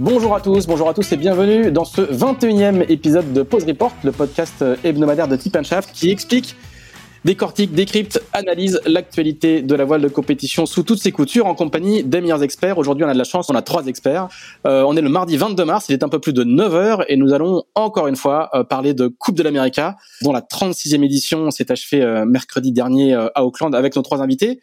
Bonjour 0.00 0.34
à 0.34 0.40
tous, 0.40 0.66
bonjour 0.66 0.88
à 0.88 0.94
tous 0.94 1.12
et 1.12 1.16
bienvenue 1.16 1.70
dans 1.70 1.84
ce 1.84 2.00
21e 2.00 2.84
épisode 2.88 3.32
de 3.32 3.42
Pause 3.42 3.64
Report, 3.64 3.92
le 4.02 4.10
podcast 4.10 4.64
hebdomadaire 4.82 5.28
de 5.28 5.36
Tip 5.36 5.56
Shaft 5.62 5.92
qui 5.92 6.10
explique, 6.10 6.56
décortique, 7.24 7.72
décrypte, 7.72 8.20
analyse 8.32 8.80
l'actualité 8.86 9.62
de 9.62 9.72
la 9.76 9.84
voile 9.84 10.02
de 10.02 10.08
compétition 10.08 10.66
sous 10.66 10.82
toutes 10.82 10.98
ses 10.98 11.12
coutures 11.12 11.46
en 11.46 11.54
compagnie 11.54 12.02
des 12.02 12.20
meilleurs 12.20 12.42
experts. 12.42 12.76
Aujourd'hui, 12.76 13.04
on 13.04 13.08
a 13.08 13.12
de 13.12 13.18
la 13.18 13.24
chance, 13.24 13.48
on 13.50 13.54
a 13.54 13.62
trois 13.62 13.86
experts. 13.86 14.26
Euh, 14.66 14.82
on 14.82 14.96
est 14.96 15.00
le 15.00 15.08
mardi 15.08 15.36
22 15.36 15.64
mars, 15.64 15.86
il 15.88 15.92
est 15.92 16.02
un 16.02 16.08
peu 16.08 16.18
plus 16.18 16.32
de 16.32 16.42
9 16.42 16.74
heures 16.74 17.04
et 17.08 17.16
nous 17.16 17.32
allons 17.32 17.62
encore 17.76 18.08
une 18.08 18.16
fois 18.16 18.50
euh, 18.54 18.64
parler 18.64 18.94
de 18.94 19.06
Coupe 19.06 19.36
de 19.36 19.44
l'Amérique 19.44 19.80
dont 20.22 20.32
la 20.32 20.40
36e 20.40 21.04
édition 21.04 21.52
s'est 21.52 21.70
achevée 21.70 22.02
euh, 22.02 22.24
mercredi 22.24 22.72
dernier 22.72 23.14
à 23.14 23.44
Auckland 23.44 23.72
avec 23.76 23.94
nos 23.94 24.02
trois 24.02 24.22
invités. 24.22 24.60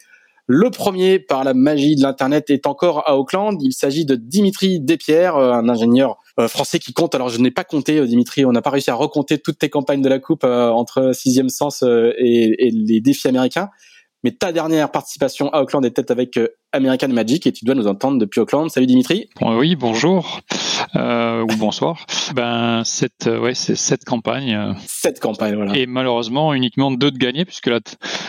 Le 0.53 0.69
premier, 0.69 1.17
par 1.17 1.45
la 1.45 1.53
magie 1.53 1.95
de 1.95 2.01
l'Internet, 2.01 2.49
est 2.49 2.67
encore 2.67 3.07
à 3.07 3.17
Auckland. 3.17 3.57
Il 3.61 3.71
s'agit 3.71 4.03
de 4.03 4.15
Dimitri 4.15 4.81
Despierres, 4.81 5.37
euh, 5.37 5.53
un 5.53 5.69
ingénieur 5.69 6.17
euh, 6.41 6.49
français 6.49 6.77
qui 6.77 6.91
compte. 6.91 7.15
Alors, 7.15 7.29
je 7.29 7.39
n'ai 7.39 7.51
pas 7.51 7.63
compté, 7.63 7.99
euh, 7.99 8.05
Dimitri, 8.05 8.43
on 8.43 8.51
n'a 8.51 8.61
pas 8.61 8.69
réussi 8.69 8.91
à 8.91 8.95
recompter 8.95 9.37
toutes 9.37 9.59
tes 9.59 9.69
campagnes 9.69 10.01
de 10.01 10.09
la 10.09 10.19
Coupe 10.19 10.43
entre 10.43 11.13
Sixième 11.13 11.47
Sens 11.47 11.83
et, 11.83 12.67
et, 12.67 12.69
les 12.69 12.99
défis 12.99 13.29
américains. 13.29 13.69
Mais 14.25 14.31
ta 14.31 14.51
dernière 14.51 14.91
participation 14.91 15.49
à 15.53 15.61
Auckland 15.61 15.85
était 15.85 16.11
avec 16.11 16.37
American 16.73 17.09
Magic 17.09 17.45
et 17.47 17.51
tu 17.51 17.65
dois 17.65 17.75
nous 17.75 17.87
entendre 17.87 18.17
depuis 18.17 18.39
Auckland. 18.39 18.69
Salut 18.69 18.87
Dimitri. 18.87 19.29
oui, 19.41 19.75
bonjour 19.75 20.41
euh, 20.95 21.41
ou 21.41 21.57
bonsoir. 21.57 22.05
Ben 22.33 22.83
cette 22.85 23.27
euh, 23.27 23.39
ouais 23.39 23.53
c'est 23.53 23.75
cette 23.75 24.05
campagne. 24.05 24.53
Euh, 24.53 24.73
cette 24.85 25.19
campagne 25.19 25.55
voilà. 25.55 25.75
Et 25.75 25.85
malheureusement 25.85 26.53
uniquement 26.53 26.91
deux 26.91 27.11
de 27.11 27.17
gagnés 27.17 27.45
puisque 27.45 27.67
la, 27.67 27.79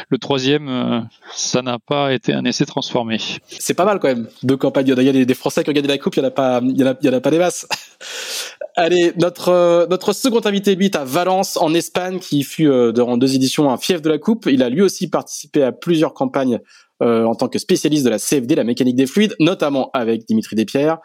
le 0.08 0.18
troisième 0.18 0.68
euh, 0.68 1.00
ça 1.34 1.62
n'a 1.62 1.78
pas 1.78 2.12
été 2.12 2.32
un 2.32 2.44
essai 2.44 2.66
transformé. 2.66 3.18
C'est 3.58 3.74
pas 3.74 3.84
mal 3.84 3.98
quand 4.00 4.08
même. 4.08 4.28
Deux 4.42 4.56
campagnes. 4.56 4.88
Il 4.88 5.02
y 5.02 5.08
a 5.08 5.24
des, 5.24 5.34
Français 5.34 5.64
qui 5.64 5.70
ont 5.70 5.72
gagné 5.72 5.88
la 5.88 5.98
coupe. 5.98 6.16
Il 6.16 6.20
y 6.20 6.22
en 6.22 6.28
a 6.28 6.30
pas 6.30 6.60
il 6.62 6.78
y 6.78 6.84
en 6.84 6.88
a, 6.88 6.94
il 7.00 7.06
y 7.06 7.10
en 7.10 7.16
a 7.16 7.20
pas 7.20 7.30
des 7.30 7.38
masses. 7.38 7.66
Allez, 8.76 9.12
notre 9.18 9.86
notre 9.88 10.12
second 10.12 10.40
invité 10.44 10.74
lui 10.74 10.86
est 10.86 10.96
à 10.96 11.04
Valence 11.04 11.56
en 11.58 11.74
Espagne 11.74 12.18
qui 12.18 12.42
fut 12.42 12.70
durant 12.92 13.16
deux 13.16 13.34
éditions 13.34 13.70
un 13.70 13.76
fief 13.76 14.02
de 14.02 14.08
la 14.08 14.18
coupe. 14.18 14.46
Il 14.50 14.62
a 14.62 14.68
lui 14.68 14.82
aussi 14.82 15.08
participé 15.08 15.62
à 15.62 15.72
plusieurs 15.72 16.14
campagnes 16.14 16.58
euh, 17.02 17.24
en 17.24 17.34
tant 17.34 17.48
que 17.48 17.58
spécialiste 17.58 18.04
de 18.04 18.10
la 18.10 18.18
CFD, 18.18 18.54
la 18.54 18.64
mécanique 18.64 18.96
des 18.96 19.06
fluides, 19.06 19.34
notamment 19.40 19.90
avec 19.92 20.24
Dimitri 20.26 20.56
Despierres. 20.56 20.98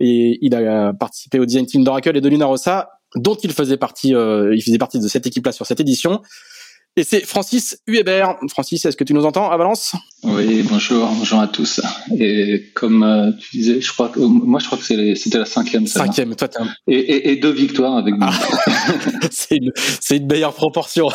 Et 0.00 0.38
il 0.42 0.54
a 0.54 0.92
participé 0.92 1.38
au 1.38 1.46
design 1.46 1.66
team 1.66 1.84
d'Oracle 1.84 2.16
et 2.16 2.20
de 2.20 2.28
Luna 2.28 2.46
Rossa, 2.46 2.90
dont 3.14 3.36
il 3.36 3.52
faisait 3.52 3.76
partie, 3.76 4.14
euh, 4.14 4.54
il 4.54 4.62
faisait 4.62 4.78
partie 4.78 4.98
de 4.98 5.08
cette 5.08 5.26
équipe-là 5.26 5.52
sur 5.52 5.66
cette 5.66 5.80
édition. 5.80 6.20
Et 6.98 7.04
c'est 7.04 7.26
Francis 7.26 7.78
Huébert. 7.86 8.38
Francis, 8.48 8.86
est-ce 8.86 8.96
que 8.96 9.04
tu 9.04 9.12
nous 9.12 9.26
entends 9.26 9.50
à 9.50 9.56
Valence? 9.58 9.94
Oui, 10.22 10.62
bonjour, 10.62 11.06
bonjour 11.18 11.40
à 11.40 11.46
tous. 11.46 11.82
Et 12.18 12.70
comme 12.72 13.02
euh, 13.02 13.32
tu 13.38 13.58
disais, 13.58 13.82
je 13.82 13.92
crois 13.92 14.08
que 14.08 14.18
moi 14.18 14.60
je 14.60 14.66
crois 14.66 14.78
que 14.78 14.84
c'était 15.14 15.38
la 15.38 15.44
cinquième. 15.44 15.86
Cinquième, 15.86 16.34
toi 16.34 16.48
un... 16.58 16.68
et, 16.88 16.96
et, 16.96 17.32
et, 17.32 17.36
deux 17.36 17.50
victoires 17.50 17.98
avec 17.98 18.14
moi. 18.16 18.30
Ah. 18.32 18.72
c'est 19.30 19.56
une, 19.56 19.72
une, 20.10 20.26
meilleure 20.26 20.54
proportion. 20.54 21.10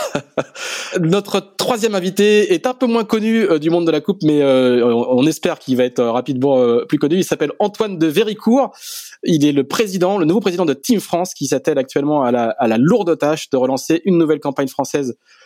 Notre 1.02 1.56
troisième 1.58 1.96
invité 1.96 2.54
est 2.54 2.68
un 2.68 2.76
peu 2.76 2.86
moins 2.86 3.04
connu 3.04 3.42
euh, 3.42 3.58
du 3.58 3.72
monde 3.72 3.88
de 3.88 3.92
la 3.92 4.02
coupe, 4.02 4.22
mais 4.22 4.44
euh, 4.44 4.86
on 4.86 5.26
espère 5.26 5.58
qu'il 5.58 5.78
va 5.78 5.84
être 5.86 6.04
rapidement 6.04 6.64
plus 6.88 7.00
connu. 7.00 7.16
Il 7.16 7.26
s'appelle 7.26 7.54
Antoine 7.58 7.98
de 7.98 8.06
Véricourt. 8.06 8.72
Il 9.24 9.48
est 9.48 9.52
le 9.52 9.64
président, 9.64 10.20
le 10.20 10.26
nouveau 10.26 10.42
président 10.42 10.66
de 10.66 10.76
Team 10.76 11.00
France, 11.00 11.34
qui 11.34 11.48
s'attelle 11.48 11.80
actuellement 11.80 12.22
à 12.22 12.30
la, 12.30 12.50
à 12.60 12.68
la 12.68 12.78
lourde 12.78 13.18
tâche 13.18 13.50
de 13.50 13.58
relancer 13.58 14.04
une 14.06 14.20
nouvelle 14.20 14.40
campagne 14.40 14.68
française 14.68 15.16
euh, 15.18 15.41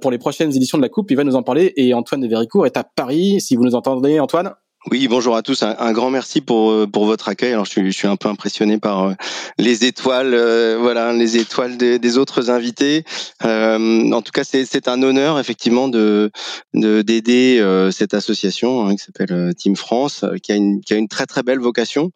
pour 0.00 0.10
les 0.10 0.18
prochaines 0.18 0.54
éditions 0.54 0.78
de 0.78 0.82
la 0.82 0.88
Coupe. 0.88 1.10
Il 1.10 1.16
va 1.16 1.24
nous 1.24 1.36
en 1.36 1.42
parler. 1.42 1.72
Et 1.76 1.94
Antoine 1.94 2.20
de 2.20 2.28
Véricourt 2.28 2.66
est 2.66 2.76
à 2.76 2.84
Paris. 2.84 3.40
Si 3.40 3.56
vous 3.56 3.64
nous 3.64 3.74
entendez, 3.74 4.20
Antoine. 4.20 4.54
Oui, 4.90 5.08
bonjour 5.08 5.36
à 5.36 5.42
tous. 5.42 5.62
Un, 5.62 5.92
grand 5.92 6.08
merci 6.08 6.40
pour 6.40 6.70
euh, 6.70 6.86
pour 6.86 7.04
votre 7.04 7.28
accueil. 7.28 7.52
Alors, 7.52 7.66
je 7.66 7.70
suis, 7.70 7.92
je 7.92 7.96
suis 7.96 8.08
un 8.08 8.16
peu 8.16 8.30
impressionné 8.30 8.78
par 8.78 9.08
euh, 9.08 9.12
les 9.58 9.84
étoiles, 9.84 10.34
voilà, 10.80 11.12
les 11.12 11.36
étoiles 11.36 11.76
des, 11.76 12.16
autres 12.16 12.48
invités. 12.48 13.04
Euh, 13.44 14.10
en 14.10 14.22
tout 14.22 14.32
cas, 14.32 14.42
c'est 14.42 14.64
c'est 14.64 14.88
un 14.88 15.02
honneur 15.02 15.38
effectivement 15.38 15.88
de 15.88 16.30
de 16.72 17.02
d'aider 17.02 17.62
cette 17.92 18.14
association 18.14 18.86
hein, 18.86 18.96
qui 18.96 19.04
s'appelle 19.04 19.54
Team 19.54 19.76
France, 19.76 20.24
qui 20.42 20.52
a 20.52 20.56
une 20.56 20.80
qui 20.80 20.94
a 20.94 20.96
une 20.96 21.08
très 21.08 21.26
très 21.26 21.42
belle 21.42 21.60
vocation 21.60 22.10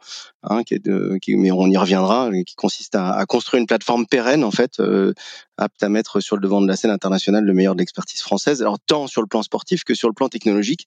hein, 0.48 0.62
qui 0.62 0.74
est 0.74 0.84
de, 0.84 1.18
qui, 1.20 1.36
mais 1.36 1.50
on 1.50 1.66
y 1.66 1.76
reviendra, 1.76 2.30
qui 2.46 2.54
consiste 2.54 2.94
à, 2.94 3.12
à 3.12 3.26
construire 3.26 3.60
une 3.60 3.66
plateforme 3.66 4.06
pérenne 4.06 4.44
en 4.44 4.50
fait, 4.50 4.80
euh, 4.80 5.12
apte 5.56 5.82
à 5.82 5.88
mettre 5.88 6.20
sur 6.20 6.36
le 6.36 6.42
devant 6.42 6.60
de 6.60 6.68
la 6.68 6.76
scène 6.76 6.90
internationale 6.90 7.44
le 7.44 7.52
meilleur 7.52 7.74
de 7.74 7.80
l'expertise 7.80 8.20
française. 8.20 8.60
Alors 8.60 8.78
tant 8.78 9.06
sur 9.06 9.20
le 9.20 9.26
plan 9.26 9.42
sportif 9.42 9.84
que 9.84 9.94
sur 9.94 10.08
le 10.08 10.14
plan 10.14 10.28
technologique. 10.28 10.86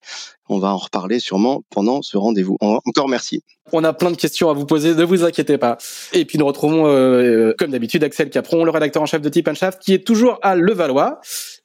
On 0.49 0.59
va 0.59 0.69
en 0.69 0.77
reparler 0.77 1.19
sûrement 1.19 1.63
pendant 1.69 2.01
ce 2.01 2.17
rendez-vous. 2.17 2.57
Encore 2.61 3.09
merci. 3.09 3.41
On 3.73 3.83
a 3.83 3.91
plein 3.93 4.11
de 4.11 4.15
questions 4.15 4.49
à 4.49 4.53
vous 4.53 4.65
poser, 4.65 4.95
ne 4.95 5.03
vous 5.03 5.23
inquiétez 5.23 5.57
pas. 5.57 5.77
Et 6.13 6.23
puis 6.25 6.37
nous 6.37 6.45
retrouvons, 6.45 6.87
euh, 6.87 7.53
comme 7.57 7.71
d'habitude, 7.71 8.03
Axel 8.03 8.29
Capron, 8.29 8.63
le 8.63 8.71
rédacteur 8.71 9.01
en 9.01 9.05
chef 9.05 9.21
de 9.21 9.29
Tip 9.29 9.51
Shaft, 9.53 9.79
qui 9.79 9.93
est 9.93 10.05
toujours 10.05 10.39
à 10.41 10.55
Levallois. 10.55 11.19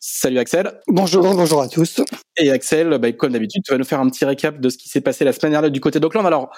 Salut 0.05 0.41
Axel. 0.41 0.81
Bonjour, 0.89 1.23
bonjour 1.23 1.63
à 1.63 1.69
tous. 1.69 2.01
Et 2.37 2.51
Axel, 2.51 2.99
bah, 2.99 3.13
comme 3.13 3.35
d'habitude, 3.35 3.63
tu 3.65 3.71
vas 3.71 3.79
nous 3.79 3.85
faire 3.85 4.01
un 4.01 4.09
petit 4.09 4.25
récap 4.25 4.59
de 4.59 4.69
ce 4.69 4.77
qui 4.77 4.89
s'est 4.89 5.01
passé 5.01 5.25
la 5.25 5.33
semaine 5.33 5.53
dernière 5.53 5.71
du 5.71 5.79
côté 5.79 6.01
d'Auckland. 6.01 6.27
Alors, 6.27 6.51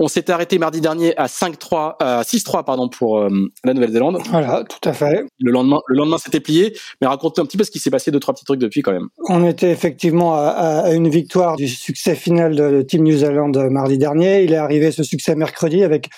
on 0.00 0.08
s'était 0.08 0.32
arrêté 0.32 0.58
mardi 0.58 0.80
dernier 0.80 1.16
à 1.16 1.26
5-3, 1.26 1.94
à 2.00 2.22
6-3 2.22 2.64
pardon 2.64 2.88
pour 2.88 3.18
euh, 3.18 3.28
la 3.62 3.72
Nouvelle-Zélande. 3.72 4.18
Voilà, 4.30 4.64
tout 4.68 4.88
à 4.88 4.92
fait. 4.92 5.24
Le 5.38 5.52
lendemain, 5.52 5.78
le 5.86 5.96
lendemain 5.96 6.18
c'était 6.18 6.40
plié. 6.40 6.76
Mais 7.00 7.06
raconte-nous 7.06 7.44
un 7.44 7.46
petit 7.46 7.56
peu 7.56 7.62
ce 7.62 7.70
qui 7.70 7.78
s'est 7.78 7.90
passé, 7.90 8.10
deux 8.10 8.18
trois 8.18 8.34
petits 8.34 8.44
trucs 8.44 8.58
depuis 8.58 8.82
quand 8.82 8.92
même. 8.92 9.06
On 9.28 9.46
était 9.46 9.70
effectivement 9.70 10.34
à, 10.34 10.48
à 10.48 10.90
une 10.90 11.08
victoire 11.08 11.54
du 11.54 11.68
succès 11.68 12.16
final 12.16 12.56
de 12.56 12.82
Team 12.82 13.04
New 13.04 13.16
Zealand 13.16 13.52
mardi 13.70 13.96
dernier. 13.96 14.42
Il 14.42 14.52
est 14.52 14.56
arrivé 14.56 14.90
ce 14.90 15.04
succès 15.04 15.36
mercredi 15.36 15.84
avec 15.84 16.08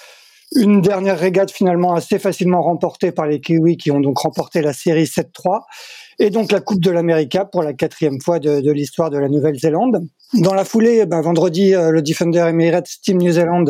une 0.57 0.81
dernière 0.81 1.19
régate 1.19 1.51
finalement 1.51 1.95
assez 1.95 2.19
facilement 2.19 2.63
remportée 2.63 3.13
par 3.13 3.27
les 3.27 3.41
Kiwis 3.41 3.77
qui 3.77 3.91
ont 3.91 4.01
donc 4.01 4.19
remporté 4.19 4.63
la 4.63 4.73
série 4.73 5.05
7-3 5.05 5.61
et 6.21 6.29
donc 6.29 6.53
la 6.53 6.61
Coupe 6.61 6.81
de 6.81 6.91
l'América 6.91 7.47
pour 7.47 7.63
la 7.63 7.73
quatrième 7.73 8.21
fois 8.21 8.39
de, 8.39 8.61
de 8.61 8.71
l'histoire 8.71 9.09
de 9.09 9.19
la 9.19 9.29
Nouvelle-Zélande. 9.29 10.07
Dans 10.35 10.55
la 10.55 10.65
foulée, 10.65 11.07
ben, 11.07 11.23
vendredi, 11.23 11.75
euh, 11.75 11.91
le 11.91 12.03
Defender 12.03 12.45
Emirates 12.47 12.91
Team 13.03 13.17
New 13.17 13.33
Zealand 13.33 13.65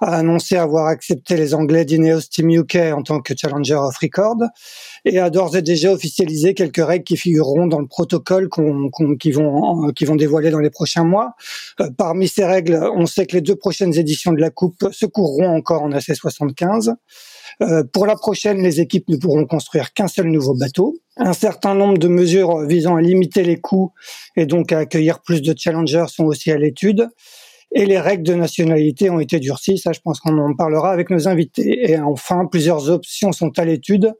a 0.00 0.16
annoncé 0.16 0.56
avoir 0.56 0.86
accepté 0.86 1.36
les 1.36 1.52
Anglais 1.52 1.84
d'Ineos 1.84 2.22
Team 2.30 2.48
UK 2.48 2.76
en 2.96 3.02
tant 3.02 3.20
que 3.20 3.34
Challenger 3.36 3.74
of 3.74 3.98
Record 3.98 4.38
et 5.04 5.18
a 5.18 5.28
d'ores 5.28 5.56
et 5.56 5.62
déjà 5.62 5.92
officialisé 5.92 6.54
quelques 6.54 6.82
règles 6.82 7.04
qui 7.04 7.18
figureront 7.18 7.66
dans 7.66 7.80
le 7.80 7.86
protocole 7.86 8.48
qu'on, 8.48 8.88
qui 9.18 9.32
vont 9.32 9.92
qui 9.92 10.04
vont 10.06 10.16
dévoiler 10.16 10.50
dans 10.50 10.60
les 10.60 10.70
prochains 10.70 11.04
mois. 11.04 11.34
Euh, 11.80 11.90
parmi 11.98 12.28
ces 12.28 12.44
règles, 12.44 12.80
on 12.94 13.04
sait 13.04 13.26
que 13.26 13.34
les 13.34 13.42
deux 13.42 13.56
prochaines 13.56 13.98
éditions 13.98 14.32
de 14.32 14.40
la 14.40 14.50
Coupe 14.50 14.88
se 14.92 15.06
courront 15.06 15.54
encore 15.54 15.82
en 15.82 15.90
AC75. 15.90 16.94
Euh, 17.62 17.84
pour 17.92 18.06
la 18.06 18.16
prochaine, 18.16 18.62
les 18.62 18.80
équipes 18.80 19.08
ne 19.08 19.16
pourront 19.16 19.46
construire 19.46 19.92
qu'un 19.92 20.08
seul 20.08 20.26
nouveau 20.26 20.54
bateau. 20.54 20.96
Un 21.16 21.32
certain 21.32 21.74
nombre 21.74 21.98
de 21.98 22.08
mesures 22.08 22.66
visant 22.66 22.96
à 22.96 23.00
limiter 23.00 23.42
les 23.42 23.60
coûts 23.60 23.92
et 24.36 24.46
donc 24.46 24.72
à 24.72 24.78
accueillir 24.78 25.20
plus 25.20 25.42
de 25.42 25.54
challengers 25.56 26.06
sont 26.08 26.24
aussi 26.24 26.50
à 26.50 26.56
l'étude. 26.56 27.08
Et 27.72 27.86
les 27.86 28.00
règles 28.00 28.24
de 28.24 28.34
nationalité 28.34 29.10
ont 29.10 29.20
été 29.20 29.38
durcies, 29.38 29.78
ça 29.78 29.92
je 29.92 30.00
pense 30.00 30.18
qu'on 30.18 30.36
en 30.38 30.54
parlera 30.54 30.90
avec 30.90 31.08
nos 31.10 31.28
invités. 31.28 31.90
Et 31.90 31.98
enfin, 31.98 32.46
plusieurs 32.46 32.90
options 32.90 33.30
sont 33.32 33.56
à 33.58 33.64
l'étude 33.64 34.12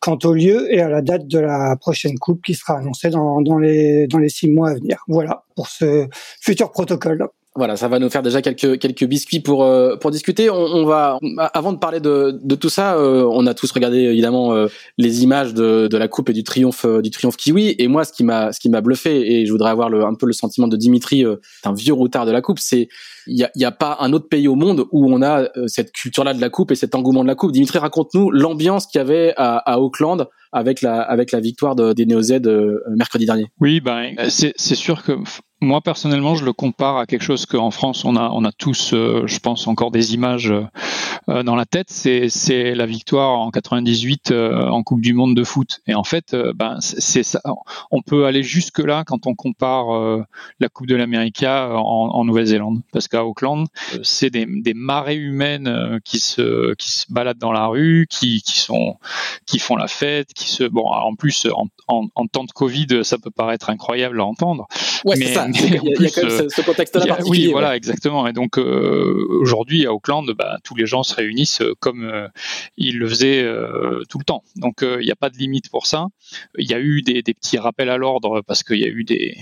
quant 0.00 0.18
au 0.24 0.34
lieu 0.34 0.72
et 0.74 0.80
à 0.80 0.88
la 0.88 1.02
date 1.02 1.26
de 1.26 1.38
la 1.38 1.76
prochaine 1.76 2.18
coupe 2.18 2.42
qui 2.44 2.54
sera 2.54 2.78
annoncée 2.78 3.10
dans, 3.10 3.40
dans, 3.40 3.58
les, 3.58 4.06
dans 4.08 4.18
les 4.18 4.28
six 4.28 4.48
mois 4.48 4.70
à 4.70 4.74
venir. 4.74 5.02
Voilà 5.08 5.44
pour 5.54 5.68
ce 5.68 6.06
futur 6.40 6.70
protocole. 6.70 7.28
Voilà, 7.56 7.76
ça 7.76 7.88
va 7.88 7.98
nous 7.98 8.10
faire 8.10 8.22
déjà 8.22 8.42
quelques 8.42 8.78
quelques 8.78 9.04
biscuits 9.04 9.40
pour 9.40 9.64
euh, 9.64 9.96
pour 9.96 10.10
discuter. 10.10 10.50
On, 10.50 10.56
on, 10.56 10.84
va 10.84 11.18
avant 11.54 11.72
de 11.72 11.78
parler 11.78 12.00
de 12.00 12.38
de 12.42 12.54
tout 12.54 12.68
ça, 12.68 12.96
euh, 12.96 13.26
on 13.30 13.46
a 13.46 13.54
tous 13.54 13.70
regardé 13.72 13.98
évidemment 13.98 14.52
euh, 14.52 14.66
les 14.98 15.22
images 15.22 15.54
de 15.54 15.88
de 15.90 15.96
la 15.96 16.06
coupe 16.06 16.28
et 16.28 16.34
du 16.34 16.44
triomphe 16.44 16.84
du 17.02 17.10
triomphe 17.10 17.36
kiwi. 17.36 17.74
Et 17.78 17.88
moi, 17.88 18.04
ce 18.04 18.12
qui 18.12 18.24
m'a 18.24 18.52
ce 18.52 18.60
qui 18.60 18.68
m'a 18.68 18.82
bluffé 18.82 19.32
et 19.32 19.46
je 19.46 19.52
voudrais 19.52 19.70
avoir 19.70 19.88
le, 19.88 20.04
un 20.04 20.14
peu 20.14 20.26
le 20.26 20.34
sentiment 20.34 20.68
de 20.68 20.76
Dimitri, 20.76 21.24
un 21.64 21.72
vieux 21.72 21.94
routard 21.94 22.26
de 22.26 22.30
la 22.30 22.42
coupe, 22.42 22.58
c'est 22.58 22.88
il 23.26 23.36
y 23.38 23.42
a, 23.42 23.50
y 23.56 23.64
a 23.64 23.72
pas 23.72 23.96
un 24.00 24.12
autre 24.12 24.28
pays 24.28 24.48
au 24.48 24.54
monde 24.54 24.84
où 24.92 25.12
on 25.12 25.22
a 25.22 25.48
cette 25.66 25.92
culture-là 25.92 26.34
de 26.34 26.40
la 26.40 26.50
coupe 26.50 26.70
et 26.70 26.76
cet 26.76 26.94
engouement 26.94 27.22
de 27.22 27.28
la 27.28 27.34
coupe. 27.34 27.52
Dimitri, 27.52 27.78
raconte-nous 27.78 28.30
l'ambiance 28.30 28.86
qu'il 28.86 28.98
y 28.98 29.02
avait 29.02 29.32
à, 29.36 29.56
à 29.56 29.78
Auckland 29.78 30.28
avec 30.52 30.82
la 30.82 31.00
avec 31.00 31.32
la 31.32 31.40
victoire 31.40 31.74
des 31.74 32.06
Néo 32.06 32.22
Z 32.22 32.40
mercredi 32.88 33.26
dernier. 33.26 33.46
Oui, 33.60 33.80
ben 33.80 34.14
c'est 34.28 34.56
sûr 34.56 35.02
que 35.02 35.12
moi 35.62 35.80
personnellement, 35.80 36.34
je 36.34 36.44
le 36.44 36.52
compare 36.52 36.98
à 36.98 37.06
quelque 37.06 37.22
chose 37.22 37.46
qu'en 37.46 37.70
France 37.70 38.04
on 38.04 38.14
a, 38.16 38.28
on 38.30 38.44
a 38.44 38.52
tous, 38.52 38.92
euh, 38.92 39.22
je 39.26 39.38
pense, 39.38 39.66
encore 39.66 39.90
des 39.90 40.12
images 40.12 40.52
euh, 41.28 41.42
dans 41.42 41.56
la 41.56 41.64
tête. 41.64 41.88
C'est, 41.90 42.74
la 42.74 42.86
victoire 42.86 43.38
en 43.38 43.50
98 43.50 44.30
euh, 44.30 44.68
en 44.68 44.82
Coupe 44.82 45.00
du 45.00 45.14
Monde 45.14 45.34
de 45.34 45.44
foot. 45.44 45.80
Et 45.86 45.94
en 45.94 46.04
fait, 46.04 46.36
ben 46.54 46.76
c'est 46.80 47.22
ça. 47.22 47.40
On 47.90 48.02
peut 48.02 48.26
aller 48.26 48.42
jusque 48.42 48.78
là 48.80 49.04
quand 49.06 49.26
on 49.26 49.34
compare 49.34 50.26
la 50.60 50.68
Coupe 50.68 50.86
de 50.86 50.94
l'Amérique 50.94 51.42
en, 51.42 51.76
en 51.76 52.24
Nouvelle-Zélande, 52.24 52.82
parce 52.92 53.08
qu'à 53.08 53.24
Auckland, 53.24 53.66
c'est 54.02 54.30
des, 54.30 54.46
des 54.46 54.74
marées 54.74 55.16
humaines 55.16 56.00
qui 56.04 56.18
se 56.18 56.74
qui 56.74 56.90
se 56.90 57.06
baladent 57.10 57.38
dans 57.38 57.52
la 57.52 57.66
rue, 57.66 58.06
qui, 58.10 58.42
qui 58.42 58.58
sont 58.58 58.96
qui 59.46 59.58
font 59.58 59.76
la 59.76 59.88
fête, 59.88 60.34
qui 60.36 60.50
se 60.50 60.64
bon. 60.64 60.86
En 60.86 61.14
plus, 61.14 61.46
en, 61.46 61.66
en, 61.88 62.08
en 62.14 62.26
temps 62.26 62.44
de 62.44 62.52
Covid, 62.52 63.04
ça 63.04 63.18
peut 63.18 63.30
paraître 63.30 63.70
incroyable 63.70 64.20
à 64.20 64.24
entendre. 64.24 64.68
Ouais, 65.04 65.16
c'est 65.16 65.32
ça 65.32 65.46
il 65.48 65.72
y 65.72 65.76
a, 65.76 65.80
quand 66.10 66.22
même 66.22 66.50
ce, 66.50 66.62
contexte-là 66.62 67.06
particulier. 67.06 67.46
Oui, 67.46 67.52
voilà, 67.52 67.76
exactement. 67.76 68.26
Et 68.26 68.32
donc 68.32 68.58
euh, 68.58 69.26
aujourd'hui 69.40 69.86
à 69.86 69.92
Auckland, 69.92 70.30
bah, 70.36 70.58
tous 70.62 70.74
les 70.74 70.86
gens 70.86 71.02
se 71.02 71.14
réunissent 71.14 71.62
euh, 71.62 71.74
comme 71.80 72.04
euh, 72.04 72.28
ils 72.76 72.98
le 72.98 73.08
faisaient 73.08 73.46
tout 74.08 74.18
le 74.18 74.24
temps. 74.24 74.42
Donc 74.56 74.82
il 74.82 75.04
n'y 75.04 75.10
a 75.10 75.16
pas 75.16 75.30
de 75.30 75.38
limite 75.38 75.70
pour 75.70 75.86
ça. 75.86 76.06
Il 76.58 76.68
y 76.70 76.74
a 76.74 76.80
eu 76.80 77.02
des, 77.02 77.22
petits 77.22 77.58
rappels 77.58 77.90
à 77.90 77.96
l'ordre 77.96 78.42
parce 78.42 78.62
qu'il 78.62 78.78
y 78.78 78.84
a 78.84 78.88
eu 78.88 79.04
des 79.04 79.36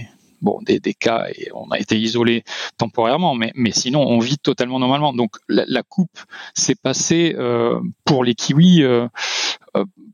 bon, 0.45 0.61
des, 0.63 0.95
cas 0.95 1.27
et 1.37 1.49
on 1.55 1.71
a 1.71 1.79
été 1.79 1.99
isolé 1.99 2.45
temporairement, 2.79 3.35
mais, 3.35 3.53
sinon 3.73 4.03
on 4.03 4.19
vit 4.21 4.39
totalement 4.39 4.79
normalement. 4.79 5.13
Donc 5.13 5.37
la, 5.49 5.83
coupe 5.83 6.21
s'est 6.55 6.77
passée 6.77 7.35
pour 8.05 8.25
les 8.25 8.35
Kiwis 8.35 8.85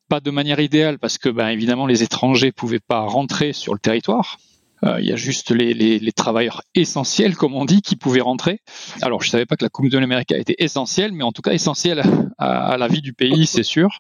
pas 0.09 0.21
de 0.21 0.31
manière 0.31 0.61
idéale 0.61 0.99
parce 0.99 1.19
que 1.19 1.29
ben, 1.29 1.49
évidemment 1.49 1.87
les 1.87 2.03
étrangers 2.03 2.53
pouvaient 2.53 2.81
pas 2.81 3.01
rentrer 3.01 3.53
sur 3.53 3.73
le 3.73 3.79
territoire. 3.79 4.39
Euh, 4.85 4.99
il 5.01 5.07
y 5.07 5.13
a 5.13 5.17
juste 5.17 5.51
les, 5.51 5.75
les, 5.75 5.99
les, 5.99 6.13
travailleurs 6.13 6.63
essentiels, 6.75 7.37
comme 7.37 7.55
on 7.55 7.65
dit, 7.65 7.83
qui 7.83 7.97
pouvaient 7.97 8.21
rentrer. 8.21 8.61
Alors, 9.03 9.23
je 9.23 9.31
savais 9.31 9.47
pas 9.47 9.57
que 9.57 9.65
la 9.65 9.69
Coupe 9.69 9.89
de 9.89 9.99
l'Amérique 9.99 10.33
était 10.33 10.57
essentielle, 10.59 11.13
mais 11.13 11.25
en 11.25 11.33
tout 11.33 11.43
cas 11.43 11.53
essentielle 11.53 12.03
à, 12.39 12.73
à 12.73 12.77
la 12.79 12.89
vie 12.89 13.03
du 13.03 13.13
pays, 13.13 13.47
c'est 13.47 13.63
sûr. 13.63 13.99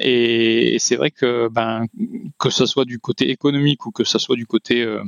Et, 0.00 0.76
c'est 0.78 0.96
vrai 0.96 1.10
que 1.10 1.48
ben 1.48 1.86
que 2.38 2.50
ce 2.50 2.66
soit 2.66 2.84
du 2.84 2.98
côté 2.98 3.30
économique 3.30 3.86
ou 3.86 3.90
que 3.90 4.04
ce 4.04 4.18
soit 4.18 4.36
du 4.36 4.46
côté 4.46 4.82
euh, 4.82 5.02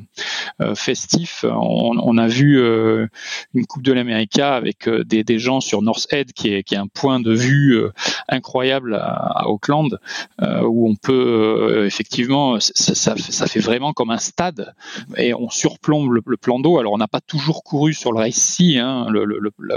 euh 0.60 0.74
festif, 0.74 1.44
on, 1.44 1.96
on, 1.98 2.18
a 2.18 2.26
vu 2.26 2.58
euh, 2.58 3.06
une 3.54 3.66
Coupe 3.66 3.82
de 3.82 3.92
l'Amérique 3.92 4.38
avec 4.38 4.88
des, 4.88 5.24
des, 5.24 5.38
gens 5.38 5.60
sur 5.60 5.82
North 5.82 6.06
Head, 6.10 6.32
qui 6.32 6.52
est, 6.52 6.62
qui 6.62 6.74
est 6.74 6.78
un 6.78 6.86
point 6.86 7.20
de 7.20 7.32
vue 7.32 7.80
incroyable 8.28 8.94
à, 8.94 9.42
à 9.42 9.46
Auckland, 9.46 9.98
où 10.40 10.88
on 10.88 10.96
peut 10.96 11.84
effectivement, 11.86 12.58
ça, 12.60 13.14
ça 13.16 13.46
fait 13.46 13.60
vraiment 13.60 13.92
comme 13.92 14.10
un 14.10 14.18
stade 14.18 14.74
et 15.16 15.34
on 15.34 15.50
surplombe 15.50 16.12
le, 16.12 16.36
plan 16.36 16.58
d'eau. 16.58 16.78
Alors 16.78 16.92
on 16.92 16.98
n'a 16.98 17.08
pas 17.08 17.20
toujours 17.20 17.62
couru 17.62 17.94
sur 17.94 18.12
le 18.12 18.30
C, 18.30 18.78
hein, 18.78 19.06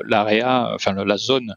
l'area, 0.07 0.71
enfin 0.75 0.93
la 0.93 1.17
zone 1.17 1.55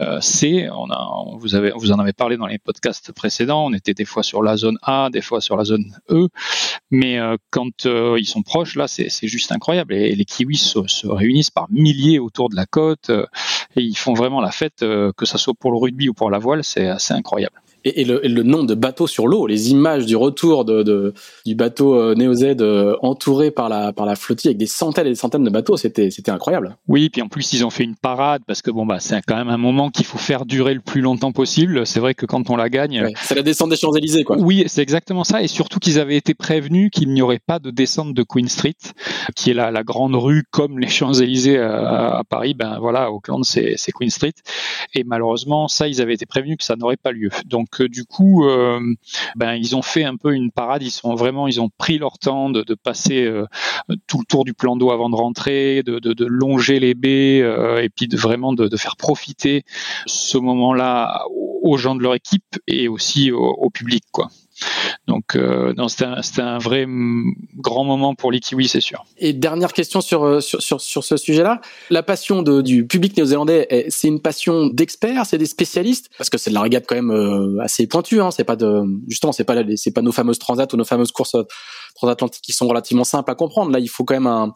euh, 0.00 0.20
C. 0.20 0.68
On 0.72 0.90
a, 0.90 1.08
vous 1.38 1.54
avez, 1.54 1.72
vous 1.74 1.92
en 1.92 1.98
avez 1.98 2.12
parlé 2.12 2.36
dans 2.36 2.46
les 2.46 2.58
podcasts 2.58 3.12
précédents. 3.12 3.66
On 3.66 3.72
était 3.72 3.94
des 3.94 4.04
fois 4.04 4.22
sur 4.22 4.42
la 4.42 4.56
zone 4.56 4.78
A, 4.82 5.08
des 5.10 5.22
fois 5.22 5.40
sur 5.40 5.56
la 5.56 5.64
zone 5.64 5.96
E, 6.10 6.28
mais 6.90 7.18
euh, 7.18 7.36
quand 7.50 7.86
euh, 7.86 8.16
ils 8.18 8.26
sont 8.26 8.42
proches, 8.42 8.76
là, 8.76 8.88
c'est 8.88 9.08
juste 9.22 9.52
incroyable. 9.52 9.94
Et, 9.94 10.14
les 10.14 10.24
Kiwis 10.24 10.58
se, 10.58 11.06
réunissent 11.06 11.50
par 11.50 11.66
milliers 11.70 12.18
autour 12.18 12.48
de 12.48 12.56
la 12.56 12.66
côte 12.66 13.10
et 13.10 13.82
ils 13.82 13.96
font 13.96 14.14
vraiment 14.14 14.40
la 14.40 14.50
fête, 14.50 14.80
que 14.80 15.26
ça 15.26 15.38
soit 15.38 15.54
pour 15.58 15.72
le 15.72 15.78
rugby 15.78 16.08
ou 16.08 16.14
pour 16.14 16.30
la 16.30 16.38
voile, 16.38 16.64
c'est 16.64 16.88
assez 16.88 17.12
incroyable 17.12 17.60
et, 17.86 18.04
le, 18.04 18.20
le, 18.22 18.42
nom 18.42 18.64
de 18.64 18.74
bateau 18.74 19.06
sur 19.06 19.28
l'eau, 19.28 19.46
les 19.46 19.70
images 19.70 20.06
du 20.06 20.16
retour 20.16 20.64
de, 20.64 20.82
de 20.82 21.14
du 21.44 21.54
bateau 21.54 21.94
euh, 21.94 22.14
Neo 22.14 22.34
Z 22.34 22.56
euh, 22.60 22.96
entouré 23.02 23.50
par 23.50 23.68
la 23.68 23.92
par 23.92 24.06
la 24.06 24.16
flottille 24.16 24.48
avec 24.48 24.58
des 24.58 24.66
centaines 24.66 25.06
et 25.06 25.10
des 25.10 25.14
centaines 25.14 25.44
de 25.44 25.50
bateaux, 25.50 25.76
c'était 25.76 26.10
incroyable. 26.28 26.76
Oui, 26.88 27.08
puis 27.10 27.22
en 27.22 27.28
plus 27.28 27.52
ils 27.52 27.64
ont 27.64 27.70
fait 27.70 27.84
une 27.84 27.94
parade 27.94 28.42
parce 28.46 28.62
que 28.62 28.70
bon 28.70 28.86
bah 28.86 28.98
c'est 28.98 29.20
quand 29.26 29.36
même 29.36 29.48
un 29.48 29.56
moment 29.56 29.90
qu'il 29.90 30.04
faut 30.04 30.18
faire 30.18 30.46
durer 30.46 30.74
le 30.74 30.80
plus 30.80 31.00
longtemps 31.00 31.32
possible. 31.32 31.86
C'est 31.86 32.00
vrai 32.00 32.14
que 32.14 32.26
quand 32.26 32.50
on 32.50 32.56
la 32.56 32.68
gagne, 32.68 33.12
c'est 33.20 33.34
la 33.34 33.42
descente 33.42 33.70
des 33.70 33.76
Champs 33.76 33.94
Élysées 33.94 34.24
quoi. 34.24 34.36
Oui, 34.38 34.64
c'est 34.66 34.82
exactement 34.82 35.24
ça 35.24 35.42
et 35.42 35.48
surtout 35.48 35.78
qu'ils 35.78 36.00
avaient 36.00 36.16
été 36.16 36.34
prévenus 36.34 36.90
qu'il 36.90 37.10
n'y 37.12 37.22
aurait 37.22 37.40
pas 37.44 37.58
de 37.58 37.70
descente 37.70 38.14
de 38.14 38.22
Queen 38.22 38.48
Street, 38.48 38.74
qui 39.36 39.50
est 39.50 39.54
la, 39.54 39.70
la 39.70 39.84
grande 39.84 40.16
rue 40.16 40.44
comme 40.50 40.78
les 40.78 40.88
Champs 40.88 41.12
Élysées 41.12 41.58
à, 41.58 42.18
à, 42.18 42.24
Paris. 42.24 42.54
Ben 42.54 42.78
voilà, 42.80 43.04
à 43.04 43.10
Auckland 43.10 43.44
c'est 43.44 43.92
Queen 43.92 44.10
Street 44.10 44.34
et 44.94 45.04
malheureusement 45.04 45.68
ça 45.68 45.86
ils 45.86 46.00
avaient 46.00 46.14
été 46.14 46.26
prévenus 46.26 46.56
que 46.58 46.64
ça 46.64 46.76
n'aurait 46.76 46.96
pas 46.96 47.12
lieu. 47.12 47.30
Donc 47.44 47.75
du 47.82 48.04
coup, 48.04 48.46
euh, 48.46 48.80
ben 49.36 49.54
ils 49.54 49.76
ont 49.76 49.82
fait 49.82 50.04
un 50.04 50.16
peu 50.16 50.34
une 50.34 50.50
parade. 50.50 50.82
Ils 50.82 50.90
sont 50.90 51.14
vraiment, 51.14 51.46
ils 51.46 51.60
ont 51.60 51.70
pris 51.78 51.98
leur 51.98 52.18
temps 52.18 52.50
de, 52.50 52.64
passer 52.74 53.24
euh, 53.24 53.46
tout 54.06 54.18
le 54.18 54.24
tour 54.24 54.44
du 54.44 54.54
plan 54.54 54.76
d'eau 54.76 54.90
avant 54.90 55.08
de 55.08 55.16
rentrer, 55.16 55.82
de, 55.82 56.24
longer 56.26 56.78
les 56.78 56.94
baies 56.94 57.40
euh, 57.42 57.82
et 57.82 57.88
puis 57.88 58.08
de 58.08 58.16
vraiment 58.16 58.52
de, 58.52 58.76
faire 58.76 58.96
profiter 58.96 59.64
ce 60.06 60.36
moment-là 60.38 61.24
aux 61.62 61.76
gens 61.76 61.94
de 61.94 62.02
leur 62.02 62.14
équipe 62.14 62.58
et 62.66 62.88
aussi 62.88 63.32
au, 63.32 63.70
public. 63.70 64.04
Donc, 65.06 65.36
euh, 65.36 65.74
c'était 65.88 66.42
un, 66.42 66.58
vrai 66.58 66.86
grand 67.56 67.84
moment 67.84 68.14
pour 68.14 68.32
les 68.32 68.40
Kiwis, 68.40 68.68
c'est 68.68 68.80
sûr. 68.80 69.04
Et 69.18 69.32
dernière 69.32 69.72
question 69.72 70.00
sur, 70.00 70.24
euh, 70.24 70.40
sur, 70.40 70.62
sur, 70.62 70.80
sur 70.80 71.04
ce 71.04 71.16
sujet-là. 71.16 71.60
La 71.90 72.02
passion 72.02 72.42
du 72.42 72.86
public 72.86 73.16
néo-zélandais, 73.16 73.86
c'est 73.88 74.08
une 74.08 74.20
passion 74.20 74.66
d'experts, 74.66 75.26
c'est 75.26 75.38
des 75.38 75.46
spécialistes? 75.46 76.10
Parce 76.18 76.30
que 76.30 76.38
c'est 76.38 76.50
de 76.50 76.54
la 76.54 76.62
régate 76.62 76.84
quand 76.88 76.96
même 76.96 77.10
euh, 77.10 77.62
assez 77.62 77.86
pointue. 77.86 78.20
Hein. 78.20 78.30
Pas 78.46 78.56
de, 78.56 78.82
justement, 79.08 79.32
c'est 79.32 79.44
pas, 79.44 79.56
c'est 79.76 79.92
pas 79.92 80.02
nos 80.02 80.12
fameuses 80.12 80.38
transats 80.38 80.68
ou 80.72 80.76
nos 80.76 80.84
fameuses 80.84 81.12
courses 81.12 81.36
transatlantiques 81.94 82.42
qui 82.42 82.52
sont 82.52 82.68
relativement 82.68 83.04
simples 83.04 83.30
à 83.30 83.34
comprendre. 83.34 83.72
Là, 83.72 83.80
il 83.80 83.88
faut 83.88 84.04
quand 84.04 84.14
même 84.14 84.26
un, 84.26 84.52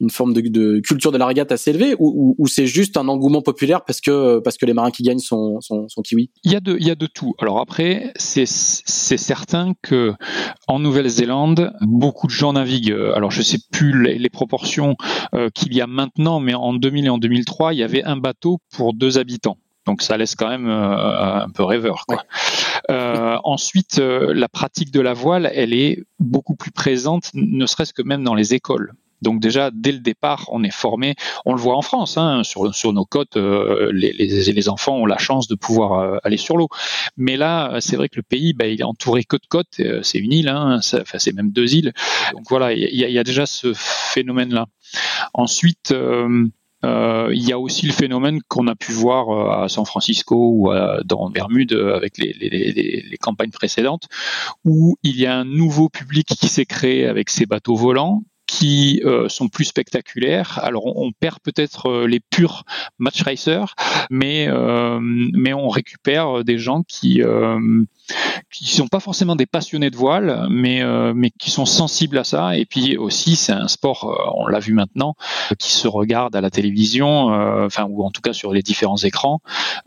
une 0.00 0.10
forme 0.10 0.32
de, 0.32 0.40
de, 0.40 0.80
culture 0.80 1.12
de 1.12 1.18
la 1.18 1.26
régate 1.26 1.52
assez 1.52 1.70
élevée 1.70 1.94
ou, 1.98 2.34
ou, 2.38 2.46
c'est 2.46 2.66
juste 2.66 2.96
un 2.96 3.08
engouement 3.08 3.42
populaire 3.42 3.84
parce 3.84 4.00
que 4.00 4.40
parce 4.40 4.56
que 4.56 4.66
les 4.66 4.74
marins 4.74 4.90
qui 4.90 5.02
gagnent 5.02 5.18
sont, 5.18 5.60
sont, 5.60 5.88
sont 5.88 6.02
kiwis? 6.02 6.30
Il 6.44 6.52
y 6.52 6.56
a 6.56 6.60
de 6.60 6.76
il 6.78 6.86
y 6.86 6.90
a 6.90 6.94
de 6.94 7.06
tout. 7.06 7.34
Alors 7.38 7.60
après 7.60 8.12
c'est 8.16 8.46
certain 8.46 9.74
que 9.82 10.12
en 10.68 10.78
Nouvelle-Zélande 10.78 11.72
beaucoup 11.80 12.26
de 12.26 12.32
gens 12.32 12.52
naviguent. 12.52 12.96
Alors 13.14 13.30
je 13.30 13.42
sais 13.42 13.58
plus 13.72 14.02
les, 14.02 14.18
les 14.18 14.30
proportions 14.30 14.96
euh, 15.34 15.48
qu'il 15.54 15.74
y 15.74 15.80
a 15.80 15.86
maintenant, 15.86 16.40
mais 16.40 16.54
en 16.54 16.74
2000 16.74 17.06
et 17.06 17.08
en 17.08 17.18
2003 17.18 17.74
il 17.74 17.78
y 17.78 17.82
avait 17.82 18.04
un 18.04 18.16
bateau 18.16 18.58
pour 18.70 18.94
deux 18.94 19.18
habitants. 19.18 19.58
Donc 19.86 20.02
ça 20.02 20.16
laisse 20.16 20.34
quand 20.34 20.48
même 20.48 20.68
euh, 20.68 21.44
un 21.44 21.50
peu 21.50 21.62
rêveur. 21.62 22.04
Quoi. 22.06 22.24
Euh, 22.90 23.36
ensuite, 23.44 23.98
euh, 23.98 24.32
la 24.34 24.48
pratique 24.48 24.90
de 24.90 25.00
la 25.00 25.12
voile, 25.12 25.50
elle 25.54 25.74
est 25.74 26.04
beaucoup 26.18 26.54
plus 26.54 26.70
présente, 26.70 27.30
ne 27.34 27.66
serait-ce 27.66 27.92
que 27.92 28.02
même 28.02 28.24
dans 28.24 28.34
les 28.34 28.54
écoles. 28.54 28.92
Donc 29.24 29.40
déjà, 29.40 29.70
dès 29.72 29.90
le 29.90 29.98
départ, 29.98 30.44
on 30.48 30.62
est 30.62 30.72
formé. 30.72 31.16
On 31.46 31.54
le 31.54 31.60
voit 31.60 31.76
en 31.76 31.82
France, 31.82 32.18
hein, 32.18 32.42
sur, 32.44 32.92
nos 32.92 33.04
côtes, 33.06 33.36
euh, 33.36 33.90
les, 33.92 34.68
enfants 34.68 34.96
ont 34.96 35.06
la 35.06 35.18
chance 35.18 35.48
de 35.48 35.54
pouvoir 35.54 35.92
euh, 35.98 36.18
aller 36.22 36.36
sur 36.36 36.56
l'eau. 36.56 36.68
Mais 37.16 37.36
là, 37.36 37.78
c'est 37.80 37.96
vrai 37.96 38.08
que 38.08 38.16
le 38.16 38.22
pays, 38.22 38.52
bah, 38.52 38.66
est 38.66 38.82
entouré 38.82 39.24
que 39.24 39.36
de 39.36 39.46
côtes. 39.48 39.80
Euh, 39.80 40.00
c'est 40.02 40.18
une 40.18 40.32
île, 40.32 40.48
hein, 40.48 40.78
enfin 40.78 41.18
c'est 41.18 41.32
même 41.32 41.50
deux 41.50 41.74
îles. 41.74 41.92
Donc 42.32 42.44
voilà, 42.50 42.72
il 42.74 42.94
y, 42.94 43.18
a 43.18 43.24
déjà 43.24 43.46
ce 43.46 43.72
phénomène-là. 43.74 44.66
Ensuite. 45.32 45.94
Il 47.30 47.48
y 47.48 47.52
a 47.52 47.58
aussi 47.58 47.86
le 47.86 47.94
phénomène 47.94 48.40
qu'on 48.46 48.66
a 48.66 48.74
pu 48.74 48.92
voir 48.92 49.62
à 49.62 49.70
San 49.70 49.86
Francisco 49.86 50.36
ou 50.36 50.70
dans 51.06 51.30
Bermude 51.30 51.72
avec 51.72 52.18
les, 52.18 52.34
les, 52.34 53.02
les, 53.10 53.16
campagnes 53.16 53.52
précédentes, 53.52 54.06
où 54.66 54.98
il 55.02 55.18
y 55.18 55.24
a 55.24 55.34
un 55.34 55.46
nouveau 55.46 55.88
public 55.88 56.26
qui 56.26 56.48
s'est 56.48 56.66
créé 56.66 57.06
avec 57.06 57.30
ces 57.30 57.46
bateaux 57.46 57.74
volants 57.74 58.22
qui 58.46 59.00
euh, 59.04 59.28
sont 59.28 59.48
plus 59.48 59.64
spectaculaires. 59.64 60.60
Alors 60.62 60.86
on, 60.96 61.12
perd 61.12 61.38
peut-être 61.40 61.86
euh, 61.90 62.06
les 62.06 62.20
purs 62.20 62.64
match 62.98 63.22
racers, 63.22 63.74
mais 64.10 64.46
euh, 64.48 64.98
mais 65.00 65.54
on 65.54 65.68
récupère 65.68 66.44
des 66.44 66.58
gens 66.58 66.82
qui 66.82 67.22
qui 68.52 68.66
sont 68.66 68.88
pas 68.88 69.00
forcément 69.00 69.36
des 69.36 69.46
passionnés 69.46 69.90
de 69.90 69.96
voile, 69.96 70.46
mais 70.50 70.82
mais 71.14 71.30
qui 71.30 71.50
sont 71.50 71.66
sensibles 71.66 72.18
à 72.18 72.24
ça. 72.24 72.56
Et 72.56 72.64
puis 72.64 72.96
aussi 72.96 73.36
c'est 73.36 73.52
un 73.52 73.68
sport, 73.68 74.34
on 74.36 74.46
l'a 74.46 74.60
vu 74.60 74.72
maintenant, 74.72 75.14
qui 75.58 75.72
se 75.72 75.88
regarde 75.88 76.36
à 76.36 76.40
la 76.40 76.50
télévision, 76.50 77.26
enfin 77.64 77.86
ou 77.88 78.04
en 78.04 78.10
tout 78.10 78.20
cas 78.20 78.32
sur 78.32 78.52
les 78.52 78.62
différents 78.62 78.96
écrans, 78.96 79.40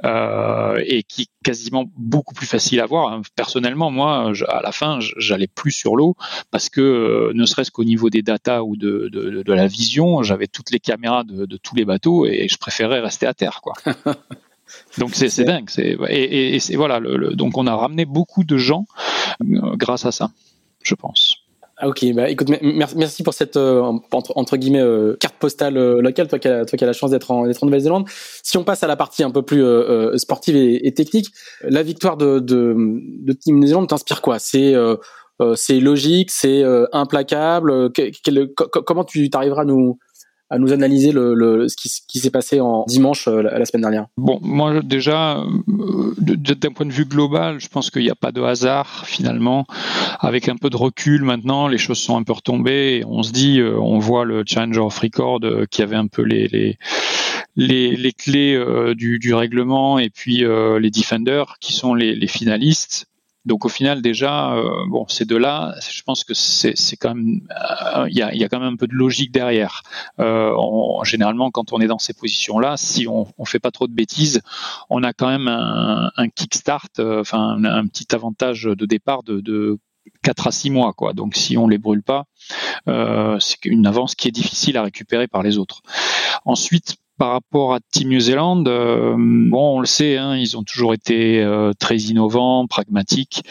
et 0.04 1.04
qui 1.04 1.24
est 1.24 1.30
quasiment 1.48 1.86
beaucoup 1.96 2.34
plus 2.34 2.46
facile 2.46 2.82
à 2.82 2.86
voir. 2.86 3.14
Hein. 3.14 3.22
Personnellement, 3.38 3.90
moi, 3.90 4.34
à 4.50 4.62
la 4.62 4.72
fin, 4.74 5.00
j'allais 5.18 5.48
plus 5.48 5.72
sur 5.72 5.96
l'eau 5.96 6.18
parce 6.52 6.68
que 6.68 7.32
ne 7.34 7.46
serait-ce 7.46 7.72
qu'au 7.72 7.86
niveau 7.86 8.10
des 8.10 8.22
datas 8.22 8.64
ou 8.64 8.76
de, 8.76 9.10
de, 9.10 9.54
la 9.54 9.68
vision, 9.68 10.24
j'avais 10.24 10.48
toutes 10.48 10.72
les 10.72 10.80
caméras 10.80 11.24
de, 11.24 11.46
tous 11.58 11.76
les 11.76 11.86
bateaux 11.86 12.26
et 12.26 12.48
je 12.50 12.58
préférais 12.58 13.00
rester 13.00 13.26
à 13.26 13.34
terre, 13.34 13.62
quoi. 13.62 13.74
Donc 14.98 15.16
c'est 15.16 15.44
dingue. 15.44 15.70
Et, 15.78 16.56
et, 16.56 16.76
voilà. 16.76 17.00
Le, 17.00 17.36
donc 17.36 17.58
on 17.58 17.68
a 17.68 17.76
ramené 17.76 18.06
beaucoup 18.06 18.44
de 18.44 18.58
gens 18.58 18.86
euh, 19.42 19.76
grâce 19.76 20.06
à 20.06 20.12
ça, 20.12 20.32
je 20.84 20.96
pense. 20.96 21.38
Ah 21.80 21.88
ok, 21.88 22.12
bah 22.16 22.28
écoute, 22.28 22.50
merci 22.96 23.22
pour 23.22 23.36
cette 23.36 23.56
entre, 23.56 24.58
guillemets 24.58 24.84
carte 25.20 25.36
postale 25.36 25.76
locale, 26.00 26.28
toi 26.28 26.40
qui 26.40 26.48
as, 26.48 26.66
toi 26.66 26.76
qui 26.76 26.84
as 26.84 26.88
la 26.88 26.94
chance 26.94 27.12
d'être 27.12 27.30
en, 27.30 27.48
en 27.48 27.66
Nouvelle-Zélande. 27.66 28.08
Si 28.42 28.58
on 28.58 28.64
passe 28.64 28.82
à 28.82 28.88
la 28.88 28.96
partie 28.96 29.22
un 29.24 29.30
peu 29.30 29.44
plus 29.44 29.64
sportive 30.16 30.56
et, 30.56 30.92
technique, 30.96 31.28
la 31.62 31.84
victoire 31.84 32.18
de, 32.18 32.40
de, 32.40 32.76
de 32.76 33.34
Team 33.34 33.56
Nouvelle-Zélande 33.56 33.90
t'inspire 33.90 34.24
quoi? 34.24 34.40
C'est 34.40 34.74
c'est 35.54 35.80
logique, 35.80 36.32
c'est 36.32 36.64
implacable. 36.94 37.92
comment 38.72 39.04
tu 39.04 39.30
t'arriveras 39.30 39.62
à 39.62 39.66
nous 39.66 40.00
à 40.50 40.58
nous 40.60 40.72
analyser 40.72 41.12
le, 41.12 41.68
ce 41.68 41.76
qui, 41.76 42.20
s'est 42.20 42.30
passé 42.30 42.62
en 42.62 42.86
dimanche 42.88 43.28
euh, 43.28 43.42
la, 43.42 43.66
semaine 43.66 43.82
dernière 43.82 44.08
Bon, 44.18 44.40
moi 44.42 44.82
déjà, 44.82 45.40
euh, 45.40 46.14
d'un 46.18 46.72
point 46.72 46.86
de 46.86 46.92
vue 46.92 47.06
global, 47.06 47.60
je 47.60 47.68
pense 47.68 47.92
qu'il 47.92 48.04
n'y 48.04 48.10
a 48.10 48.16
pas 48.16 48.32
de 48.32 48.42
hasard 48.42 49.06
finalement. 49.06 49.66
Avec 50.20 50.48
un 50.48 50.56
peu 50.56 50.70
de 50.70 50.78
recul 50.78 51.24
maintenant, 51.24 51.68
les 51.68 51.78
choses 51.78 52.00
sont 52.00 52.18
un 52.18 52.24
peu 52.24 52.34
retombées. 52.34 53.04
on 53.08 53.24
se 53.24 53.32
dit, 53.32 53.60
euh, 53.60 53.78
on 53.78 54.00
voit 54.00 54.26
le 54.26 54.44
Challenger 54.46 54.80
of 54.80 54.98
Record 54.98 55.42
qui 55.70 55.82
avait 55.82 55.96
un 55.96 56.08
peu 56.08 56.22
les, 56.22 56.48
les 56.48 56.78
les, 57.60 58.14
clés 58.14 58.64
du, 58.96 59.18
du, 59.18 59.34
règlement 59.34 59.98
et 59.98 60.12
puis 60.12 60.44
les 60.80 60.92
defenders 60.92 61.56
qui 61.60 61.74
sont 61.74 61.96
les, 61.96 62.14
les 62.14 62.28
finalistes 62.28 63.07
donc 63.48 63.66
au 63.66 63.70
final 63.70 64.02
déjà, 64.02 64.54
euh, 64.54 64.86
bon, 64.88 65.08
ces 65.08 65.26
deux-là, 65.26 65.74
je 65.90 66.02
pense 66.04 66.24
que 66.26 66.34
c'est 66.34 66.76
quand 66.98 67.16
même, 67.16 67.48
euh, 67.96 68.08
il 68.10 68.18
y, 68.18 68.22
a, 68.22 68.36
y, 68.36 68.44
a, 68.44 68.50
quand 68.50 68.60
même 68.60 68.74
un 68.74 68.76
peu 68.76 68.88
de 68.88 68.94
logique 68.94 69.32
derrière. 69.32 69.84
Euh, 70.20 70.54
généralement, 71.04 71.50
quand 71.50 71.72
on 71.72 71.80
est 71.80 71.88
dans 71.88 71.98
ces 71.98 72.14
positions-là, 72.14 72.76
si 72.76 73.08
on, 73.08 73.26
on 73.38 73.46
fait 73.46 73.60
pas 73.60 73.72
trop 73.72 73.88
de 73.88 73.94
bêtises, 73.94 74.42
on 74.90 75.02
a 75.02 75.14
quand 75.14 75.30
même 75.30 75.48
un, 75.48 76.12
un 76.18 76.28
kickstart, 76.28 76.90
enfin 77.00 77.64
un, 77.64 77.88
petit 77.88 78.14
avantage 78.14 78.64
de 78.64 78.86
départ 78.86 79.24
de, 79.24 79.40
de 79.40 79.80
4 80.24 80.48
à 80.48 80.52
6 80.52 80.70
mois 80.70 80.92
quoi. 80.94 81.14
Donc 81.14 81.36
si 81.36 81.58
on 81.58 81.70
les 81.70 81.78
brûle 81.78 82.04
pas, 82.04 82.26
c'est 82.86 83.66
une 83.66 83.88
avance 83.88 84.14
qui 84.16 84.28
est 84.28 84.32
difficile 84.32 84.76
à 84.78 84.84
récupérer 84.84 85.28
par 85.28 85.42
les 85.42 85.58
autres. 85.58 85.82
Ensuite, 86.44 86.98
par 87.18 87.32
rapport 87.32 87.74
à 87.74 87.80
Team 87.92 88.10
New 88.10 88.20
Zealand, 88.20 88.64
euh, 88.68 89.16
bon, 89.18 89.78
on 89.78 89.80
le 89.80 89.88
sait, 89.88 90.18
hein, 90.18 90.36
ils 90.36 90.56
ont 90.56 90.64
toujours 90.64 90.94
été 90.94 91.42
euh, 91.42 91.72
très 91.78 91.98
innovants, 91.98 92.68
pragmatiques. 92.68 93.44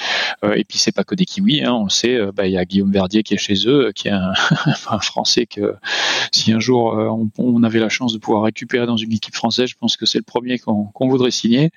Euh, 0.44 0.54
et 0.54 0.64
puis 0.64 0.78
c'est 0.78 0.92
pas 0.92 1.02
que 1.02 1.14
des 1.14 1.24
Kiwis, 1.24 1.64
hein, 1.64 1.72
on 1.72 1.84
le 1.84 1.90
sait. 1.90 2.18
Bah, 2.32 2.46
il 2.46 2.52
y 2.52 2.58
a 2.58 2.64
Guillaume 2.64 2.92
Verdier 2.92 3.22
qui 3.22 3.34
est 3.34 3.38
chez 3.38 3.66
eux, 3.66 3.90
qui 3.94 4.08
est 4.08 4.12
un, 4.12 4.32
Français 5.00 5.46
que 5.46 5.74
si 6.32 6.52
un 6.52 6.60
jour 6.60 6.94
on, 7.38 7.62
avait 7.62 7.80
la 7.80 7.88
chance 7.88 8.12
de 8.12 8.18
pouvoir 8.18 8.42
récupérer 8.42 8.86
dans 8.86 8.96
une 8.96 9.12
équipe 9.12 9.34
française, 9.34 9.68
je 9.68 9.76
pense 9.78 9.96
que 9.96 10.06
c'est 10.06 10.18
le 10.18 10.24
premier 10.24 10.58
qu'on 10.58 11.08
voudrait 11.08 11.30
signer. 11.30 11.70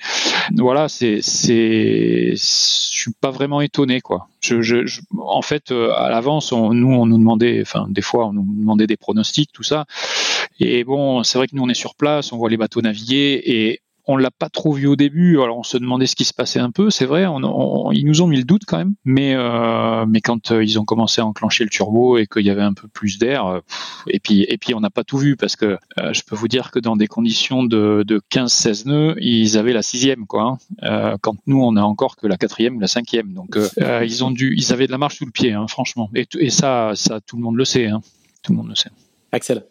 Voilà, 0.56 0.90
c'est, 0.90 1.22
je 1.22 2.36
suis 2.36 3.12
pas 3.20 3.32
vraiment 3.32 3.62
étonné, 3.62 4.02
quoi. 4.02 4.28
En 5.18 5.42
fait, 5.42 5.72
à 5.72 6.10
l'avance, 6.10 6.52
nous, 6.52 6.94
on 6.94 7.06
nous 7.06 7.18
demandait, 7.18 7.60
enfin, 7.62 7.88
des 7.90 8.02
fois, 8.02 8.28
on 8.28 8.34
nous 8.34 8.46
demandait 8.48 8.88
des 8.88 8.98
pronostics, 8.98 9.52
tout 9.52 9.64
ça. 9.64 9.86
Et 10.60 10.84
bon, 10.84 11.24
c'est 11.24 11.38
vrai 11.38 11.48
que 11.48 11.56
nous, 11.56 11.64
on 11.64 11.70
est 11.70 11.74
sur 11.80 11.96
place, 11.96 12.32
on 12.32 12.38
voit 12.38 12.50
les 12.50 12.58
bateaux 12.58 12.82
naviguer 12.82 13.42
et 13.46 13.82
on 14.10 14.18
l'a 14.18 14.32
pas 14.32 14.50
trop 14.50 14.74
vu 14.74 14.88
au 14.88 14.96
début. 14.96 15.40
Alors 15.40 15.60
on 15.60 15.64
se 15.64 15.78
demandait 15.78 16.08
ce 16.08 16.16
qui 16.16 16.26
se 16.26 16.34
passait 16.34 16.60
un 16.60 16.72
peu. 16.72 16.90
C'est 16.90 17.06
vrai, 17.06 17.28
on, 17.28 17.92
ils 17.92 18.06
nous 18.06 18.24
ont 18.24 18.28
mis 18.28 18.38
le 18.38 18.44
doute 18.44 18.64
quand 18.66 18.78
même. 18.78 18.96
Mais 19.06 19.36
euh, 19.36 20.06
mais 20.08 20.20
quand 20.20 20.52
euh, 20.52 20.64
ils 20.64 20.80
ont 20.80 20.84
commencé 20.84 21.22
à 21.22 21.28
enclencher 21.28 21.64
le 21.64 21.70
turbo 21.70 22.18
et 22.18 22.26
qu'il 22.26 22.44
y 22.44 22.50
avait 22.50 22.64
un 22.64 22.74
peu 22.74 22.88
plus 22.88 23.20
d'air, 23.20 23.46
euh, 23.46 23.60
et 24.08 24.20
puis 24.20 24.46
et 24.50 24.58
puis 24.58 24.74
on 24.74 24.80
n'a 24.80 24.90
pas 24.90 25.04
tout 25.04 25.20
vu 25.20 25.36
parce 25.36 25.56
que 25.56 25.78
je 26.12 26.22
peux 26.24 26.36
vous 26.36 26.48
dire 26.48 26.72
que 26.72 26.80
dans 26.80 26.96
des 26.96 27.06
conditions 27.06 27.64
de, 27.64 28.04
de 28.06 28.20
15-16 28.32 28.88
nœuds, 28.88 29.16
ils 29.22 29.60
avaient 29.60 29.74
la 29.74 29.84
sixième 29.84 30.26
quoi. 30.26 30.58
Hein. 30.82 31.18
quand 31.22 31.36
nous 31.46 31.62
on 31.62 31.76
a 31.76 31.82
encore 31.84 32.16
que 32.16 32.26
la 32.26 32.38
quatrième 32.38 32.78
ou 32.78 32.80
la 32.80 32.88
cinquième. 32.88 33.34
Donc 33.34 33.60
ils 34.04 34.24
ont 34.24 34.32
dû, 34.32 34.56
ils 34.58 34.74
avaient 34.74 34.88
de 34.88 34.92
la 34.92 34.98
marche 34.98 35.18
sous 35.18 35.26
le 35.26 35.32
pied, 35.32 35.54
hein, 35.54 35.68
franchement. 35.68 36.10
Et, 36.16 36.28
et 36.40 36.50
ça, 36.50 36.94
ça 36.96 37.22
tout 37.22 37.38
le 37.38 37.44
monde 37.44 37.58
le 37.58 37.66
sait. 37.66 37.86
Hein. 37.86 38.02
Tout 38.42 38.54
le 38.54 38.58
monde 38.58 38.70
le 38.70 38.76
sait. 38.76 38.90
Axel. 39.32 39.64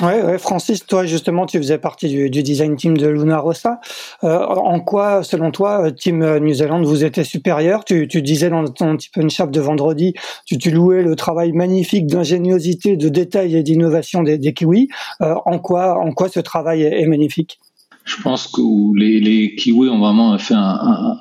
Ouais, 0.00 0.22
ouais, 0.22 0.38
Francis, 0.38 0.86
toi 0.86 1.04
justement, 1.04 1.44
tu 1.44 1.58
faisais 1.58 1.76
partie 1.76 2.08
du, 2.08 2.30
design 2.30 2.76
team 2.76 2.96
de 2.96 3.08
Luna 3.08 3.38
Rossa. 3.38 3.78
Euh, 4.24 4.38
en 4.38 4.80
quoi, 4.80 5.22
selon 5.22 5.50
toi, 5.50 5.92
Team 5.92 6.38
New 6.38 6.54
Zealand 6.54 6.82
vous 6.82 7.04
était 7.04 7.24
supérieur? 7.24 7.84
Tu, 7.84 8.08
tu 8.08 8.22
disais 8.22 8.48
dans 8.48 8.64
ton 8.64 8.96
petit 8.96 9.10
punch-up 9.10 9.50
de 9.50 9.60
vendredi, 9.60 10.14
tu, 10.46 10.56
tu 10.56 10.70
louais 10.70 11.02
le 11.02 11.14
travail 11.14 11.52
magnifique 11.52 12.06
d'ingéniosité, 12.06 12.96
de 12.96 13.10
détail 13.10 13.54
et 13.54 13.62
d'innovation 13.62 14.22
des, 14.22 14.38
des 14.38 14.54
Kiwis. 14.54 14.88
Euh, 15.20 15.34
en 15.44 15.58
quoi, 15.58 15.98
en 15.98 16.12
quoi 16.12 16.30
ce 16.30 16.40
travail 16.40 16.84
est 16.84 17.06
magnifique? 17.06 17.60
Je 18.04 18.20
pense 18.22 18.48
que 18.48 18.60
les, 18.98 19.54
Kiwis 19.54 19.88
ont 19.88 19.98
vraiment 19.98 20.36
fait 20.38 20.54
un, 20.56 21.18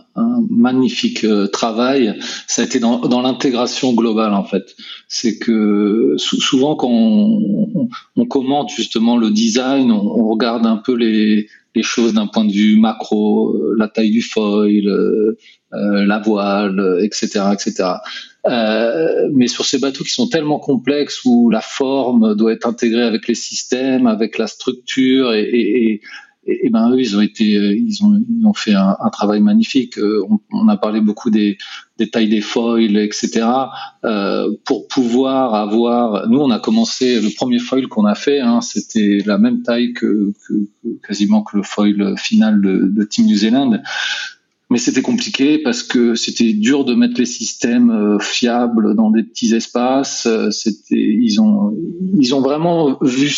magnifique 0.49 1.23
euh, 1.23 1.47
travail. 1.47 2.19
Ça 2.47 2.61
a 2.61 2.65
été 2.65 2.79
dans, 2.79 3.21
l'intégration 3.21 3.93
globale 3.93 4.33
en 4.33 4.43
fait. 4.43 4.75
C'est 5.07 5.37
que 5.37 6.15
souvent 6.17 6.75
quand 6.75 6.89
on, 6.89 8.25
commente 8.25 8.69
justement 8.69 9.17
le 9.17 9.29
design, 9.29 9.91
on, 9.91 10.29
regarde 10.29 10.65
un 10.65 10.77
peu 10.77 10.95
les, 10.95 11.47
choses 11.81 12.13
d'un 12.13 12.27
point 12.27 12.45
de 12.45 12.51
vue 12.51 12.77
macro, 12.77 13.55
euh, 13.55 13.75
la 13.77 13.87
taille 13.87 14.11
du 14.11 14.21
foil, 14.21 14.87
euh, 14.87 15.37
la 15.71 16.19
voile, 16.19 16.99
etc., 17.01 17.41
etc. 17.53 17.89
Mais 19.33 19.47
sur 19.47 19.65
ces 19.65 19.79
bateaux 19.79 20.03
qui 20.03 20.11
sont 20.11 20.27
tellement 20.27 20.59
complexes 20.59 21.21
où 21.25 21.49
la 21.49 21.61
forme 21.61 22.35
doit 22.35 22.53
être 22.53 22.67
intégrée 22.67 23.03
avec 23.03 23.27
les 23.27 23.35
systèmes, 23.35 24.07
avec 24.07 24.37
la 24.37 24.47
structure 24.47 25.33
et, 25.33 25.49
et 25.51 26.01
et, 26.45 26.69
ben 26.69 26.91
eux 26.91 26.99
ils 26.99 27.15
ont 27.15 27.21
été 27.21 27.55
euh, 27.57 27.75
ils 27.75 28.03
ont 28.03 28.19
ils 28.29 28.45
ont 28.45 28.53
fait 28.53 28.73
un, 28.73 28.95
un 28.99 29.09
travail 29.09 29.41
magnifique. 29.41 29.97
Euh, 29.97 30.25
on, 30.29 30.39
on, 30.51 30.67
a 30.67 30.77
parlé 30.77 31.01
beaucoup 31.01 31.29
des, 31.29 31.57
des 31.97 32.09
tailles 32.09 32.29
des 32.29 32.41
foils 32.41 32.97
etc 32.97 33.45
euh, 34.03 34.51
pour 34.65 34.87
pouvoir 34.87 35.53
avoir 35.53 36.27
nous 36.29 36.39
on 36.39 36.49
a 36.49 36.59
commencé 36.59 37.19
le 37.21 37.29
premier 37.35 37.59
foil 37.59 37.87
qu'on 37.87 38.05
a 38.05 38.15
fait 38.15 38.39
hein, 38.39 38.61
c'était 38.61 39.19
la 39.25 39.37
même 39.37 39.61
taille 39.61 39.93
que, 39.93 40.33
que, 40.47 40.53
quasiment 41.07 41.43
que 41.43 41.57
le 41.57 41.63
foil 41.63 42.15
final 42.17 42.61
de, 42.61 42.91
de 42.91 43.03
Team 43.03 43.25
New 43.25 43.37
Zealand 43.37 43.81
mais 44.71 44.77
c'était 44.77 45.01
compliqué 45.01 45.57
parce 45.57 45.83
que 45.83 46.15
c'était 46.15 46.53
dur 46.53 46.85
de 46.85 46.93
mettre 46.93 47.15
les 47.17 47.25
systèmes 47.25 47.91
euh, 47.91 48.19
fiables 48.19 48.95
dans 48.95 49.11
des 49.11 49.21
petits 49.21 49.53
espaces. 49.53 50.25
Euh, 50.25 50.49
c'était, 50.49 50.95
ils 50.95 51.41
ont, 51.41 51.75
ils 52.17 52.33
ont 52.33 52.39
vraiment 52.39 52.97
vu 53.01 53.29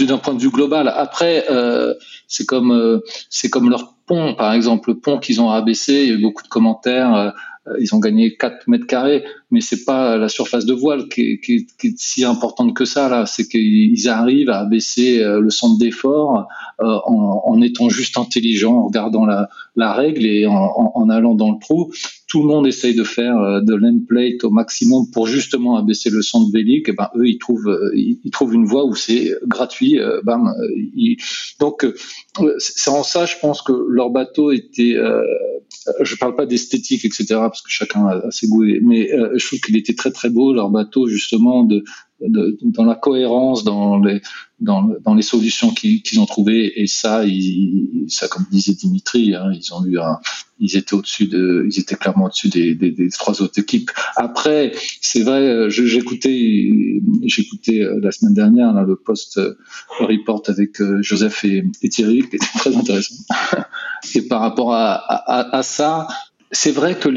d'un 0.00 0.16
point 0.16 0.32
de 0.32 0.40
vue 0.40 0.48
global. 0.48 0.88
Après, 0.88 1.44
euh, 1.50 1.92
c'est 2.26 2.46
comme, 2.46 3.02
c'est 3.28 3.50
comme 3.50 3.68
leur 3.68 3.96
pont, 4.06 4.34
par 4.34 4.54
exemple, 4.54 4.92
le 4.92 4.98
pont 4.98 5.18
qu'ils 5.18 5.42
ont 5.42 5.50
abaissé. 5.50 6.04
Il 6.04 6.08
y 6.08 6.12
a 6.12 6.14
eu 6.14 6.22
beaucoup 6.22 6.42
de 6.42 6.48
commentaires. 6.48 7.34
Ils 7.80 7.94
ont 7.94 7.98
gagné 7.98 8.36
4 8.36 8.68
mètres 8.68 8.86
carrés, 8.86 9.24
mais 9.50 9.60
c'est 9.60 9.84
pas 9.84 10.16
la 10.16 10.28
surface 10.28 10.66
de 10.66 10.74
voile 10.74 11.08
qui 11.08 11.40
est, 11.42 11.98
si 11.98 12.24
importante 12.24 12.74
que 12.74 12.84
ça 12.84 13.08
là. 13.08 13.26
C'est 13.26 13.48
qu'ils 13.48 14.08
arrivent 14.08 14.50
à 14.50 14.60
abaisser 14.60 15.22
le 15.22 15.50
centre 15.50 15.78
d'effort 15.78 16.48
euh, 16.80 16.98
en, 17.06 17.60
étant 17.60 17.88
juste 17.88 18.18
intelligent, 18.18 18.72
en 18.72 18.86
regardant 18.86 19.26
la, 19.26 19.48
la 19.74 19.92
règle 19.92 20.24
et 20.26 20.46
en, 20.46 20.70
en, 20.94 21.10
allant 21.10 21.34
dans 21.34 21.50
le 21.50 21.58
trou. 21.58 21.92
Tout 22.28 22.42
le 22.42 22.48
monde 22.48 22.66
essaye 22.66 22.94
de 22.94 23.04
faire 23.04 23.36
euh, 23.38 23.60
de 23.60 23.74
l'endplate 23.74 24.44
au 24.44 24.50
maximum 24.50 25.10
pour 25.10 25.26
justement 25.26 25.76
abaisser 25.76 26.10
le 26.10 26.22
centre 26.22 26.50
bélique. 26.52 26.88
Et 26.88 26.92
ben 26.92 27.08
eux, 27.16 27.26
ils 27.26 27.38
trouvent, 27.38 27.68
euh, 27.68 27.90
ils, 27.94 28.30
trouvent 28.30 28.54
une 28.54 28.66
voie 28.66 28.84
où 28.84 28.94
c'est 28.94 29.32
gratuit. 29.46 29.98
bam. 30.24 30.52
Donc 31.58 31.86
c'est 32.58 32.90
en 32.90 33.02
ça, 33.02 33.26
je 33.26 33.34
pense 33.40 33.62
que 33.62 33.72
leur 33.88 34.10
bateau 34.10 34.52
était. 34.52 34.96
je 36.00 36.16
parle 36.16 36.36
pas 36.36 36.46
d'esthétique, 36.46 37.04
etc. 37.04 37.26
Parce 37.30 37.62
que 37.62 37.70
chacun 37.70 38.06
a, 38.06 38.30
ses 38.30 38.46
goûts, 38.46 38.64
mais 38.82 39.10
je 39.34 39.46
trouve 39.46 39.60
qu'il 39.60 39.76
était 39.76 39.94
très 39.94 40.10
très 40.10 40.30
beau 40.30 40.52
leur 40.52 40.70
bateau 40.70 41.08
justement 41.08 41.64
de 41.64 41.82
dans 42.20 42.84
la 42.84 42.94
cohérence, 42.94 43.64
dans 43.64 43.98
les, 43.98 44.20
solutions 45.22 45.70
qu'ils 45.70 46.20
ont 46.20 46.26
trouvées. 46.26 46.80
Et 46.80 46.86
ça, 46.86 47.22
comme 48.30 48.46
disait 48.50 48.74
Dimitri, 48.74 49.34
hein, 49.34 49.52
ils 50.60 50.76
étaient 50.76 51.96
clairement 51.96 52.26
au-dessus 52.26 52.48
des, 52.48 53.08
trois 53.10 53.40
autres 53.40 53.58
équipes. 53.58 53.90
Après, 54.16 54.72
c'est 55.00 55.22
vrai, 55.22 55.70
j'écoutais, 55.70 56.70
euh, 57.80 58.00
la 58.02 58.10
semaine 58.10 58.34
dernière 58.34 58.72
le 58.82 58.96
post 58.96 59.38
euh, 59.38 59.54
report 60.00 60.42
avec 60.46 60.80
euh, 60.80 61.02
Joseph 61.02 61.44
et, 61.44 61.64
Thierry, 61.88 62.20
qui 62.20 62.36
était 62.36 62.38
très 62.58 62.76
intéressant. 62.76 63.14
et 64.14 64.22
par 64.22 64.40
rapport 64.40 64.72
à, 64.74 65.60
ça, 65.62 66.08
c'est 66.50 66.72
vrai 66.72 66.98
que 66.98 67.08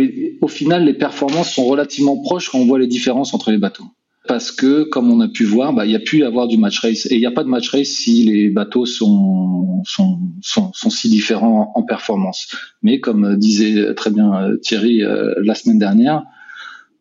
au 0.42 0.48
final, 0.48 0.86
les 0.86 0.94
performances 0.94 1.54
sont 1.54 1.66
relativement 1.66 2.18
proches 2.18 2.50
quand 2.50 2.60
on 2.60 2.66
voit 2.66 2.80
les 2.80 2.88
différences 2.88 3.34
entre 3.34 3.52
les 3.52 3.58
bateaux 3.58 3.86
parce 4.32 4.54
que, 4.54 4.84
comme 4.84 5.12
on 5.12 5.20
a 5.20 5.28
pu 5.28 5.44
voir, 5.44 5.74
bah, 5.74 5.86
il 5.86 5.92
y 5.92 5.96
a 5.98 6.00
pu 6.00 6.24
avoir 6.24 6.48
du 6.48 6.56
match 6.56 6.80
race. 6.80 7.06
Et 7.08 7.16
il 7.16 7.20
n'y 7.20 7.26
a 7.26 7.32
pas 7.32 7.44
de 7.44 7.50
match 7.50 7.68
race 7.68 7.90
si 7.90 8.24
les 8.24 8.50
bateaux 8.50 8.86
sont, 8.86 9.84
sont, 9.84 10.22
sont, 10.42 10.72
si 10.72 11.10
différents 11.10 11.74
en 11.76 11.84
performance. 11.84 12.48
Mais 12.82 13.02
comme 13.02 13.36
disait 13.36 13.94
très 13.94 14.10
bien 14.10 14.34
euh, 14.34 14.56
Thierry 14.56 15.04
euh, 15.04 15.34
la 15.44 15.54
semaine 15.54 15.80
dernière, 15.80 16.24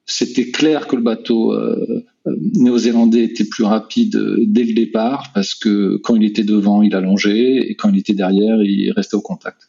c'était 0.06 0.50
clair 0.50 0.88
que 0.88 0.96
le 0.96 1.02
bateau 1.02 1.52
euh, 1.52 2.04
néo-zélandais 2.26 3.22
était 3.22 3.44
plus 3.44 3.62
rapide 3.62 4.20
dès 4.48 4.64
le 4.64 4.74
départ 4.74 5.30
parce 5.32 5.54
que 5.54 5.98
quand 6.02 6.16
il 6.16 6.24
était 6.24 6.42
devant, 6.42 6.82
il 6.82 6.96
allongeait 6.96 7.58
et 7.58 7.76
quand 7.76 7.90
il 7.90 8.00
était 8.00 8.14
derrière, 8.14 8.60
il 8.60 8.90
restait 8.90 9.14
au 9.14 9.20
contact. 9.20 9.68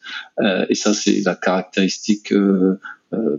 et 0.68 0.74
ça, 0.74 0.94
c'est 0.94 1.20
la 1.24 1.36
caractéristique 1.36 2.34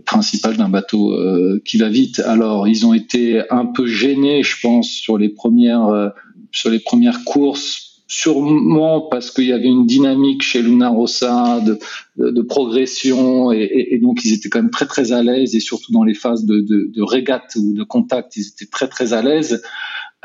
principal 0.06 0.56
d'un 0.56 0.68
bateau 0.68 1.16
qui 1.64 1.78
va 1.78 1.88
vite. 1.88 2.20
Alors, 2.20 2.68
ils 2.68 2.86
ont 2.86 2.94
été 2.94 3.42
un 3.50 3.66
peu 3.66 3.86
gênés, 3.86 4.42
je 4.42 4.60
pense, 4.60 4.88
sur 4.88 5.18
les 5.18 5.28
premières 5.28 6.12
sur 6.52 6.70
les 6.70 6.78
premières 6.78 7.24
courses 7.24 7.94
sûrement 8.06 9.00
parce 9.00 9.30
qu'il 9.30 9.46
y 9.46 9.52
avait 9.52 9.68
une 9.68 9.86
dynamique 9.86 10.42
chez 10.42 10.62
Luna 10.62 10.90
Rossa 10.90 11.60
de, 11.60 11.78
de, 12.16 12.42
progression 12.42 13.50
et, 13.50 13.88
et, 13.90 13.98
donc 13.98 14.24
ils 14.24 14.34
étaient 14.34 14.48
quand 14.48 14.60
même 14.60 14.70
très 14.70 14.86
très 14.86 15.12
à 15.12 15.22
l'aise 15.22 15.54
et 15.54 15.60
surtout 15.60 15.90
dans 15.90 16.04
les 16.04 16.14
phases 16.14 16.44
de, 16.44 16.60
de, 16.60 16.90
de 16.94 17.02
régate 17.02 17.56
ou 17.56 17.72
de 17.72 17.82
contact 17.82 18.36
ils 18.36 18.46
étaient 18.48 18.70
très 18.70 18.88
très 18.88 19.14
à 19.14 19.22
l'aise 19.22 19.62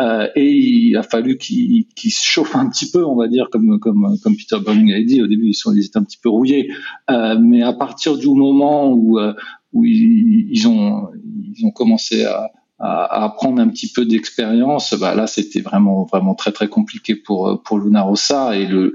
euh, 0.02 0.28
et 0.36 0.52
il 0.52 0.98
a 0.98 1.04
fallu 1.04 1.38
qu'ils 1.38 1.86
qu 1.96 2.10
se 2.10 2.24
chauffent 2.24 2.56
un 2.56 2.70
petit 2.70 2.90
peu 2.90 3.04
on 3.04 3.16
va 3.16 3.28
dire 3.28 3.50
comme 3.52 3.80
comme 3.80 4.18
comme 4.24 4.36
Peter 4.36 4.58
Burning 4.64 4.94
avait 4.94 5.04
dit. 5.04 5.22
Au 5.22 5.28
début 5.28 5.52
ils, 5.52 5.86
étaient 5.86 5.98
un 5.98 6.04
petit 6.04 6.20
peu 6.22 6.30
rouillés. 6.30 6.72
Euh, 7.10 7.38
mais 7.40 7.62
à 7.62 7.74
partir 7.74 8.18
du 8.18 8.28
moment 8.28 8.92
où 8.92 9.20
euh, 9.20 9.34
ils 9.74 10.68
ont 10.68 11.10
ils 11.56 11.66
ont 11.66 11.72
commencé 11.72 12.24
à 12.26 12.52
à, 12.82 13.26
à 13.26 13.30
prendre 13.30 13.62
un 13.62 13.68
petit 13.68 13.92
peu 13.92 14.06
d'expérience, 14.06 14.94
bah 14.94 15.14
là 15.14 15.28
c'était 15.28 15.60
vraiment 15.60 16.06
vraiment 16.06 16.34
très 16.34 16.54
très 16.54 16.70
compliqué 16.70 17.14
pour 17.14 17.62
pour 17.64 17.78
Luna 17.78 18.04
Rossa. 18.04 18.56
Et 18.58 18.66
le 18.66 18.94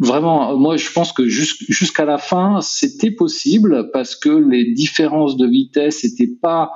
vraiment 0.00 0.56
moi 0.56 0.78
je 0.78 0.90
pense 0.90 1.12
que 1.12 1.26
jusqu'à 1.26 2.06
la 2.06 2.16
fin 2.16 2.60
c'était 2.62 3.10
possible 3.10 3.90
parce 3.92 4.16
que 4.16 4.30
les 4.30 4.72
différences 4.72 5.36
de 5.36 5.46
vitesse 5.46 6.02
n'étaient 6.02 6.34
pas 6.40 6.72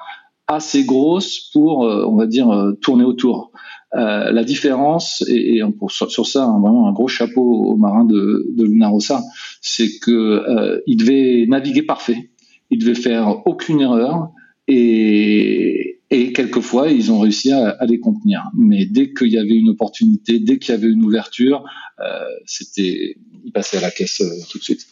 assez 0.48 0.84
grosses 0.84 1.50
pour 1.52 1.80
on 1.80 2.16
va 2.16 2.26
dire 2.26 2.72
tourner 2.80 3.04
autour. 3.04 3.52
Euh, 3.94 4.32
la 4.32 4.44
différence, 4.44 5.24
et, 5.28 5.62
pour, 5.78 5.90
sur, 5.90 6.26
ça, 6.26 6.46
vraiment 6.60 6.88
un 6.88 6.92
gros 6.92 7.08
chapeau 7.08 7.40
aux 7.40 7.76
marins 7.76 8.04
de, 8.04 8.46
de 8.54 8.64
Luna 8.64 8.88
Rossa, 8.88 9.22
c'est 9.62 9.98
que 9.98 10.10
euh, 10.10 11.46
naviguer 11.46 11.82
parfait, 11.82 12.30
il 12.70 12.78
devait 12.80 12.94
faire 12.94 13.46
aucune 13.46 13.80
erreur, 13.80 14.30
et, 14.66 15.98
quelquefois, 16.10 16.90
ils 16.90 17.10
ont 17.10 17.20
réussi 17.20 17.50
à, 17.52 17.78
les 17.86 17.98
contenir. 17.98 18.50
Mais 18.54 18.84
dès 18.84 19.14
qu'il 19.14 19.28
y 19.28 19.38
avait 19.38 19.54
une 19.54 19.70
opportunité, 19.70 20.38
dès 20.38 20.58
qu'il 20.58 20.74
y 20.74 20.78
avait 20.78 20.90
une 20.90 21.04
ouverture, 21.04 21.64
euh, 22.00 22.24
c'était, 22.44 23.16
ils 23.44 23.52
passaient 23.52 23.78
à 23.78 23.80
la 23.80 23.90
caisse 23.90 24.20
euh, 24.20 24.30
tout 24.50 24.58
de 24.58 24.62
suite. 24.62 24.86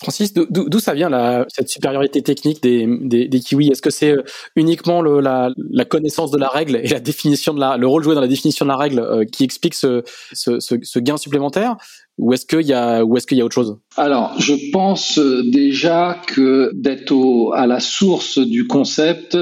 Francis, 0.00 0.32
d'où 0.32 0.78
ça 0.78 0.94
vient 0.94 1.10
la, 1.10 1.44
cette 1.48 1.68
supériorité 1.68 2.22
technique 2.22 2.62
des, 2.62 2.86
des, 3.02 3.28
des 3.28 3.40
Kiwis? 3.40 3.68
Est-ce 3.70 3.82
que 3.82 3.90
c'est 3.90 4.12
euh, 4.12 4.22
uniquement 4.56 5.02
le, 5.02 5.20
la, 5.20 5.50
la, 5.70 5.84
connaissance 5.84 6.30
de 6.30 6.38
la 6.38 6.48
règle 6.48 6.76
et 6.76 6.88
la 6.88 7.00
définition 7.00 7.52
de 7.52 7.60
la, 7.60 7.76
le 7.76 7.86
rôle 7.86 8.02
joué 8.02 8.14
dans 8.14 8.22
la 8.22 8.28
définition 8.28 8.64
de 8.64 8.70
la 8.70 8.76
règle 8.76 9.00
euh, 9.00 9.24
qui 9.24 9.44
explique 9.44 9.74
ce, 9.74 10.02
ce, 10.32 10.58
ce, 10.58 10.98
gain 10.98 11.18
supplémentaire? 11.18 11.76
Ou 12.16 12.32
est-ce 12.32 12.46
qu'il 12.46 12.66
y 12.66 12.72
a 12.72 13.02
est-ce 13.02 13.34
y 13.34 13.40
a 13.42 13.44
autre 13.44 13.54
chose? 13.54 13.76
Alors, 13.96 14.34
je 14.38 14.54
pense 14.72 15.18
euh, 15.18 15.42
déjà 15.50 16.20
que 16.26 16.70
d'être 16.74 17.52
à 17.54 17.66
la 17.66 17.80
source 17.80 18.38
du 18.38 18.66
concept, 18.66 19.36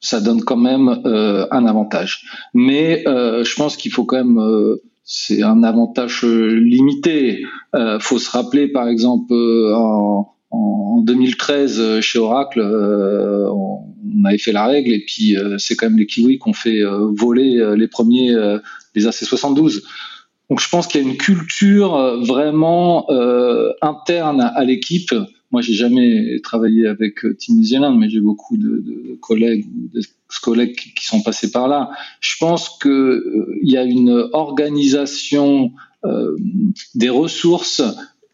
ça 0.00 0.20
donne 0.20 0.42
quand 0.42 0.56
même 0.56 1.02
euh, 1.04 1.46
un 1.50 1.66
avantage. 1.66 2.24
Mais 2.54 3.06
euh, 3.06 3.44
je 3.44 3.54
pense 3.54 3.76
qu'il 3.76 3.92
faut 3.92 4.04
quand 4.04 4.16
même, 4.16 4.38
euh, 4.38 4.82
c'est 5.12 5.42
un 5.42 5.64
avantage 5.64 6.22
limité. 6.22 7.44
Euh, 7.74 7.98
faut 7.98 8.20
se 8.20 8.30
rappeler, 8.30 8.68
par 8.68 8.86
exemple, 8.86 9.34
en, 9.34 10.32
en 10.50 11.00
2013 11.02 12.00
chez 12.00 12.20
Oracle, 12.20 12.60
on 12.62 14.24
avait 14.24 14.38
fait 14.38 14.52
la 14.52 14.66
règle 14.66 14.92
et 14.92 15.04
puis 15.04 15.34
c'est 15.58 15.74
quand 15.74 15.86
même 15.86 15.98
les 15.98 16.06
Kiwis 16.06 16.38
qui 16.38 16.48
ont 16.48 16.52
fait 16.52 16.82
voler 17.16 17.74
les 17.76 17.88
premiers 17.88 18.34
les 18.94 19.06
AC72. 19.06 19.82
Donc 20.48 20.60
je 20.60 20.68
pense 20.68 20.86
qu'il 20.86 21.02
y 21.02 21.04
a 21.04 21.08
une 21.08 21.16
culture 21.16 22.20
vraiment 22.24 23.06
interne 23.82 24.40
à 24.40 24.64
l'équipe 24.64 25.12
moi, 25.50 25.62
j'ai 25.62 25.74
jamais 25.74 26.40
travaillé 26.42 26.86
avec 26.86 27.24
euh, 27.24 27.34
Team 27.34 27.56
New 27.56 27.98
mais 27.98 28.08
j'ai 28.08 28.20
beaucoup 28.20 28.56
de, 28.56 29.18
collègues, 29.20 29.66
collègues 30.38 30.76
qui 30.76 31.04
sont 31.04 31.22
passés 31.22 31.50
par 31.50 31.68
là. 31.68 31.90
Je 32.20 32.34
pense 32.38 32.68
que 32.78 32.88
euh, 32.88 33.58
y 33.62 33.76
a 33.76 33.84
une 33.84 34.28
organisation 34.32 35.72
euh, 36.04 36.36
des 36.94 37.08
ressources 37.08 37.82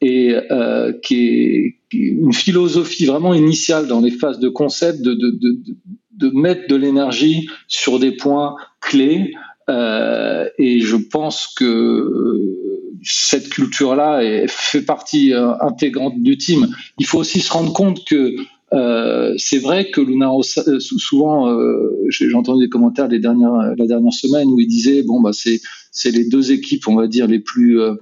et 0.00 0.37
euh, 0.50 0.93
qui 1.03 1.29
est 1.29 1.76
une 1.93 2.33
philosophie 2.33 3.07
vraiment 3.07 3.35
initiale 3.35 3.87
dans 3.87 4.00
les 4.00 4.11
phases 4.11 4.38
de 4.38 4.49
concept 4.49 5.00
de, 5.00 5.15
de, 5.15 5.38
de, 6.12 6.31
mettre 6.31 6.69
de 6.69 6.76
l'énergie 6.76 7.49
sur 7.67 7.99
des 7.99 8.12
points 8.12 8.57
clés. 8.80 9.32
Et 9.69 10.80
je 10.80 10.97
pense 10.97 11.49
que 11.56 12.13
cette 13.02 13.49
culture-là 13.49 14.47
fait 14.47 14.82
partie 14.82 15.32
intégrante 15.35 16.21
du 16.23 16.37
team. 16.39 16.69
Il 16.99 17.06
faut 17.06 17.19
aussi 17.19 17.41
se 17.41 17.52
rendre 17.52 17.73
compte 17.73 18.04
que 18.04 18.37
euh, 18.76 19.34
c'est 19.39 19.58
vrai 19.58 19.91
que 19.91 20.00
Luna 20.00 20.30
euh, 20.30 20.78
souvent, 20.80 21.50
euh, 21.50 21.91
j'ai 22.08 22.32
entendu 22.34 22.65
des 22.65 22.69
commentaires 22.69 23.08
les 23.08 23.19
dernières, 23.19 23.75
la 23.76 23.86
dernière 23.86 24.12
semaine 24.12 24.49
où 24.49 24.60
il 24.60 24.67
disait 24.67 25.02
bon 25.02 25.21
bah 25.21 25.30
c'est 25.32 25.60
c'est 25.97 26.11
les 26.11 26.28
deux 26.28 26.52
équipes, 26.52 26.87
on 26.87 26.95
va 26.95 27.09
dire 27.09 27.26
les 27.26 27.41
plus 27.41 27.80
euh, 27.80 27.95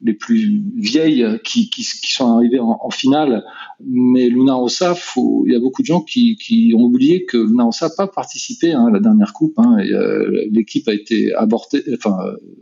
les 0.00 0.14
plus 0.14 0.62
vieilles 0.76 1.24
qui, 1.44 1.68
sont 1.84 2.26
arrivées 2.36 2.58
en, 2.58 2.90
finale. 2.90 3.44
Mais 3.84 4.28
Luna 4.28 4.54
Rossa, 4.54 4.96
il 5.16 5.52
y 5.52 5.54
a 5.54 5.60
beaucoup 5.60 5.82
de 5.82 5.86
gens 5.86 6.00
qui, 6.00 6.72
ont 6.76 6.82
oublié 6.82 7.24
que 7.24 7.36
Luna 7.36 7.64
Rossa 7.64 7.86
n'a 7.86 7.94
pas 7.96 8.06
participé 8.08 8.72
hein, 8.72 8.86
à 8.86 8.90
la 8.90 8.98
dernière 8.98 9.32
coupe. 9.32 9.54
Hein, 9.58 9.76
L'équipe 10.50 10.88
a 10.88 10.94
été 10.94 11.32
abortée, 11.34 11.84
enfin 11.94 12.16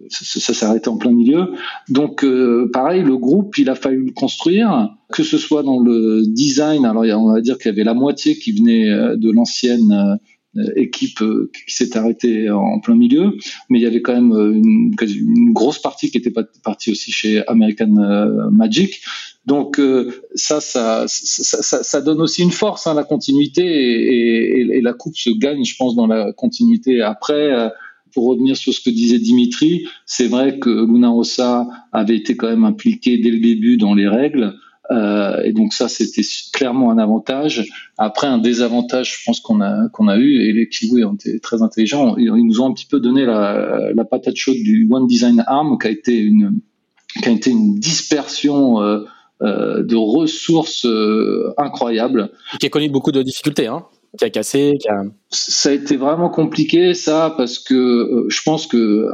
ça, 0.08 0.52
s'est 0.52 0.66
arrêté 0.66 0.88
en 0.88 0.98
plein 0.98 1.12
milieu. 1.12 1.52
Donc 1.88 2.26
pareil, 2.72 3.02
le 3.02 3.16
groupe, 3.16 3.56
il 3.58 3.70
a 3.70 3.74
fallu 3.74 4.06
le 4.06 4.12
construire 4.12 4.90
que 5.12 5.22
ce 5.22 5.38
soit 5.38 5.62
dans 5.62 5.80
le 5.80 6.22
design, 6.26 6.84
alors 6.84 7.04
on 7.20 7.32
va 7.32 7.40
dire 7.40 7.58
qu'il 7.58 7.70
y 7.70 7.74
avait 7.74 7.84
la 7.84 7.94
moitié 7.94 8.36
qui 8.36 8.52
venait 8.52 8.90
euh, 8.90 9.16
de 9.16 9.30
l'ancienne 9.30 9.92
euh, 9.92 10.16
équipe 10.76 11.22
euh, 11.22 11.50
qui 11.66 11.74
s'est 11.74 11.96
arrêtée 11.96 12.50
en 12.50 12.80
plein 12.80 12.96
milieu, 12.96 13.36
mais 13.68 13.78
il 13.78 13.82
y 13.82 13.86
avait 13.86 14.02
quand 14.02 14.14
même 14.14 14.32
une, 14.32 14.94
une 15.00 15.52
grosse 15.52 15.80
partie 15.80 16.10
qui 16.10 16.18
était 16.18 16.32
partie 16.62 16.90
aussi 16.90 17.12
chez 17.12 17.46
American 17.46 18.50
Magic. 18.50 19.00
Donc 19.46 19.80
ça, 20.34 20.60
ça, 20.60 21.06
ça, 21.08 21.82
ça, 21.82 22.00
donne 22.02 22.20
aussi 22.20 22.42
une 22.42 22.50
force, 22.50 22.86
hein, 22.86 22.94
la 22.94 23.04
continuité, 23.04 23.62
et, 23.62 24.60
et, 24.60 24.80
la 24.82 24.92
coupe 24.92 25.16
se 25.16 25.30
gagne, 25.30 25.64
je 25.64 25.74
pense, 25.76 25.96
dans 25.96 26.06
la 26.06 26.32
continuité. 26.32 27.00
Après, 27.00 27.72
pour 28.12 28.26
revenir 28.26 28.56
sur 28.56 28.74
ce 28.74 28.80
que 28.80 28.90
disait 28.90 29.18
Dimitri, 29.18 29.86
c'est 30.06 30.26
vrai 30.26 30.58
que 30.58 30.70
Luna 30.86 31.08
Rossa 31.08 31.66
avait 31.92 32.16
été 32.16 32.36
quand 32.36 32.48
même 32.48 32.64
impliqué 32.64 33.18
dès 33.18 33.30
le 33.30 33.40
début 33.40 33.76
dans 33.76 33.94
les 33.94 34.08
règles. 34.08 34.54
Euh, 34.90 35.40
et 35.44 35.52
donc 35.52 35.72
ça, 35.72 35.88
c'était 35.88 36.22
clairement 36.52 36.90
un 36.90 36.98
avantage. 36.98 37.64
Après, 37.96 38.26
un 38.26 38.38
désavantage, 38.38 39.18
je 39.18 39.24
pense 39.24 39.40
qu'on 39.40 39.60
a 39.60 39.88
qu'on 39.92 40.08
a 40.08 40.16
eu, 40.16 40.40
et 40.42 40.52
les 40.52 40.68
Kiwis 40.68 41.04
ont 41.04 41.14
été 41.14 41.38
très 41.40 41.62
intelligents. 41.62 42.16
Ils, 42.16 42.32
nous 42.32 42.60
ont 42.60 42.66
un 42.66 42.72
petit 42.72 42.86
peu 42.86 42.98
donné 42.98 43.24
la, 43.24 43.92
la 43.94 44.04
patate 44.04 44.36
chaude 44.36 44.56
du 44.56 44.88
One 44.90 45.06
Design 45.06 45.44
Arm, 45.46 45.78
qui 45.78 45.86
a 45.86 45.90
été 45.90 46.18
une 46.18 46.60
qui 47.22 47.28
a 47.28 47.32
été 47.32 47.50
une 47.50 47.78
dispersion 47.78 48.80
euh, 48.80 49.04
euh, 49.42 49.82
de 49.82 49.96
ressources 49.96 50.86
incroyables. 51.56 52.30
Qui 52.58 52.66
a 52.66 52.68
connu 52.70 52.88
beaucoup 52.88 53.12
de 53.12 53.22
difficultés, 53.22 53.66
hein 53.66 53.84
qui 54.18 54.24
a 54.24 54.30
cassé, 54.30 54.76
qui 54.80 54.88
a... 54.88 55.04
Ça 55.30 55.70
a 55.70 55.72
été 55.72 55.96
vraiment 55.96 56.28
compliqué, 56.28 56.94
ça, 56.94 57.34
parce 57.36 57.58
que 57.58 57.74
euh, 57.74 58.26
je 58.28 58.42
pense 58.42 58.66
que 58.66 58.76
euh, 58.76 59.10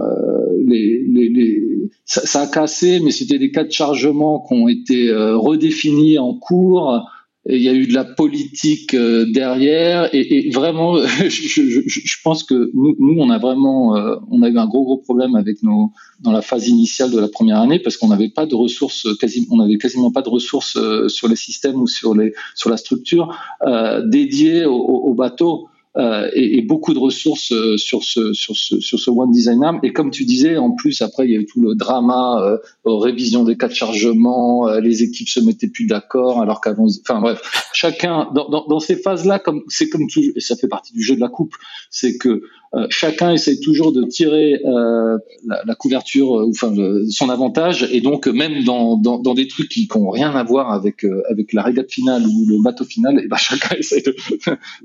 les, 0.65 1.05
les, 1.07 1.29
les... 1.29 1.63
Ça, 2.05 2.43
a 2.43 2.47
cassé, 2.47 3.01
mais 3.01 3.11
c'était 3.11 3.39
des 3.39 3.51
cas 3.51 3.65
de 3.65 3.73
chargement 3.73 4.45
qui 4.47 4.55
ont 4.55 4.69
été 4.69 5.09
euh, 5.09 5.37
redéfinis 5.37 6.19
en 6.19 6.35
cours. 6.35 7.07
Il 7.49 7.63
y 7.63 7.69
a 7.69 7.73
eu 7.73 7.87
de 7.87 7.95
la 7.95 8.05
politique 8.05 8.93
euh, 8.95 9.25
derrière. 9.33 10.13
Et, 10.13 10.51
vraiment 10.51 10.97
je, 11.29 12.23
pense 12.25 12.43
que 12.43 12.71
nous, 12.75 13.17
on 13.19 13.31
a 13.31 13.39
vraiment 13.39 13.97
euh, 13.97 14.17
on 14.31 14.43
a 14.43 14.49
eu 14.49 14.59
un 14.59 14.67
gros 14.67 14.85
gros 14.85 14.99
problème 14.99 15.37
avec 15.37 15.63
nos 15.63 15.93
dans 16.21 16.33
la 16.33 16.43
phase 16.43 16.67
initiale 16.69 17.11
de 17.11 17.21
la 17.21 17.29
première 17.29 17.61
année 17.61 17.79
parce 17.79 17.97
qu'on 17.97 18.09
n'avait 18.09 18.31
pas 18.31 18.47
de 18.47 18.55
ressources 18.55 19.07
on 19.51 19.61
avait 19.61 19.79
quasiment 19.79 20.11
pas 20.11 20.23
de 20.23 20.29
ressources 20.29 20.79
sur 21.09 21.29
les 21.29 21.37
systèmes 21.37 21.77
ou 21.77 21.87
sur 21.87 22.15
les 22.15 22.33
sur 22.55 22.71
la 22.71 22.77
structure 22.77 23.37
euh, 23.67 24.05
dédiées 24.05 24.65
au, 24.65 24.75
au 24.75 25.15
bateau 25.15 25.69
euh, 25.97 26.29
et, 26.35 26.59
et, 26.59 26.63
beaucoup 26.63 26.93
de 26.93 26.99
ressources 26.99 27.53
euh, 27.53 27.79
sur 27.79 28.05
ce 28.05 28.35
sur 28.35 28.55
ce 28.55 28.81
sur 28.81 28.99
ce 28.99 29.11
One 29.11 29.31
Design 29.31 29.65
Arm. 29.65 29.81
Et 29.83 29.93
comme 29.95 30.11
tu 30.11 30.27
disais, 30.27 30.59
en 30.59 30.73
plus 30.73 31.01
après 31.01 31.25
il 31.25 31.33
y 31.33 31.37
a 31.37 31.41
eu 31.41 31.47
tout 31.47 31.61
le 31.63 31.75
drama, 31.75 32.39
euh, 32.43 32.59
révision 32.85 33.45
des 33.45 33.57
cas 33.57 33.69
de 33.69 33.75
chargement, 33.75 34.69
euh, 34.69 34.81
les 34.81 35.03
équipes 35.03 35.29
se 35.29 35.41
mettaient 35.41 35.69
plus 35.69 35.87
d'accord 35.87 36.43
alors 36.43 36.61
qu'avant, 36.61 36.87
enfin 37.01 37.21
bref, 37.21 37.41
chacun 37.73 38.29
dans, 38.35 38.49
dans, 38.51 38.67
dans 38.67 38.79
ces 38.79 38.97
phases-là, 38.97 39.39
comme 39.39 39.63
c'est 39.69 39.89
comme 39.89 40.07
tout, 40.13 40.21
et 40.21 40.41
ça 40.41 40.55
fait 40.57 40.69
partie 40.69 40.93
du 40.93 41.03
jeu 41.03 41.15
de 41.15 41.21
la 41.21 41.29
coupe, 41.29 41.55
c'est 41.91 42.19
que 42.19 42.43
euh, 42.75 42.87
chacun 42.91 43.33
essaye 43.33 43.61
toujours 43.61 43.93
de 43.93 44.05
tirer 44.05 44.61
euh, 44.65 45.17
la, 45.47 45.75
couverture, 45.77 46.41
euh, 46.41 46.51
enfin 46.51 46.75
son 47.09 47.31
avantage, 47.31 47.89
et 47.91 48.01
donc 48.01 48.27
même 48.27 48.65
dans, 48.65 48.97
dans, 48.97 49.19
dans 49.19 49.35
des 49.35 49.47
trucs 49.47 49.69
qui 49.69 49.89
n'ont 49.95 50.11
rien 50.11 50.31
à 50.31 50.43
voir 50.43 50.73
avec 50.73 51.07
avec 51.31 51.53
la 51.53 51.63
régate 51.63 51.91
finale 51.91 52.27
ou 52.27 52.45
le 52.47 52.63
bateau 52.63 52.85
final, 52.85 53.21
et 53.25 53.29
ben 53.29 53.37
chacun 53.39 53.77
essaye 53.77 54.03
de, 54.03 54.15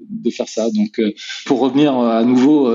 de 0.10 0.30
faire 0.30 0.47
ça. 0.47 0.69
Donc 0.69 1.00
pour 1.45 1.59
revenir 1.59 1.93
à 1.97 2.23
nouveau, 2.23 2.71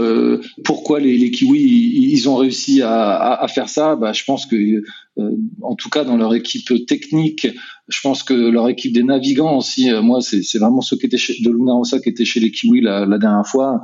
pourquoi 0.64 1.00
les, 1.00 1.30
kiwis 1.30 2.12
ils, 2.12 2.28
ont 2.28 2.36
réussi 2.36 2.82
à, 2.82 3.46
faire 3.52 3.68
ça 3.68 3.96
bah, 3.96 4.12
je 4.12 4.24
pense 4.24 4.46
que 4.46 4.56
en 5.62 5.74
tout 5.74 5.88
cas 5.88 6.04
dans 6.04 6.16
leur 6.16 6.34
équipe 6.34 6.86
technique, 6.86 7.46
je 7.88 8.00
pense 8.00 8.22
que 8.22 8.34
leur 8.34 8.68
équipe 8.68 8.92
des 8.92 9.02
navigants 9.02 9.56
aussi, 9.56 9.90
moi 10.02 10.20
c'est 10.20 10.58
vraiment 10.58 10.80
ceux 10.80 10.96
qui 10.96 11.06
étaient 11.06 11.16
de 11.16 11.50
Luna 11.50 11.72
Rossa 11.72 12.00
qui 12.00 12.08
étaient 12.08 12.24
chez 12.24 12.40
les 12.40 12.50
Kiwis 12.50 12.80
la, 12.80 13.18
dernière 13.18 13.46
fois 13.46 13.80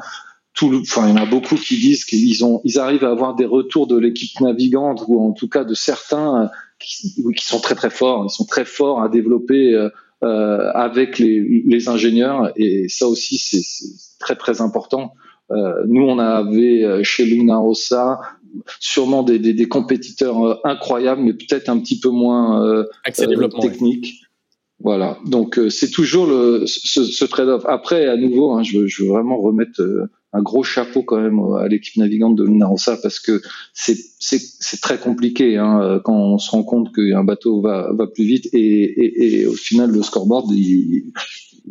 enfin, 0.60 1.08
il 1.08 1.10
y 1.10 1.12
en 1.12 1.16
a 1.16 1.26
beaucoup 1.26 1.56
qui 1.56 1.76
disent 1.76 2.04
qu'ils 2.04 2.78
arrivent 2.78 3.04
à 3.04 3.10
avoir 3.10 3.34
des 3.34 3.44
retours 3.44 3.86
de 3.86 3.96
l'équipe 3.96 4.40
navigante 4.40 5.04
ou 5.08 5.20
en 5.20 5.32
tout 5.32 5.48
cas 5.48 5.64
de 5.64 5.74
certains 5.74 6.44
euh, 6.44 6.46
qui, 6.78 7.44
sont 7.44 7.60
très 7.60 7.74
très 7.74 7.90
forts. 7.90 8.26
Ils 8.28 8.32
sont 8.32 8.44
très 8.44 8.64
forts 8.64 9.02
à 9.02 9.08
développer 9.08 9.74
euh, 10.22 10.26
euh, 10.26 10.70
avec 10.74 11.18
les, 11.18 11.62
les, 11.66 11.88
ingénieurs 11.88 12.52
et 12.56 12.88
ça 12.88 13.06
aussi 13.06 13.38
c'est 13.38 13.62
très 14.18 14.36
très 14.36 14.60
important. 14.60 15.14
Euh, 15.50 15.82
nous 15.86 16.02
on 16.02 16.18
avait 16.18 17.02
chez 17.04 17.24
Luna 17.24 17.56
Rossa 17.56 18.20
sûrement 18.80 19.22
des, 19.22 19.38
des, 19.38 19.54
des 19.54 19.66
compétiteurs 19.66 20.64
incroyables, 20.66 21.22
mais 21.22 21.32
peut-être 21.32 21.68
un 21.68 21.78
petit 21.78 21.98
peu 21.98 22.10
moins 22.10 22.64
euh, 22.66 22.84
techniques. 23.60 24.20
Voilà, 24.78 25.18
donc 25.26 25.60
c'est 25.70 25.90
toujours 25.90 26.26
le, 26.26 26.64
ce, 26.66 27.04
ce 27.04 27.24
trade-off. 27.24 27.64
Après, 27.66 28.06
à 28.06 28.16
nouveau, 28.16 28.52
hein, 28.52 28.64
je, 28.64 28.78
veux, 28.78 28.86
je, 28.88 29.04
veux, 29.04 29.10
vraiment 29.10 29.40
remettre 29.40 29.80
un 30.32 30.42
gros 30.42 30.62
chapeau 30.62 31.02
quand 31.02 31.20
même 31.20 31.38
à 31.58 31.68
l'équipe 31.68 31.96
navigante 31.96 32.36
de 32.36 32.44
Lunarossa 32.44 32.96
parce 33.02 33.20
que 33.20 33.42
c'est 33.74 33.96
c'est 34.18 34.80
très 34.80 34.98
compliqué 34.98 35.56
hein, 35.58 36.00
quand 36.04 36.16
on 36.16 36.38
se 36.38 36.50
rend 36.50 36.62
compte 36.62 36.94
qu'un 36.94 37.24
bateau 37.24 37.60
va 37.60 37.92
va 37.92 38.06
plus 38.06 38.24
vite 38.24 38.48
et, 38.52 38.58
et, 38.58 39.40
et 39.40 39.46
au 39.46 39.54
final 39.54 39.90
le 39.90 40.02
scoreboard 40.02 40.50
il, 40.52 41.12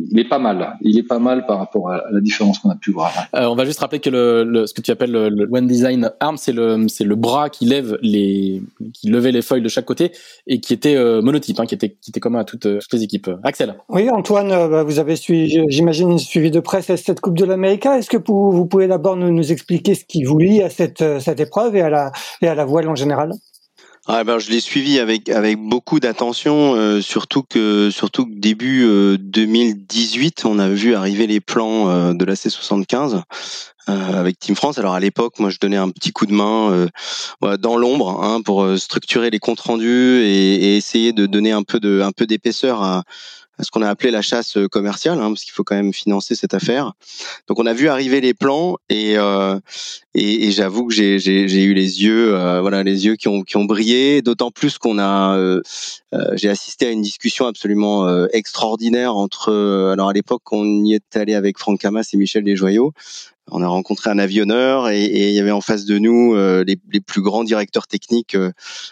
il 0.09 0.19
est 0.19 0.27
pas 0.27 0.39
mal. 0.39 0.77
Il 0.81 0.97
est 0.97 1.03
pas 1.03 1.19
mal 1.19 1.45
par 1.45 1.57
rapport 1.57 1.89
à 1.89 2.03
la 2.11 2.21
différence 2.21 2.59
qu'on 2.59 2.69
a 2.69 2.75
pu 2.75 2.91
voir. 2.91 3.11
Euh, 3.35 3.45
on 3.45 3.55
va 3.55 3.65
juste 3.65 3.79
rappeler 3.79 3.99
que 3.99 4.09
le, 4.09 4.43
le, 4.43 4.65
ce 4.65 4.73
que 4.73 4.81
tu 4.81 4.91
appelles 4.91 5.11
le, 5.11 5.29
le 5.29 5.47
One 5.51 5.67
Design 5.67 6.11
Arm, 6.19 6.37
c'est 6.37 6.53
le 6.53 6.87
c'est 6.87 7.03
le 7.03 7.15
bras 7.15 7.49
qui 7.49 7.65
lève 7.65 7.97
les 8.01 8.61
qui 8.93 9.09
levait 9.09 9.31
les 9.31 9.41
feuilles 9.41 9.61
de 9.61 9.69
chaque 9.69 9.85
côté 9.85 10.11
et 10.47 10.61
qui 10.61 10.73
était 10.73 10.95
euh, 10.95 11.21
monotype, 11.21 11.59
hein, 11.59 11.65
qui 11.65 11.75
était 11.75 11.89
qui 12.01 12.11
était 12.11 12.19
commun 12.19 12.39
à 12.39 12.43
toutes, 12.43 12.61
toutes 12.79 12.93
les 12.93 13.03
équipes. 13.03 13.29
Axel? 13.43 13.75
Oui, 13.89 14.09
Antoine, 14.09 14.51
euh, 14.51 14.67
bah, 14.69 14.83
vous 14.83 14.99
avez 14.99 15.15
suivi, 15.15 15.61
j'imagine, 15.67 16.17
suivi 16.17 16.51
de 16.51 16.59
près 16.59 16.81
cette 16.81 17.19
Coupe 17.19 17.37
de 17.37 17.45
l'Amérique. 17.45 17.85
Est-ce 17.85 18.09
que 18.09 18.17
vous, 18.25 18.50
vous 18.51 18.65
pouvez 18.65 18.87
d'abord 18.87 19.15
nous, 19.15 19.51
expliquer 19.51 19.95
ce 19.95 20.05
qui 20.05 20.23
vous 20.23 20.37
lie 20.37 20.61
à 20.61 20.69
cette 20.69 21.03
cette 21.19 21.39
épreuve 21.39 21.75
et 21.75 21.81
à 21.81 21.89
la 22.41 22.65
voile 22.65 22.89
en 22.89 22.95
général? 22.95 23.31
Ah 24.07 24.23
ben, 24.23 24.39
je 24.39 24.49
l'ai 24.49 24.61
suivi 24.61 24.99
avec 24.99 25.29
beaucoup 25.59 25.99
d'attention, 25.99 26.73
euh, 26.73 27.01
surtout 27.01 27.43
que 27.43 27.91
début 28.29 28.83
2018, 29.19 30.43
euh, 30.43 30.49
on 30.49 30.57
a 30.57 30.69
vu 30.69 30.95
arriver 30.95 31.27
les 31.27 31.39
plans 31.39 31.87
euh, 31.87 32.13
de 32.13 32.25
la 32.25 32.33
C75 32.33 33.21
avec 33.87 34.39
Team 34.39 34.55
France. 34.55 34.79
Alors 34.79 34.93
à 34.93 34.99
l'époque, 34.99 35.37
moi 35.37 35.49
je 35.49 35.57
donnais 35.59 35.77
un 35.77 35.89
petit 35.89 36.11
coup 36.11 36.25
de 36.25 36.33
main 36.33 36.87
dans 37.59 37.77
l'ombre 37.77 38.23
hein, 38.23 38.41
pour 38.41 38.65
structurer 38.77 39.29
les 39.29 39.39
comptes 39.39 39.59
rendus 39.59 40.21
et, 40.23 40.77
essayer 40.77 41.11
de 41.11 41.25
donner 41.25 41.51
un 41.51 41.63
peu 41.63 41.79
d'épaisseur 42.25 42.81
à 42.81 43.03
ce 43.61 43.71
qu'on 43.71 43.81
a 43.81 43.89
appelé 43.89 44.11
la 44.11 44.21
chasse 44.21 44.57
euh, 44.57 44.67
commerciale, 44.67 45.19
hein, 45.19 45.29
parce 45.29 45.43
qu'il 45.43 45.53
faut 45.53 45.63
quand 45.63 45.75
même 45.75 45.93
financer 45.93 46.35
cette 46.35 46.53
affaire. 46.53 46.93
Donc 47.47 47.59
on 47.59 47.65
a 47.65 47.73
vu 47.73 47.87
arriver 47.87 48.21
les 48.21 48.33
plans 48.33 48.77
et 48.89 49.17
euh, 49.17 49.59
et, 50.13 50.47
et 50.47 50.51
j'avoue 50.51 50.87
que 50.87 50.93
j'ai 50.93 51.63
eu 51.63 51.73
les 51.73 52.03
yeux, 52.03 52.35
euh, 52.35 52.61
voilà, 52.61 52.83
les 52.83 53.05
yeux 53.05 53.15
qui 53.15 53.27
ont 53.27 53.43
qui 53.43 53.57
ont 53.57 53.65
brillé. 53.65 54.21
D'autant 54.21 54.51
plus 54.51 54.77
qu'on 54.77 54.99
a, 54.99 55.37
euh, 55.37 55.61
j'ai 56.33 56.49
assisté 56.49 56.87
à 56.87 56.91
une 56.91 57.01
discussion 57.01 57.45
absolument 57.47 58.25
extraordinaire 58.27 59.15
entre. 59.15 59.51
alors 59.93 60.09
à 60.09 60.13
l'époque, 60.13 60.51
on 60.51 60.83
y 60.83 60.93
est 60.93 61.15
allé 61.15 61.33
avec 61.33 61.57
Franck 61.57 61.79
Camas 61.79 62.09
et 62.13 62.17
Michel 62.17 62.43
Desjoyaux 62.43 62.93
on 63.51 63.61
a 63.61 63.67
rencontré 63.67 64.09
un 64.09 64.17
avionneur 64.17 64.89
et, 64.89 65.05
il 65.05 65.33
y 65.33 65.39
avait 65.39 65.51
en 65.51 65.61
face 65.61 65.85
de 65.85 65.97
nous 65.97 66.33
euh, 66.35 66.63
les, 66.65 67.01
plus 67.01 67.21
grands 67.21 67.43
directeurs 67.43 67.87
techniques 67.87 68.35
euh, 68.35 68.51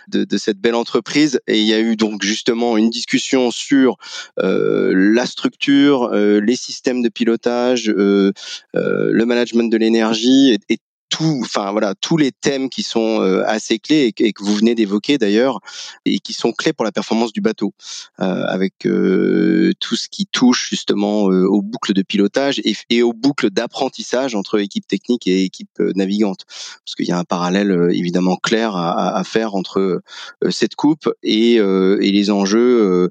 de, 0.09 0.37
cette 0.37 0.59
belle 0.59 0.75
entreprise. 0.75 1.39
Et 1.47 1.59
il 1.59 1.65
y 1.65 1.73
a 1.73 1.79
eu 1.79 1.95
donc 1.95 2.23
justement 2.23 2.77
une 2.77 2.89
discussion 2.89 3.51
sur 3.51 3.97
euh, 4.39 4.91
la 4.93 5.25
structure, 5.25 6.11
les 6.13 6.55
systèmes 6.55 7.01
de 7.01 7.09
pilotage, 7.09 7.87
le 7.87 8.33
management 9.25 9.71
de 9.71 9.77
l'énergie 9.77 10.51
et, 10.51 10.73
et 10.73 10.79
tout, 11.09 11.41
enfin 11.43 11.71
voilà, 11.71 11.95
tous 11.95 12.17
les 12.17 12.31
thèmes 12.31 12.69
qui 12.69 12.83
sont 12.83 13.21
euh, 13.21 13.43
assez 13.45 13.79
clés 13.79 14.13
et, 14.17 14.33
que 14.33 14.43
vous 14.43 14.55
venez 14.55 14.75
d'évoquer 14.75 15.17
d'ailleurs 15.17 15.59
et 16.05 16.19
qui 16.19 16.33
sont 16.33 16.51
clés 16.51 16.73
pour 16.73 16.85
la 16.85 16.91
performance 16.91 17.33
du 17.33 17.41
bateau, 17.41 17.73
euh, 18.21 18.43
avec 18.47 18.85
euh, 18.85 19.73
tout 19.79 19.95
ce 19.95 20.07
qui 20.07 20.27
touche 20.27 20.69
justement 20.69 21.23
aux 21.23 21.61
boucles 21.61 21.93
de 21.93 22.01
pilotage 22.01 22.61
et, 22.89 23.01
aux 23.01 23.13
boucles 23.13 23.49
d'apprentissage 23.49 24.35
entre 24.35 24.59
équipe 24.59 24.87
technique 24.87 25.27
et 25.27 25.43
équipe 25.43 25.79
navigante, 25.95 26.45
parce 26.85 26.95
qu'il 26.95 27.07
y 27.07 27.11
a 27.11 27.17
un 27.17 27.23
parallèle 27.23 27.89
évidemment 27.91 28.37
clair 28.37 28.75
à, 28.75 29.17
à 29.17 29.23
faire 29.23 29.55
entre 29.55 30.01
cette 30.49 30.75
coupe 30.75 31.09
et, 31.23 31.55
et 31.55 32.11
les 32.11 32.29
enjeux 32.29 33.09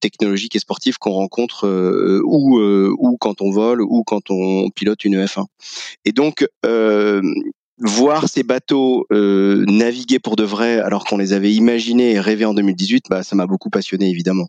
technologiques 0.00 0.56
et 0.56 0.58
sportifs 0.58 0.98
qu'on 0.98 1.12
rencontre 1.12 1.68
ou 2.24 2.58
ou 2.60 3.16
quand 3.18 3.42
on 3.42 3.50
vole 3.50 3.82
ou 3.82 4.02
quand 4.04 4.30
on 4.30 4.70
pilote 4.70 5.04
une 5.04 5.24
F1. 5.24 5.44
Et 6.04 6.12
donc 6.12 6.46
voir 7.78 8.28
ces 8.28 8.42
bateaux 8.42 9.06
euh, 9.12 9.64
naviguer 9.66 10.18
pour 10.18 10.36
de 10.36 10.44
vrai 10.44 10.78
alors 10.78 11.04
qu'on 11.04 11.18
les 11.18 11.32
avait 11.32 11.52
imaginés 11.52 12.12
et 12.12 12.20
rêvés 12.20 12.44
en 12.44 12.54
2018, 12.54 13.06
bah, 13.10 13.22
ça 13.22 13.36
m'a 13.36 13.46
beaucoup 13.46 13.70
passionné 13.70 14.08
évidemment. 14.08 14.48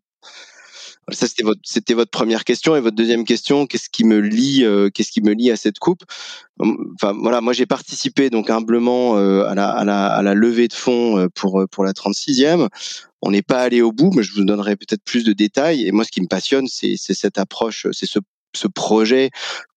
Ça 1.12 1.28
c'était 1.28 1.44
votre 1.44 1.62
c'était 1.64 1.94
votre 1.94 2.10
première 2.10 2.44
question. 2.44 2.76
Et 2.76 2.80
votre 2.80 2.96
deuxième 2.96 3.26
question 3.26 3.68
qu'est-ce 3.68 3.90
qui 3.90 4.04
me 4.04 4.20
lie 4.20 4.64
euh, 4.64 4.90
qu'est-ce 4.90 5.12
qui 5.12 5.22
me 5.22 5.34
lie 5.34 5.52
à 5.52 5.56
cette 5.56 5.78
coupe? 5.78 6.02
Enfin 6.60 7.14
voilà 7.14 7.42
moi 7.42 7.54
j'ai 7.54 7.68
participé 7.68 8.32
donc 8.32 8.50
humblement 8.50 9.16
euh, 9.18 9.44
à, 9.46 9.54
la, 9.54 9.70
à, 9.70 9.86
la, 9.86 10.08
à 10.08 10.24
la 10.24 10.34
levée 10.34 10.68
de 10.68 10.74
fonds 10.74 11.28
pour 11.36 11.64
pour 11.70 11.84
la 11.84 11.94
36e 11.94 12.70
on 13.22 13.32
n'est 13.32 13.44
pas 13.44 13.60
allé 13.62 13.84
au 13.84 13.92
bout 13.92 14.12
mais 14.16 14.24
je 14.24 14.34
vous 14.34 14.46
donnerai 14.46 14.76
peut-être 14.76 15.04
plus 15.04 15.24
de 15.24 15.34
détails. 15.34 15.88
Et 15.88 15.92
moi 15.92 16.06
ce 16.06 16.12
qui 16.12 16.22
me 16.22 16.28
passionne 16.28 16.66
c'est 16.68 16.96
c'est 16.98 17.14
cette 17.14 17.38
approche 17.38 17.86
c'est 17.92 18.08
ce 18.08 18.18
ce 18.56 18.68
projet 18.68 19.30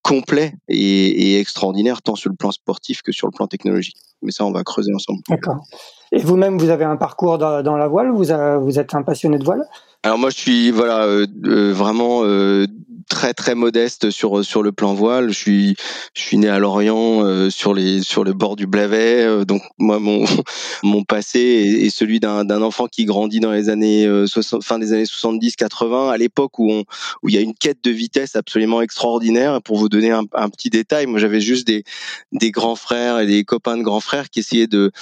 complet 0.03 0.55
et, 0.69 1.39
extraordinaire 1.39 2.03
tant 2.03 2.15
sur 2.15 2.31
le 2.31 2.37
plan 2.37 2.51
sportif 2.51 3.03
que 3.03 3.13
sur 3.13 3.27
le 3.27 3.33
plan 3.33 3.47
technologique. 3.47 3.97
Mais 4.23 4.33
ça, 4.33 4.45
on 4.45 4.53
va 4.53 4.65
creuser 4.65 4.93
ensemble. 4.95 5.21
D'accord. 5.29 5.65
Et 6.13 6.19
vous-même, 6.19 6.59
vous 6.59 6.71
avez 6.71 6.85
un 6.85 6.97
parcours 6.97 7.39
dans, 7.39 7.77
la 7.77 7.89
voile 7.89 8.11
vous, 8.11 8.25
vous 8.65 8.79
êtes 8.79 8.95
un 8.95 9.03
passionné 9.03 9.39
de 9.39 9.45
voile? 9.45 9.65
Alors 10.05 10.19
moi 10.19 10.31
je 10.31 10.37
suis 10.37 10.71
voilà 10.71 11.05
euh, 11.05 11.27
euh, 11.45 11.73
vraiment 11.73 12.21
euh, 12.23 12.67
très 13.09 13.35
très 13.35 13.57
modeste 13.57 14.11
sur 14.11 14.45
sur 14.45 14.63
le 14.63 14.71
plan 14.71 14.95
voile. 14.95 15.31
Je 15.31 15.37
suis 15.37 15.77
je 16.15 16.23
suis 16.23 16.39
né 16.39 16.49
à 16.49 16.61
Lorient 16.61 17.51
sur 17.51 17.75
les 17.75 18.03
sur 18.03 18.23
le 18.23 18.33
bord 18.33 18.55
du 18.55 18.69
Blavet. 18.69 19.45
donc 19.45 19.63
moi 19.79 19.99
mon 19.99 20.25
mon 20.85 21.03
passé 21.03 21.41
est, 21.41 21.91
celui 21.91 22.21
d'un 22.21 22.45
d'un 22.45 22.63
enfant 22.63 22.87
qui 22.87 23.07
grandit 23.07 23.41
dans 23.41 23.51
les 23.51 23.71
années 23.71 24.07
60, 24.27 24.63
fin 24.63 24.79
des 24.79 24.93
années 24.93 25.07
70 25.07 25.57
80 25.57 26.11
à 26.11 26.17
l'époque 26.17 26.59
où 26.61 26.71
on 26.71 26.85
où 27.23 27.29
il 27.29 27.35
y 27.35 27.39
a 27.39 27.41
une 27.41 27.55
quête 27.55 27.83
de 27.83 27.91
vitesse 27.91 28.37
absolument 28.37 28.83
extraordinaire. 28.83 29.61
Pour 29.63 29.79
vous 29.79 29.89
donner 29.89 30.13
un, 30.13 30.25
un 30.35 30.49
petit 30.49 30.71
détail, 30.71 31.07
moi 31.07 31.19
j'avais 31.19 31.41
juste 31.41 31.67
des 31.67 31.83
des 32.33 32.53
grands 32.53 32.77
frères 32.77 33.19
et 33.19 33.27
des 33.27 33.43
copains 33.43 33.77
de 33.77 33.83
grands 33.83 34.01
frères 34.01 34.31
qui 34.31 34.41
essayaient 34.41 34.69
de 34.69 34.93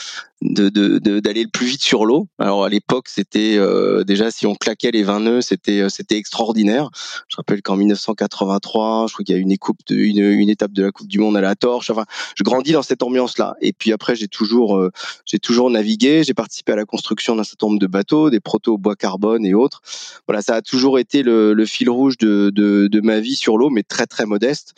d'aller 0.42 0.70
de, 0.70 0.98
de, 0.98 1.30
le 1.30 1.50
plus 1.50 1.66
vite 1.66 1.82
sur 1.82 2.04
l'eau. 2.04 2.28
Alors 2.38 2.64
à 2.64 2.68
l'époque, 2.68 3.08
c'était 3.08 3.56
euh, 3.56 4.04
déjà 4.04 4.30
si 4.30 4.46
on 4.46 4.54
claquait 4.54 4.90
les 4.90 5.02
20 5.02 5.20
nœuds, 5.20 5.40
c'était 5.40 5.80
euh, 5.80 5.88
c'était 5.88 6.16
extraordinaire. 6.16 6.90
Je 7.28 7.36
rappelle 7.36 7.62
qu'en 7.62 7.76
1983, 7.76 9.06
je 9.08 9.12
crois 9.14 9.24
qu'il 9.24 9.34
y 9.34 9.38
a 9.38 9.40
une, 9.40 9.56
coupe 9.56 9.78
de, 9.86 9.96
une, 9.96 10.18
une, 10.18 10.50
étape 10.50 10.72
de 10.72 10.84
la 10.84 10.90
Coupe 10.90 11.08
du 11.08 11.18
Monde 11.18 11.38
à 11.38 11.40
la 11.40 11.54
torche. 11.54 11.88
Enfin, 11.88 12.04
je 12.34 12.44
grandis 12.44 12.72
dans 12.72 12.82
cette 12.82 13.02
ambiance-là. 13.02 13.54
Et 13.62 13.72
puis 13.72 13.92
après, 13.92 14.14
j'ai 14.14 14.28
toujours 14.28 14.76
euh, 14.76 14.90
j'ai 15.24 15.38
toujours 15.38 15.70
navigué. 15.70 16.22
J'ai 16.22 16.34
participé 16.34 16.72
à 16.72 16.76
la 16.76 16.84
construction 16.84 17.34
d'un 17.34 17.44
certain 17.44 17.68
nombre 17.68 17.78
de 17.78 17.86
bateaux, 17.86 18.28
des 18.28 18.40
protos 18.40 18.76
bois 18.76 18.96
carbone 18.96 19.46
et 19.46 19.54
autres. 19.54 19.80
Voilà, 20.28 20.42
ça 20.42 20.56
a 20.56 20.62
toujours 20.62 20.98
été 20.98 21.22
le, 21.22 21.54
le 21.54 21.64
fil 21.64 21.88
rouge 21.88 22.18
de, 22.18 22.50
de, 22.50 23.00
ma 23.00 23.20
vie 23.20 23.36
sur 23.36 23.56
l'eau, 23.56 23.70
mais 23.70 23.82
très 23.82 24.06
très 24.06 24.26
modeste. 24.26 24.74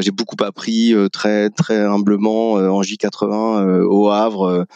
j'ai 0.00 0.10
beaucoup 0.10 0.36
appris 0.42 0.94
très 1.12 1.50
très 1.50 1.78
humblement 1.78 2.54
en 2.54 2.82
J80 2.82 3.82
au 3.84 4.08
Havre 4.08 4.66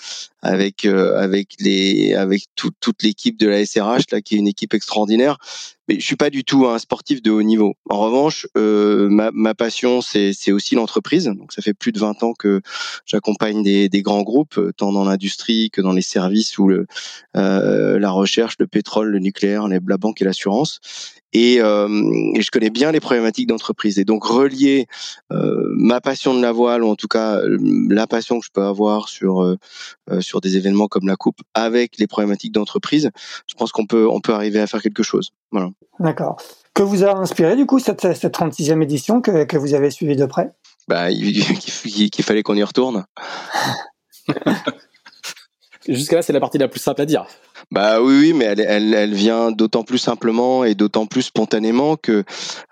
avec 0.43 0.85
euh, 0.85 1.19
avec 1.19 1.55
les 1.61 2.15
avec 2.15 2.45
toute 2.55 3.03
l'équipe 3.03 3.39
de 3.39 3.49
la 3.49 3.65
SRH 3.65 4.11
là 4.13 4.21
qui 4.21 4.37
est 4.37 4.39
une 4.39 4.49
équipe 4.49 4.75
extraordinaire 4.75 5.39
mais 5.89 6.01
je 6.01 6.05
suis 6.05 6.17
pas 6.17 6.31
du 6.31 6.45
tout 6.45 6.67
un 6.67 6.79
sportif 6.79 7.23
de 7.23 7.31
haut 7.31 7.43
niveau. 7.43 7.75
En 7.89 7.99
revanche, 8.01 8.47
euh, 8.57 9.09
ma, 9.09 9.31
ma, 9.33 9.55
passion, 9.55 10.01
c'est 10.01 10.53
aussi 10.53 10.75
l'entreprise. 10.75 11.25
Donc, 11.27 11.53
ça 11.53 11.63
fait 11.63 11.75
plus 11.75 11.93
de 11.93 11.99
20 11.99 12.23
ans 12.23 12.35
que 12.35 12.61
j'accompagne 13.05 13.63
des, 13.63 13.89
des, 13.89 14.03
grands 14.03 14.23
groupes, 14.23 14.61
tant 14.77 14.93
dans 14.93 15.05
l'industrie 15.05 15.71
que 15.71 15.81
dans 15.81 15.93
les 15.93 16.03
services 16.03 16.59
ou 16.59 16.69
le, 16.69 16.87
euh, 17.37 17.99
la 17.99 18.11
recherche, 18.11 18.57
le 18.59 18.67
pétrole, 18.67 19.09
le 19.09 19.19
nucléaire, 19.19 19.69
la 19.69 19.99
banque 19.99 20.23
et 20.23 20.25
l'assurance. 20.25 20.81
Et, 21.33 21.61
euh, 21.61 21.87
et, 22.35 22.41
je 22.41 22.51
connais 22.51 22.71
bien 22.71 22.93
les 22.93 23.01
problématiques 23.01 23.49
d'entreprise. 23.49 23.99
Et 23.99 24.05
donc 24.05 24.25
relier 24.25 24.87
euh, 25.33 25.69
ma 25.77 26.01
passion 26.01 26.35
de 26.35 26.41
la 26.41 26.51
voile, 26.51 26.83
ou 26.83 26.89
en 26.89 26.95
tout 26.97 27.09
cas 27.09 27.41
la 27.45 28.07
passion 28.07 28.41
que 28.41 28.47
je 28.47 28.51
peux 28.51 28.63
avoir 28.63 29.11
sur 29.11 29.43
euh, 29.43 29.59
sur 30.21 30.41
des 30.41 30.57
événements 30.57 30.89
comme 30.89 31.07
la 31.07 31.17
coupe, 31.17 31.41
avec 31.53 31.99
les 31.99 32.07
problématiques 32.07 32.53
d'entreprise, 32.53 33.11
je 33.49 33.55
pense 33.55 33.71
qu'on 33.71 33.85
peut 33.85 34.09
on 34.11 34.21
peut 34.21 34.33
arriver 34.33 34.61
à 34.61 34.67
faire 34.67 34.81
quelque 34.81 35.03
chose. 35.03 35.33
Voilà. 35.53 35.71
D'accord. 36.01 36.37
Que 36.75 36.83
vous 36.83 37.05
a 37.05 37.17
inspiré 37.17 37.57
du 37.57 37.67
coup 37.67 37.79
cette, 37.79 38.15
cette 38.15 38.35
36e 38.37 38.83
édition 38.83 39.21
que, 39.21 39.45
que 39.45 39.57
vous 39.57 39.75
avez 39.75 39.91
suivie 39.91 40.17
de 40.17 40.27
près? 40.27 40.53
Bah, 40.89 41.11
qu'il 41.13 42.25
fallait 42.25 42.43
qu'on 42.43 42.57
y 42.57 42.63
retourne. 42.63 43.07
Jusqu'à 45.89 46.17
là, 46.17 46.23
c'est 46.23 46.33
la 46.33 46.41
partie 46.41 46.59
la 46.59 46.69
plus 46.69 46.81
simple 46.81 47.03
à 47.03 47.07
dire. 47.07 47.27
Bah 47.71 48.01
oui, 48.01 48.19
oui, 48.21 48.33
mais 48.33 48.45
elle, 48.45 48.61
elle, 48.61 48.95
elle 48.95 49.15
vient 49.15 49.51
d'autant 49.51 49.83
plus 49.83 49.99
simplement 49.99 50.65
et 50.65 50.75
d'autant 50.75 51.07
plus 51.07 51.23
spontanément 51.23 51.97
que, 51.97 52.25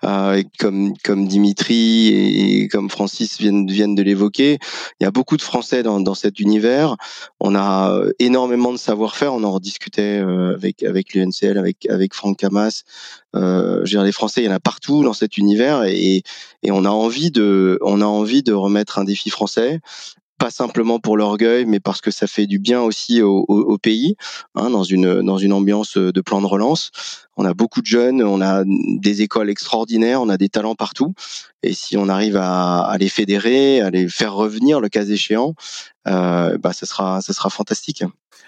euh, 0.03 0.43
comme, 0.59 0.93
comme 1.03 1.27
Dimitri 1.27 2.09
et, 2.09 2.67
comme 2.67 2.89
Francis 2.89 3.37
viennent, 3.37 3.67
viennent 3.67 3.95
de 3.95 4.03
l'évoquer, 4.03 4.59
il 4.99 5.03
y 5.03 5.07
a 5.07 5.11
beaucoup 5.11 5.37
de 5.37 5.41
Français 5.41 5.83
dans, 5.83 5.99
dans 5.99 6.15
cet 6.15 6.39
univers. 6.39 6.95
On 7.39 7.55
a 7.55 7.91
euh, 7.91 8.11
énormément 8.19 8.71
de 8.71 8.77
savoir-faire. 8.77 9.33
On 9.33 9.43
en 9.43 9.53
rediscutait 9.53 10.19
euh, 10.19 10.53
avec, 10.53 10.83
avec 10.83 11.13
l'UNCL, 11.13 11.57
avec, 11.57 11.85
avec 11.89 12.13
Franck 12.13 12.37
Camas. 12.37 12.83
Euh, 13.35 13.77
je 13.77 13.79
veux 13.79 13.99
dire, 13.99 14.03
les 14.03 14.11
Français, 14.11 14.41
il 14.41 14.45
y 14.45 14.49
en 14.49 14.55
a 14.55 14.59
partout 14.59 15.03
dans 15.03 15.13
cet 15.13 15.37
univers 15.37 15.83
et, 15.83 16.23
et 16.63 16.71
on 16.71 16.85
a 16.85 16.89
envie 16.89 17.31
de, 17.31 17.77
on 17.81 18.01
a 18.01 18.05
envie 18.05 18.43
de 18.43 18.53
remettre 18.53 18.99
un 18.99 19.03
défi 19.03 19.29
français 19.29 19.79
pas 20.37 20.51
simplement 20.51 20.99
pour 20.99 21.17
l'orgueil, 21.17 21.65
mais 21.65 21.79
parce 21.79 22.01
que 22.01 22.11
ça 22.11 22.27
fait 22.27 22.45
du 22.47 22.59
bien 22.59 22.81
aussi 22.81 23.21
au, 23.21 23.45
au, 23.47 23.59
au 23.61 23.77
pays, 23.77 24.15
hein, 24.55 24.69
dans 24.69 24.83
une 24.83 25.21
dans 25.21 25.37
une 25.37 25.53
ambiance 25.53 25.97
de 25.97 26.21
plan 26.21 26.41
de 26.41 26.45
relance. 26.45 26.91
On 27.37 27.45
a 27.45 27.53
beaucoup 27.53 27.81
de 27.81 27.85
jeunes, 27.85 28.21
on 28.23 28.41
a 28.41 28.63
des 28.65 29.21
écoles 29.21 29.49
extraordinaires, 29.49 30.21
on 30.21 30.29
a 30.29 30.37
des 30.37 30.49
talents 30.49 30.75
partout. 30.75 31.13
Et 31.63 31.73
si 31.73 31.97
on 31.97 32.09
arrive 32.09 32.37
à, 32.37 32.81
à 32.81 32.97
les 32.97 33.09
fédérer, 33.09 33.81
à 33.81 33.89
les 33.89 34.07
faire 34.07 34.33
revenir 34.33 34.79
le 34.79 34.89
cas 34.89 35.05
échéant, 35.05 35.55
euh, 36.07 36.57
bah 36.57 36.73
ça 36.73 36.85
sera 36.85 37.21
ça 37.21 37.33
sera 37.33 37.49
fantastique. 37.49 38.03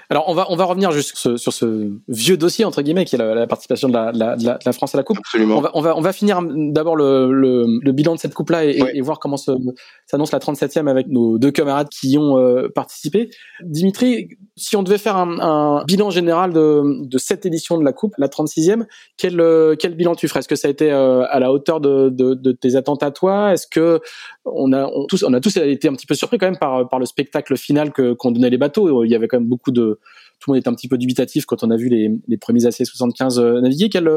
Alors 0.09 0.29
on 0.29 0.33
va 0.33 0.45
on 0.49 0.55
va 0.55 0.63
revenir 0.63 0.91
juste 0.91 1.09
sur 1.09 1.17
ce, 1.17 1.37
sur 1.37 1.51
ce 1.51 1.91
vieux 2.07 2.37
dossier 2.37 2.63
entre 2.63 2.81
guillemets 2.81 3.03
qui 3.03 3.15
est 3.15 3.17
la, 3.17 3.35
la 3.35 3.45
participation 3.45 3.89
de 3.89 3.93
la, 3.93 4.11
la, 4.13 4.37
de 4.37 4.59
la, 4.65 4.71
France 4.71 4.95
à 4.95 4.97
la 4.97 5.03
coupe. 5.03 5.17
Absolument. 5.17 5.57
On 5.57 5.61
va 5.61 5.71
on 5.73 5.81
va 5.81 5.97
on 5.97 6.01
va 6.01 6.13
finir 6.13 6.39
d'abord 6.43 6.95
le, 6.95 7.31
le, 7.31 7.65
le, 7.81 7.91
bilan 7.91 8.15
de 8.15 8.19
cette 8.19 8.33
coupe 8.33 8.51
là 8.51 8.63
et, 8.63 8.81
ouais. 8.81 8.91
et 8.95 9.01
voir 9.01 9.19
comment 9.19 9.35
s'annonce 9.35 10.31
la 10.31 10.39
37e 10.39 10.87
avec 10.87 11.07
nos 11.07 11.37
deux 11.37 11.51
camarades 11.51 11.89
qui 11.89 12.11
y 12.11 12.17
ont 12.17 12.37
euh, 12.37 12.69
participé. 12.73 13.29
Dimitri, 13.63 14.29
si 14.55 14.77
on 14.77 14.83
devait 14.83 14.97
faire 14.97 15.17
un, 15.17 15.39
un, 15.39 15.83
bilan 15.83 16.09
général 16.09 16.53
de, 16.53 17.05
de 17.05 17.17
cette 17.17 17.45
édition 17.45 17.77
de 17.77 17.83
la 17.83 17.91
coupe, 17.91 18.13
la 18.17 18.27
36e, 18.27 18.85
quel 19.17 19.41
euh, 19.41 19.75
quel 19.77 19.95
bilan 19.95 20.15
tu 20.15 20.29
ferais? 20.29 20.39
Est-ce 20.39 20.47
que 20.47 20.55
ça 20.55 20.69
a 20.69 20.71
été 20.71 20.89
euh, 20.89 21.25
à 21.29 21.41
la 21.41 21.51
hauteur 21.51 21.81
de, 21.81 22.07
de, 22.09 22.33
de 22.33 22.51
tes 22.53 22.77
attentes 22.77 23.03
à 23.03 23.11
toi? 23.11 23.51
Est-ce 23.51 23.67
que 23.67 23.99
on 24.45 24.71
a 24.71 24.85
on, 24.85 25.05
tous 25.05 25.23
on 25.23 25.33
a 25.33 25.41
tous 25.41 25.57
été 25.57 25.89
un 25.89 25.93
petit 25.93 26.07
peu 26.07 26.15
surpris 26.15 26.37
quand 26.37 26.47
même 26.47 26.57
par 26.57 26.87
par 26.87 26.99
le 26.99 27.05
spectacle 27.05 27.57
final 27.57 27.91
que 27.91 28.13
qu'on 28.13 28.31
donnait 28.31 28.49
les 28.49 28.57
bateaux? 28.57 29.03
Il 29.03 29.11
y 29.11 29.15
avait 29.15 29.27
quand 29.27 29.39
même 29.39 29.49
beaucoup 29.49 29.71
de 29.71 29.96
tout 30.39 30.51
le 30.51 30.55
monde 30.55 30.63
est 30.63 30.67
un 30.67 30.73
petit 30.73 30.87
peu 30.87 30.97
dubitatif 30.97 31.45
quand 31.45 31.63
on 31.63 31.71
a 31.71 31.77
vu 31.77 31.89
les, 31.89 32.37
premiers 32.37 32.61
AC75 32.61 33.39
euh, 33.39 33.61
naviguer. 33.61 33.89
Quel, 33.89 34.07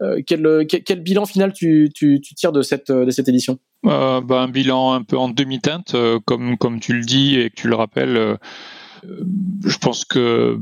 euh, 0.00 0.64
quel, 0.64 1.02
bilan 1.02 1.26
final 1.26 1.52
tu, 1.52 1.90
tires 2.36 2.52
de 2.52 2.62
cette, 2.62 2.90
édition? 3.28 3.58
Euh, 3.86 4.20
bah, 4.20 4.42
Un 4.42 4.48
bilan 4.48 4.92
un 4.92 5.02
peu 5.02 5.18
en 5.18 5.28
demi-teinte, 5.28 5.94
euh, 5.94 6.20
comme, 6.24 6.80
tu 6.80 6.94
le 6.94 7.04
dis 7.04 7.38
et 7.38 7.50
que 7.50 7.54
tu 7.56 7.68
le 7.68 7.74
rappelles. 7.74 8.16
Euh, 8.16 8.36
je 9.64 9.78
pense 9.78 10.04
que 10.04 10.58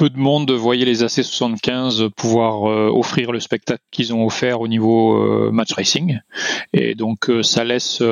peu 0.00 0.08
de 0.08 0.16
monde 0.16 0.50
voyait 0.50 0.86
les 0.86 1.04
AC75 1.04 2.08
pouvoir 2.08 2.70
euh, 2.70 2.88
offrir 2.88 3.32
le 3.32 3.38
spectacle 3.38 3.82
qu'ils 3.90 4.14
ont 4.14 4.24
offert 4.24 4.62
au 4.62 4.66
niveau 4.66 5.12
euh, 5.12 5.50
match 5.50 5.74
racing. 5.74 6.20
Et 6.72 6.94
donc 6.94 7.28
euh, 7.28 7.42
ça 7.42 7.64
laisse 7.64 8.02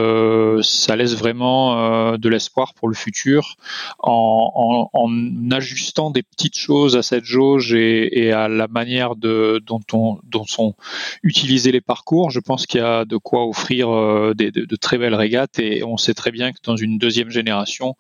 ça 0.60 0.96
laisse 0.96 1.14
vraiment 1.14 2.18
de 2.18 2.28
l'espoir 2.28 2.74
pour 2.74 2.88
le 2.88 2.94
futur 2.94 3.56
en, 4.00 4.90
en, 4.92 5.50
ajustant 5.50 6.10
des 6.10 6.22
petites 6.22 6.58
choses 6.58 6.94
à 6.94 7.02
cette 7.02 7.24
jauge 7.24 7.72
et, 7.72 8.32
à 8.32 8.48
la 8.48 8.68
manière 8.68 9.16
dont 9.16 9.80
on 9.94 10.18
dont 10.24 10.44
sont 10.44 10.74
utilisés 11.22 11.72
les 11.72 11.80
parcours. 11.80 12.30
Je 12.30 12.40
pense 12.40 12.66
qu'il 12.66 12.80
y 12.80 12.84
a 12.84 13.06
de 13.06 13.16
quoi 13.16 13.46
offrir 13.46 13.88
des, 14.34 14.50
de, 14.50 14.76
très 14.76 14.98
belles 14.98 15.14
régates 15.14 15.58
et 15.58 15.82
on 15.84 15.96
sait 15.96 16.12
très 16.12 16.32
bien 16.32 16.52
que 16.52 16.58
dans 16.64 16.76
une 16.76 16.98
deuxième 16.98 17.30
génération 17.30 17.94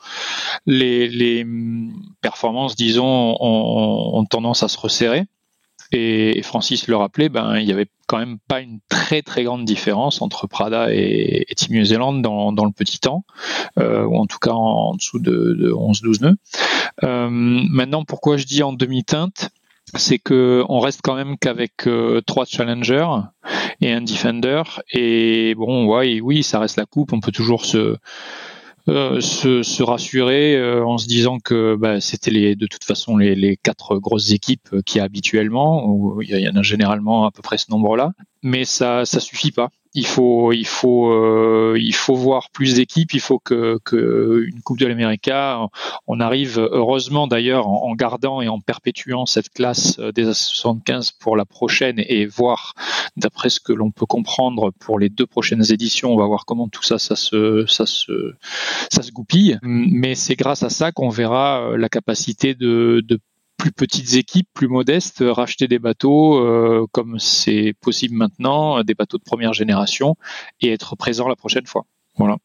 les, 0.66 1.08
les 1.08 1.46
performances 2.20 2.76
disons 2.76 3.38
ont, 3.78 4.24
tendance 4.24 4.62
à 4.62 4.68
se 4.68 4.78
resserrer. 4.78 5.24
Et, 5.92 6.42
Francis 6.42 6.86
le 6.86 6.96
rappelait, 6.96 7.28
ben, 7.28 7.56
il 7.58 7.64
n'y 7.64 7.72
avait 7.72 7.88
quand 8.06 8.18
même 8.18 8.38
pas 8.46 8.60
une 8.60 8.80
très 8.88 9.22
très 9.22 9.44
grande 9.44 9.64
différence 9.64 10.20
entre 10.20 10.46
Prada 10.46 10.92
et, 10.92 11.46
et 11.48 11.54
Team 11.54 11.76
New 11.76 11.84
Zealand 11.84 12.14
dans, 12.14 12.64
le 12.64 12.72
petit 12.72 12.98
temps, 12.98 13.24
euh, 13.78 14.04
ou 14.04 14.16
en 14.16 14.26
tout 14.26 14.38
cas 14.38 14.52
en, 14.52 14.94
dessous 14.94 15.18
de, 15.18 15.56
de 15.58 15.70
11-12 15.70 16.22
nœuds. 16.22 16.36
Euh, 17.04 17.28
maintenant, 17.30 18.04
pourquoi 18.04 18.36
je 18.36 18.44
dis 18.44 18.62
en 18.62 18.72
demi-teinte? 18.72 19.50
C'est 19.94 20.18
que 20.18 20.64
on 20.68 20.80
reste 20.80 21.00
quand 21.02 21.14
même 21.14 21.38
qu'avec 21.38 21.86
euh, 21.86 22.20
trois 22.20 22.44
challengers 22.44 23.08
et 23.80 23.90
un 23.90 24.02
defender 24.02 24.62
et 24.92 25.54
bon 25.54 25.86
ouais 25.86 26.20
oui 26.20 26.42
ça 26.42 26.58
reste 26.58 26.76
la 26.76 26.84
coupe 26.84 27.12
on 27.14 27.20
peut 27.20 27.32
toujours 27.32 27.64
se 27.64 27.96
euh, 28.88 29.20
se, 29.20 29.62
se, 29.62 29.82
rassurer 29.82 30.56
euh, 30.56 30.84
en 30.84 30.98
se 30.98 31.06
disant 31.06 31.38
que 31.38 31.76
bah, 31.76 32.00
c'était 32.00 32.30
les, 32.30 32.56
de 32.56 32.66
toute 32.66 32.84
façon 32.84 33.16
les, 33.16 33.34
les 33.34 33.56
quatre 33.56 33.98
grosses 33.98 34.32
équipes 34.32 34.82
qui 34.86 34.98
y 34.98 35.00
a 35.00 35.04
habituellement, 35.04 35.84
où 35.86 36.22
il 36.22 36.38
y 36.38 36.48
en 36.48 36.56
a 36.56 36.62
généralement 36.62 37.26
à 37.26 37.30
peu 37.30 37.42
près 37.42 37.58
ce 37.58 37.70
nombre-là, 37.70 38.12
mais 38.42 38.64
ça 38.64 39.04
ça 39.04 39.20
suffit 39.20 39.52
pas 39.52 39.70
il 39.94 40.06
faut 40.06 40.52
il 40.52 40.66
faut 40.66 41.10
euh, 41.10 41.76
il 41.78 41.94
faut 41.94 42.14
voir 42.14 42.50
plus 42.50 42.74
d'équipes 42.74 43.14
il 43.14 43.20
faut 43.20 43.38
que, 43.38 43.78
que 43.84 44.44
une 44.46 44.60
coupe 44.60 44.78
de 44.78 44.86
l'Amérique 44.86 45.30
on 46.06 46.20
arrive 46.20 46.58
heureusement 46.58 47.26
d'ailleurs 47.26 47.68
en, 47.68 47.90
en, 47.90 47.94
gardant 47.94 48.40
et 48.40 48.48
en 48.48 48.60
perpétuant 48.60 49.26
cette 49.26 49.50
classe 49.50 49.98
euh, 49.98 50.12
des 50.12 50.24
75 50.24 51.12
pour 51.12 51.36
la 51.36 51.44
prochaine 51.44 51.96
et 51.98 52.26
voir 52.26 52.74
d'après 53.16 53.50
ce 53.50 53.60
que 53.60 53.72
l'on 53.72 53.90
peut 53.90 54.06
comprendre 54.06 54.72
pour 54.78 54.98
les 54.98 55.08
deux 55.08 55.26
prochaines 55.26 55.72
éditions 55.72 56.12
on 56.12 56.16
va 56.16 56.26
voir 56.26 56.44
comment 56.44 56.68
tout 56.68 56.82
ça 56.82 56.98
ça 56.98 57.16
se 57.16 57.64
ça 57.66 57.86
se 57.86 58.34
ça 58.90 59.02
se 59.02 59.12
goupille. 59.12 59.58
Mais 59.62 60.14
c'est 60.14 60.36
grâce 60.36 60.62
à 60.62 60.70
ça 60.70 60.92
qu'on 60.92 61.08
verra 61.08 61.60
euh, 61.60 61.76
la 61.76 61.88
capacité 61.88 62.54
de, 62.54 63.02
de 63.06 63.18
plus 63.58 63.72
petites 63.72 64.14
équipes, 64.14 64.48
plus 64.54 64.68
modestes, 64.68 65.22
racheter 65.26 65.68
des 65.68 65.78
bateaux 65.78 66.38
euh, 66.38 66.86
comme 66.92 67.18
c'est 67.18 67.74
possible 67.80 68.14
maintenant, 68.14 68.82
des 68.82 68.94
bateaux 68.94 69.18
de 69.18 69.24
première 69.24 69.52
génération, 69.52 70.16
et 70.62 70.72
être 70.72 70.96
présent 70.96 71.28
la 71.28 71.36
prochaine 71.36 71.66
fois. 71.66 71.84
Voilà. 72.16 72.38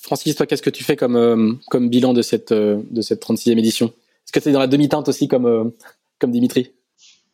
Francis, 0.00 0.36
toi, 0.36 0.46
qu'est-ce 0.46 0.62
que 0.62 0.70
tu 0.70 0.84
fais 0.84 0.96
comme, 0.96 1.16
euh, 1.16 1.52
comme 1.70 1.88
bilan 1.88 2.12
de 2.14 2.22
cette, 2.22 2.52
euh, 2.52 2.80
de 2.90 3.00
cette 3.00 3.20
36e 3.20 3.58
édition? 3.58 3.86
Est-ce 3.86 4.32
que 4.32 4.40
tu 4.40 4.48
es 4.48 4.52
dans 4.52 4.60
la 4.60 4.68
demi-teinte 4.68 5.08
aussi 5.08 5.26
comme, 5.26 5.46
euh, 5.46 5.64
comme 6.20 6.30
Dimitri? 6.30 6.70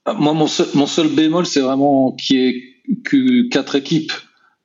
Moi, 0.07 0.33
mon 0.33 0.47
seul, 0.47 0.67
mon 0.75 0.87
seul 0.87 1.09
bémol, 1.09 1.47
c'est 1.47 1.61
vraiment 1.61 2.13
qu'il 2.13 2.39
n'y 2.39 2.47
ait 2.47 2.63
que 3.05 3.49
quatre 3.49 3.75
équipes. 3.75 4.13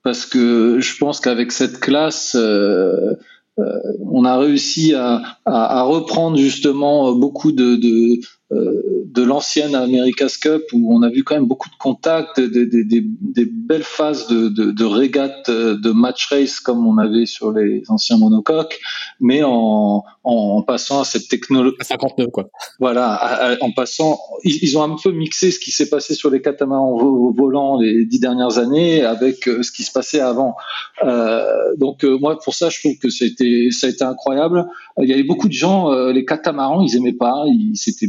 Parce 0.04 0.26
que 0.26 0.80
je 0.80 0.98
pense 0.98 1.20
qu'avec 1.20 1.52
cette 1.52 1.80
classe, 1.80 2.36
on 2.36 4.26
a 4.26 4.38
réussi 4.38 4.94
à, 4.94 5.22
à, 5.46 5.80
à, 5.80 5.84
reprendre 5.84 6.38
justement 6.38 7.14
beaucoup 7.14 7.52
de, 7.52 7.76
de, 7.76 8.14
euh, 8.16 8.22
de 8.52 9.24
l'ancienne 9.24 9.76
America's 9.76 10.38
Cup 10.38 10.64
où 10.74 10.94
on 10.94 11.02
a 11.04 11.10
vu 11.10 11.24
quand 11.24 11.36
même 11.36 11.46
beaucoup 11.46 11.70
de 11.70 11.76
contacts, 11.76 12.40
des, 12.40 12.66
des, 12.66 12.84
des, 12.84 13.04
des 13.04 13.46
belles 13.46 13.84
phases 13.84 14.28
de, 14.28 14.50
de, 14.50 14.72
de 14.72 14.86
régates, 14.86 15.50
euh, 15.50 15.78
de 15.78 15.92
match 15.92 16.28
race 16.28 16.60
comme 16.60 16.86
on 16.88 16.98
avait 16.98 17.26
sur 17.26 17.52
les 17.52 17.84
anciens 17.90 18.18
monocoques, 18.18 18.80
mais 19.20 19.44
en, 19.44 20.04
en 20.30 20.62
passant 20.62 21.02
à 21.02 21.06
cette 21.06 21.28
technologie. 21.28 21.76
À 21.80 21.84
59 21.84 22.28
quoi. 22.32 22.50
Voilà, 22.80 23.14
à, 23.14 23.52
à, 23.52 23.56
en 23.62 23.72
passant, 23.72 24.20
ils, 24.44 24.60
ils, 24.62 24.78
ont 24.78 24.84
un 24.84 24.96
peu 25.02 25.12
mixé 25.12 25.52
ce 25.52 25.60
qui 25.60 25.72
s'est 25.72 25.90
passé 25.90 26.16
sur 26.16 26.30
les 26.30 26.42
catamarans 26.42 26.98
volants 27.32 27.80
les 27.80 28.06
dix 28.06 28.20
dernières 28.20 28.58
années 28.58 29.04
avec 29.04 29.48
euh, 29.48 29.64
ce 29.64 29.72
qui 29.72 29.84
se 29.84 29.92
passait 29.92 30.20
avant. 30.20 30.56
Euh, 31.04 31.46
donc 31.78 32.04
moi 32.04 32.38
pour 32.44 32.54
ça 32.54 32.70
je 32.70 32.80
trouve 32.80 32.98
que 32.98 33.10
c'était 33.10 33.70
ça 33.72 33.88
a 33.88 33.90
été 33.90 34.04
incroyable. 34.04 34.68
Il 35.02 35.08
y 35.08 35.14
avait 35.14 35.24
beaucoup 35.24 35.48
de 35.48 35.54
gens, 35.54 35.92
les 36.10 36.26
catamarans 36.26 36.82
ils 36.82 36.98
aimaient 36.98 37.14
pas, 37.14 37.44
c'était 37.74 38.08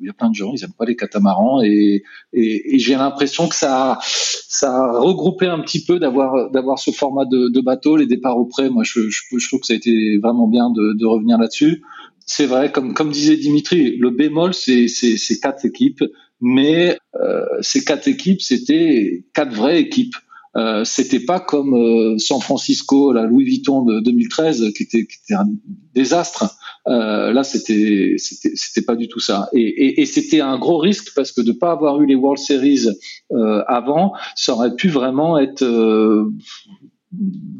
il 0.00 0.06
y 0.06 0.08
a 0.08 0.14
plein 0.14 0.30
de 0.30 0.34
gens, 0.34 0.52
ils 0.54 0.60
n'aiment 0.60 0.72
pas 0.72 0.86
les 0.86 0.96
catamarans 0.96 1.62
et, 1.62 2.02
et, 2.32 2.74
et 2.74 2.78
j'ai 2.78 2.94
l'impression 2.94 3.48
que 3.48 3.54
ça, 3.54 3.98
ça 4.02 4.74
a 4.74 4.98
regroupé 4.98 5.46
un 5.46 5.60
petit 5.60 5.84
peu 5.84 5.98
d'avoir, 5.98 6.50
d'avoir 6.50 6.78
ce 6.78 6.90
format 6.90 7.24
de, 7.24 7.48
de, 7.48 7.60
bateau, 7.60 7.96
les 7.96 8.06
départs 8.06 8.36
au. 8.36 8.48
Moi, 8.70 8.82
je, 8.84 9.08
je, 9.08 9.22
je, 9.38 9.48
trouve 9.48 9.60
que 9.60 9.66
ça 9.66 9.74
a 9.74 9.76
été 9.76 10.18
vraiment 10.18 10.46
bien 10.46 10.70
de, 10.70 10.98
de 10.98 11.06
revenir 11.06 11.38
là-dessus. 11.38 11.59
C'est 12.26 12.46
vrai, 12.46 12.70
comme, 12.70 13.10
disait 13.10 13.36
Dimitri, 13.36 13.96
le 13.96 14.10
bémol, 14.10 14.54
c'est, 14.54 14.86
c'est 14.88 15.40
quatre 15.40 15.64
équipes. 15.64 16.04
mais 16.40 16.98
ces 17.60 17.84
quatre 17.84 18.06
équipes, 18.08 18.40
c'était 18.40 19.24
quatre 19.34 19.52
vraies 19.52 19.80
équipes. 19.80 20.14
Euh, 20.56 20.82
c'était 20.84 21.20
pas 21.20 21.38
comme 21.38 21.74
euh, 21.74 22.18
San 22.18 22.40
Francisco, 22.40 23.12
la 23.12 23.24
Louis 23.24 23.44
Vuitton 23.44 23.82
de 23.82 24.00
2013, 24.00 24.72
qui 24.76 24.82
était, 24.82 25.06
un 25.30 25.46
désastre. 25.94 26.56
Euh, 26.88 27.32
là, 27.32 27.44
c'était, 27.44 28.16
c'était, 28.18 28.82
pas 28.82 28.96
du 28.96 29.06
tout 29.06 29.20
ça. 29.20 29.48
Et, 29.52 30.00
et, 30.00 30.06
c'était 30.06 30.40
un 30.40 30.58
gros 30.58 30.78
risque 30.78 31.12
parce 31.14 31.30
que 31.30 31.40
de 31.40 31.52
pas 31.52 31.70
avoir 31.70 32.00
eu 32.02 32.06
les 32.06 32.16
World 32.16 32.38
Series 32.38 32.88
euh, 33.32 33.62
avant, 33.68 34.12
ça 34.34 34.54
aurait 34.54 34.74
pu 34.74 34.88
vraiment 34.88 35.38
être 35.38 35.64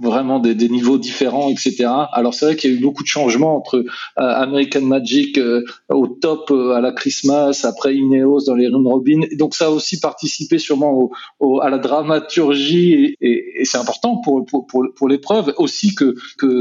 vraiment 0.00 0.38
des, 0.38 0.54
niveaux 0.68 0.98
différents, 0.98 1.50
etc. 1.50 1.86
Alors 2.12 2.34
c'est 2.34 2.46
vrai 2.46 2.56
qu'il 2.56 2.70
y 2.70 2.74
a 2.74 2.76
eu 2.76 2.80
beaucoup 2.80 3.02
de 3.02 3.08
changements 3.08 3.56
entre 3.56 3.78
euh, 3.78 3.84
American 4.16 4.82
Magic 4.82 5.38
euh, 5.38 5.64
au 5.88 6.06
top 6.06 6.50
euh, 6.50 6.74
à 6.74 6.80
la 6.80 6.92
Christmas, 6.92 7.64
après 7.64 7.96
Ineos 7.96 8.44
dans 8.46 8.54
les 8.54 8.68
Run 8.68 8.84
Robin. 8.84 9.20
Donc 9.36 9.54
ça 9.54 9.66
a 9.66 9.70
aussi 9.70 9.98
participé 9.98 10.58
sûrement 10.58 11.10
à 11.62 11.68
la 11.68 11.78
dramaturgie 11.78 13.16
et, 13.20 13.46
c'est 13.64 13.78
important 13.78 14.20
pour, 14.24 15.08
l'épreuve 15.08 15.52
aussi 15.58 15.94
que, 15.94 16.14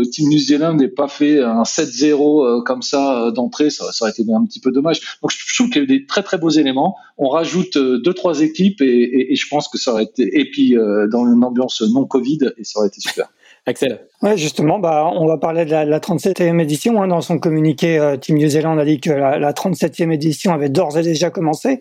Team 0.09 0.29
New 0.29 0.37
Zealand 0.37 0.73
n'ait 0.73 0.87
pas 0.87 1.07
fait 1.07 1.41
un 1.41 1.63
7-0 1.63 2.63
comme 2.63 2.81
ça 2.81 3.31
d'entrée, 3.31 3.69
ça, 3.69 3.91
ça, 3.91 4.05
aurait 4.05 4.11
été 4.11 4.23
un 4.31 4.45
petit 4.45 4.59
peu 4.59 4.71
dommage. 4.71 4.99
Donc 5.21 5.31
je 5.31 5.55
trouve 5.55 5.69
qu'il 5.69 5.77
y 5.77 5.79
a 5.79 5.83
eu 5.83 5.87
des 5.99 6.05
très 6.05 6.23
très 6.23 6.37
beaux 6.37 6.49
éléments. 6.49 6.95
On 7.17 7.29
rajoute 7.29 7.77
deux 7.77 8.13
trois 8.13 8.41
équipes 8.41 8.81
et, 8.81 9.31
et 9.31 9.35
je 9.35 9.47
pense 9.47 9.67
que 9.67 9.77
ça 9.77 9.93
aurait 9.93 10.03
été 10.03 10.39
et 10.39 10.49
puis 10.49 10.75
dans 11.11 11.25
une 11.25 11.43
ambiance 11.43 11.81
non 11.81 12.05
Covid 12.05 12.39
et 12.57 12.63
ça 12.63 12.78
aurait 12.79 12.87
été 12.87 13.01
super. 13.01 13.29
Axel 13.65 13.99
Ouais, 14.21 14.37
justement, 14.37 14.79
bah, 14.79 15.09
on 15.13 15.25
va 15.25 15.37
parler 15.37 15.63
de 15.63 15.71
la, 15.71 15.85
la 15.85 15.99
37e 15.99 16.59
édition. 16.59 17.01
Hein. 17.01 17.07
Dans 17.07 17.21
son 17.21 17.39
communiqué, 17.39 17.97
euh, 17.97 18.17
Team 18.17 18.37
New 18.37 18.49
Zealand 18.49 18.77
a 18.77 18.83
dit 18.83 18.99
que 18.99 19.11
la, 19.11 19.39
la 19.39 19.53
37e 19.53 20.11
édition 20.11 20.53
avait 20.53 20.67
d'ores 20.67 20.97
et 20.97 21.03
déjà 21.03 21.29
commencé, 21.29 21.79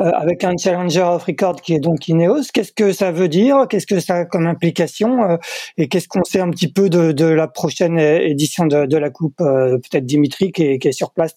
euh, 0.00 0.10
avec 0.14 0.44
un 0.44 0.54
Challenger 0.58 1.00
of 1.00 1.24
Record 1.24 1.62
qui 1.62 1.74
est 1.74 1.78
donc 1.78 2.06
Ineos. 2.08 2.42
Qu'est-ce 2.52 2.72
que 2.72 2.92
ça 2.92 3.10
veut 3.10 3.28
dire? 3.28 3.66
Qu'est-ce 3.70 3.86
que 3.86 4.00
ça 4.00 4.16
a 4.16 4.24
comme 4.26 4.46
implication 4.46 5.22
euh, 5.22 5.36
Et 5.78 5.88
qu'est-ce 5.88 6.08
qu'on 6.08 6.24
sait 6.24 6.40
un 6.40 6.50
petit 6.50 6.70
peu 6.70 6.90
de, 6.90 7.12
de 7.12 7.24
la 7.24 7.48
prochaine 7.48 7.98
édition 7.98 8.66
de, 8.66 8.84
de 8.84 8.96
la 8.98 9.08
Coupe 9.08 9.40
euh, 9.40 9.78
Peut-être 9.78 10.04
Dimitri 10.04 10.52
qui 10.52 10.64
est, 10.64 10.78
qui 10.78 10.88
est 10.88 10.92
sur 10.92 11.12
place. 11.12 11.34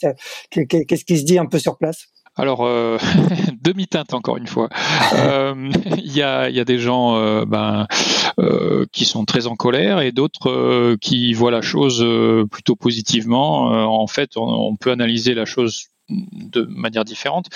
Qu'est-ce 0.49 1.05
qui 1.05 1.17
se 1.17 1.23
dit 1.23 1.39
un 1.39 1.45
peu 1.45 1.59
sur 1.59 1.77
place? 1.77 2.07
Alors, 2.35 2.65
euh, 2.65 2.97
demi-teinte 3.61 4.13
encore 4.13 4.37
une 4.37 4.47
fois. 4.47 4.69
Euh, 5.13 5.69
il 5.97 6.15
y, 6.15 6.21
a, 6.21 6.49
des 6.65 6.79
gens 6.79 7.15
euh, 7.17 7.45
ben, 7.45 7.87
euh, 8.39 8.85
qui 8.91 9.05
sont 9.05 9.25
très 9.25 9.47
en 9.47 9.55
colère 9.55 9.99
et 9.99 10.11
d'autres 10.11 10.49
euh, 10.49 10.97
qui 10.99 11.33
voient 11.33 11.51
la 11.51 11.61
chose 11.61 12.05
plutôt 12.49 12.75
positivement. 12.75 13.65
en 13.65 14.07
fait, 14.07 14.31
on, 14.37 14.75
peut 14.75 14.91
analyser 14.91 15.33
la 15.33 15.45
chose 15.45 15.87
de 16.31 16.63
manière 16.63 17.05
différente. 17.05 17.47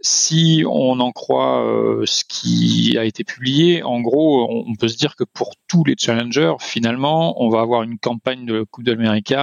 Si 0.00 0.64
on 0.68 1.00
en 1.00 1.12
croit 1.12 1.64
euh, 1.64 2.04
ce 2.06 2.24
qui 2.28 2.96
a 2.98 3.04
été 3.04 3.24
publié, 3.24 3.82
en 3.82 4.00
gros, 4.00 4.64
on, 4.66 4.74
peut 4.74 4.88
se 4.88 4.96
dire 4.96 5.16
que 5.16 5.24
pour 5.24 5.54
tous 5.68 5.84
les 5.84 5.94
challengers, 5.98 6.54
finalement, 6.60 7.42
on 7.42 7.48
va 7.48 7.60
avoir 7.60 7.82
une 7.82 7.98
campagne 7.98 8.44
de 8.44 8.64
Coupe 8.70 8.84
d'Amérique 8.84 9.34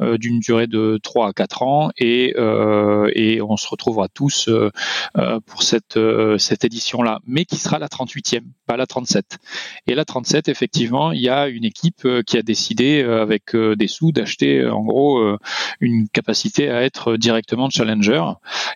euh, 0.00 0.18
d'une 0.18 0.38
durée 0.38 0.66
de 0.66 0.98
3 1.02 1.28
à 1.28 1.32
4 1.32 1.62
ans 1.62 1.90
et, 1.98 2.34
euh, 2.36 3.10
et 3.14 3.40
on 3.42 3.56
se 3.56 3.68
retrouvera 3.68 4.08
tous 4.08 4.48
pour 5.46 5.62
cette, 5.62 5.98
cette 6.38 6.64
édition-là, 6.64 7.20
mais 7.26 7.44
qui 7.44 7.56
sera 7.56 7.78
la 7.78 7.88
38e, 7.88 8.42
pas 8.66 8.76
la 8.76 8.86
37. 8.86 9.38
Et 9.86 9.94
la 9.94 10.04
37, 10.04 10.48
effectivement, 10.48 11.12
il 11.12 11.20
y 11.20 11.28
a 11.28 11.48
une 11.48 11.64
équipe 11.64 12.06
qui 12.26 12.38
a 12.38 12.42
décidé, 12.42 13.02
avec 13.02 13.56
des 13.56 13.88
sous, 13.88 14.12
d'acheter 14.12 14.66
en 14.66 14.82
gros 14.84 15.36
une 15.80 16.08
capacité 16.08 16.70
à 16.70 16.82
être 16.82 17.16
directement 17.16 17.70
challenger 17.70 17.95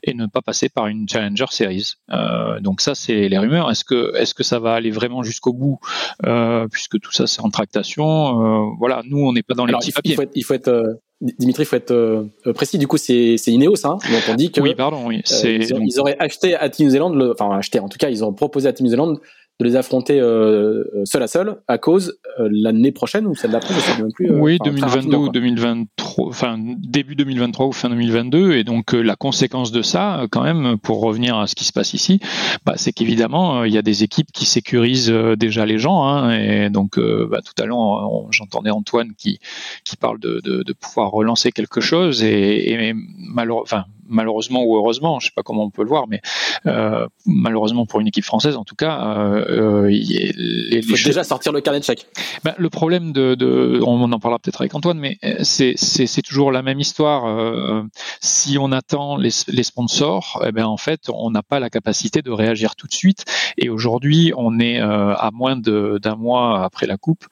et 0.02 0.14
ne 0.14 0.26
pas 0.26 0.42
passer 0.42 0.68
par 0.68 0.86
une 0.86 1.08
Challenger 1.08 1.46
Series. 1.50 1.94
Euh, 2.12 2.60
donc 2.60 2.80
ça, 2.80 2.94
c'est 2.94 3.28
les 3.28 3.38
rumeurs. 3.38 3.70
Est-ce 3.70 3.84
que 3.84 4.16
est-ce 4.16 4.34
que 4.34 4.42
ça 4.42 4.58
va 4.58 4.74
aller 4.74 4.90
vraiment 4.90 5.22
jusqu'au 5.22 5.52
bout, 5.52 5.78
euh, 6.26 6.66
puisque 6.68 7.00
tout 7.00 7.12
ça 7.12 7.26
c'est 7.26 7.40
en 7.40 7.50
tractation. 7.50 8.68
Euh, 8.68 8.74
voilà, 8.78 9.02
nous 9.08 9.18
on 9.18 9.32
n'est 9.32 9.42
pas 9.42 9.54
dans 9.54 9.66
les 9.66 9.74
petits 9.74 9.92
papiers. 9.92 10.12
Il 10.12 10.16
faut 10.16 10.22
être, 10.22 10.32
il 10.34 10.44
faut 10.44 10.54
être 10.54 11.00
Dimitri, 11.38 11.64
il 11.64 11.66
faut 11.66 11.76
être 11.76 12.28
précis. 12.54 12.78
Du 12.78 12.86
coup, 12.86 12.96
c'est 12.96 13.36
Ineos, 13.46 13.86
hein, 13.86 13.98
donc 14.10 14.22
on 14.30 14.34
dit 14.36 14.50
que 14.50 14.60
oui, 14.60 14.74
pardon, 14.74 15.06
oui. 15.06 15.22
Ils, 15.44 15.70
ils, 15.70 16.00
auraient 16.00 16.16
acheté 16.18 16.54
à 16.54 16.70
Team 16.70 16.86
New 16.86 16.92
Zealand, 16.92 17.14
enfin 17.30 17.50
acheté. 17.58 17.78
En 17.78 17.88
tout 17.88 17.98
cas, 17.98 18.08
ils 18.08 18.24
ont 18.24 18.32
proposé 18.32 18.68
à 18.68 18.72
Team 18.72 18.86
New 18.86 18.90
Zealand 18.90 19.16
de 19.60 19.64
les 19.64 19.76
affronter 19.76 20.18
euh, 20.18 20.84
seul 21.04 21.22
à 21.22 21.28
seul 21.28 21.56
à 21.68 21.76
cause 21.76 22.18
euh, 22.40 22.48
l'année 22.50 22.92
prochaine 22.92 23.26
ou 23.26 23.34
celle 23.34 23.50
d'après, 23.50 23.74
je 23.74 23.80
sais 23.80 24.02
même 24.02 24.12
plus. 24.12 24.30
Euh, 24.30 24.38
oui, 24.38 24.58
2022 24.64 25.16
ou 25.16 25.28
2023, 25.28 26.28
enfin 26.28 26.58
début 26.58 27.14
2023 27.14 27.66
ou 27.66 27.72
fin 27.72 27.90
2022, 27.90 28.54
et 28.54 28.64
donc 28.64 28.94
la 28.94 29.16
conséquence 29.16 29.70
de 29.70 29.82
ça, 29.82 30.26
quand 30.30 30.42
même, 30.42 30.78
pour 30.78 31.00
revenir 31.00 31.38
à 31.38 31.46
ce 31.46 31.54
qui 31.54 31.64
se 31.64 31.72
passe 31.72 31.92
ici, 31.92 32.20
bah, 32.64 32.74
c'est 32.76 32.92
qu'évidemment 32.92 33.64
il 33.64 33.72
y 33.72 33.78
a 33.78 33.82
des 33.82 34.02
équipes 34.02 34.32
qui 34.32 34.46
sécurisent 34.46 35.12
déjà 35.38 35.66
les 35.66 35.78
gens, 35.78 36.04
hein, 36.04 36.32
et 36.32 36.70
donc 36.70 36.98
bah, 36.98 37.40
tout 37.44 37.62
à 37.62 37.66
l'heure 37.66 38.26
j'entendais 38.30 38.70
Antoine 38.70 39.12
qui 39.16 39.40
qui 39.84 39.96
parle 39.96 40.18
de, 40.20 40.40
de, 40.42 40.62
de, 40.62 40.72
pouvoir 40.72 41.10
relancer 41.10 41.52
quelque 41.52 41.80
chose, 41.80 42.22
et, 42.22 42.72
et 42.72 42.94
malheureusement, 42.94 43.62
enfin 43.62 43.84
malheureusement 44.10 44.62
ou 44.64 44.76
heureusement, 44.76 45.20
je 45.20 45.26
sais 45.26 45.32
pas 45.34 45.42
comment 45.42 45.64
on 45.64 45.70
peut 45.70 45.82
le 45.82 45.88
voir, 45.88 46.06
mais 46.08 46.20
euh, 46.66 47.06
malheureusement 47.26 47.86
pour 47.86 48.00
une 48.00 48.08
équipe 48.08 48.24
française 48.24 48.56
en 48.56 48.64
tout 48.64 48.74
cas, 48.74 49.16
euh, 49.16 49.86
euh 49.86 49.90
il 49.90 50.82
faut 50.84 50.96
déjà 50.96 51.24
sortir 51.24 51.52
le 51.52 51.60
carnet 51.60 51.80
de 51.80 51.84
chèque. 51.84 52.06
Ben, 52.44 52.54
le 52.58 52.70
problème 52.70 53.12
de, 53.12 53.34
de, 53.34 53.80
on 53.84 54.00
en 54.12 54.18
parlera 54.18 54.38
peut-être 54.38 54.60
avec 54.60 54.74
Antoine, 54.74 54.98
mais 54.98 55.18
euh, 55.24 55.36
c'est 55.42 55.74
c'est 55.76 56.22
toujours 56.22 56.52
la 56.52 56.62
même 56.62 56.80
histoire. 56.80 57.26
Euh, 57.26 57.82
si 58.20 58.58
on 58.58 58.72
attend 58.72 59.16
les, 59.16 59.30
les 59.48 59.62
sponsors, 59.62 60.42
eh 60.46 60.52
ben 60.52 60.66
en 60.66 60.76
fait 60.76 61.08
on 61.12 61.30
n'a 61.30 61.42
pas 61.42 61.60
la 61.60 61.70
capacité 61.70 62.22
de 62.22 62.30
réagir 62.30 62.76
tout 62.76 62.86
de 62.86 62.94
suite. 62.94 63.24
Et 63.56 63.68
aujourd'hui 63.68 64.32
on 64.36 64.58
est 64.58 64.80
euh, 64.80 65.14
à 65.14 65.30
moins 65.32 65.56
d'un 65.56 66.16
mois 66.16 66.64
après 66.64 66.86
la 66.86 66.96
coupe, 66.96 67.26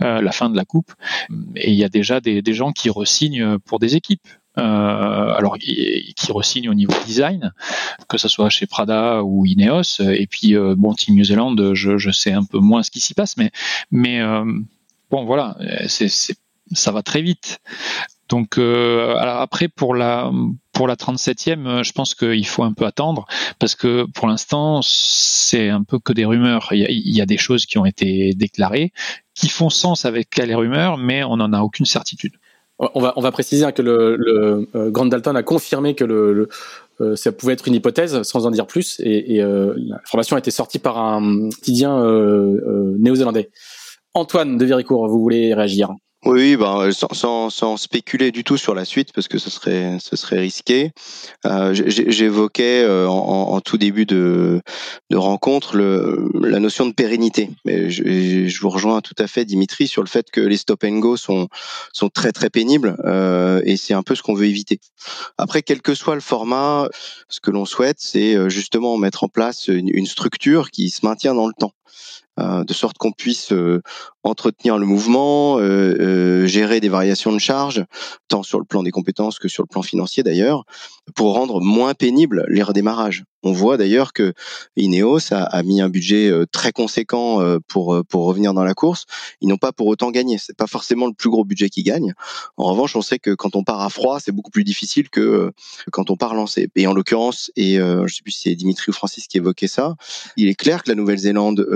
la 0.00 0.32
fin 0.32 0.50
de 0.50 0.56
la 0.56 0.64
coupe, 0.64 0.92
et 1.56 1.70
il 1.70 1.76
y 1.76 1.84
a 1.84 1.88
déjà 1.88 2.20
des, 2.20 2.42
des 2.42 2.54
gens 2.54 2.72
qui 2.72 2.90
resignent 2.90 3.58
pour 3.58 3.78
des 3.78 3.96
équipes. 3.96 4.28
Euh, 4.56 5.34
alors 5.34 5.58
qui, 5.58 6.14
resigne 6.30 6.68
au 6.68 6.74
niveau 6.74 6.94
design, 7.06 7.52
que 8.08 8.18
ce 8.18 8.28
soit 8.28 8.50
chez 8.50 8.66
Prada 8.66 9.22
ou 9.24 9.44
Ineos. 9.46 10.00
Et 10.00 10.26
puis 10.28 10.56
euh, 10.56 10.74
bon, 10.76 10.94
Team 10.94 11.16
New 11.16 11.24
Zealand, 11.24 11.56
je, 11.74 12.10
sais 12.10 12.32
un 12.32 12.44
peu 12.44 12.58
moins 12.58 12.82
ce 12.82 12.90
qui 12.90 13.00
s'y 13.00 13.14
passe, 13.14 13.36
mais 13.36 13.50
mais 13.90 14.20
euh, 14.20 14.44
bon 15.10 15.24
voilà, 15.24 15.56
ça 15.88 16.92
va 16.92 17.02
très 17.02 17.22
vite. 17.22 17.58
Donc 18.28 18.58
alors 18.58 19.40
après 19.40 19.68
pour 19.68 19.94
la 19.94 20.30
pour 20.72 20.88
la 20.88 20.94
37e, 20.94 21.84
je 21.84 21.92
pense 21.92 22.14
qu'il 22.14 22.46
faut 22.46 22.62
un 22.62 22.72
peu 22.72 22.86
attendre 22.86 23.26
parce 23.58 23.74
que 23.74 24.06
pour 24.14 24.28
l'instant 24.28 24.80
c'est 24.82 25.68
un 25.68 25.82
peu 25.82 25.98
que 25.98 26.12
des 26.12 26.24
rumeurs. 26.24 26.68
Il 26.70 26.78
y, 26.78 26.84
a, 26.84 26.90
il 26.90 27.14
y, 27.14 27.20
a, 27.20 27.26
des 27.26 27.36
choses 27.36 27.66
qui 27.66 27.76
ont 27.78 27.84
été 27.84 28.32
déclarées 28.34 28.92
qui 29.34 29.48
font 29.48 29.68
sens 29.68 30.04
avec 30.04 30.36
les 30.36 30.54
rumeurs, 30.54 30.96
mais 30.96 31.24
on 31.24 31.36
n'en 31.36 31.52
a 31.52 31.60
aucune 31.60 31.86
certitude. 31.86 32.34
On 32.78 33.00
va, 33.00 33.12
on 33.16 33.20
va 33.20 33.30
préciser 33.30 33.70
que 33.72 33.82
le, 33.82 34.16
le 34.16 34.66
euh, 34.74 34.90
Grand 34.90 35.06
Dalton 35.06 35.36
a 35.36 35.44
confirmé 35.44 35.94
que 35.94 36.04
le, 36.04 36.32
le 36.32 36.48
euh, 37.00 37.14
ça 37.14 37.30
pouvait 37.30 37.52
être 37.52 37.68
une 37.68 37.74
hypothèse, 37.74 38.22
sans 38.22 38.46
en 38.46 38.50
dire 38.50 38.66
plus, 38.66 39.00
et, 39.00 39.36
et 39.36 39.42
euh, 39.42 39.74
l'information 39.76 40.36
a 40.36 40.40
été 40.40 40.50
sortie 40.50 40.80
par 40.80 40.98
un 40.98 41.48
quotidien 41.50 41.96
euh, 42.04 42.96
néo-zélandais. 42.98 43.50
Antoine 44.12 44.58
de 44.58 44.64
Véricourt, 44.64 45.08
vous 45.08 45.20
voulez 45.20 45.54
réagir? 45.54 45.90
Oui, 46.24 46.56
ben, 46.56 46.90
sans, 46.90 47.12
sans, 47.12 47.50
sans, 47.50 47.76
spéculer 47.76 48.32
du 48.32 48.44
tout 48.44 48.56
sur 48.56 48.74
la 48.74 48.84
suite, 48.84 49.12
parce 49.12 49.28
que 49.28 49.38
ce 49.38 49.50
serait, 49.50 49.98
ce 50.00 50.16
serait 50.16 50.38
risqué. 50.38 50.92
Euh, 51.44 51.74
J'évoquais 51.74 52.82
euh, 52.82 53.06
en, 53.06 53.60
tout 53.60 53.76
début 53.76 54.06
de, 54.06 54.62
rencontre 55.12 55.76
la 55.76 56.60
notion 56.60 56.86
de 56.86 56.92
pérennité. 56.92 57.50
Mais 57.66 57.90
je, 57.90 58.48
je, 58.48 58.60
vous 58.60 58.70
rejoins 58.70 59.02
tout 59.02 59.14
à 59.18 59.26
fait, 59.26 59.44
Dimitri, 59.44 59.86
sur 59.86 60.02
le 60.02 60.08
fait 60.08 60.30
que 60.30 60.40
les 60.40 60.56
stop 60.56 60.84
and 60.84 60.98
go 60.98 61.16
sont, 61.18 61.48
sont 61.92 62.08
très 62.08 62.32
très 62.32 62.48
pénibles, 62.48 62.96
et 63.64 63.76
c'est 63.76 63.94
un 63.94 64.02
peu 64.02 64.14
ce 64.14 64.22
qu'on 64.22 64.34
veut 64.34 64.46
éviter. 64.46 64.80
Après, 65.36 65.62
quel 65.62 65.82
que 65.82 65.94
soit 65.94 66.14
le 66.14 66.20
format, 66.22 66.88
ce 67.28 67.40
que 67.40 67.50
l'on 67.50 67.66
souhaite, 67.66 67.98
c'est 67.98 68.48
justement 68.48 68.96
mettre 68.96 69.24
en 69.24 69.28
place 69.28 69.68
une, 69.68 69.90
une 69.92 70.06
structure 70.06 70.70
qui 70.70 70.88
se 70.88 71.04
maintient 71.04 71.34
dans 71.34 71.46
le 71.46 71.54
temps. 71.58 71.72
Euh, 72.40 72.64
de 72.64 72.74
sorte 72.74 72.98
qu'on 72.98 73.12
puisse 73.12 73.52
euh, 73.52 73.80
entretenir 74.24 74.76
le 74.76 74.86
mouvement, 74.86 75.58
euh, 75.60 76.46
gérer 76.46 76.80
des 76.80 76.88
variations 76.88 77.32
de 77.32 77.38
charge, 77.38 77.84
tant 78.26 78.42
sur 78.42 78.58
le 78.58 78.64
plan 78.64 78.82
des 78.82 78.90
compétences 78.90 79.38
que 79.38 79.46
sur 79.46 79.62
le 79.62 79.68
plan 79.68 79.82
financier 79.82 80.24
d'ailleurs, 80.24 80.64
pour 81.14 81.34
rendre 81.34 81.60
moins 81.60 81.94
pénible 81.94 82.44
les 82.48 82.64
redémarrages. 82.64 83.22
On 83.44 83.52
voit 83.52 83.76
d'ailleurs 83.76 84.12
que 84.12 84.32
Ineos 84.74 85.32
a, 85.32 85.62
mis 85.62 85.82
un 85.82 85.90
budget 85.90 86.32
très 86.50 86.72
conséquent 86.72 87.40
pour 87.68 88.02
pour 88.08 88.24
revenir 88.24 88.54
dans 88.54 88.64
la 88.64 88.72
course. 88.72 89.04
Ils 89.42 89.48
n'ont 89.48 89.58
pas 89.58 89.70
pour 89.70 89.86
autant 89.86 90.10
gagné. 90.10 90.38
C'est 90.38 90.56
pas 90.56 90.66
forcément 90.66 91.06
le 91.06 91.12
plus 91.12 91.28
gros 91.28 91.44
budget 91.44 91.68
qui 91.68 91.82
gagne. 91.82 92.14
En 92.56 92.64
revanche, 92.70 92.96
on 92.96 93.02
sait 93.02 93.18
que 93.18 93.34
quand 93.34 93.54
on 93.54 93.62
part 93.62 93.82
à 93.82 93.90
froid, 93.90 94.18
c'est 94.18 94.32
beaucoup 94.32 94.50
plus 94.50 94.64
difficile 94.64 95.10
que 95.10 95.52
quand 95.92 96.10
on 96.10 96.16
part 96.16 96.34
lancé. 96.34 96.70
Et 96.74 96.86
en 96.86 96.94
l'occurrence, 96.94 97.52
et 97.54 97.74
je 97.76 98.14
sais 98.14 98.22
plus 98.22 98.32
si 98.32 98.48
c'est 98.48 98.54
Dimitri 98.54 98.86
ou 98.88 98.94
Francis 98.94 99.26
qui 99.26 99.36
évoquait 99.36 99.68
ça, 99.68 99.94
il 100.38 100.48
est 100.48 100.54
clair 100.54 100.82
que 100.82 100.88
la 100.88 100.94
Nouvelle-Zélande 100.94 101.66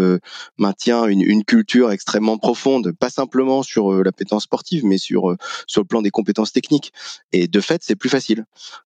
maintient 0.59 1.07
une, 1.07 1.44
culture 1.44 1.92
extrêmement 1.92 2.38
profonde, 2.38 2.92
pas 2.92 3.11
simplement 3.11 3.62
sur 3.62 4.03
la 4.03 4.12
pétence 4.12 4.44
sportive, 4.44 4.85
mais 4.85 4.99
sur 4.99 5.37
sur 5.66 5.81
le 5.81 5.87
plan 5.87 6.03
des 6.03 6.11
compétences 6.11 6.53
techniques. 6.53 6.92
Et 7.33 7.49
de 7.49 7.61
fait, 7.61 7.83
c'est 7.85 7.97
plus 7.97 8.11
facile. 8.11 8.44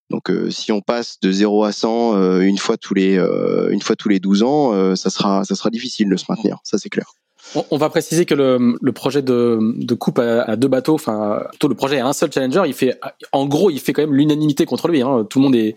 Donc, 0.09 0.31
si 0.49 0.71
on 0.71 0.81
passe 0.81 1.19
de 1.19 1.31
0 1.31 1.63
à 1.63 1.71
100 1.71 2.41
une 2.41 2.57
fois 2.57 2.77
tous 2.77 2.93
les 2.93 3.15
une 3.71 3.81
fois 3.81 3.95
tous 3.95 4.09
les 4.09 4.19
12 4.19 4.43
ans, 4.43 4.95
ça 4.95 5.09
sera 5.09 5.43
ça 5.43 5.55
sera 5.55 5.69
difficile 5.69 6.09
de 6.09 6.17
se 6.17 6.25
maintenir. 6.29 6.59
Ça, 6.63 6.77
c'est 6.77 6.89
clair. 6.89 7.13
On, 7.69 7.77
va 7.77 7.89
préciser 7.89 8.25
que 8.25 8.33
le, 8.33 8.91
projet 8.93 9.21
de, 9.21 9.59
de 9.77 9.93
coupe 9.93 10.17
à, 10.17 10.55
deux 10.55 10.67
bateaux, 10.67 10.95
enfin 10.95 11.43
plutôt 11.49 11.67
le 11.67 11.75
projet 11.75 11.99
à 11.99 12.07
un 12.07 12.13
seul 12.13 12.31
challenger, 12.31 12.63
il 12.65 12.73
fait, 12.73 12.99
en 13.31 13.45
gros, 13.45 13.69
il 13.69 13.79
fait 13.79 13.93
quand 13.93 14.01
même 14.01 14.13
l'unanimité 14.13 14.65
contre 14.65 14.87
lui. 14.87 15.01
Hein. 15.01 15.27
Tout 15.29 15.39
le 15.39 15.43
monde 15.43 15.55
est 15.55 15.75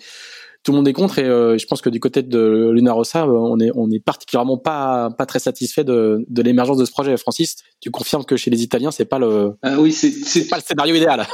tout 0.67 0.73
le 0.73 0.79
monde 0.79 0.89
est 0.89 0.93
contre 0.93 1.21
et 1.21 1.25
euh, 1.25 1.57
je 1.59 1.67
pense 1.69 1.81
que 1.81 1.89
du 1.89 2.01
côté 2.01 2.25
de 2.25 2.73
Luna 2.75 2.93
Rossa, 2.93 3.23
euh, 3.23 3.31
on 3.31 3.61
est 3.61 3.71
on 3.77 3.89
est 3.89 4.01
particulièrement 4.01 4.59
pas 4.59 5.11
pas 5.17 5.25
très 5.25 5.39
satisfait 5.39 5.85
de, 5.85 6.25
de 6.29 6.43
l'émergence 6.43 6.77
de 6.77 6.85
ce 6.85 6.91
projet. 6.91 7.17
Francis, 7.17 7.59
tu 7.81 7.93
confirmes 7.93 8.25
que 8.25 8.37
chez 8.37 8.51
les 8.51 8.65
Italiens, 8.65 8.91
c'est 8.91 9.05
pas 9.05 9.21
le 9.21 9.53
ah 9.63 9.81
oui, 9.81 9.93
c'est 9.93 10.49
pas 10.49 10.57
le 10.57 10.63
scénario 10.63 10.97
idéal. 10.97 11.25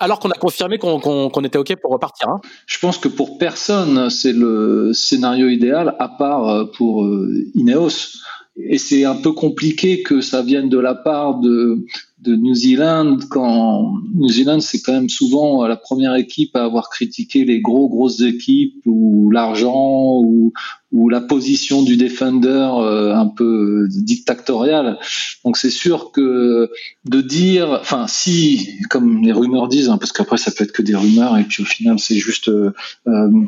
Alors 0.00 0.20
qu'on 0.20 0.30
a 0.30 0.38
confirmé 0.38 0.78
qu'on 0.78 1.00
qu'on 1.00 1.44
était 1.44 1.58
ok 1.58 1.76
pour 1.82 1.92
repartir. 1.92 2.30
Hein. 2.30 2.40
Je 2.66 2.78
pense 2.78 2.96
que 2.96 3.08
pour 3.08 3.36
personne, 3.36 4.08
c'est 4.08 4.32
le 4.32 4.92
scénario 4.94 5.48
idéal, 5.48 5.94
à 5.98 6.08
part 6.08 6.48
euh, 6.48 6.64
pour 6.64 7.06
Ineos 7.54 8.16
et 8.58 8.78
c'est 8.78 9.04
un 9.04 9.14
peu 9.14 9.32
compliqué 9.32 10.02
que 10.02 10.20
ça 10.20 10.42
vienne 10.42 10.68
de 10.68 10.78
la 10.78 10.94
part 10.94 11.38
de, 11.38 11.84
de 12.20 12.34
New 12.34 12.54
Zealand 12.54 13.18
quand 13.30 13.94
New 14.14 14.28
Zealand 14.28 14.60
c'est 14.60 14.80
quand 14.80 14.92
même 14.92 15.08
souvent 15.08 15.64
la 15.66 15.76
première 15.76 16.16
équipe 16.16 16.56
à 16.56 16.64
avoir 16.64 16.90
critiqué 16.90 17.44
les 17.44 17.60
gros 17.60 17.88
grosses 17.88 18.22
équipes 18.22 18.82
ou 18.86 19.30
l'argent 19.30 20.20
ou, 20.24 20.52
ou 20.90 21.08
la 21.08 21.20
position 21.20 21.82
du 21.82 21.96
defender 21.96 22.48
euh, 22.48 23.14
un 23.14 23.26
peu 23.26 23.86
dictatoriale. 23.88 24.98
Donc 25.44 25.56
c'est 25.56 25.70
sûr 25.70 26.10
que 26.10 26.70
de 27.04 27.20
dire 27.20 27.78
enfin 27.80 28.06
si 28.08 28.68
comme 28.90 29.22
les 29.22 29.32
rumeurs 29.32 29.68
disent 29.68 29.88
hein, 29.88 29.98
parce 29.98 30.10
qu'après 30.10 30.38
ça 30.38 30.50
peut 30.50 30.64
être 30.64 30.72
que 30.72 30.82
des 30.82 30.96
rumeurs 30.96 31.38
et 31.38 31.44
puis 31.44 31.62
au 31.62 31.66
final 31.66 32.00
c'est 32.00 32.18
juste 32.18 32.48
euh, 32.48 32.72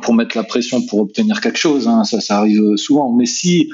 pour 0.02 0.14
mettre 0.14 0.36
la 0.36 0.44
pression 0.44 0.80
pour 0.86 1.00
obtenir 1.00 1.40
quelque 1.40 1.58
chose 1.58 1.88
hein, 1.88 2.04
ça 2.04 2.20
ça 2.20 2.38
arrive 2.38 2.76
souvent. 2.76 3.12
Mais 3.12 3.26
si 3.26 3.68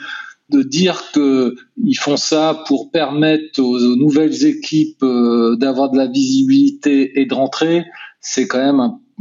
de 0.51 0.63
dire 0.63 1.03
qu'ils 1.13 1.99
font 1.99 2.17
ça 2.17 2.63
pour 2.67 2.91
permettre 2.91 3.61
aux, 3.61 3.79
nouvelles 3.97 4.45
équipes 4.45 5.03
euh, 5.03 5.57
d'avoir 5.57 5.91
de 5.91 5.99
la 5.99 6.07
visibilité 6.07 7.21
et 7.21 7.27
de 7.27 7.35
rentrer, 7.35 7.85
c'est 8.21 8.47
quand 8.47 8.65
même 8.65 8.81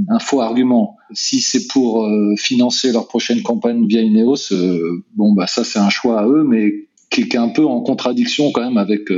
un, 0.10 0.20
faux 0.20 0.42
argument. 0.42 0.98
Si 1.14 1.42
c'est 1.42 1.68
pour 1.68 2.06
euh, 2.06 2.36
financer 2.38 2.92
leur 2.92 3.08
prochaine 3.08 3.42
campagne 3.42 3.88
via 3.88 4.02
Ineos, 4.02 4.52
euh, 4.52 5.04
bon 5.16 5.34
bah 5.34 5.48
ça 5.48 5.64
c'est 5.64 5.80
un 5.80 5.90
choix 5.90 6.22
à 6.22 6.28
eux, 6.28 6.44
mais 6.44 6.88
qui, 7.10 7.22
est 7.22 7.38
un 7.38 7.50
peu 7.50 7.66
en 7.66 7.82
contradiction 7.82 8.52
quand 8.52 8.62
même 8.62 8.78
avec 8.78 9.10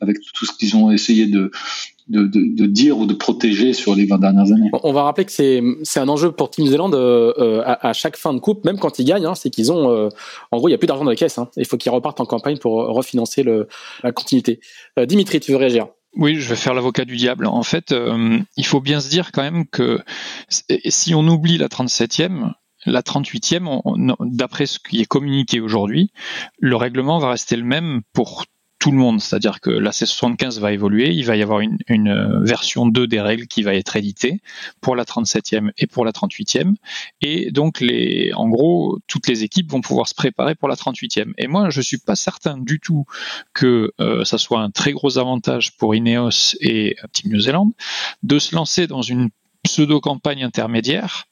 avec 0.00 0.18
tout 0.34 0.44
ce 0.44 0.52
qu'ils 0.58 0.76
ont 0.76 0.90
essayé 0.90 1.26
de 1.26 1.50
de, 2.08 2.22
de, 2.26 2.56
de, 2.56 2.66
dire 2.66 2.98
ou 2.98 3.06
de 3.06 3.14
protéger 3.14 3.72
sur 3.72 3.94
les 3.94 4.06
20 4.06 4.18
dernières 4.18 4.52
années. 4.52 4.70
On 4.82 4.92
va 4.92 5.02
rappeler 5.02 5.24
que 5.24 5.32
c'est 5.32 5.62
c'est 5.82 5.98
un 6.00 6.08
enjeu 6.08 6.30
pour 6.30 6.50
Team 6.50 6.66
Zealand 6.66 6.92
euh, 6.92 7.32
euh, 7.38 7.62
à, 7.64 7.88
à, 7.88 7.92
chaque 7.92 8.16
fin 8.16 8.32
de 8.32 8.38
coupe, 8.38 8.64
même 8.64 8.78
quand 8.78 8.98
ils 8.98 9.04
gagnent, 9.04 9.26
hein, 9.26 9.34
c'est 9.34 9.50
qu'ils 9.50 9.72
ont 9.72 9.90
euh, 9.90 10.08
en 10.50 10.58
gros 10.58 10.68
il 10.68 10.72
y 10.72 10.74
a 10.74 10.78
plus 10.78 10.86
d'argent 10.86 11.04
dans 11.04 11.10
la 11.10 11.16
caisse. 11.16 11.38
Hein, 11.38 11.48
il 11.56 11.66
faut 11.66 11.76
qu'ils 11.76 11.92
repartent 11.92 12.20
en 12.20 12.26
campagne 12.26 12.58
pour 12.58 12.74
refinancer 12.74 13.42
le, 13.42 13.68
la 14.02 14.12
continuité. 14.12 14.60
Dimitri, 15.06 15.40
tu 15.40 15.52
veux 15.52 15.58
réagir? 15.58 15.88
Oui, 16.14 16.36
je 16.36 16.48
vais 16.48 16.56
faire 16.56 16.74
l'avocat 16.74 17.04
du 17.04 17.16
diable. 17.16 17.46
En 17.46 17.62
fait, 17.62 17.94
il 18.56 18.66
faut 18.66 18.80
bien 18.80 19.00
se 19.00 19.10
dire 19.10 19.32
quand 19.32 19.42
même 19.42 19.66
que 19.66 20.00
si 20.88 21.14
on 21.14 21.26
oublie 21.28 21.58
la 21.58 21.68
37e, 21.68 22.52
la 22.86 23.02
38e, 23.02 24.14
d'après 24.20 24.66
ce 24.66 24.78
qui 24.78 25.02
est 25.02 25.06
communiqué 25.06 25.60
aujourd'hui, 25.60 26.10
le 26.58 26.76
règlement 26.76 27.18
va 27.18 27.30
rester 27.30 27.56
le 27.56 27.64
même 27.64 28.00
pour 28.12 28.46
tout 28.78 28.90
le 28.90 28.98
monde, 28.98 29.20
c'est-à-dire 29.20 29.60
que 29.60 29.70
la 29.70 29.90
C75 29.90 30.60
va 30.60 30.72
évoluer, 30.72 31.10
il 31.10 31.24
va 31.24 31.36
y 31.36 31.42
avoir 31.42 31.60
une, 31.60 32.08
euh, 32.08 32.40
version 32.42 32.86
2 32.86 33.06
des 33.06 33.20
règles 33.20 33.46
qui 33.46 33.62
va 33.62 33.74
être 33.74 33.96
éditée 33.96 34.40
pour 34.80 34.96
la 34.96 35.04
37e 35.04 35.70
et 35.78 35.86
pour 35.86 36.04
la 36.04 36.12
38e, 36.12 36.74
et 37.22 37.50
donc 37.50 37.80
les, 37.80 38.32
en 38.34 38.48
gros, 38.48 38.98
toutes 39.06 39.28
les 39.28 39.44
équipes 39.44 39.70
vont 39.70 39.80
pouvoir 39.80 40.08
se 40.08 40.14
préparer 40.14 40.54
pour 40.54 40.68
la 40.68 40.74
38e. 40.74 41.32
Et 41.38 41.46
moi, 41.46 41.70
je 41.70 41.80
suis 41.80 41.98
pas 41.98 42.16
certain 42.16 42.58
du 42.58 42.78
tout 42.78 43.04
que 43.54 43.92
euh, 44.00 44.24
ça 44.24 44.38
soit 44.38 44.60
un 44.60 44.70
très 44.70 44.92
gros 44.92 45.18
avantage 45.18 45.76
pour 45.76 45.94
Ineos 45.94 46.56
et 46.60 46.96
Team 47.12 47.32
New 47.32 47.40
Zealand 47.40 47.72
de 48.22 48.38
se 48.38 48.54
lancer 48.54 48.86
dans 48.86 49.02
une 49.02 49.30
pseudo-campagne 49.64 50.44
intermédiaire 50.44 51.26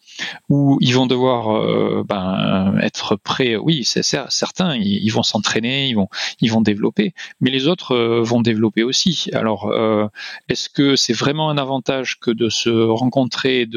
où 0.48 0.78
ils 0.80 0.94
vont 0.94 1.06
devoir 1.06 1.56
euh, 1.56 2.04
ben, 2.06 2.76
être 2.80 3.16
prêts. 3.16 3.56
Oui, 3.56 3.84
certains, 3.84 4.76
ils, 4.76 5.10
vont 5.10 5.22
s'entraîner, 5.22 5.88
ils 5.88 5.94
vont, 5.94 6.08
ils 6.40 6.50
vont 6.50 6.60
développer, 6.60 7.14
mais 7.40 7.50
les 7.50 7.66
autres 7.66 7.92
euh, 7.92 8.22
vont 8.22 8.40
développer 8.40 8.82
aussi. 8.82 9.28
Alors, 9.32 9.70
euh, 9.70 10.06
est-ce 10.48 10.68
que 10.68 10.96
c'est 10.96 11.12
vraiment 11.12 11.50
un 11.50 11.58
avantage 11.58 12.18
que 12.20 12.30
de 12.30 12.48
se 12.48 12.70
rencontrer 12.70 13.68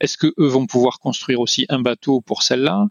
est-ce 0.00 0.16
que 0.16 0.34
eux 0.38 0.46
vont 0.46 0.66
pouvoir 0.66 0.98
construire 0.98 1.40
aussi 1.40 1.66
un 1.68 1.80
bateau 1.80 2.20
pour 2.20 2.42
celle-là? 2.42 2.86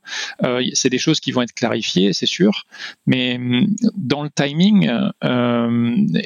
C'est 0.73 0.89
des 0.89 0.97
choses 0.97 1.19
qui 1.19 1.31
vont 1.31 1.41
être 1.41 1.53
clarifiées, 1.53 2.13
c'est 2.13 2.25
sûr, 2.25 2.63
mais 3.05 3.35
hum, 3.35 3.67
dans 3.95 4.23
le 4.23 4.29
timing, 4.29 4.89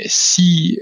si 0.06 0.80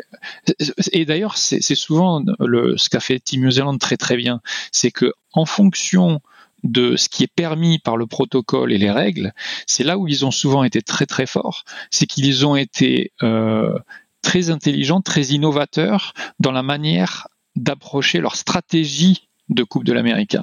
et 0.91 1.05
d'ailleurs, 1.05 1.37
c'est 1.37 1.75
souvent 1.75 2.23
ce 2.39 2.89
qu'a 2.89 2.99
fait 2.99 3.19
Team 3.19 3.41
New 3.41 3.51
Zealand 3.51 3.77
très 3.77 3.97
très 3.97 4.17
bien, 4.17 4.41
c'est 4.71 4.91
que 4.91 5.13
en 5.33 5.45
fonction 5.45 6.21
de 6.63 6.95
ce 6.95 7.09
qui 7.09 7.23
est 7.23 7.33
permis 7.33 7.79
par 7.79 7.97
le 7.97 8.07
protocole 8.07 8.71
et 8.71 8.77
les 8.77 8.91
règles, 8.91 9.33
c'est 9.67 9.83
là 9.83 9.97
où 9.97 10.07
ils 10.07 10.25
ont 10.25 10.31
souvent 10.31 10.63
été 10.63 10.81
très 10.81 11.05
très 11.05 11.25
forts, 11.25 11.63
c'est 11.91 12.05
qu'ils 12.05 12.45
ont 12.45 12.55
été 12.55 13.11
euh, 13.21 13.77
très 14.21 14.49
intelligents, 14.49 15.01
très 15.01 15.23
innovateurs 15.25 16.13
dans 16.39 16.51
la 16.51 16.63
manière 16.63 17.27
d'approcher 17.55 18.19
leur 18.19 18.35
stratégie 18.35 19.27
de 19.49 19.63
Coupe 19.63 19.83
de 19.83 19.91
l'Amérique. 19.91 20.37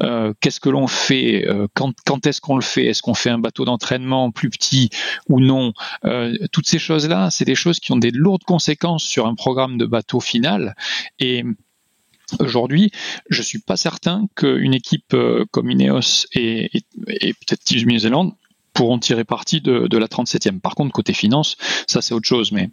Euh, 0.00 0.32
qu'est-ce 0.40 0.60
que 0.60 0.68
l'on 0.68 0.86
fait 0.86 1.46
euh, 1.48 1.66
Quand, 1.74 2.26
est-ce 2.26 2.40
qu'on 2.40 2.54
le 2.54 2.62
fait? 2.62 2.86
Est-ce 2.86 3.02
qu'on 3.02 3.12
fait 3.12 3.28
un 3.28 3.40
bateau 3.40 3.64
d'entraînement 3.64 4.30
plus 4.30 4.50
petit 4.50 4.88
ou 5.28 5.40
non? 5.40 5.72
Toutes 6.52 6.68
ces 6.68 6.78
choses-là, 6.78 7.30
c'est 7.30 7.44
des 7.44 7.56
choses 7.56 7.80
qui 7.80 7.90
ont 7.90 7.96
des 7.96 8.12
lourdes 8.12 8.44
conséquences 8.44 9.02
sur 9.02 9.26
un 9.26 9.34
programme 9.34 9.76
de 9.78 9.84
bateau 9.84 10.20
final. 10.20 10.76
Aujourd'hui, 12.40 12.90
je 13.30 13.42
suis 13.42 13.60
pas 13.60 13.76
certain 13.76 14.26
qu'une 14.34 14.74
équipe 14.74 15.14
euh, 15.14 15.44
comme 15.50 15.70
Ineos 15.70 16.26
et, 16.32 16.70
peut-être 17.06 17.62
Team 17.64 17.88
New 17.88 17.98
Zealand 17.98 18.36
pourront 18.72 18.98
tirer 18.98 19.24
parti 19.24 19.60
de, 19.60 19.86
de 19.86 19.98
la 19.98 20.06
37e. 20.06 20.60
Par 20.60 20.74
contre, 20.74 20.92
côté 20.92 21.12
finance, 21.12 21.56
ça 21.86 22.02
c'est 22.02 22.14
autre 22.14 22.26
chose. 22.26 22.52
Mais 22.52 22.70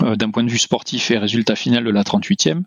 d'un 0.00 0.30
point 0.30 0.44
de 0.44 0.50
vue 0.50 0.58
sportif 0.58 1.10
et 1.10 1.18
résultat 1.18 1.56
final 1.56 1.84
de 1.84 1.90
la 1.90 2.02
38e. 2.02 2.62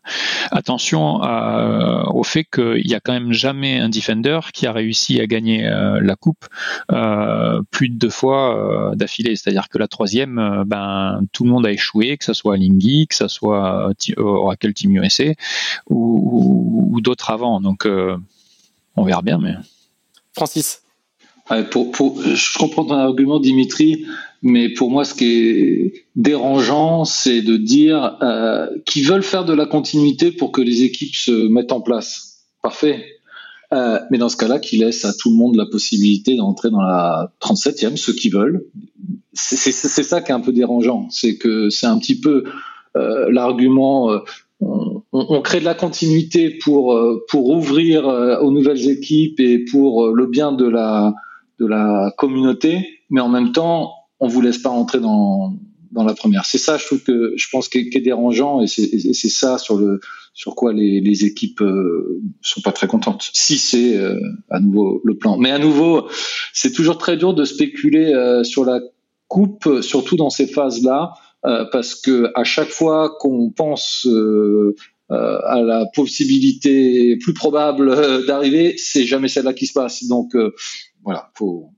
Attention 0.51 1.23
euh, 1.23 2.03
au 2.13 2.23
fait 2.23 2.43
qu'il 2.45 2.85
n'y 2.85 2.95
a 2.95 2.99
quand 2.99 3.13
même 3.13 3.33
jamais 3.33 3.79
un 3.79 3.89
defender 3.89 4.39
qui 4.53 4.67
a 4.67 4.71
réussi 4.71 5.19
à 5.19 5.27
gagner 5.27 5.65
euh, 5.65 5.99
la 6.01 6.15
coupe 6.15 6.45
plus 7.71 7.89
de 7.89 7.95
deux 7.95 8.09
fois 8.09 8.91
d'affilée. 8.95 9.35
C'est-à-dire 9.35 9.69
que 9.69 9.77
la 9.77 9.87
troisième, 9.87 10.63
ben 10.65 11.21
tout 11.31 11.43
le 11.43 11.49
monde 11.49 11.65
a 11.65 11.71
échoué, 11.71 12.17
que 12.17 12.25
ce 12.25 12.33
soit 12.33 12.57
Lingui, 12.57 13.07
que 13.07 13.15
ce 13.15 13.27
soit 13.27 13.91
Oracle 14.17 14.73
Team 14.73 14.95
USA 14.95 15.31
ou, 15.87 16.89
ou 16.91 17.01
d'autres 17.01 17.29
avant. 17.29 17.61
Donc 17.61 17.87
on 18.95 19.03
verra 19.03 19.21
bien. 19.21 19.39
Mais 19.39 19.53
Francis. 20.35 20.81
pour, 21.71 21.91
pour, 21.91 22.21
je 22.21 22.57
comprends 22.57 22.85
ton 22.85 22.95
argument, 22.95 23.39
Dimitri. 23.39 24.05
Mais 24.41 24.69
pour 24.69 24.89
moi, 24.89 25.03
ce 25.03 25.13
qui 25.13 25.25
est 25.25 26.05
dérangeant, 26.15 27.03
c'est 27.03 27.41
de 27.41 27.57
dire 27.57 28.17
euh, 28.21 28.67
qu'ils 28.85 29.05
veulent 29.05 29.23
faire 29.23 29.43
de 29.43 29.53
la 29.53 29.65
continuité 29.65 30.31
pour 30.31 30.51
que 30.51 30.61
les 30.61 30.83
équipes 30.83 31.15
se 31.15 31.47
mettent 31.49 31.73
en 31.73 31.81
place. 31.81 32.45
Parfait. 32.63 33.03
Euh, 33.73 33.99
mais 34.09 34.17
dans 34.17 34.29
ce 34.29 34.37
cas-là, 34.37 34.59
qu'ils 34.59 34.79
laissent 34.79 35.05
à 35.05 35.13
tout 35.13 35.29
le 35.29 35.35
monde 35.35 35.55
la 35.55 35.65
possibilité 35.65 36.35
d'entrer 36.35 36.69
dans 36.69 36.81
la 36.81 37.33
37e, 37.41 37.97
ceux 37.97 38.13
qui 38.13 38.29
veulent. 38.29 38.65
C'est 39.33 39.71
ça 39.71 40.21
qui 40.21 40.31
est 40.31 40.35
un 40.35 40.39
peu 40.39 40.53
dérangeant. 40.53 41.07
C'est 41.11 41.37
que 41.37 41.69
c'est 41.69 41.85
un 41.85 41.99
petit 41.99 42.19
peu 42.19 42.45
euh, 42.95 43.29
l'argument. 43.31 44.21
On, 44.59 45.03
on, 45.11 45.41
crée 45.41 45.59
de 45.59 45.65
la 45.65 45.75
continuité 45.75 46.57
pour 46.63 46.99
pour 47.29 47.49
ouvrir 47.49 48.05
aux 48.41 48.51
nouvelles 48.51 48.89
équipes 48.89 49.39
et 49.39 49.59
pour 49.59 50.07
le 50.09 50.25
bien 50.25 50.51
de 50.51 50.67
la 50.67 51.13
de 51.59 51.65
la 51.65 52.13
communauté, 52.17 52.87
mais 53.09 53.21
en 53.21 53.29
même 53.29 53.51
temps, 53.51 53.93
on 54.19 54.27
vous 54.27 54.41
laisse 54.41 54.57
pas 54.57 54.69
rentrer 54.69 54.99
dans 54.99 55.57
dans 55.91 56.03
la 56.03 56.13
première. 56.13 56.45
C'est 56.45 56.57
ça, 56.57 56.77
je 56.77 56.85
trouve 56.85 57.01
que 57.01 57.33
je 57.35 57.47
pense 57.51 57.67
qui 57.67 57.79
est, 57.79 58.01
dérangeant 58.01 58.61
et 58.61 58.67
c'est 58.67 59.29
ça 59.29 59.57
sur 59.57 59.77
le 59.77 59.99
sur 60.33 60.55
quoi 60.55 60.71
les, 60.71 61.01
les 61.01 61.25
équipes 61.25 61.61
euh, 61.61 62.21
sont 62.41 62.61
pas 62.61 62.71
très 62.71 62.87
contentes. 62.87 63.29
Si 63.33 63.57
c'est 63.57 63.97
euh, 63.97 64.19
à 64.49 64.59
nouveau 64.59 65.01
le 65.03 65.17
plan, 65.17 65.37
mais 65.37 65.51
à 65.51 65.59
nouveau, 65.59 66.07
c'est 66.53 66.71
toujours 66.71 66.97
très 66.97 67.17
dur 67.17 67.33
de 67.33 67.43
spéculer 67.43 68.13
euh, 68.13 68.43
sur 68.43 68.63
la 68.65 68.79
coupe, 69.27 69.81
surtout 69.81 70.15
dans 70.15 70.29
ces 70.29 70.47
phases 70.47 70.83
là, 70.83 71.13
euh, 71.45 71.65
parce 71.71 71.95
que 71.95 72.31
à 72.35 72.43
chaque 72.43 72.69
fois 72.69 73.15
qu'on 73.19 73.51
pense 73.51 74.07
à 75.09 75.61
la 75.63 75.87
possibilité 75.95 77.17
plus 77.17 77.33
probable 77.33 78.25
d'arriver, 78.27 78.75
c'est 78.77 79.05
jamais 79.05 79.27
celle-là 79.27 79.53
qui 79.53 79.65
se 79.65 79.73
passe. 79.73 80.05
Donc 80.05 80.35
voilà, 81.03 81.31
faut 81.35 81.71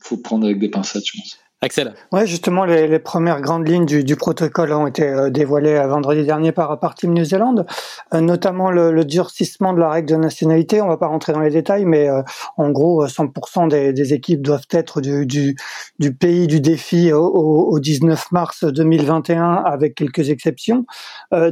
faut 0.00 0.18
prendre 0.18 0.46
avec 0.46 0.60
des 0.60 0.68
pincettes, 0.68 1.04
je 1.04 1.18
pense. 1.18 1.36
Axel. 1.62 1.94
Ouais, 2.12 2.26
justement, 2.26 2.66
les, 2.66 2.86
les, 2.86 2.98
premières 2.98 3.40
grandes 3.40 3.66
lignes 3.66 3.86
du, 3.86 4.04
du 4.04 4.14
protocole 4.14 4.72
ont 4.72 4.86
été 4.86 5.04
euh, 5.04 5.30
dévoilées 5.30 5.72
euh, 5.72 5.86
vendredi 5.86 6.22
dernier 6.22 6.52
par, 6.52 6.78
par 6.78 6.94
Team 6.94 7.14
New 7.14 7.24
Zealand, 7.24 7.64
euh, 8.12 8.20
notamment 8.20 8.70
le, 8.70 8.92
le, 8.92 9.06
durcissement 9.06 9.72
de 9.72 9.80
la 9.80 9.88
règle 9.88 10.10
de 10.10 10.16
nationalité. 10.16 10.82
On 10.82 10.88
va 10.88 10.98
pas 10.98 11.06
rentrer 11.06 11.32
dans 11.32 11.40
les 11.40 11.50
détails, 11.50 11.86
mais 11.86 12.10
en 12.58 12.70
gros, 12.70 13.06
100% 13.06 13.68
des, 13.68 13.94
des, 13.94 14.12
équipes 14.12 14.42
doivent 14.42 14.66
être 14.70 15.00
du, 15.00 15.24
du, 15.24 15.56
du 15.98 16.14
pays 16.14 16.46
du 16.46 16.60
défi 16.60 17.10
au, 17.14 17.24
au, 17.24 17.80
19 17.80 18.32
mars 18.32 18.64
2021, 18.64 19.54
avec 19.64 19.94
quelques 19.94 20.28
exceptions. 20.28 20.84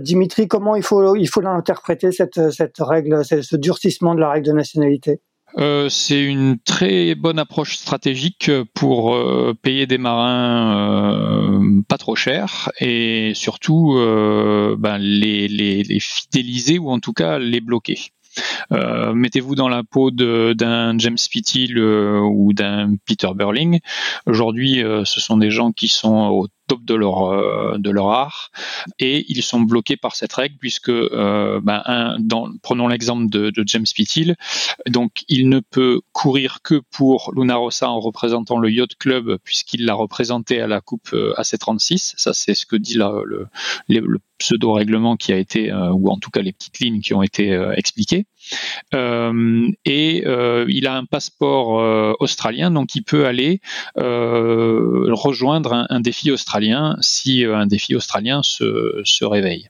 Dimitri, 0.00 0.48
comment 0.48 0.76
il 0.76 0.82
faut 0.82 1.16
il 1.16 1.28
faut 1.28 1.40
l'interpréter 1.40 2.12
cette, 2.12 2.50
cette 2.50 2.76
règle, 2.78 3.24
ce 3.24 3.56
durcissement 3.56 4.14
de 4.14 4.20
la 4.20 4.30
règle 4.30 4.48
de 4.48 4.52
nationalité? 4.52 5.20
Euh, 5.56 5.88
c'est 5.88 6.22
une 6.22 6.58
très 6.58 7.14
bonne 7.14 7.38
approche 7.38 7.76
stratégique 7.76 8.50
pour 8.74 9.14
euh, 9.14 9.54
payer 9.60 9.86
des 9.86 9.98
marins 9.98 11.60
euh, 11.60 11.82
pas 11.88 11.96
trop 11.96 12.16
cher 12.16 12.72
et 12.80 13.32
surtout 13.34 13.94
ben, 14.78 14.98
les, 14.98 15.98
fidéliser 16.00 16.78
ou 16.78 16.90
en 16.90 16.98
tout 16.98 17.12
cas 17.12 17.38
les 17.38 17.60
bloquer. 17.60 17.98
Mettez-vous 18.70 19.54
dans 19.54 19.68
la 19.68 19.84
peau 19.84 20.10
d'un 20.10 20.98
James 20.98 21.16
Pitty 21.30 21.72
ou 21.76 22.52
d'un 22.52 22.96
Peter 23.06 23.28
Burling. 23.34 23.78
Aujourd'hui, 24.26 24.82
ce 25.04 25.20
sont 25.20 25.36
des 25.36 25.50
gens 25.50 25.70
qui 25.70 25.86
sont 25.86 26.30
au 26.30 26.48
top 26.66 26.84
de 26.84 26.94
leur 26.94 27.26
euh, 27.26 27.76
de 27.78 27.90
leur 27.90 28.10
art. 28.10 28.50
Et 28.98 29.24
ils 29.28 29.42
sont 29.42 29.60
bloqués 29.60 29.96
par 29.96 30.14
cette 30.16 30.32
règle 30.32 30.56
puisque 30.58 30.88
euh, 30.88 31.60
ben, 31.62 31.82
un, 31.86 32.16
dans, 32.20 32.48
prenons 32.62 32.88
l'exemple 32.88 33.28
de, 33.28 33.50
de, 33.50 33.64
James 33.66 33.86
Pittil 33.94 34.36
donc 34.88 35.24
il 35.28 35.48
ne 35.48 35.60
peut 35.60 36.00
courir 36.12 36.58
que 36.62 36.82
pour 36.90 37.32
Luna 37.34 37.56
Rossa 37.56 37.88
en 37.88 38.00
représentant 38.00 38.58
le 38.58 38.70
Yacht 38.70 38.96
Club 38.96 39.38
puisqu'il 39.42 39.84
l'a 39.86 39.94
représenté 39.94 40.60
à 40.60 40.66
la 40.66 40.80
Coupe 40.80 41.10
euh, 41.12 41.34
AC36 41.38 42.14
ça 42.16 42.32
c'est 42.34 42.54
ce 42.54 42.66
que 42.66 42.76
dit 42.76 42.94
la, 42.94 43.12
le, 43.24 43.48
le, 43.88 44.18
pseudo 44.38 44.72
règlement 44.72 45.16
qui 45.16 45.32
a 45.32 45.38
été 45.38 45.72
ou 45.72 46.10
en 46.10 46.18
tout 46.18 46.30
cas 46.30 46.42
les 46.42 46.52
petites 46.52 46.80
lignes 46.80 47.00
qui 47.00 47.14
ont 47.14 47.22
été 47.22 47.52
expliquées. 47.76 48.26
euh, 48.26 48.33
et 48.92 50.22
euh, 50.26 50.66
il 50.68 50.86
a 50.86 50.96
un 50.96 51.04
passeport 51.04 52.16
australien 52.20 52.70
donc 52.70 52.94
il 52.94 53.02
peut 53.02 53.26
aller 53.26 53.60
rejoindre 53.96 55.72
un, 55.72 55.86
un 55.90 56.00
défi 56.00 56.30
australien 56.30 56.96
si 57.00 57.44
euh, 57.44 57.56
un 57.56 57.66
défi 57.66 57.94
australien 57.94 58.42
se, 58.42 59.00
se 59.04 59.24
réveille. 59.24 59.68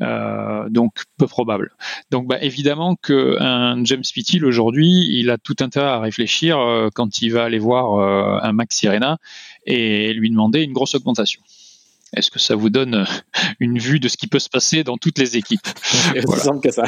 Euh, 0.00 0.68
donc 0.70 1.04
peu 1.18 1.26
probable. 1.26 1.72
Donc 2.10 2.26
bah, 2.26 2.38
évidemment 2.40 2.96
qu'un 2.96 3.84
James 3.84 4.02
Pittil 4.02 4.44
aujourd'hui, 4.44 5.06
il 5.10 5.30
a 5.30 5.38
tout 5.38 5.56
intérêt 5.60 5.88
à 5.88 6.00
réfléchir 6.00 6.58
euh, 6.58 6.88
quand 6.94 7.20
il 7.20 7.32
va 7.32 7.44
aller 7.44 7.58
voir 7.58 8.42
un 8.42 8.52
Max 8.52 8.76
Sirena 8.76 9.18
et 9.66 10.12
lui 10.14 10.30
demander 10.30 10.62
une 10.62 10.72
grosse 10.72 10.94
augmentation. 10.94 11.42
Est-ce 12.14 12.30
que 12.30 12.38
ça 12.38 12.54
vous 12.54 12.70
donne 12.70 13.06
une 13.58 13.78
vue 13.78 14.00
de 14.00 14.08
ce 14.08 14.16
qui 14.16 14.26
peut 14.26 14.38
se 14.38 14.50
passer 14.50 14.84
dans 14.84 14.98
toutes 14.98 15.18
les 15.18 15.36
équipes? 15.36 15.66
Voilà. 16.24 16.60
que 16.62 16.70
ça. 16.70 16.84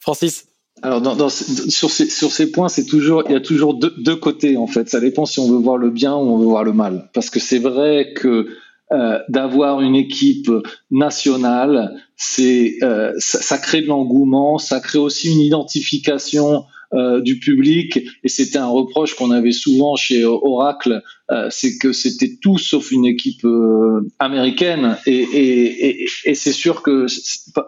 Francis 0.00 0.46
alors, 0.80 1.02
sur, 1.30 1.90
ces, 1.90 2.52
points, 2.52 2.68
c'est 2.68 2.84
toujours, 2.84 3.24
il 3.26 3.32
y 3.32 3.36
a 3.36 3.40
toujours 3.40 3.74
deux, 3.74 4.16
côtés 4.16 4.56
en 4.56 4.68
fait. 4.68 4.88
Ça 4.88 5.00
dépend 5.00 5.24
si 5.24 5.40
on 5.40 5.50
veut 5.50 5.58
voir 5.58 5.76
le 5.76 5.90
bien 5.90 6.14
ou 6.14 6.20
on 6.20 6.38
veut 6.38 6.46
voir 6.46 6.62
le 6.62 6.72
mal. 6.72 7.10
Parce 7.14 7.30
que 7.30 7.40
c'est 7.40 7.58
vrai 7.58 8.12
que 8.14 8.46
euh, 8.92 9.18
d'avoir 9.28 9.80
une 9.80 9.96
équipe 9.96 10.50
nationale, 10.90 12.00
c'est, 12.16 12.76
euh, 12.82 13.12
ça, 13.18 13.58
crée 13.58 13.82
de 13.82 13.88
l'engouement, 13.88 14.58
ça 14.58 14.80
crée 14.80 14.98
aussi 14.98 15.32
une 15.32 15.40
identification 15.40 16.64
euh, 16.94 17.20
du 17.20 17.38
public 17.38 17.98
et 18.24 18.28
c'était 18.28 18.56
un 18.56 18.68
reproche 18.68 19.14
qu'on 19.14 19.30
avait 19.30 19.52
souvent 19.52 19.94
chez 19.94 20.24
Oracle, 20.24 21.02
euh, 21.30 21.48
c'est 21.50 21.76
que 21.76 21.92
c'était 21.92 22.38
tout 22.40 22.56
sauf 22.56 22.90
une 22.92 23.04
équipe 23.04 23.44
euh, 23.44 24.08
américaine 24.18 24.96
et, 25.06 25.12
et, 25.12 25.88
et, 25.88 26.06
et 26.24 26.34
c'est 26.34 26.52
sûr 26.52 26.82
que 26.82 27.04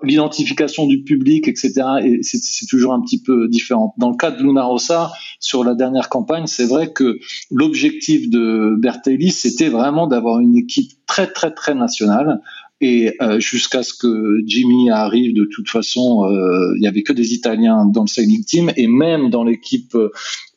l'identification 0.02 0.86
du 0.86 1.02
public, 1.02 1.48
etc., 1.48 1.82
c'est 2.22 2.66
toujours 2.66 2.94
un 2.94 3.02
petit 3.02 3.22
peu 3.22 3.46
différent. 3.48 3.94
Dans 3.98 4.08
le 4.08 4.16
cas 4.16 4.30
de 4.30 4.42
Luna 4.42 4.64
Rossa, 4.64 5.12
sur 5.38 5.64
la 5.64 5.74
dernière 5.74 6.08
campagne, 6.08 6.46
c'est 6.46 6.66
vrai 6.66 6.90
que 6.90 7.18
l'objectif 7.50 8.30
de 8.30 8.74
Bertelli, 8.78 9.32
c'était 9.32 9.68
vraiment 9.68 10.06
d'avoir 10.06 10.40
une 10.40 10.56
équipe 10.56 10.92
très 11.06 11.26
très 11.26 11.52
très 11.52 11.74
nationale 11.74 12.40
et 12.80 13.14
euh, 13.20 13.38
jusqu'à 13.40 13.82
ce 13.82 13.92
que 13.92 14.40
Jimmy 14.46 14.90
arrive, 14.90 15.34
de 15.34 15.44
toute 15.44 15.68
façon, 15.68 16.24
euh, 16.24 16.74
il 16.76 16.82
y 16.82 16.86
avait 16.86 17.02
que 17.02 17.12
des 17.12 17.34
Italiens 17.34 17.84
dans 17.84 18.02
le 18.02 18.08
sailing 18.08 18.42
team 18.42 18.72
et 18.74 18.86
même 18.86 19.28
dans 19.28 19.44
l'équipe 19.44 19.94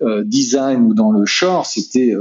euh, 0.01 0.23
design 0.23 0.83
ou 0.83 0.93
dans 0.93 1.11
le 1.11 1.25
shore, 1.25 1.65
c'était, 1.65 2.13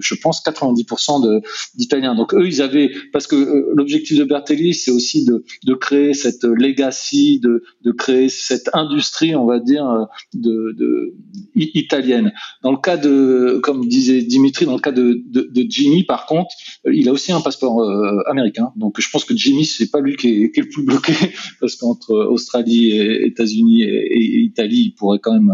je 0.00 0.14
pense, 0.14 0.42
90% 0.44 1.42
d'Italiens. 1.74 2.14
Donc 2.14 2.34
eux, 2.34 2.46
ils 2.46 2.60
avaient, 2.60 2.90
parce 3.12 3.26
que 3.26 3.72
l'objectif 3.74 4.18
de 4.18 4.24
Bertelli, 4.24 4.74
c'est 4.74 4.90
aussi 4.90 5.24
de, 5.24 5.44
de, 5.64 5.74
créer 5.74 6.14
cette 6.14 6.44
legacy, 6.44 7.40
de, 7.40 7.62
de, 7.82 7.92
créer 7.92 8.28
cette 8.28 8.70
industrie, 8.72 9.36
on 9.36 9.46
va 9.46 9.58
dire, 9.58 10.06
de, 10.34 10.74
de 10.78 11.14
italienne. 11.54 12.32
Dans 12.62 12.72
le 12.72 12.78
cas 12.78 12.96
de, 12.96 13.60
comme 13.62 13.86
disait 13.86 14.22
Dimitri, 14.22 14.66
dans 14.66 14.74
le 14.74 14.80
cas 14.80 14.92
de, 14.92 15.22
de, 15.26 15.66
Jimmy, 15.68 16.04
par 16.04 16.26
contre, 16.26 16.54
il 16.90 17.08
a 17.08 17.12
aussi 17.12 17.32
un 17.32 17.40
passeport 17.40 17.82
américain. 18.28 18.72
Donc 18.76 18.98
je 18.98 19.10
pense 19.10 19.24
que 19.24 19.36
c'est 19.64 19.90
pas 19.90 20.00
lui 20.00 20.16
qui 20.16 20.44
est, 20.44 20.56
le 20.56 20.68
plus 20.68 20.82
bloqué, 20.82 21.14
parce 21.60 21.76
qu'entre 21.76 22.14
Australie, 22.14 22.90
États-Unis 22.90 23.82
et, 23.82 24.40
Italie, 24.40 24.86
il 24.86 24.94
pourrait 24.94 25.18
quand 25.20 25.32
même 25.32 25.52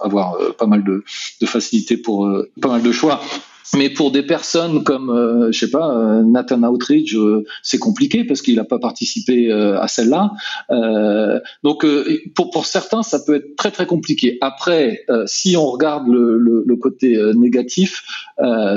avoir 0.00 0.34
euh, 0.34 0.52
pas 0.52 0.66
mal 0.66 0.84
de, 0.84 1.04
de 1.40 1.46
facilité 1.46 1.96
pour 1.96 2.26
euh, 2.26 2.50
pas 2.60 2.68
mal 2.68 2.82
de 2.82 2.92
choix. 2.92 3.20
Mais 3.76 3.90
pour 3.90 4.10
des 4.10 4.22
personnes 4.22 4.82
comme, 4.82 5.10
euh, 5.10 5.52
je 5.52 5.58
sais 5.58 5.70
pas, 5.70 5.94
euh, 5.94 6.22
Nathan 6.22 6.62
Outridge, 6.62 7.14
euh, 7.16 7.44
c'est 7.62 7.78
compliqué 7.78 8.24
parce 8.24 8.40
qu'il 8.40 8.56
n'a 8.56 8.64
pas 8.64 8.78
participé 8.78 9.50
à 9.52 9.86
celle-là. 9.88 10.30
donc, 11.62 11.84
pour, 12.34 12.50
pour 12.50 12.66
certains, 12.66 13.02
ça 13.02 13.20
peut 13.20 13.36
être 13.36 13.56
très 13.56 13.70
très 13.70 13.86
compliqué. 13.86 14.38
Après, 14.40 15.04
si 15.26 15.56
on 15.56 15.66
regarde 15.66 16.08
le, 16.08 16.38
le, 16.38 16.64
le 16.66 16.76
côté 16.76 17.16
négatif, 17.34 18.02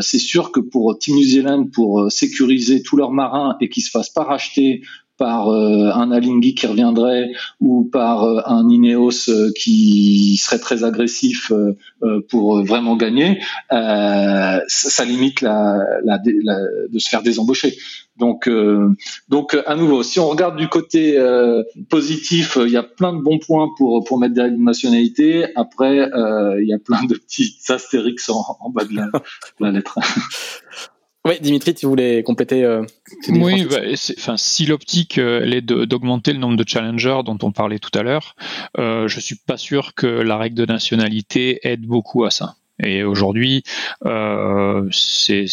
c'est 0.01 0.19
sûr 0.19 0.51
que 0.51 0.59
pour 0.59 0.97
Team 0.97 1.15
New 1.15 1.23
Zealand, 1.23 1.65
pour 1.65 2.11
sécuriser 2.11 2.81
tous 2.81 2.97
leurs 2.97 3.11
marins 3.11 3.55
et 3.61 3.69
qu'ils 3.69 3.83
se 3.83 3.89
fassent 3.89 4.09
pas 4.09 4.23
racheter 4.23 4.81
par 5.21 5.49
euh, 5.49 5.91
un 5.93 6.09
Alinghi 6.09 6.55
qui 6.55 6.65
reviendrait 6.65 7.29
ou 7.59 7.83
par 7.83 8.23
euh, 8.23 8.41
un 8.47 8.67
Ineos 8.67 9.29
euh, 9.29 9.51
qui 9.55 10.35
serait 10.37 10.57
très 10.57 10.83
agressif 10.83 11.51
pour 12.29 12.65
vraiment 12.65 12.95
gagner, 12.95 13.39
ça, 13.69 15.05
limite 15.05 15.41
la, 15.41 15.77
la, 16.03 16.17
de 16.17 16.97
se 16.97 17.07
faire 17.07 17.21
désembaucher. 17.21 17.75
Donc, 18.17 18.49
donc 19.29 19.57
à 19.65 19.75
nouveau, 19.75 20.01
si 20.01 20.19
on 20.19 20.27
regarde 20.27 20.57
du 20.57 20.67
côté 20.67 21.19
positif, 21.89 22.57
il 22.59 22.71
y 22.71 22.77
a 22.77 22.83
plein 22.83 23.13
de 23.13 23.21
bons 23.21 23.39
points 23.39 23.69
pour 23.77 24.03
pour 24.03 24.19
mettre 24.19 24.33
derrière 24.33 24.55
une 24.55 24.63
nationalité. 24.63 25.45
Après, 25.55 26.09
il 26.59 26.67
y 26.67 26.73
a 26.73 26.79
plein 26.79 27.03
de 27.03 27.13
petits 27.13 27.55
astérix 27.69 28.29
en, 28.29 28.43
en 28.59 28.69
bas 28.71 28.85
de 28.85 28.95
la, 28.95 29.05
de 29.05 29.11
la 29.59 29.71
lettre. 29.71 29.99
Oui, 31.23 31.39
Dimitri, 31.39 31.75
tu 31.75 31.85
voulais 31.85 32.23
compléter 32.23 32.63
euh, 32.63 32.83
Oui, 33.29 33.65
bah, 33.65 33.77
enfin, 34.17 34.37
si 34.37 34.65
l'optique 34.65 35.19
euh, 35.19 35.45
est 35.45 35.61
d'augmenter 35.61 36.33
le 36.33 36.39
nombre 36.39 36.57
de 36.57 36.67
challengers 36.67 37.21
dont 37.23 37.37
on 37.43 37.51
parlait 37.51 37.77
tout 37.77 37.91
à 37.97 38.01
l'heure, 38.01 38.35
euh, 38.79 39.07
je 39.07 39.19
suis 39.19 39.35
pas 39.35 39.57
sûr 39.57 39.93
que 39.93 40.07
la 40.07 40.37
règle 40.37 40.55
de 40.55 40.65
nationalité 40.65 41.59
aide 41.61 41.81
beaucoup 41.81 42.23
à 42.23 42.31
ça. 42.31 42.55
Et 42.83 43.03
aujourd'hui, 43.03 43.63
euh, 44.05 44.87
c'est, 44.91 45.45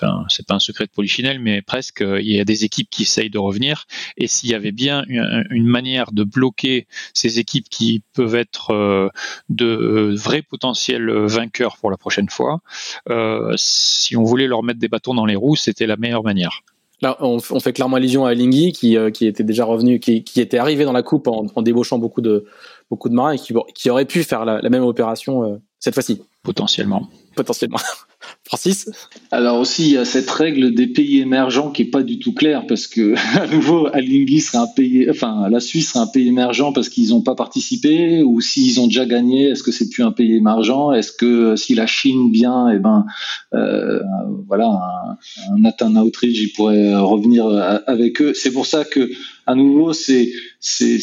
pas 0.00 0.54
un 0.54 0.58
secret 0.58 0.86
de 0.86 0.90
polichinelle, 0.90 1.38
mais 1.38 1.62
presque, 1.62 2.02
il 2.02 2.30
y 2.30 2.40
a 2.40 2.44
des 2.44 2.64
équipes 2.64 2.88
qui 2.90 3.02
essayent 3.02 3.30
de 3.30 3.38
revenir. 3.38 3.86
Et 4.16 4.26
s'il 4.26 4.50
y 4.50 4.54
avait 4.54 4.72
bien 4.72 5.04
une, 5.08 5.66
manière 5.66 6.12
de 6.12 6.24
bloquer 6.24 6.86
ces 7.14 7.38
équipes 7.38 7.68
qui 7.68 8.02
peuvent 8.14 8.34
être 8.34 8.72
euh, 8.72 9.08
de 9.48 10.14
vrais 10.16 10.42
potentiels 10.42 11.10
vainqueurs 11.10 11.76
pour 11.78 11.90
la 11.90 11.96
prochaine 11.96 12.28
fois, 12.28 12.60
euh, 13.08 13.52
si 13.56 14.16
on 14.16 14.24
voulait 14.24 14.46
leur 14.46 14.62
mettre 14.62 14.80
des 14.80 14.88
bâtons 14.88 15.14
dans 15.14 15.26
les 15.26 15.36
roues, 15.36 15.56
c'était 15.56 15.86
la 15.86 15.96
meilleure 15.96 16.22
manière. 16.24 16.62
Là, 17.02 17.16
on, 17.18 17.40
fait 17.40 17.72
clairement 17.72 17.96
allusion 17.96 18.26
à 18.26 18.34
Lingui 18.34 18.70
qui, 18.70 18.96
euh, 18.96 19.10
était 19.20 19.42
déjà 19.42 19.64
revenu, 19.64 19.98
qui, 19.98 20.22
était 20.36 20.58
arrivé 20.58 20.84
dans 20.84 20.92
la 20.92 21.02
coupe 21.02 21.26
en, 21.26 21.46
en 21.52 21.62
débauchant 21.62 21.98
beaucoup 21.98 22.20
de, 22.20 22.44
beaucoup 22.90 23.08
de 23.08 23.14
marins 23.14 23.32
et 23.32 23.38
qui, 23.38 23.90
aurait 23.90 24.04
pu 24.04 24.22
faire 24.22 24.44
la, 24.44 24.68
même 24.68 24.84
opération 24.84 25.42
euh, 25.42 25.56
cette 25.82 25.94
fois-ci. 25.94 26.20
Potentiellement. 26.44 27.08
Potentiellement. 27.34 27.78
Francis 28.44 28.88
Alors 29.32 29.58
aussi, 29.58 29.82
il 29.82 29.92
y 29.94 29.96
a 29.96 30.04
cette 30.04 30.30
règle 30.30 30.74
des 30.74 30.86
pays 30.86 31.18
émergents 31.18 31.72
qui 31.72 31.82
est 31.82 31.90
pas 31.90 32.04
du 32.04 32.20
tout 32.20 32.32
claire 32.32 32.66
parce 32.68 32.86
que, 32.86 33.14
à 33.36 33.48
nouveau, 33.48 33.88
Alinghi 33.92 34.40
sera 34.40 34.62
un 34.62 34.66
pays, 34.68 35.10
enfin, 35.10 35.48
la 35.48 35.58
Suisse 35.58 35.92
sera 35.92 36.04
un 36.04 36.06
pays 36.06 36.28
émergent 36.28 36.72
parce 36.72 36.88
qu'ils 36.88 37.08
n'ont 37.08 37.22
pas 37.22 37.34
participé 37.34 38.22
ou 38.22 38.40
s'ils 38.40 38.80
ont 38.80 38.86
déjà 38.86 39.06
gagné, 39.06 39.48
est-ce 39.48 39.64
que 39.64 39.72
c'est 39.72 39.88
plus 39.88 40.04
un 40.04 40.12
pays 40.12 40.36
émergent? 40.36 40.92
Est-ce 40.92 41.10
que 41.10 41.56
si 41.56 41.74
la 41.74 41.88
Chine 41.88 42.30
vient, 42.30 42.68
eh 42.68 42.78
ben, 42.78 43.04
euh, 43.52 44.00
voilà, 44.46 44.66
un, 44.68 45.52
un 45.52 45.58
Nathan 45.58 45.96
Outridge, 45.96 46.40
il 46.40 46.52
pourrait 46.52 46.94
revenir 46.94 47.46
avec 47.88 48.22
eux. 48.22 48.34
C'est 48.34 48.52
pour 48.52 48.66
ça 48.66 48.84
que 48.84 49.10
à 49.46 49.54
nouveau, 49.54 49.92
c'est 49.92 50.32
c'est 50.60 50.98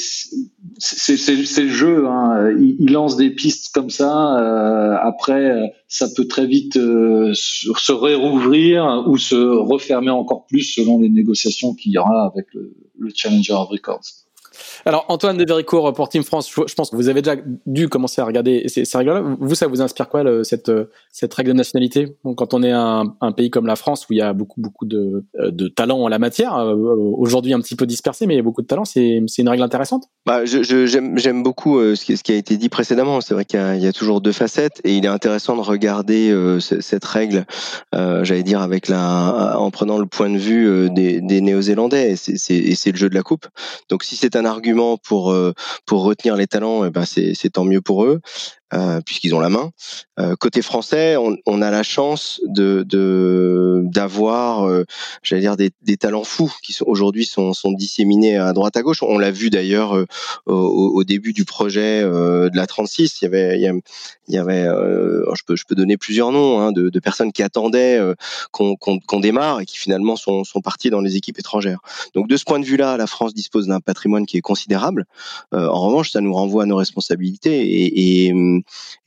le 0.78 1.70
jeu. 1.70 2.08
Hein. 2.08 2.56
Il, 2.58 2.78
il, 2.80 2.92
lance 2.92 3.18
des 3.18 3.30
pistes 3.32 3.74
comme 3.74 3.90
ça. 3.90 4.40
Euh, 4.40 4.96
après, 5.02 5.74
ça 5.88 6.08
peut 6.16 6.26
très 6.26 6.46
vite 6.46 6.78
euh, 6.78 7.32
se 7.34 7.92
réouvrir 7.92 9.04
ou 9.08 9.18
se 9.18 9.36
refermer 9.36 10.12
encore 10.12 10.46
plus 10.46 10.64
selon 10.64 11.00
les 11.00 11.10
négociations 11.10 11.74
qu'il 11.74 11.92
y 11.92 11.98
aura 11.98 12.32
avec 12.32 12.54
le, 12.54 12.76
le 12.98 13.12
Challenger 13.14 13.54
of 13.54 13.70
Records. 13.70 14.29
Alors 14.86 15.06
Antoine 15.10 15.38
de 15.38 15.46
Vericourt 15.46 15.94
pour 15.94 16.10
Team 16.10 16.24
France, 16.24 16.50
je 16.50 16.74
pense 16.74 16.90
que 16.90 16.96
vous 16.96 17.10
avez 17.10 17.22
déjà 17.22 17.36
dû 17.66 17.90
commencer 17.90 18.22
à 18.22 18.26
regarder 18.26 18.68
ces 18.68 18.86
règles-là. 18.98 19.22
Vous, 19.40 19.56
ça 19.56 19.68
vous 19.68 19.82
inspire 19.82 20.10
quoi 20.10 20.24
cette 20.44 20.72
cette 21.12 21.34
règle 21.34 21.52
de 21.52 21.58
nationalité? 21.58 22.18
Quand 22.38 22.54
on 22.54 22.64
est 22.64 22.72
un, 22.72 23.06
pays 23.36 23.50
comme 23.50 23.68
la 23.68 23.76
France 23.76 24.08
où 24.10 24.14
il 24.14 24.18
y 24.18 24.22
a 24.22 24.34
beaucoup 24.34 24.62
beaucoup 24.62 24.86
de, 24.86 25.26
de 25.36 25.68
talents 25.68 26.00
en 26.00 26.08
la 26.08 26.20
matière, 26.20 26.56
euh, 26.56 26.76
aujourd'hui 27.18 27.54
un 27.54 27.60
petit 27.60 27.76
peu 27.76 27.86
dispersé, 27.86 28.26
mais 28.26 28.36
il 28.36 28.38
y 28.38 28.40
a 28.40 28.44
beaucoup 28.44 28.62
de 28.62 28.68
talents, 28.68 28.86
c'est 28.86 29.22
une 29.38 29.50
règle 29.50 29.64
intéressante? 29.64 30.06
Bah, 30.26 30.46
j'aime 30.46 31.44
beaucoup 31.44 31.78
euh, 31.78 31.96
ce 31.96 32.24
qui, 32.24 32.32
a 32.32 32.36
été 32.36 32.58
dit 32.58 32.70
précédemment. 32.70 33.22
C'est 33.22 33.34
vrai 33.34 33.46
qu'il 33.46 33.60
y, 33.60 33.88
a 33.88 33.94
toujours 33.94 34.22
deux 34.22 34.32
facettes 34.32 34.82
et 34.84 34.96
il 34.96 35.06
est 35.06 35.10
intéressant 35.10 35.56
de 35.56 35.62
regarder 35.62 36.30
euh, 36.30 36.60
cette 36.60 37.06
règle, 37.06 37.46
j'allais 37.94 38.44
dire 38.44 38.62
avec 38.62 38.88
la 38.88 39.58
en 39.58 39.72
prenant 39.72 39.98
le 39.98 40.06
point 40.06 40.30
de 40.30 40.38
vue 40.38 40.90
des, 40.90 41.22
des 41.22 41.42
Néo-Zélandais. 41.42 42.12
Et 42.12 42.16
c'est 42.16 42.92
le 42.92 42.98
jeu 42.98 43.10
de 43.10 43.16
la 43.16 43.24
coupe. 43.24 43.48
Donc 43.90 44.04
si 44.04 44.16
c'est 44.16 44.36
un 44.36 44.46
argument 44.46 44.69
pour 45.04 45.32
euh, 45.32 45.54
pour 45.86 46.04
retenir 46.04 46.36
les 46.36 46.48
talents, 46.48 46.86
eh 46.86 46.90
ben 46.90 47.06
c'est 47.06 47.50
tant 47.52 47.66
mieux 47.66 47.82
pour 47.82 48.06
eux. 48.06 48.22
Euh, 48.72 49.02
puisqu'ils 49.04 49.34
ont 49.34 49.40
la 49.40 49.50
main. 49.50 49.72
Euh, 50.20 50.36
côté 50.36 50.62
français, 50.62 51.18
on, 51.18 51.62
a 51.64 51.72
la 51.72 51.82
chance 51.82 52.40
de 52.46 52.86
d'avoir, 53.90 54.68
euh, 54.68 54.86
j'allais 55.24 55.42
dire, 55.42 55.58
des, 55.58 55.72
des, 55.82 55.98
talents 55.98 56.24
fous 56.24 56.54
qui 56.64 56.76
aujourd'hui 56.86 57.26
sont, 57.26 57.54
sont 57.54 57.72
disséminés 57.72 58.38
à 58.38 58.54
droite 58.54 58.78
à 58.78 58.82
gauche. 58.82 59.04
On 59.04 59.18
l'a 59.18 59.32
vu 59.32 59.50
d'ailleurs 59.50 59.96
euh, 59.96 60.06
au, 60.46 60.92
au, 60.96 61.04
début 61.04 61.34
du 61.34 61.46
projet 61.46 62.04
de 62.04 62.56
la 62.56 62.68
36. 62.68 63.22
Il 63.22 63.26
y 63.26 63.28
avait, 63.28 63.60
il 63.60 64.36
y, 64.36 64.38
avait, 64.38 64.64
je 64.64 65.44
peux 65.46 65.56
je 65.56 65.64
peux 65.68 65.76
donner 65.76 65.98
plusieurs 65.98 66.32
noms 66.32 66.60
hein, 66.60 66.72
de, 66.72 66.90
de, 66.90 67.00
personnes 67.00 67.32
qui 67.32 67.44
attendaient 67.44 68.00
qu'on 68.52 68.76
qu'on 68.76 69.20
démarre 69.20 69.62
et 69.62 69.66
qui 69.66 69.78
finalement 69.78 70.16
sont 70.16 70.44
sont 70.44 70.62
partis 70.62 70.90
dans 70.90 71.02
les 71.02 71.16
équipes 71.16 71.40
étrangères. 71.40 71.80
Donc 72.14 72.28
de 72.28 72.38
ce 72.38 72.46
point 72.46 72.60
de 72.60 72.66
vue-là, 72.66 72.98
la 72.98 73.08
France 73.08 73.34
dispose 73.34 73.68
d'un 73.68 73.80
patrimoine 73.80 74.26
qui 74.26 74.38
est 74.38 74.42
considérable. 74.42 75.06
en 75.52 75.88
revanche, 75.88 76.12
ça 76.12 76.22
nous 76.22 76.34
renvoie 76.34 76.64
à 76.64 76.66
nos 76.66 76.78
responsabilités 76.78 77.62
et, 77.62 78.28
et 78.28 78.34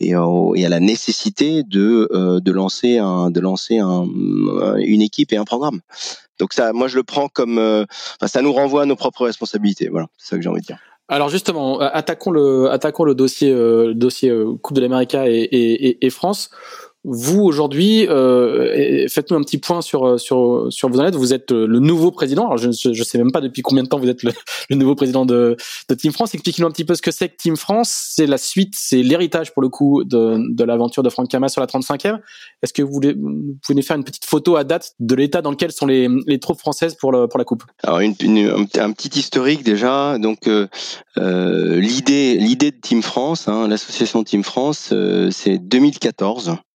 et, 0.01 0.15
à 0.15 0.69
la 0.69 0.81
nécessité 0.81 1.63
de, 1.63 2.09
euh, 2.13 2.41
de 2.41 2.53
lancer, 2.53 2.99
un, 2.99 3.31
de 3.31 3.41
lancer 3.41 3.79
un, 3.79 4.07
une 4.79 5.03
équipe 5.03 5.33
et 5.33 5.37
un 5.37 5.45
programme. 5.45 5.81
Donc 6.39 6.53
ça, 6.53 6.73
moi 6.73 6.89
je 6.89 6.97
le 6.97 7.03
prends 7.03 7.29
comme, 7.29 7.59
euh, 7.59 7.85
ça 8.25 8.43
nous 8.43 8.53
renvoie 8.53 8.83
à 8.83 8.87
nos 8.87 8.97
propres 8.97 9.27
responsabilités. 9.27 9.89
Voilà, 9.89 10.09
c'est 10.19 10.31
ça 10.31 10.37
que 10.37 10.43
j'ai 10.43 10.49
envie 10.49 10.61
de 10.61 10.67
dire. 10.67 10.79
Alors 11.09 11.29
justement, 11.29 11.79
attaquons 11.81 12.31
le, 12.31 12.71
attaquons 12.71 13.05
le 13.05 13.15
dossier, 13.15 13.51
euh, 13.51 13.93
dossier 13.95 14.33
Coupe 14.63 14.77
de 14.77 14.81
l'Amérique 14.81 15.15
et, 15.15 16.11
France. 16.11 16.51
Vous 17.05 17.41
aujourd'hui, 17.41 18.07
euh, 18.09 19.09
faites-nous 19.09 19.37
un 19.37 19.43
petit 19.43 19.59
point 19.59 19.83
sur 19.83 20.21
sur 20.21 20.67
sur 20.71 20.89
vous 20.89 21.01
en 21.01 21.05
êtes. 21.05 21.17
Vous 21.17 21.35
êtes 21.35 21.51
le 21.51 21.79
nouveau 21.81 22.13
président. 22.13 22.47
Alors 22.47 22.59
je 22.59 22.71
je 22.71 23.03
sais 23.03 23.19
même 23.19 23.33
pas 23.33 23.41
depuis 23.41 23.63
combien 23.63 23.83
de 23.83 23.89
temps 23.89 23.99
vous 23.99 24.09
êtes 24.09 24.23
le, 24.71 24.77
nouveau 24.77 24.95
président 24.95 25.27
de, 25.27 25.57
de 25.89 25.95
Team 25.95 26.13
France. 26.13 26.35
Expliquez-nous 26.35 26.69
un 26.69 26.71
petit 26.71 26.85
peu 26.85 26.95
ce 26.95 27.03
que 27.03 27.11
c'est 27.11 27.29
que 27.29 27.37
Team 27.37 27.57
France. 27.57 28.13
C'est 28.15 28.27
la 28.27 28.39
suite, 28.39 28.75
c'est 28.77 29.03
l'héritage 29.03 29.53
pour 29.53 29.63
le 29.63 29.69
coup 29.69 30.05
de, 30.05 30.37
de 30.55 30.65
l'aventure 30.65 31.03
de 31.03 31.09
Franck 31.09 31.29
Camas 31.29 31.49
sur 31.49 31.61
la 31.61 31.67
35e. 31.67 32.21
Est-ce 32.63 32.73
que 32.73 32.83
vous, 32.83 32.93
voulez, 32.93 33.15
vous 33.15 33.57
pouvez 33.63 33.77
nous 33.77 33.83
faire 33.83 33.97
une 33.97 34.05
petite 34.05 34.25
photo 34.25 34.55
à 34.55 34.63
date 34.63 34.93
de 35.01 35.15
l'état 35.17 35.43
dans 35.43 35.51
lequel 35.51 35.73
sont 35.73 35.87
les, 35.87 36.09
les 36.27 36.39
troupes 36.39 36.59
françaises 36.59 36.95
pour 36.95 37.11
le, 37.11 37.27
pour 37.27 37.39
la 37.39 37.45
coupe? 37.45 37.65
Alors 37.83 38.01
une, 38.01 38.15
un, 38.79 38.93
petit 38.93 39.19
historique 39.19 39.65
déjà. 39.65 40.19
Donc 40.19 40.47
euh, 40.47 40.69
euh, 41.19 41.81
l'idée 41.81 42.37
l'idée 42.37 42.71
de 42.71 42.77
Team 42.77 43.03
France, 43.03 43.49
hein, 43.49 43.67
l'association 43.67 44.23
Team 44.23 44.45
France, 44.45 44.91
euh, 44.93 45.31
c'est 45.31 45.59
2014 45.59 46.57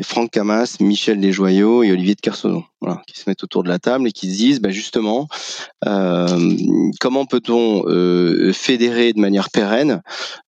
Franck 0.00 0.30
Camas, 0.30 0.78
Michel 0.80 1.20
Desjoyaux 1.20 1.82
et 1.82 1.92
Olivier 1.92 2.14
de 2.14 2.20
Kersono, 2.22 2.64
voilà, 2.80 3.02
qui 3.06 3.18
se 3.18 3.28
mettent 3.28 3.44
autour 3.44 3.62
de 3.62 3.68
la 3.68 3.78
table 3.78 4.08
et 4.08 4.12
qui 4.12 4.32
se 4.32 4.36
disent, 4.36 4.60
bah 4.60 4.70
justement, 4.70 5.28
euh, 5.86 6.56
comment 6.98 7.26
peut-on 7.26 7.84
euh, 7.86 8.52
fédérer 8.54 9.12
de 9.12 9.20
manière 9.20 9.50
pérenne 9.50 10.00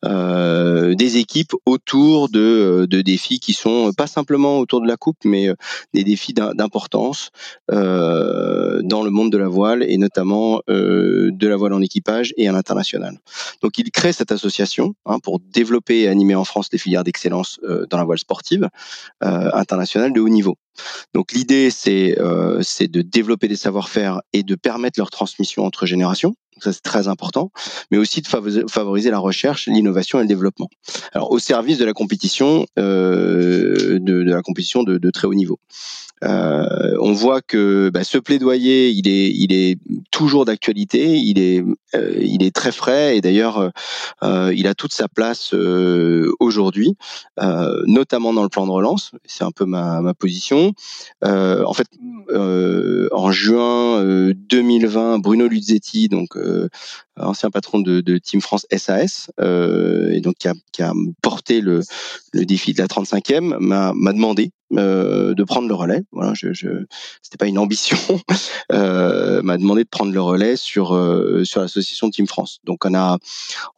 euh, 0.05 0.95
des 0.95 1.19
équipes 1.19 1.53
autour 1.67 2.31
de, 2.31 2.87
de, 2.89 3.03
défis 3.03 3.39
qui 3.39 3.53
sont 3.53 3.93
pas 3.93 4.07
simplement 4.07 4.59
autour 4.61 4.81
de 4.81 4.89
la 4.89 4.97
coupe, 4.97 5.19
mais 5.25 5.49
des 5.93 6.05
défis 6.05 6.33
d'importance 6.33 7.31
dans 7.69 9.03
le 9.03 9.11
monde 9.11 9.31
de 9.31 9.39
la 9.39 9.49
voile 9.49 9.83
et 9.83 9.99
notamment 9.99 10.63
de 10.69 11.47
la 11.49 11.57
voile 11.57 11.75
en 11.75 11.83
équipage 11.83 12.33
et 12.39 12.49
à 12.49 12.53
l'international. 12.53 13.19
Donc, 13.63 13.77
il 13.77 13.91
crée 13.91 14.13
cette 14.13 14.33
association 14.33 14.95
hein, 15.05 15.19
pour 15.19 15.41
développer 15.41 16.03
et 16.03 16.09
animer 16.09 16.35
en 16.35 16.45
France 16.45 16.71
des 16.71 16.79
filières 16.79 17.05
d'excellence 17.05 17.61
dans 17.91 17.99
la 17.99 18.05
voile 18.05 18.19
sportive. 18.19 18.71
Euh, 19.34 19.34
international 19.55 20.12
de 20.12 20.20
haut 20.20 20.28
niveau. 20.28 20.57
Donc 21.14 21.32
l'idée, 21.32 21.70
c'est 21.70 22.18
euh, 22.18 22.61
c'est 22.62 22.89
de 22.89 23.03
développer 23.03 23.49
des 23.49 23.57
savoir-faire 23.57 24.20
et 24.32 24.43
de 24.43 24.55
permettre 24.55 24.99
leur 24.99 25.11
transmission 25.11 25.64
entre 25.64 25.87
générations. 25.87 26.35
Ça, 26.61 26.73
c'est 26.73 26.83
très 26.83 27.09
important, 27.09 27.51
mais 27.91 27.99
aussi 27.99 28.21
de 28.21 28.29
favoriser 28.69 29.11
la 29.11 29.19
recherche, 29.19 29.67
l'innovation 29.67 30.19
et 30.19 30.23
le 30.23 30.29
développement. 30.29 30.69
Alors, 31.13 31.31
au 31.31 31.39
service 31.39 31.79
de 31.79 31.85
la 31.85 31.93
compétition, 31.93 32.67
euh, 32.79 33.99
de, 34.01 34.23
la 34.23 34.43
compétition 34.43 34.83
de, 34.83 35.11
très 35.11 35.27
haut 35.27 35.35
niveau. 35.35 35.59
Euh, 36.23 36.97
on 37.01 37.13
voit 37.13 37.43
que 37.43 37.91
bah, 37.93 38.03
ce 38.05 38.19
plaidoyer, 38.19 38.91
il 38.91 39.09
est, 39.09 39.31
il 39.31 39.53
est 39.53 39.79
toujours 40.11 40.45
d'actualité, 40.45 41.17
il 41.19 41.39
est, 41.39 41.63
euh, 41.95 42.15
il 42.19 42.43
est 42.43 42.55
très 42.55 42.73
frais 42.73 43.17
et 43.17 43.21
d'ailleurs, 43.21 43.71
il 44.23 44.67
a 44.67 44.75
toute 44.75 44.93
sa 44.93 45.09
place 45.09 45.55
aujourd'hui, 46.41 46.97
notamment 47.87 48.33
dans 48.33 48.43
le 48.43 48.49
plan 48.49 48.67
de 48.67 48.71
relance. 48.71 49.13
C'est 49.25 49.45
un 49.45 49.51
peu 49.51 49.65
ma, 49.65 50.01
ma 50.01 50.15
position. 50.15 50.73
en 51.23 51.73
fait, 51.75 51.89
en 53.13 53.33
juin 53.33 54.33
2020, 54.33 55.19
Bruno 55.19 55.47
Luzzetti, 55.47 56.09
donc 56.09 56.37
euh, 56.45 56.69
ancien 57.17 57.51
patron 57.51 57.81
de, 57.81 58.01
de, 58.01 58.19
Team 58.19 58.41
France 58.41 58.67
SAS, 58.77 59.31
et 59.41 60.21
donc 60.21 60.37
qui 60.37 60.49
a, 60.49 60.55
qui 60.73 60.83
a 60.83 60.93
porté 61.23 61.61
le, 61.61 61.81
le 62.33 62.45
défi 62.45 62.73
de 62.73 62.83
la 62.83 62.87
35e, 62.87 63.57
m'a 63.59 64.12
demandé 64.12 64.51
euh, 64.77 65.35
de 65.35 65.45
prendre 65.45 65.69
le 65.69 65.75
relais. 65.75 66.03
Voilà, 66.11 66.33
je, 66.35 66.53
je 66.53 66.69
c'était 67.23 67.37
pas 67.37 67.47
une 67.47 67.59
ambition. 67.59 67.97
euh, 68.73 69.43
m'a 69.43 69.57
demandé 69.57 69.85
de 69.85 69.89
prendre 69.89 70.12
le 70.12 70.21
relais 70.21 70.57
sur 70.57 70.95
euh, 70.95 71.45
sur 71.45 71.61
l'association 71.61 72.11
Team 72.11 72.27
France. 72.27 72.61
Donc 72.65 72.85
on 72.85 72.95
a 72.95 73.19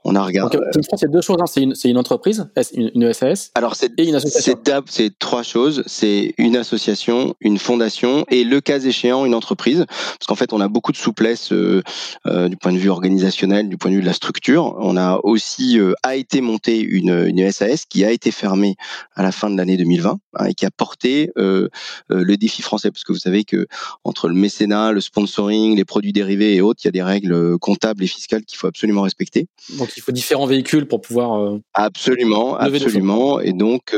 on 0.05 0.15
a 0.15 0.23
regardé. 0.23 0.59
Team 0.73 0.85
France, 0.85 1.01
c'est 1.01 1.11
deux 1.11 1.21
choses. 1.21 1.37
Hein. 1.41 1.47
C'est 1.47 1.63
une 1.63 1.75
c'est 1.75 1.91
une 1.91 1.99
entreprise, 1.99 2.49
une, 2.73 2.91
une 2.95 3.13
SAS. 3.13 3.51
Alors 3.55 3.75
c'est 3.75 3.93
et 3.99 4.09
une 4.09 4.15
association. 4.15 4.59
C'est 4.87 5.19
trois 5.19 5.43
choses. 5.43 5.83
C'est 5.87 6.35
une 6.39 6.57
association, 6.57 7.35
une 7.41 7.59
fondation 7.59 8.25
et 8.31 8.45
le 8.45 8.61
cas 8.61 8.81
échéant 8.81 9.25
une 9.27 9.35
entreprise. 9.35 9.85
Parce 9.89 10.27
qu'en 10.27 10.37
fait 10.37 10.53
on 10.53 10.61
a 10.61 10.69
beaucoup 10.69 10.93
de 10.93 10.97
souplesse 10.97 11.53
euh, 11.53 11.83
euh 12.27 12.49
du 12.49 12.57
point 12.57 12.73
de 12.73 12.79
vue 12.79 12.91
organisationnel, 12.91 13.26
du 13.69 13.77
point 13.77 13.91
de 13.91 13.97
vue 13.97 14.03
de 14.03 14.07
la 14.07 14.13
structure. 14.13 14.77
On 14.79 14.97
a 14.97 15.19
aussi 15.23 15.79
a 16.03 16.17
été 16.17 16.41
monté 16.41 16.81
une 16.81 17.27
une 17.27 17.51
SAS 17.51 17.85
qui 17.85 18.05
a 18.05 18.11
été 18.11 18.31
fermée 18.31 18.77
à 19.15 19.23
la 19.23 19.33
fin 19.33 19.51
de 19.51 19.57
l'année 19.57 19.77
2020 19.77 20.19
hein, 20.35 20.45
et 20.47 20.55
qui 20.55 20.67
a 20.67 20.71
porter 20.71 21.31
euh, 21.39 21.69
euh, 22.11 22.23
le 22.23 22.37
défi 22.37 22.63
français 22.63 22.91
parce 22.91 23.05
que 23.05 23.13
vous 23.13 23.19
savez 23.19 23.45
que 23.45 23.67
entre 24.05 24.29
le 24.29 24.35
mécénat, 24.35 24.93
le 24.93 25.01
sponsoring, 25.01 25.77
les 25.77 25.85
produits 25.85 26.13
dérivés 26.13 26.55
et 26.55 26.61
autres, 26.61 26.81
il 26.85 26.87
y 26.87 26.89
a 26.89 26.93
des 26.93 27.03
règles 27.03 27.33
euh, 27.33 27.59
comptables 27.59 28.03
et 28.05 28.07
fiscales 28.07 28.45
qu'il 28.45 28.59
faut 28.59 28.67
absolument 28.67 29.03
respecter. 29.03 29.49
Donc 29.79 29.91
il 29.97 30.03
faut 30.03 30.13
différents 30.13 30.47
véhicules 30.47 30.87
pour 30.87 31.01
pouvoir 31.01 31.59
absolument, 31.75 32.57
absolument, 32.57 33.41
et 33.41 33.53
donc 33.53 33.95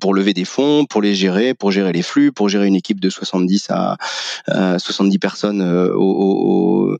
pour 0.00 0.14
lever 0.14 0.34
des 0.34 0.44
fonds, 0.44 0.84
pour 0.86 1.02
les 1.02 1.14
gérer, 1.14 1.54
pour 1.54 1.70
gérer 1.70 1.92
les 1.92 2.02
flux, 2.02 2.32
pour 2.32 2.48
gérer 2.48 2.66
une 2.66 2.76
équipe 2.76 3.00
de 3.00 3.10
70 3.10 3.68
à 3.70 3.96
70 4.78 5.18
personnes 5.18 5.62
au, 5.62 6.00
au, 6.00 6.96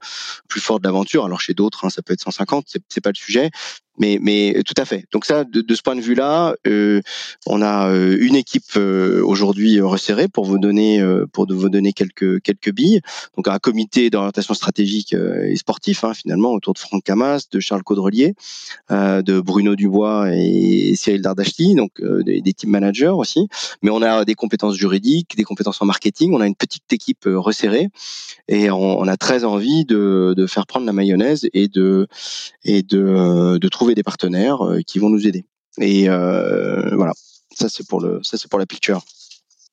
plus 0.49 0.61
fort 0.61 0.81
de 0.81 0.85
l'aventure. 0.85 1.25
Alors 1.25 1.41
chez 1.41 1.55
d'autres, 1.55 1.68
hein, 1.85 1.91
ça 1.91 2.03
peut 2.03 2.13
être 2.13 2.23
150, 2.23 2.67
c'est 2.89 3.01
pas 3.01 3.11
le 3.11 3.15
sujet, 3.17 3.51
mais, 3.99 4.19
mais 4.21 4.63
tout 4.65 4.75
à 4.77 4.85
fait. 4.85 5.05
Donc 5.13 5.25
ça, 5.25 5.45
de, 5.45 5.61
de 5.61 5.75
ce 5.75 5.83
point 5.83 5.97
de 5.97 6.01
vue-là, 6.01 6.55
euh, 6.67 7.01
on 7.47 7.63
a 7.63 7.91
euh, 7.91 8.17
une 8.21 8.37
équipe 8.37 8.77
euh, 8.77 9.23
aujourd'hui 9.25 9.81
resserrée 9.81 10.29
pour 10.29 10.45
vous 10.45 10.59
donner 10.59 11.01
euh, 11.01 11.27
pour 11.33 11.47
vous 11.53 11.69
donner 11.69 11.93
quelques 11.93 12.41
quelques 12.43 12.73
billes. 12.73 13.01
Donc 13.37 13.49
un 13.49 13.59
comité 13.59 14.11
d'orientation 14.11 14.55
stratégique 14.55 15.15
et 15.15 15.57
sportif 15.57 16.05
hein, 16.05 16.15
finalement 16.15 16.53
autour 16.53 16.75
de 16.75 16.79
Franck 16.79 17.05
Camas, 17.05 17.47
de 17.51 17.61
Charles 17.61 17.83
Caudrelier, 17.83 18.35
de 18.91 19.41
Bruno 19.41 19.77
Dubois 19.77 20.31
et 20.35 20.95
Cyril 20.97 21.23
Dardachti, 21.23 21.75
donc 21.75 21.91
des, 22.01 22.41
des, 22.41 22.53
team 22.53 22.71
managers 22.71 23.09
aussi. 23.09 23.49
Mais 23.83 23.91
on 23.91 24.03
a 24.03 24.25
des 24.25 24.35
compétences 24.35 24.77
juridiques, 24.77 25.37
des 25.37 25.45
compétences 25.45 25.81
en 25.83 25.87
marketing. 25.87 26.33
On 26.35 26.41
a 26.41 26.47
une 26.47 26.55
petite 26.55 26.93
équipe 26.93 27.25
resserrée 27.27 27.89
et 28.49 28.71
on, 28.71 28.99
on 29.01 29.07
a 29.07 29.17
très 29.17 29.45
envie 29.45 29.85
de, 29.85 30.35
de 30.37 30.47
faire 30.47 30.67
prendre 30.67 30.87
la 30.87 30.93
mayonnaise 30.93 31.49
et 31.53 31.69
de 31.69 32.07
et 32.65 32.83
de, 32.83 33.59
de 33.59 33.69
trouver 33.69 33.88
des 33.95 34.03
partenaires 34.03 34.65
euh, 34.65 34.81
qui 34.81 34.99
vont 34.99 35.11
nous 35.11 35.27
aider. 35.27 35.45
Et 35.81 36.09
euh, 36.09 36.95
voilà, 36.97 37.13
ça 37.55 37.69
c'est 37.69 37.87
pour 37.87 38.01
le, 38.01 38.21
ça 38.23 38.37
c'est 38.37 38.51
pour 38.51 38.59
la 38.59 38.67
picture. 38.67 39.03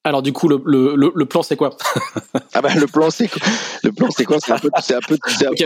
Alors 0.06 0.22
du 0.22 0.34
coup, 0.34 0.48
le, 0.48 0.62
le, 0.66 1.12
le, 1.16 1.26
plan 1.26 1.42
c'est 1.42 1.56
quoi? 1.56 1.76
Ah 2.54 2.62
bah 2.62 2.70
le 2.76 2.86
plan 2.86 3.10
c'est 3.10 3.28
quoi? 3.28 3.42
Le 3.84 3.92
plan 3.92 4.08
c'est 4.16 4.24
quoi? 4.24 4.38
C'est 4.40 4.52
un 4.52 4.60
peu, 4.60 4.70
c'est 4.80 4.96
un 4.96 5.00
peu. 5.00 5.18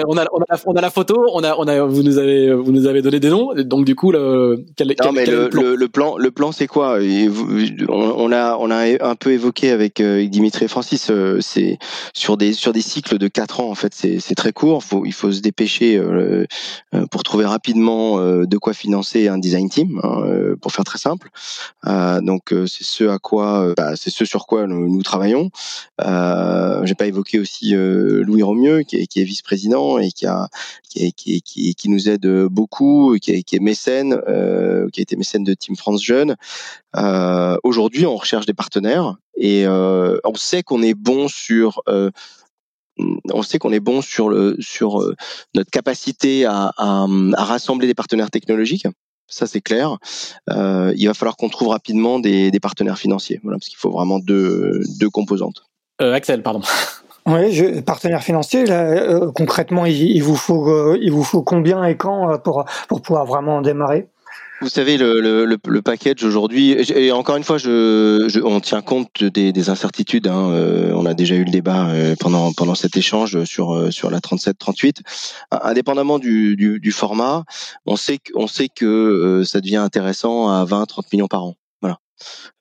on, 0.07 0.17
a, 0.17 0.25
on, 0.31 0.39
a 0.39 0.45
la, 0.49 0.59
on 0.65 0.73
a 0.75 0.81
la 0.81 0.89
photo, 0.89 1.27
on 1.33 1.43
a, 1.43 1.55
on 1.57 1.67
a, 1.67 1.83
vous 1.83 2.03
nous 2.03 2.17
avez, 2.17 2.53
vous 2.53 2.71
nous 2.71 2.87
avez 2.87 3.01
donné 3.01 3.19
des 3.19 3.29
noms. 3.29 3.53
Donc 3.53 3.83
du 3.83 3.95
coup, 3.95 4.13
le, 4.13 4.63
quel, 4.77 4.95
non, 5.03 5.11
mais 5.11 5.25
le, 5.25 5.49
plan? 5.49 5.61
le, 5.75 5.87
plan, 5.89 6.17
le 6.17 6.31
plan 6.31 6.51
c'est 6.53 6.67
quoi? 6.67 6.99
On, 7.89 8.31
a, 8.31 8.55
on 8.57 8.71
a 8.71 9.05
un 9.05 9.15
peu 9.15 9.33
évoqué 9.33 9.71
avec 9.71 9.99
euh, 9.99 10.25
Dimitri 10.25 10.65
et 10.65 10.67
Francis. 10.69 11.09
Euh, 11.11 11.39
c'est 11.41 11.77
sur 12.13 12.37
des, 12.37 12.53
sur 12.53 12.71
des 12.71 12.81
cycles 12.81 13.17
de 13.17 13.27
4 13.27 13.59
ans 13.59 13.69
en 13.69 13.75
fait. 13.75 13.93
C'est, 13.93 14.21
c'est 14.21 14.35
très 14.35 14.53
court. 14.53 14.85
Faut, 14.85 15.05
il 15.05 15.13
faut 15.13 15.33
se 15.33 15.41
dépêcher 15.41 15.97
euh, 15.97 16.45
pour 17.11 17.23
trouver 17.23 17.45
rapidement 17.45 18.19
de 18.19 18.57
quoi 18.57 18.71
financer 18.71 19.27
un 19.27 19.37
design 19.37 19.69
team, 19.69 19.99
hein, 20.01 20.55
pour 20.61 20.71
faire 20.71 20.85
très 20.85 20.97
simple. 20.97 21.29
donc 21.85 22.53
c'est 22.67 22.85
ce 22.85 23.03
à 23.03 23.17
quoi, 23.17 23.73
bah, 23.75 23.97
c'est 23.97 24.09
ce 24.09 24.28
sur 24.29 24.45
quoi 24.45 24.67
nous, 24.67 25.03
travaillons. 25.03 25.49
Euh, 26.01 26.85
J'ai 26.85 26.95
pas 26.95 27.07
évoqué 27.07 27.39
aussi 27.39 27.75
euh, 27.75 28.23
Louis 28.23 28.43
Romieux, 28.43 28.83
qui 28.83 28.95
est, 28.97 29.23
vice-président 29.23 29.97
et 29.97 30.11
qui, 30.11 31.89
nous 31.89 32.09
aide 32.09 32.27
beaucoup, 32.45 33.17
qui 33.19 33.31
est, 33.31 33.43
qui 33.43 33.59
mécène, 33.59 34.21
euh, 34.27 34.87
qui 34.93 35.01
a 35.01 35.03
été 35.03 35.15
mécène 35.15 35.43
de 35.43 35.53
Team 35.53 35.75
France 35.75 36.03
Jeune. 36.03 36.35
Euh, 36.95 37.57
Aujourd'hui, 37.63 38.05
on 38.05 38.15
recherche 38.15 38.45
des 38.45 38.53
partenaires 38.53 39.15
et 39.35 39.67
on 39.67 40.35
sait 40.35 40.63
qu'on 40.63 40.83
est 40.83 40.93
bon 40.93 41.27
sur 41.27 41.81
on 43.33 43.41
sait 43.43 43.59
qu'on 43.59 43.71
est 43.71 43.79
bon 43.79 44.01
sur 44.01 44.29
notre 44.29 45.71
capacité 45.71 46.45
à, 46.45 46.71
rassembler 46.77 47.87
des 47.87 47.95
partenaires 47.95 48.29
technologiques 48.29 48.85
ça 49.29 49.47
c'est 49.47 49.61
clair. 49.61 49.97
Euh, 50.49 50.93
il 50.97 51.07
va 51.07 51.13
falloir 51.13 51.37
qu'on 51.37 51.49
trouve 51.49 51.69
rapidement 51.69 52.19
des, 52.19 52.51
des, 52.51 52.59
partenaires 52.59 52.97
financiers, 52.97 53.39
voilà, 53.43 53.57
parce 53.57 53.69
qu'il 53.69 53.77
faut 53.77 53.91
vraiment 53.91 54.19
deux, 54.19 54.81
deux 54.99 55.09
composantes. 55.09 55.63
Euh, 56.01 56.13
Axel, 56.13 56.43
pardon. 56.43 56.61
Oui, 57.25 57.51
je, 57.51 57.81
partenaire 57.81 58.23
financier. 58.23 58.65
Là, 58.65 58.81
euh, 58.81 59.31
concrètement, 59.31 59.85
il, 59.85 60.01
il, 60.01 60.23
vous 60.23 60.35
faut, 60.35 60.67
euh, 60.69 60.97
il 60.99 61.11
vous 61.11 61.23
faut 61.23 61.43
combien 61.43 61.83
et 61.83 61.95
quand 61.95 62.31
euh, 62.31 62.37
pour 62.37 62.65
pour 62.87 63.01
pouvoir 63.01 63.25
vraiment 63.25 63.61
démarrer? 63.61 64.07
Vous 64.61 64.69
savez, 64.69 64.97
le, 64.97 65.21
le, 65.21 65.45
le 65.45 65.81
package 65.81 66.23
aujourd'hui, 66.23 66.71
et 66.71 67.11
encore 67.11 67.37
une 67.37 67.43
fois, 67.43 67.57
je, 67.57 68.25
je 68.27 68.39
on 68.41 68.59
tient 68.59 68.81
compte 68.81 69.23
des, 69.23 69.53
des 69.53 69.69
incertitudes. 69.69 70.27
Hein, 70.27 70.51
euh, 70.51 70.91
on 70.93 71.05
a 71.05 71.13
déjà 71.13 71.35
eu 71.35 71.45
le 71.45 71.51
débat 71.51 71.89
euh, 71.89 72.15
pendant 72.19 72.51
pendant 72.53 72.75
cet 72.75 72.97
échange 72.97 73.43
sur 73.45 73.73
euh, 73.73 73.91
sur 73.91 74.09
la 74.11 74.19
37-38. 74.19 74.97
Indépendamment 75.51 76.19
du, 76.19 76.55
du, 76.55 76.79
du, 76.79 76.91
format, 76.91 77.43
on 77.85 77.95
sait 77.95 78.19
on 78.35 78.47
sait 78.47 78.67
que 78.67 79.43
ça 79.45 79.61
devient 79.61 79.77
intéressant 79.77 80.49
à 80.49 80.65
20-30 80.65 81.03
millions 81.13 81.27
par 81.27 81.43
an. 81.43 81.55
Voilà, 81.81 81.99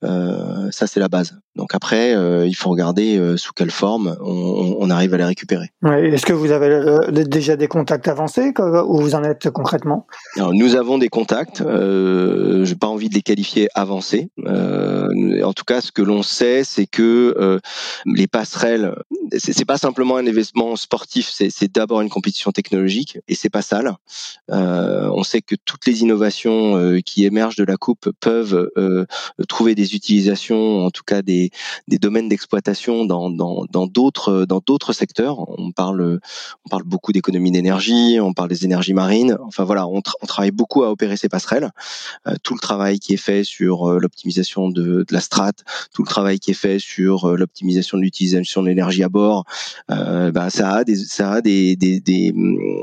euh, 0.05 0.71
ça 0.71 0.87
c'est 0.87 1.01
la 1.01 1.09
base. 1.09 1.39
Donc 1.59 1.75
après, 1.75 2.15
euh, 2.15 2.47
il 2.47 2.55
faut 2.55 2.71
regarder 2.71 3.19
euh, 3.19 3.37
sous 3.37 3.53
quelle 3.53 3.73
forme 3.73 4.17
on, 4.21 4.77
on, 4.79 4.91
arrive 4.91 5.13
à 5.15 5.17
les 5.17 5.25
récupérer. 5.25 5.73
Ouais, 5.83 6.09
Est-ce 6.11 6.25
que 6.25 6.33
vous 6.33 6.53
avez 6.53 6.69
euh, 6.69 7.11
déjà 7.11 7.57
des 7.57 7.67
contacts 7.67 8.07
avancés 8.07 8.55
où 8.59 9.01
vous 9.01 9.17
en 9.17 9.25
êtes 9.25 9.51
concrètement? 9.51 10.07
Alors, 10.37 10.55
Nous 10.55 10.77
avons 10.77 10.99
des 10.99 11.09
contacts. 11.09 11.59
Je 11.59 12.69
n'ai 12.69 12.75
pas 12.77 12.87
envie 12.87 13.09
de 13.09 13.15
les 13.15 13.23
qualifier 13.23 13.69
avancés. 13.75 14.31
en 14.47 15.53
tout 15.53 15.65
cas, 15.65 15.81
ce 15.81 15.91
que 15.91 16.03
l'on 16.03 16.23
sait, 16.23 16.63
c'est 16.63 16.87
que 16.87 17.61
les 18.07 18.29
passerelles, 18.29 18.95
c'est 19.37 19.65
pas 19.65 19.79
simplement 19.79 20.17
un 20.17 20.27
événement 20.27 20.77
sportif, 20.77 21.29
c'est 21.31 21.75
d'abord 21.75 22.01
une 22.03 22.09
compétition 22.09 22.53
technologique 22.53 23.19
et 23.27 23.35
c'est 23.35 23.51
pas 23.51 23.63
sale. 23.63 23.95
on 24.49 25.23
sait 25.25 25.43
que 25.43 25.57
toutes 25.65 25.87
les 25.87 26.03
innovations 26.03 27.01
qui 27.05 27.25
émergent 27.25 27.57
de 27.57 27.65
la 27.65 27.77
coupe 27.77 28.11
peuvent 28.21 28.71
trouver 29.49 29.75
des 29.75 29.95
utilisations, 29.95 30.85
en 30.85 30.91
tout 30.91 31.05
cas 31.05 31.23
des 31.23 31.48
des, 31.87 31.99
domaines 31.99 32.29
d'exploitation 32.29 33.05
dans 33.05 33.31
d'autres 33.87 34.45
dans 34.45 34.61
d'autres 34.65 34.93
secteurs. 34.93 35.49
On 35.59 35.73
parle 35.73 36.21
on 36.65 36.69
parle 36.69 36.85
beaucoup 36.85 37.13
d'économie 37.13 37.51
d'énergie, 37.51 38.19
on 38.21 38.33
parle 38.33 38.49
des 38.49 38.65
énergies 38.65 38.95
marines. 38.95 39.37
Enfin 39.43 39.65
voilà, 39.65 39.87
on, 39.87 40.01
travaille 40.01 40.51
beaucoup 40.51 40.85
à 40.85 40.91
opérer 40.91 41.17
ces 41.17 41.29
passerelles. 41.29 41.71
Euh, 42.27 42.35
tout 42.43 42.55
le 42.55 42.61
travail 42.61 42.99
qui 42.99 43.15
est 43.15 43.19
fait 43.19 43.45
sur 43.45 43.89
euh, 43.89 43.99
l'optimisation 43.99 44.69
de, 44.69 45.05
de, 45.05 45.07
la 45.11 45.21
strate, 45.21 45.65
tout 45.93 46.03
le 46.03 46.09
travail 46.09 46.39
qui 46.39 46.51
est 46.51 46.55
fait 46.55 46.79
sur 46.79 47.27
euh, 47.27 47.37
l'optimisation 47.37 47.99
de 47.99 48.03
l'utilisation 48.03 48.63
de 48.63 48.69
l'énergie 48.69 49.03
à 49.03 49.09
bord, 49.09 49.45
ben 49.89 50.51
ça 50.51 50.71
a 50.71 50.85
des 50.85 50.97
ça 50.97 51.33
a 51.33 51.41
des, 51.41 51.77
des, 51.77 52.01
des, 52.01 52.35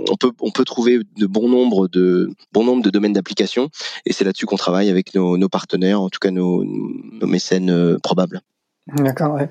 on 0.10 0.16
peut 0.16 0.32
on 0.42 0.52
peut 0.52 0.66
trouver 0.66 1.00
de 1.18 1.26
bon 1.28 1.50
nombre 1.50 1.88
de 1.88 2.30
bon 2.52 2.64
nombre 2.64 2.84
de 2.84 2.90
domaines 2.90 3.14
d'application 3.14 3.70
et 4.06 4.14
c'est 4.14 4.24
là-dessus 4.24 4.46
qu'on 4.46 4.58
travaille 4.58 4.90
avec 4.90 5.14
nos, 5.16 5.38
nos, 5.38 5.50
partenaires, 5.50 6.02
en 6.02 6.10
tout 6.10 6.20
cas 6.20 6.32
nos, 6.32 6.64
nos 6.64 7.28
mécènes 7.28 7.98
probables. 8.00 8.42
D'accord. 8.88 9.34
Ouais. 9.34 9.50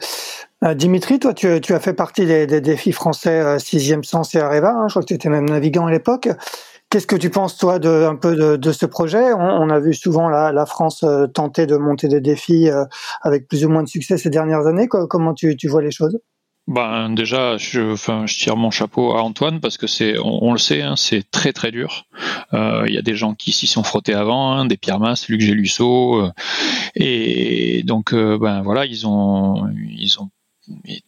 Euh, 0.65 0.75
Dimitri, 0.75 1.19
toi, 1.19 1.35
tu, 1.35 1.61
tu, 1.61 1.75
as 1.75 1.81
fait 1.81 1.93
partie 1.93 2.25
des, 2.25 2.47
des 2.47 2.61
défis 2.61 2.93
français 2.93 3.41
euh, 3.41 3.59
sixième 3.59 4.05
sens 4.05 4.35
et 4.35 4.39
Areva. 4.39 4.71
Hein, 4.71 4.89
je 4.89 4.93
crois 4.93 5.03
que 5.03 5.09
tu 5.09 5.15
étais 5.15 5.29
même 5.29 5.49
navigant 5.49 5.87
à 5.87 5.91
l'époque. 5.91 6.29
Qu'est-ce 6.89 7.09
que 7.09 7.17
tu 7.17 7.31
penses, 7.31 7.57
toi, 7.57 7.81
de, 7.81 8.07
un 8.09 8.15
peu 8.15 8.37
de, 8.37 8.57
de 8.57 8.73
ce 8.73 8.87
projet? 8.87 9.33
On, 9.33 9.41
on, 9.41 9.71
a 9.71 9.81
vu 9.81 9.93
souvent 9.95 10.29
la, 10.29 10.53
la 10.53 10.67
France 10.67 11.03
euh, 11.03 11.27
tenter 11.27 11.67
de 11.67 11.77
monter 11.77 12.07
des 12.07 12.21
défis 12.21 12.71
euh, 12.71 12.85
avec 13.23 13.49
plus 13.49 13.65
ou 13.65 13.69
moins 13.69 13.83
de 13.83 13.89
succès 13.89 14.17
ces 14.17 14.31
dernières 14.31 14.67
années. 14.69 14.87
Comment 14.87 15.35
tu, 15.35 15.57
tu 15.57 15.67
vois 15.67 15.83
les 15.83 15.91
choses? 15.91 16.21
Ben 16.67 17.11
déjà, 17.11 17.59
je, 17.59 17.95
je 17.95 18.39
tire 18.39 18.57
mon 18.57 18.71
chapeau 18.71 19.13
à 19.15 19.23
Antoine 19.23 19.61
parce 19.61 19.77
que 19.77 19.87
c'est, 19.87 20.17
on, 20.19 20.53
le 20.53 20.59
sait, 20.59 20.81
hein, 20.81 20.97
c'est 20.97 21.31
très 21.31 21.53
très 21.53 21.71
dur. 21.71 22.07
Euh, 22.55 22.85
il 22.89 22.95
y 22.95 22.99
a 22.99 23.03
des 23.03 23.17
gens 23.17 23.35
qui 23.35 23.53
s'y 23.53 23.67
sont 23.67 23.83
frottés 23.83 24.15
avant, 24.15 24.53
hein, 24.53 24.65
des 24.65 24.79
Pierre 24.79 24.99
Masse, 24.99 25.29
Luc 25.29 25.43
Gélusso, 25.43 26.23
euh, 26.23 26.33
et 26.95 27.83
donc 27.85 28.15
euh, 28.15 28.39
ben 28.39 28.63
voilà, 28.63 28.87
ils 28.87 29.07
ont 29.07 29.69
ils 29.77 30.19
ont 30.21 30.31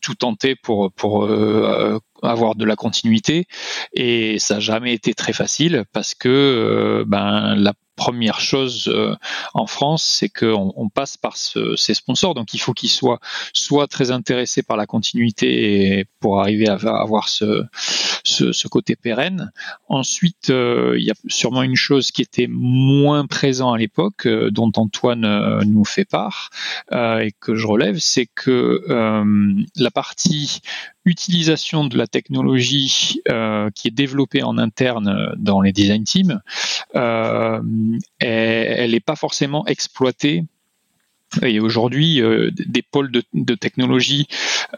tout 0.00 0.14
tenté 0.14 0.54
pour 0.56 0.92
pour 0.92 1.24
euh, 1.24 1.98
avoir 2.22 2.54
de 2.54 2.64
la 2.64 2.76
continuité 2.76 3.46
et 3.94 4.38
ça 4.38 4.54
n'a 4.54 4.60
jamais 4.60 4.92
été 4.92 5.14
très 5.14 5.32
facile 5.32 5.84
parce 5.92 6.14
que 6.14 6.28
euh, 6.28 7.04
ben 7.06 7.54
la 7.54 7.72
première 7.96 8.40
chose 8.40 8.88
euh, 8.88 9.16
en 9.54 9.66
France, 9.66 10.04
c'est 10.04 10.28
qu'on 10.28 10.72
on 10.76 10.88
passe 10.88 11.16
par 11.16 11.36
ce, 11.36 11.74
ces 11.76 11.94
sponsors, 11.94 12.34
donc 12.34 12.54
il 12.54 12.58
faut 12.58 12.74
qu'ils 12.74 12.90
soient 12.90 13.86
très 13.88 14.10
intéressés 14.10 14.62
par 14.62 14.76
la 14.76 14.86
continuité 14.86 16.06
pour 16.20 16.40
arriver 16.40 16.68
à 16.68 16.74
avoir 16.74 17.28
ce, 17.28 17.66
côté 18.68 18.96
pérenne. 18.96 19.50
Ensuite, 19.88 20.50
euh, 20.50 20.94
il 20.98 21.04
y 21.04 21.10
a 21.10 21.14
sûrement 21.28 21.62
une 21.62 21.76
chose 21.76 22.10
qui 22.10 22.20
était 22.20 22.48
moins 22.48 23.26
présent 23.26 23.72
à 23.72 23.78
l'époque, 23.78 24.26
euh, 24.26 24.50
dont 24.50 24.70
Antoine 24.76 25.64
nous 25.64 25.84
fait 25.84 26.04
part 26.04 26.50
et 26.92 27.32
que 27.40 27.54
je 27.54 27.66
relève, 27.66 27.98
c'est 27.98 28.26
que 28.26 28.82
la 29.76 29.90
partie 29.90 30.60
utilisation 31.06 31.84
de 31.86 31.96
la 31.96 32.06
technologie 32.06 33.22
euh, 33.30 33.70
qui 33.74 33.88
est 33.88 33.92
développée 33.92 34.42
en 34.42 34.58
interne 34.58 35.32
dans 35.38 35.60
les 35.60 35.72
design 35.72 36.04
teams, 36.04 36.40
euh, 36.96 37.60
elle 38.18 38.90
n'est 38.90 39.00
pas 39.00 39.16
forcément 39.16 39.64
exploitée 39.66 40.44
et 41.42 41.60
aujourd'hui, 41.60 42.20
euh, 42.20 42.50
des 42.52 42.82
pôles 42.82 43.10
de, 43.10 43.22
de 43.32 43.54
technologie, 43.54 44.26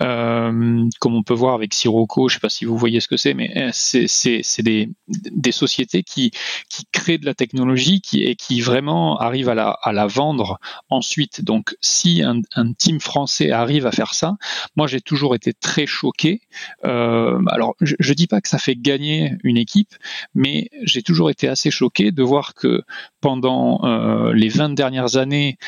euh, 0.00 0.84
comme 1.00 1.14
on 1.14 1.22
peut 1.22 1.34
voir 1.34 1.54
avec 1.54 1.74
Sirocco, 1.74 2.28
je 2.28 2.34
ne 2.34 2.36
sais 2.36 2.40
pas 2.40 2.48
si 2.48 2.64
vous 2.64 2.76
voyez 2.76 3.00
ce 3.00 3.08
que 3.08 3.16
c'est, 3.16 3.34
mais 3.34 3.52
euh, 3.56 3.70
c'est 3.72 4.62
des, 4.62 4.90
des 5.08 5.52
sociétés 5.52 6.02
qui, 6.02 6.30
qui 6.68 6.84
créent 6.92 7.18
de 7.18 7.26
la 7.26 7.34
technologie 7.34 8.00
qui, 8.00 8.22
et 8.22 8.36
qui 8.36 8.60
vraiment 8.60 9.18
arrivent 9.18 9.48
à 9.48 9.54
la, 9.54 9.70
à 9.82 9.92
la 9.92 10.06
vendre 10.06 10.58
ensuite. 10.90 11.42
Donc, 11.42 11.76
si 11.80 12.22
un, 12.22 12.40
un 12.54 12.72
team 12.72 13.00
français 13.00 13.50
arrive 13.50 13.86
à 13.86 13.92
faire 13.92 14.14
ça, 14.14 14.36
moi 14.76 14.86
j'ai 14.86 15.00
toujours 15.00 15.34
été 15.34 15.52
très 15.52 15.86
choqué. 15.86 16.40
Euh, 16.84 17.40
alors, 17.48 17.74
je 17.80 17.94
ne 18.08 18.14
dis 18.14 18.26
pas 18.26 18.40
que 18.40 18.48
ça 18.48 18.58
fait 18.58 18.76
gagner 18.76 19.36
une 19.44 19.56
équipe, 19.56 19.94
mais 20.34 20.68
j'ai 20.82 21.02
toujours 21.02 21.30
été 21.30 21.48
assez 21.48 21.70
choqué 21.70 22.12
de 22.12 22.22
voir 22.22 22.54
que 22.54 22.82
pendant 23.20 23.84
euh, 23.84 24.32
les 24.32 24.48
20 24.48 24.74
dernières 24.74 25.16
années, 25.16 25.58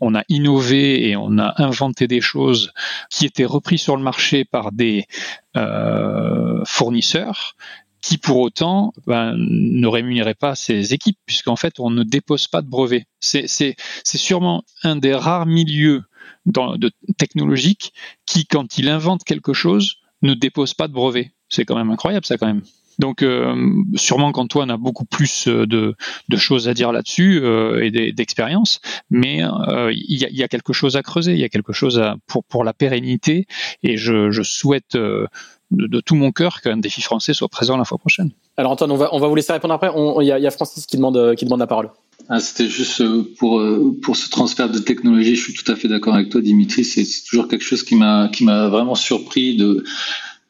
on 0.00 0.14
a 0.14 0.24
innové 0.28 1.08
et 1.08 1.16
on 1.16 1.38
a 1.38 1.54
inventé 1.62 2.06
des 2.06 2.20
choses 2.20 2.72
qui 3.10 3.26
étaient 3.26 3.44
reprises 3.44 3.82
sur 3.82 3.96
le 3.96 4.02
marché 4.02 4.44
par 4.44 4.72
des 4.72 5.06
euh, 5.56 6.62
fournisseurs 6.64 7.56
qui 8.00 8.16
pour 8.16 8.38
autant 8.38 8.92
ben, 9.06 9.34
ne 9.36 9.86
rémunéraient 9.86 10.34
pas 10.34 10.54
ces 10.54 10.94
équipes, 10.94 11.18
puisqu'en 11.26 11.56
fait 11.56 11.80
on 11.80 11.90
ne 11.90 12.04
dépose 12.04 12.46
pas 12.46 12.62
de 12.62 12.68
brevets. 12.68 13.06
C'est 13.20 13.76
sûrement 14.04 14.64
un 14.82 14.96
des 14.96 15.14
rares 15.14 15.46
milieux 15.46 16.04
technologiques 17.18 17.92
qui, 18.24 18.46
quand 18.46 18.78
il 18.78 18.88
invente 18.88 19.24
quelque 19.24 19.52
chose, 19.52 19.96
ne 20.22 20.34
dépose 20.34 20.74
pas 20.74 20.88
de 20.88 20.92
brevets. 20.92 21.32
C'est 21.48 21.64
quand 21.64 21.76
même 21.76 21.90
incroyable 21.90 22.24
ça 22.24 22.38
quand 22.38 22.46
même. 22.46 22.62
Donc 22.98 23.22
euh, 23.22 23.54
sûrement 23.94 24.32
qu'Antoine 24.32 24.70
a 24.70 24.76
beaucoup 24.76 25.04
plus 25.04 25.46
euh, 25.46 25.66
de, 25.66 25.94
de 26.28 26.36
choses 26.36 26.68
à 26.68 26.74
dire 26.74 26.92
là-dessus 26.92 27.40
euh, 27.42 27.84
et 27.84 28.12
d'expérience, 28.12 28.80
mais 29.10 29.42
euh, 29.44 29.92
il 29.92 30.20
y, 30.20 30.24
a, 30.24 30.28
y, 30.30 30.42
a, 30.42 30.48
quelque 30.48 30.72
chose 30.72 30.96
à 30.96 31.02
creuser, 31.02 31.32
il 31.32 31.38
y 31.38 31.44
a 31.44 31.48
quelque 31.48 31.72
chose 31.72 31.98
à, 31.98 32.16
pour, 32.26 32.44
pour 32.44 32.64
la 32.64 32.72
pérennité, 32.72 33.46
et 33.84 33.96
je, 33.96 34.30
je 34.30 34.42
souhaite 34.42 34.96
de, 34.96 35.28
de, 35.70 36.00
tout 36.00 36.16
mon 36.16 36.32
cœur 36.32 36.60
qu'un 36.60 36.76
défi 36.76 37.00
français 37.00 37.34
soit 37.34 37.48
présent 37.48 37.76
la 37.76 37.84
fois 37.84 37.98
prochaine. 37.98 38.30
Alors 38.56 38.72
Antoine, 38.72 38.90
on 38.90 38.96
va, 38.96 39.10
on 39.12 39.20
va 39.20 39.28
vous 39.28 39.34
laisser 39.36 39.52
répondre 39.52 39.74
après. 39.74 39.90
Il 39.94 40.24
y, 40.24 40.42
y, 40.42 40.46
a 40.46 40.50
Francis 40.50 40.84
qui 40.84 40.96
demande, 40.96 41.36
qui 41.36 41.44
demande 41.44 41.60
la 41.60 41.68
parole. 41.68 41.90
Ah, 42.28 42.40
C'était 42.40 42.68
juste 42.68 43.02
pour 43.36 43.62
pour 44.02 44.16
ce 44.16 44.28
transfert 44.28 44.68
de 44.68 44.80
technologie. 44.80 45.36
Je 45.36 45.44
suis 45.44 45.54
tout 45.54 45.70
à 45.70 45.76
fait 45.76 45.86
d'accord 45.86 46.14
avec 46.14 46.30
toi, 46.30 46.40
Dimitri. 46.40 46.84
C'est 46.84 47.06
toujours 47.28 47.46
quelque 47.46 47.64
chose 47.64 47.84
qui 47.84 47.94
m'a 47.94 48.28
qui 48.32 48.44
m'a 48.44 48.68
vraiment 48.68 48.96
surpris 48.96 49.56
de 49.56 49.84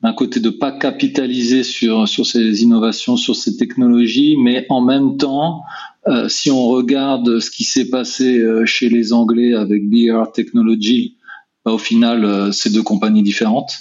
d'un 0.02 0.12
côté 0.12 0.40
de 0.40 0.50
pas 0.50 0.72
capitaliser 0.72 1.64
sur 1.64 2.06
sur 2.06 2.26
ces 2.26 2.62
innovations, 2.62 3.16
sur 3.16 3.34
ces 3.34 3.56
technologies, 3.56 4.36
mais 4.36 4.66
en 4.68 4.80
même 4.80 5.16
temps, 5.16 5.62
euh, 6.06 6.28
si 6.28 6.50
on 6.50 6.68
regarde 6.68 7.40
ce 7.40 7.50
qui 7.50 7.64
s'est 7.64 7.90
passé 7.90 8.38
euh, 8.38 8.64
chez 8.64 8.88
les 8.88 9.12
Anglais 9.12 9.54
avec 9.54 9.88
BR 9.88 10.30
Technology, 10.32 11.16
bah, 11.64 11.72
au 11.72 11.78
final, 11.78 12.24
euh, 12.24 12.52
c'est 12.52 12.72
deux 12.72 12.82
compagnies 12.82 13.22
différentes. 13.22 13.72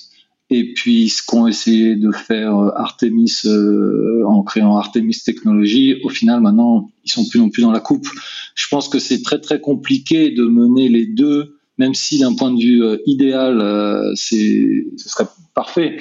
Et 0.50 0.74
puis 0.74 1.10
ce 1.10 1.22
qu'ont 1.26 1.46
essayé 1.46 1.98
de 1.98 2.10
faire 2.12 2.54
Artemis 2.78 3.42
en 4.26 4.44
créant 4.44 4.78
Artemis 4.78 5.18
Technology, 5.26 5.96
au 6.06 6.10
final 6.10 6.40
maintenant 6.40 6.90
ils 7.04 7.12
sont 7.12 7.28
plus 7.28 7.38
non 7.40 7.50
plus 7.50 7.64
dans 7.64 7.72
la 7.74 7.82
coupe. 7.82 8.08
Je 8.56 8.66
pense 8.70 8.88
que 8.88 8.98
c'est 8.98 9.22
très 9.22 9.42
très 9.42 9.60
compliqué 9.60 10.32
de 10.32 10.46
mener 10.46 10.88
les 10.88 11.06
deux 11.06 11.57
même 11.78 11.94
si 11.94 12.20
d'un 12.20 12.34
point 12.34 12.52
de 12.52 12.60
vue 12.60 12.84
euh, 12.84 12.98
idéal, 13.06 13.62
euh, 13.62 14.14
ce 14.16 14.36
serait 14.98 15.28
parfait. 15.54 15.98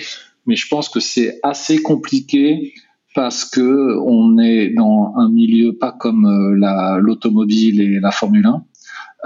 Mais 0.47 0.57
je 0.57 0.69
pense 0.69 0.89
que 0.89 1.01
c'est 1.01 1.39
assez 1.43 1.79
compliqué 1.79 2.73
parce 3.15 3.45
que 3.45 3.99
on 4.05 4.39
est 4.39 4.71
dans 4.71 5.15
un 5.17 5.31
milieu 5.31 5.77
pas 5.77 5.93
comme 5.93 6.27
euh, 6.27 6.57
la, 6.57 6.99
l'automobile 7.01 7.81
et 7.81 8.01
la 8.01 8.11
Formule 8.11 8.47
1. 8.47 8.65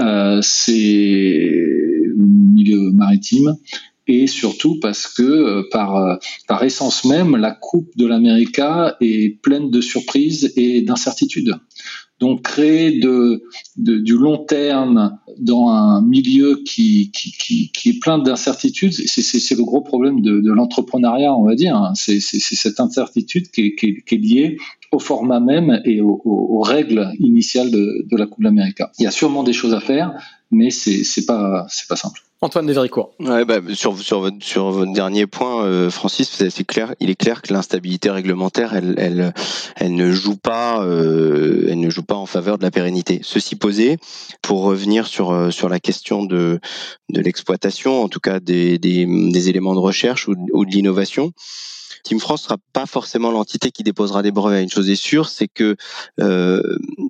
Euh, 0.01 0.39
c'est 0.43 1.61
milieu 2.17 2.91
maritime 2.93 3.57
et 4.07 4.27
surtout 4.27 4.79
parce 4.81 5.07
que 5.07 5.69
par, 5.71 6.19
par 6.49 6.63
essence 6.65 7.05
même, 7.05 7.37
la 7.37 7.53
Coupe 7.53 7.91
de 7.97 8.07
l'América 8.07 8.97
est 9.01 9.41
pleine 9.43 9.71
de 9.71 9.81
surprises 9.81 10.53
et 10.57 10.83
d'incertitudes. 10.83 11.55
Donc 12.21 12.43
créer 12.43 13.01
de, 13.01 13.43
du 13.77 14.17
long 14.17 14.45
terme 14.45 15.19
dans 15.39 15.69
un 15.69 16.03
milieu 16.03 16.63
qui, 16.67 17.11
qui, 17.13 17.33
qui, 17.33 17.73
qui 17.73 17.89
est 17.91 17.99
plein 17.99 18.19
d'incertitudes, 18.19 18.93
c'est 18.93 19.57
le 19.57 19.65
gros 19.65 19.81
problème 19.81 20.21
de, 20.21 20.41
de 20.41 20.53
l'entrepreneuriat, 20.53 21.35
on 21.35 21.45
va 21.45 21.55
dire. 21.55 21.91
C'est 21.95 22.21
cette 22.21 22.79
incertitude 22.79 23.51
qui 23.51 23.63
est, 23.63 23.75
qui, 23.75 23.87
est, 23.87 24.05
qui 24.05 24.15
est, 24.15 24.19
liée 24.19 24.57
au 24.93 24.99
format 24.99 25.41
même 25.41 25.81
et 25.85 26.01
aux, 26.01 26.21
aux 26.25 26.61
règles 26.63 27.13
initiales 27.19 27.71
de, 27.71 28.07
de 28.11 28.17
la 28.17 28.27
Coupe 28.27 28.43
d'Amérique. 28.43 28.79
Il 28.99 29.05
y 29.05 29.07
a 29.07 29.11
sûrement 29.11 29.43
des 29.43 29.53
choses 29.53 29.75
à 29.75 29.81
faire, 29.81 30.13
mais 30.51 30.71
c'est 30.71 31.27
pas 31.27 31.67
c'est 31.69 31.89
pas 31.89 31.97
simple. 31.97 32.21
Antoine 32.43 32.65
Desvéricourt. 32.65 33.13
Ouais, 33.21 33.45
bah, 33.45 33.59
sur, 33.75 33.99
sur, 33.99 34.21
votre, 34.21 34.39
sur 34.41 34.71
votre 34.71 34.95
dernier 34.95 35.27
point, 35.27 35.63
euh, 35.63 35.91
Francis, 35.91 36.43
c'est 36.49 36.65
clair, 36.65 36.95
il 36.99 37.11
est 37.11 37.15
clair 37.15 37.43
que 37.43 37.53
l'instabilité 37.53 38.09
réglementaire, 38.09 38.75
elle, 38.75 38.95
elle, 38.97 39.35
elle 39.77 39.95
ne 39.95 40.11
joue 40.11 40.37
pas, 40.37 40.83
euh, 40.83 41.67
elle 41.69 41.81
ne 41.81 41.91
joue 41.91 42.03
pas 42.03 42.15
en 42.15 42.25
faveur 42.25 42.57
de 42.57 42.63
la 42.63 42.71
pérennité. 42.71 43.21
Ceci 43.23 43.57
posé, 43.57 43.99
pour 44.41 44.63
revenir 44.63 45.07
sur 45.07 45.33
euh, 45.33 45.51
sur 45.51 45.69
la 45.69 45.81
question 45.81 46.25
de 46.25 46.61
de 47.11 47.21
l'exploitation, 47.21 48.03
en 48.03 48.09
tout 48.09 48.21
cas 48.21 48.41
des, 48.41 48.79
des, 48.79 49.05
des 49.07 49.49
éléments 49.51 49.75
de 49.75 49.81
recherche 49.81 50.27
ou, 50.27 50.35
ou 50.55 50.65
de 50.65 50.71
l'innovation. 50.71 51.33
Team 52.05 52.21
France 52.21 52.43
sera 52.43 52.57
pas 52.73 52.87
forcément 52.87 53.31
l'entité 53.31 53.71
qui 53.71 53.83
déposera 53.83 54.23
des 54.23 54.31
brevets. 54.31 54.63
Une 54.63 54.71
chose 54.71 54.91
est 54.91 54.97
sûre, 54.97 55.29
c'est 55.29 55.49
que 55.49 55.77
euh, 56.21 56.63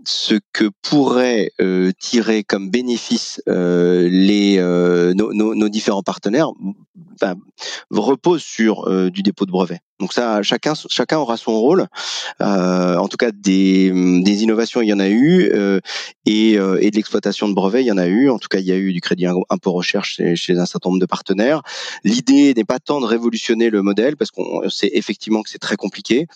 ce 0.04 0.34
que 0.52 0.70
pourraient 0.82 1.52
euh, 1.60 1.92
tirer 1.98 2.44
comme 2.44 2.70
bénéfice 2.70 3.42
euh, 3.48 4.08
les 4.10 4.58
euh, 4.58 5.14
nos, 5.14 5.32
nos, 5.32 5.54
nos, 5.54 5.68
différents 5.68 6.02
partenaires 6.02 6.50
ben, 7.20 7.34
repose 7.90 8.42
sur 8.42 8.88
euh, 8.88 9.10
du 9.10 9.22
dépôt 9.22 9.46
de 9.46 9.50
brevets. 9.50 9.80
Donc 10.00 10.14
ça, 10.14 10.42
chacun, 10.42 10.72
chacun 10.88 11.18
aura 11.18 11.36
son 11.36 11.52
rôle. 11.52 11.86
Euh, 12.40 12.96
en 12.96 13.08
tout 13.08 13.18
cas, 13.18 13.30
des, 13.32 13.90
des, 14.22 14.42
innovations, 14.42 14.80
il 14.80 14.88
y 14.88 14.94
en 14.94 14.98
a 14.98 15.10
eu, 15.10 15.52
et, 16.24 16.52
et, 16.52 16.56
de 16.90 16.96
l'exploitation 16.96 17.48
de 17.48 17.54
brevets, 17.54 17.82
il 17.82 17.86
y 17.86 17.92
en 17.92 17.98
a 17.98 18.06
eu. 18.06 18.30
En 18.30 18.38
tout 18.38 18.48
cas, 18.48 18.60
il 18.60 18.64
y 18.64 18.72
a 18.72 18.76
eu 18.76 18.94
du 18.94 19.02
crédit 19.02 19.26
impôt 19.26 19.72
recherche 19.72 20.14
chez, 20.14 20.36
chez 20.36 20.58
un 20.58 20.64
certain 20.64 20.88
nombre 20.88 21.00
de 21.00 21.06
partenaires. 21.06 21.60
L'idée 22.02 22.54
n'est 22.54 22.64
pas 22.64 22.78
tant 22.78 23.00
de 23.02 23.04
révolutionner 23.04 23.68
le 23.68 23.82
modèle, 23.82 24.16
parce 24.16 24.30
qu'on 24.30 24.66
sait 24.80 24.90
effectivement 24.94 25.42
que 25.42 25.50
c'est 25.50 25.58
très 25.58 25.76
compliqué. 25.76 26.26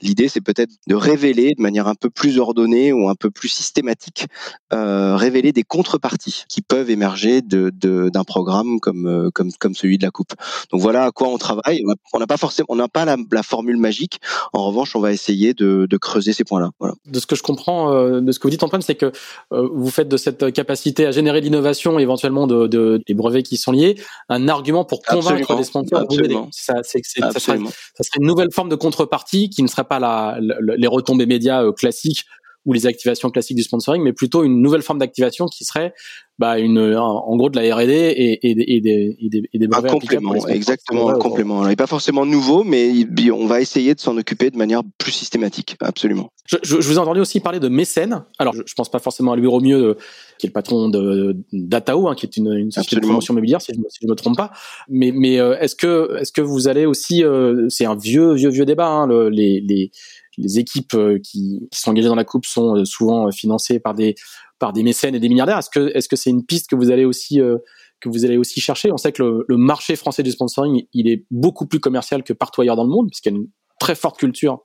L'idée, 0.00 0.28
c'est 0.28 0.40
peut-être 0.40 0.72
de 0.86 0.94
révéler 0.94 1.54
de 1.56 1.62
manière 1.62 1.88
un 1.88 1.94
peu 1.94 2.10
plus 2.10 2.38
ordonnée 2.38 2.92
ou 2.92 3.08
un 3.08 3.14
peu 3.14 3.30
plus 3.30 3.48
systématique, 3.48 4.26
euh, 4.72 5.16
révéler 5.16 5.52
des 5.52 5.62
contreparties 5.62 6.44
qui 6.48 6.60
peuvent 6.62 6.90
émerger 6.90 7.42
de, 7.42 7.70
de, 7.74 8.10
d'un 8.10 8.24
programme 8.24 8.80
comme, 8.80 9.06
euh, 9.06 9.30
comme, 9.32 9.50
comme 9.58 9.74
celui 9.74 9.98
de 9.98 10.04
la 10.04 10.10
Coupe. 10.10 10.34
Donc 10.70 10.80
voilà 10.80 11.04
à 11.06 11.10
quoi 11.10 11.28
on 11.28 11.38
travaille. 11.38 11.82
On 12.12 12.18
n'a 12.18 12.26
pas 12.26 12.36
forcément, 12.36 12.66
on 12.68 12.76
n'a 12.76 12.88
pas 12.88 13.04
la 13.04 13.14
la, 13.30 13.42
formule 13.42 13.76
magique. 13.76 14.20
En 14.52 14.66
revanche, 14.66 14.96
on 14.96 15.00
va 15.00 15.12
essayer 15.12 15.54
de, 15.54 15.86
de 15.88 15.96
creuser 15.96 16.32
ces 16.32 16.44
points-là. 16.44 16.70
Voilà. 16.78 16.94
De 17.06 17.18
ce 17.18 17.26
que 17.26 17.36
je 17.36 17.42
comprends 17.42 17.92
euh, 17.92 18.20
de 18.20 18.32
ce 18.32 18.38
que 18.38 18.44
vous 18.44 18.50
dites, 18.50 18.62
Antoine, 18.62 18.82
c'est 18.82 18.94
que 18.94 19.12
euh, 19.52 19.68
vous 19.72 19.90
faites 19.90 20.08
de 20.08 20.16
cette 20.16 20.52
capacité 20.52 21.06
à 21.06 21.10
générer 21.10 21.40
l'innovation, 21.40 21.98
éventuellement 21.98 22.46
de, 22.46 22.66
de, 22.66 23.02
des 23.06 23.14
brevets 23.14 23.42
qui 23.42 23.56
sont 23.56 23.72
liés, 23.72 23.96
un 24.28 24.48
argument 24.48 24.84
pour 24.84 25.02
convaincre 25.02 25.50
Absolument. 25.50 25.58
des 25.58 25.64
sponsors 25.64 26.06
aider. 26.10 26.38
Ça, 26.50 26.74
c'est, 26.82 27.00
c'est, 27.02 27.20
ça, 27.20 27.54
ça, 27.94 28.04
serait, 28.04 28.18
une 28.20 28.26
nouvelle 28.26 28.52
forme 28.52 28.68
de 28.68 28.74
contrepartie 28.76 29.50
qui 29.50 29.62
ne 29.62 29.68
serait 29.68 29.84
pas 29.84 29.98
la, 29.98 30.38
la 30.40 30.76
les 30.76 30.86
retombées 30.86 31.26
médias 31.26 31.62
euh, 31.62 31.72
classiques 31.72 32.26
ou 32.64 32.72
les 32.72 32.86
activations 32.86 33.30
classiques 33.30 33.56
du 33.56 33.62
sponsoring, 33.62 34.02
mais 34.02 34.12
plutôt 34.12 34.44
une 34.44 34.62
nouvelle 34.62 34.82
forme 34.82 34.98
d'activation 34.98 35.46
qui 35.46 35.64
serait 35.64 35.92
bah, 36.38 36.58
une, 36.58 36.78
en 36.78 37.36
gros 37.36 37.48
de 37.48 37.60
la 37.60 37.76
R&D 37.76 37.92
et, 37.92 38.32
et, 38.32 38.50
et, 38.50 38.80
des, 38.80 39.16
et, 39.20 39.28
des, 39.28 39.42
et 39.52 39.58
des 39.58 39.68
brevets 39.68 39.90
un 39.90 39.94
complément, 39.94 40.34
exactement, 40.48 41.08
un 41.08 41.18
complément. 41.18 41.62
Il 41.62 41.68
n'est 41.68 41.76
pas 41.76 41.86
forcément 41.86 42.26
nouveau, 42.26 42.64
mais 42.64 42.92
on 43.30 43.46
va 43.46 43.60
essayer 43.60 43.94
de 43.94 44.00
s'en 44.00 44.16
occuper 44.16 44.50
de 44.50 44.56
manière 44.56 44.82
plus 44.98 45.12
systématique, 45.12 45.76
absolument. 45.80 46.30
Je, 46.46 46.56
je, 46.62 46.80
je, 46.80 46.88
vous 46.88 46.96
ai 46.96 46.98
entendu 46.98 47.20
aussi 47.20 47.40
parler 47.40 47.60
de 47.60 47.68
mécènes. 47.68 48.24
Alors, 48.38 48.52
je, 48.52 48.62
je 48.66 48.74
pense 48.74 48.90
pas 48.90 48.98
forcément 48.98 49.32
à 49.32 49.36
lui 49.36 49.46
au 49.46 49.60
mieux, 49.60 49.96
qui 50.38 50.46
est 50.46 50.48
le 50.48 50.52
patron 50.52 50.88
de 50.88 51.36
d'Atao, 51.52 52.08
hein, 52.08 52.14
qui 52.14 52.26
est 52.26 52.36
une, 52.36 52.52
une 52.52 52.70
société 52.70 52.96
de 52.96 53.00
promotion 53.02 53.32
immobilière, 53.34 53.60
si 53.62 53.72
je, 53.72 53.80
si 53.88 53.98
je 54.02 54.08
me 54.08 54.14
trompe 54.14 54.36
pas. 54.36 54.50
Mais, 54.88 55.12
mais 55.12 55.38
euh, 55.38 55.56
est-ce 55.58 55.76
que, 55.76 56.16
est-ce 56.20 56.32
que 56.32 56.40
vous 56.40 56.66
allez 56.68 56.84
aussi, 56.84 57.22
euh, 57.22 57.66
c'est 57.68 57.86
un 57.86 57.96
vieux, 57.96 58.34
vieux, 58.34 58.50
vieux 58.50 58.64
débat, 58.64 58.88
hein, 58.88 59.06
le, 59.06 59.28
les, 59.28 59.60
les 59.60 59.92
les 60.38 60.58
équipes 60.58 60.96
qui, 61.22 61.66
qui, 61.70 61.78
sont 61.78 61.90
engagées 61.90 62.08
dans 62.08 62.14
la 62.14 62.24
coupe 62.24 62.46
sont 62.46 62.76
euh, 62.76 62.84
souvent 62.84 63.30
financées 63.30 63.78
par 63.78 63.94
des 63.94 64.14
par 64.58 64.72
des 64.72 64.82
mécènes 64.82 65.14
et 65.14 65.20
des 65.20 65.28
milliardaires. 65.28 65.58
Est-ce 65.58 65.70
que 65.70 65.90
est-ce 65.94 66.08
que 66.08 66.16
c'est 66.16 66.30
une 66.30 66.44
piste 66.44 66.70
que 66.70 66.76
vous 66.76 66.90
allez 66.90 67.04
aussi 67.04 67.40
euh, 67.40 67.58
que 68.00 68.08
vous 68.08 68.24
allez 68.24 68.36
aussi 68.36 68.60
chercher? 68.60 68.92
On 68.92 68.96
sait 68.96 69.12
que 69.12 69.22
le, 69.22 69.56
marché 69.56 69.96
français 69.96 70.22
du 70.22 70.30
sponsoring, 70.30 70.86
il 70.92 71.08
est 71.08 71.26
beaucoup 71.30 71.66
plus 71.66 71.80
commercial 71.80 72.22
que 72.22 72.32
partout 72.32 72.60
ailleurs 72.60 72.76
dans 72.76 72.84
le 72.84 72.90
monde, 72.90 73.08
puisqu'il 73.10 73.32
y 73.32 73.34
a 73.34 73.38
une 73.38 73.48
très 73.80 73.94
forte 73.94 74.18
culture 74.18 74.60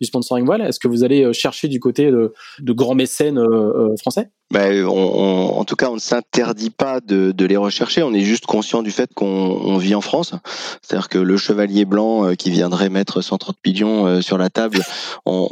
du 0.00 0.06
sponsoring. 0.06 0.48
Est-ce 0.62 0.78
que 0.78 0.88
vous 0.88 1.04
allez 1.04 1.32
chercher 1.32 1.68
du 1.68 1.80
côté 1.80 2.10
de, 2.10 2.32
grands 2.72 2.94
mécènes 2.94 3.38
euh, 3.38 3.94
français? 4.00 4.30
Ben, 4.50 4.84
on, 4.86 4.90
on, 4.90 5.58
en 5.58 5.64
tout 5.64 5.76
cas, 5.76 5.90
on 5.90 5.94
ne 5.94 6.00
s'interdit 6.00 6.70
pas 6.70 7.00
de, 7.00 7.32
de, 7.32 7.44
les 7.44 7.58
rechercher. 7.58 8.02
On 8.02 8.14
est 8.14 8.22
juste 8.22 8.46
conscient 8.46 8.82
du 8.82 8.90
fait 8.90 9.12
qu'on 9.14 9.26
on 9.26 9.76
vit 9.76 9.94
en 9.94 10.00
France. 10.00 10.32
C'est-à-dire 10.80 11.10
que 11.10 11.18
le 11.18 11.36
chevalier 11.36 11.84
blanc 11.84 12.24
euh, 12.24 12.34
qui 12.34 12.50
viendrait 12.50 12.88
mettre 12.88 13.20
130 13.20 13.56
millions 13.66 14.06
euh, 14.06 14.20
sur 14.22 14.38
la 14.38 14.48
table, 14.48 14.80
on, 15.26 15.48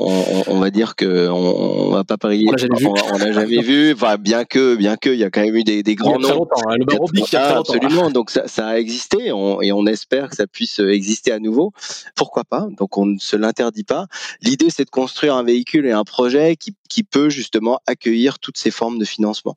on 0.47 0.59
va 0.59 0.71
dire 0.71 0.97
que 0.97 1.29
on, 1.29 1.91
va 1.91 2.05
pas 2.05 2.17
parier. 2.17 2.47
On 2.49 2.53
l'a 2.53 3.33
jamais 3.33 3.61
vu. 3.61 3.91
On. 3.91 3.95
Enfin, 3.95 4.17
bien 4.17 4.45
que, 4.45 4.77
bien 4.77 4.97
que, 4.97 5.11
il 5.11 5.19
y 5.19 5.25
a 5.25 5.31
quand 5.31 5.43
même 5.43 5.57
eu 5.57 5.65
des, 5.65 5.83
des 5.83 5.95
grands 5.95 6.19
noms. 6.19 6.47
Hein, 6.67 6.77
le 6.79 6.87
barreau 6.87 7.07
il 7.13 7.21
y 7.21 7.37
a 7.37 7.59
absolument. 7.59 8.11
Donc 8.11 8.31
ça, 8.31 8.49
ça 8.49 8.69
a 8.69 8.79
existé, 8.79 9.27
et 9.27 9.33
on 9.33 9.87
espère 9.87 10.31
que 10.31 10.37
ça 10.37 10.47
puisse 10.47 10.79
exister 10.79 11.33
à 11.33 11.39
nouveau. 11.39 11.73
Pourquoi 12.15 12.45
pas? 12.45 12.67
Donc 12.79 12.97
on 12.97 13.05
ne 13.05 13.19
se 13.19 13.37
l'interdit 13.37 13.85
pas. 13.85 14.07
L'idée, 14.41 14.71
c'est 14.71 14.85
de 14.85 14.91
construire 14.91 15.35
un 15.35 15.43
véhicule 15.43 15.87
et 15.87 15.93
un 15.93 16.05
projet 16.05 16.57
qui, 16.57 16.75
qui 16.89 17.03
peut 17.03 17.29
justement 17.29 17.81
accueillir 17.87 18.39
toutes 18.39 18.57
ces 18.57 18.71
formes 18.71 18.86
de 18.95 19.05
financement. 19.05 19.57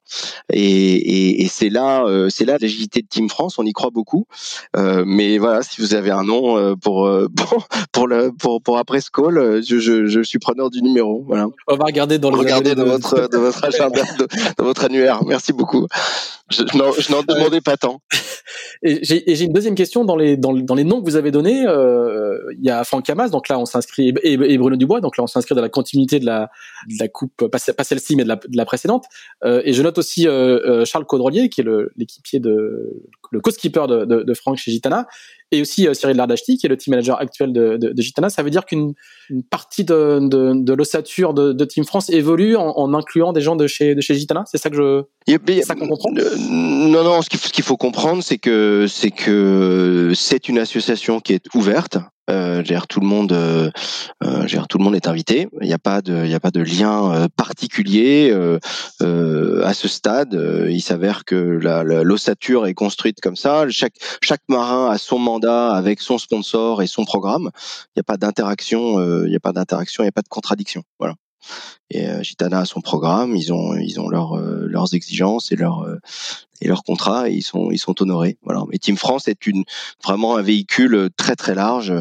Et, 0.52 0.62
et, 0.62 1.44
et 1.44 1.48
c'est 1.48 1.70
là, 1.70 2.04
euh, 2.06 2.30
c'est 2.30 2.46
là 2.46 2.58
l'agilité 2.60 3.02
de 3.02 3.08
Team 3.08 3.30
France. 3.30 3.60
On 3.60 3.66
y 3.66 3.74
croit 3.74 3.92
beaucoup. 3.92 4.26
Euh, 4.76 5.04
mais 5.06 5.38
voilà, 5.38 5.62
si 5.62 5.82
vous 5.82 5.94
avez 5.94 6.12
un 6.12 6.24
nom 6.24 6.58
euh, 6.58 6.76
pour 6.76 7.10
pour 7.36 7.68
pour 7.92 8.08
le 8.08 8.32
pour 8.32 8.62
pour 8.62 8.78
après 8.78 9.02
ce 9.02 9.12
call, 9.12 9.62
je, 9.64 9.80
je, 9.80 10.08
je 10.08 10.22
suis 10.22 10.40
preneur 10.40 10.70
du 10.70 10.82
numéro. 10.82 11.24
Voilà. 11.28 11.48
On 11.68 11.76
va 11.76 11.86
regarder 11.86 12.18
dans 12.18 12.32
le 12.32 12.38
regardez 12.38 12.76
dans 12.76 12.86
votre 12.86 13.30
dans 13.30 13.42
votre 13.42 13.64
agenda, 13.64 14.02
dans 14.58 14.66
votre 14.66 14.86
annuaire. 14.86 15.24
Merci 15.26 15.54
beaucoup. 15.54 15.88
Je, 16.50 16.64
je 16.64 17.12
n'en 17.12 17.22
demandais 17.22 17.62
pas 17.62 17.78
tant. 17.78 18.02
Et 18.82 19.04
j'ai 19.04 19.44
une 19.44 19.54
deuxième 19.54 19.76
question 19.76 20.06
dans 20.06 20.16
les 20.16 20.38
dans, 20.38 20.54
dans 20.54 20.74
les 20.74 20.84
noms 20.84 21.02
que 21.02 21.06
vous 21.06 21.16
avez 21.18 21.32
donnés. 21.32 21.66
Il 22.58 22.66
y 22.66 22.70
a 22.70 22.84
Franck 22.84 23.10
Hamas, 23.10 23.30
donc 23.30 23.48
là 23.50 23.60
on 23.60 23.66
s'inscrit 23.66 24.14
et, 24.24 24.34
et, 24.34 24.58
Bruno 24.58 24.76
Dubois, 24.76 25.02
donc 25.02 25.18
là 25.18 25.24
on 25.24 25.28
s'inscrit 25.28 25.54
dans 25.54 25.62
la 25.62 25.70
continuité 25.70 26.20
de 26.20 26.26
la 26.26 26.50
de 26.88 26.96
la 27.00 27.08
coupe, 27.08 27.48
pas, 27.48 27.60
pas 27.60 27.84
celle-ci 27.84 28.16
mais 28.16 28.24
de 28.24 28.30
la, 28.30 28.36
de 28.36 28.58
la 28.58 28.66
précédente. 28.66 29.06
Euh, 29.44 29.62
et 29.64 29.74
je 29.74 29.82
note 29.82 29.98
aussi 29.98 30.28
euh, 30.28 30.86
Charles 30.86 31.06
Caudrelier, 31.06 31.50
qui 31.50 31.62
est 31.62 31.66
l'équipier 31.96 32.40
de 32.40 32.94
le 33.32 33.40
co-skipper 33.40 33.86
de, 33.88 34.06
de, 34.06 34.24
de, 34.24 34.34
Franck 34.34 34.58
chez 34.58 34.72
Gitana, 34.72 35.08
et 35.52 35.62
aussi 35.62 35.88
Cyril 35.93 36.18
Lardachti, 36.18 36.58
qui 36.58 36.66
est 36.66 36.70
le 36.70 36.78
team 36.78 36.91
manager 36.91 37.20
actuel 37.20 37.54
de, 37.54 37.78
de, 37.78 38.02
Gitana. 38.02 38.30
Ça 38.30 38.43
veut 38.43 38.50
dire 38.50 38.66
qu'une 38.66 38.93
partie 39.50 39.84
de, 39.84 40.20
de, 40.22 40.74
l'ossature 40.74 41.34
de, 41.34 41.66
Team 41.66 41.86
France 41.86 42.10
évolue 42.10 42.56
en, 42.56 42.93
incluant 42.93 43.34
des 43.34 43.41
gens 43.41 43.56
de 43.56 43.68
chez, 43.68 43.95
de 43.95 44.02
chez 44.02 44.16
Gitana. 44.16 44.43
C'est 44.47 44.58
ça 44.58 44.70
que 44.70 44.76
je. 44.76 45.04
ça 45.64 45.76
qu'on 45.76 45.88
comprend. 45.88 46.12
non, 46.12 47.04
non. 47.04 47.22
Ce 47.22 47.30
qu'il 47.30 47.64
faut, 47.64 47.78
comprendre, 47.78 48.24
c'est 48.24 48.38
que 48.38 48.86
c'est 48.88 49.12
que 49.12 50.12
c'est 50.16 50.50
une 50.50 50.60
association 50.60 51.20
qui 51.20 51.34
est 51.34 51.45
ouverte 51.54 51.97
euh, 52.30 52.64
tout 52.88 53.00
le 53.00 53.08
monde, 53.08 53.32
euh, 53.34 53.70
euh 54.24 54.45
tout 54.70 54.78
le 54.78 54.84
monde 54.84 54.95
est 54.95 55.08
invité. 55.08 55.47
Il 55.62 55.68
n'y 55.68 55.74
a 55.74 55.80
pas 55.80 56.02
de, 56.02 56.26
il 56.26 56.34
a 56.34 56.39
pas 56.39 56.52
de 56.52 56.62
lien 56.62 57.14
euh, 57.14 57.28
particulier 57.36 58.32
euh, 58.32 58.60
à 59.64 59.74
ce 59.74 59.88
stade. 59.88 60.39
Il 60.70 60.82
s'avère 60.82 61.26
que 61.26 61.36
l'ossature 61.36 62.68
est 62.68 62.74
construite 62.74 63.20
comme 63.22 63.36
ça. 63.36 63.66
Chaque 63.70 63.93
chaque 64.22 64.41
marin 64.47 64.89
a 64.91 64.97
son 64.97 65.20
mandat 65.20 65.39
avec 65.46 66.02
son 66.02 66.18
sponsor 66.18 66.82
et 66.82 66.88
son 66.88 67.06
programme. 67.06 67.50
Il 67.88 68.00
n'y 68.00 68.02
a 68.02 68.04
pas 68.04 68.18
d'interaction, 68.18 69.24
il 69.24 69.30
n'y 69.30 69.36
a 69.36 69.40
pas 69.40 69.54
d'interaction, 69.54 70.04
il 70.04 70.06
n'y 70.06 70.10
a 70.10 70.14
pas 70.14 70.22
de 70.22 70.30
contradiction. 70.30 70.84
Voilà. 71.00 71.16
Et 71.90 72.06
Gitana 72.22 72.60
a 72.60 72.66
son 72.66 72.82
programme, 72.82 73.36
ils 73.36 73.54
ont 73.54 73.76
ils 73.76 74.00
ont 74.00 74.10
leurs 74.10 74.38
leurs 74.38 74.94
exigences 74.94 75.52
et 75.52 75.56
leurs 75.56 75.86
et 76.62 76.70
contrats 76.86 77.30
et 77.30 77.34
ils 77.34 77.42
sont 77.42 77.72
ils 77.72 77.78
sont 77.78 78.02
honorés. 78.02 78.38
Voilà. 78.44 78.64
Et 78.72 78.80
Team 78.80 78.98
France 78.98 79.28
est 79.28 79.48
une 79.48 79.64
vraiment 80.04 80.36
un 80.36 80.42
véhicule 80.42 81.10
très 81.18 81.36
très 81.36 81.56
large 81.56 81.94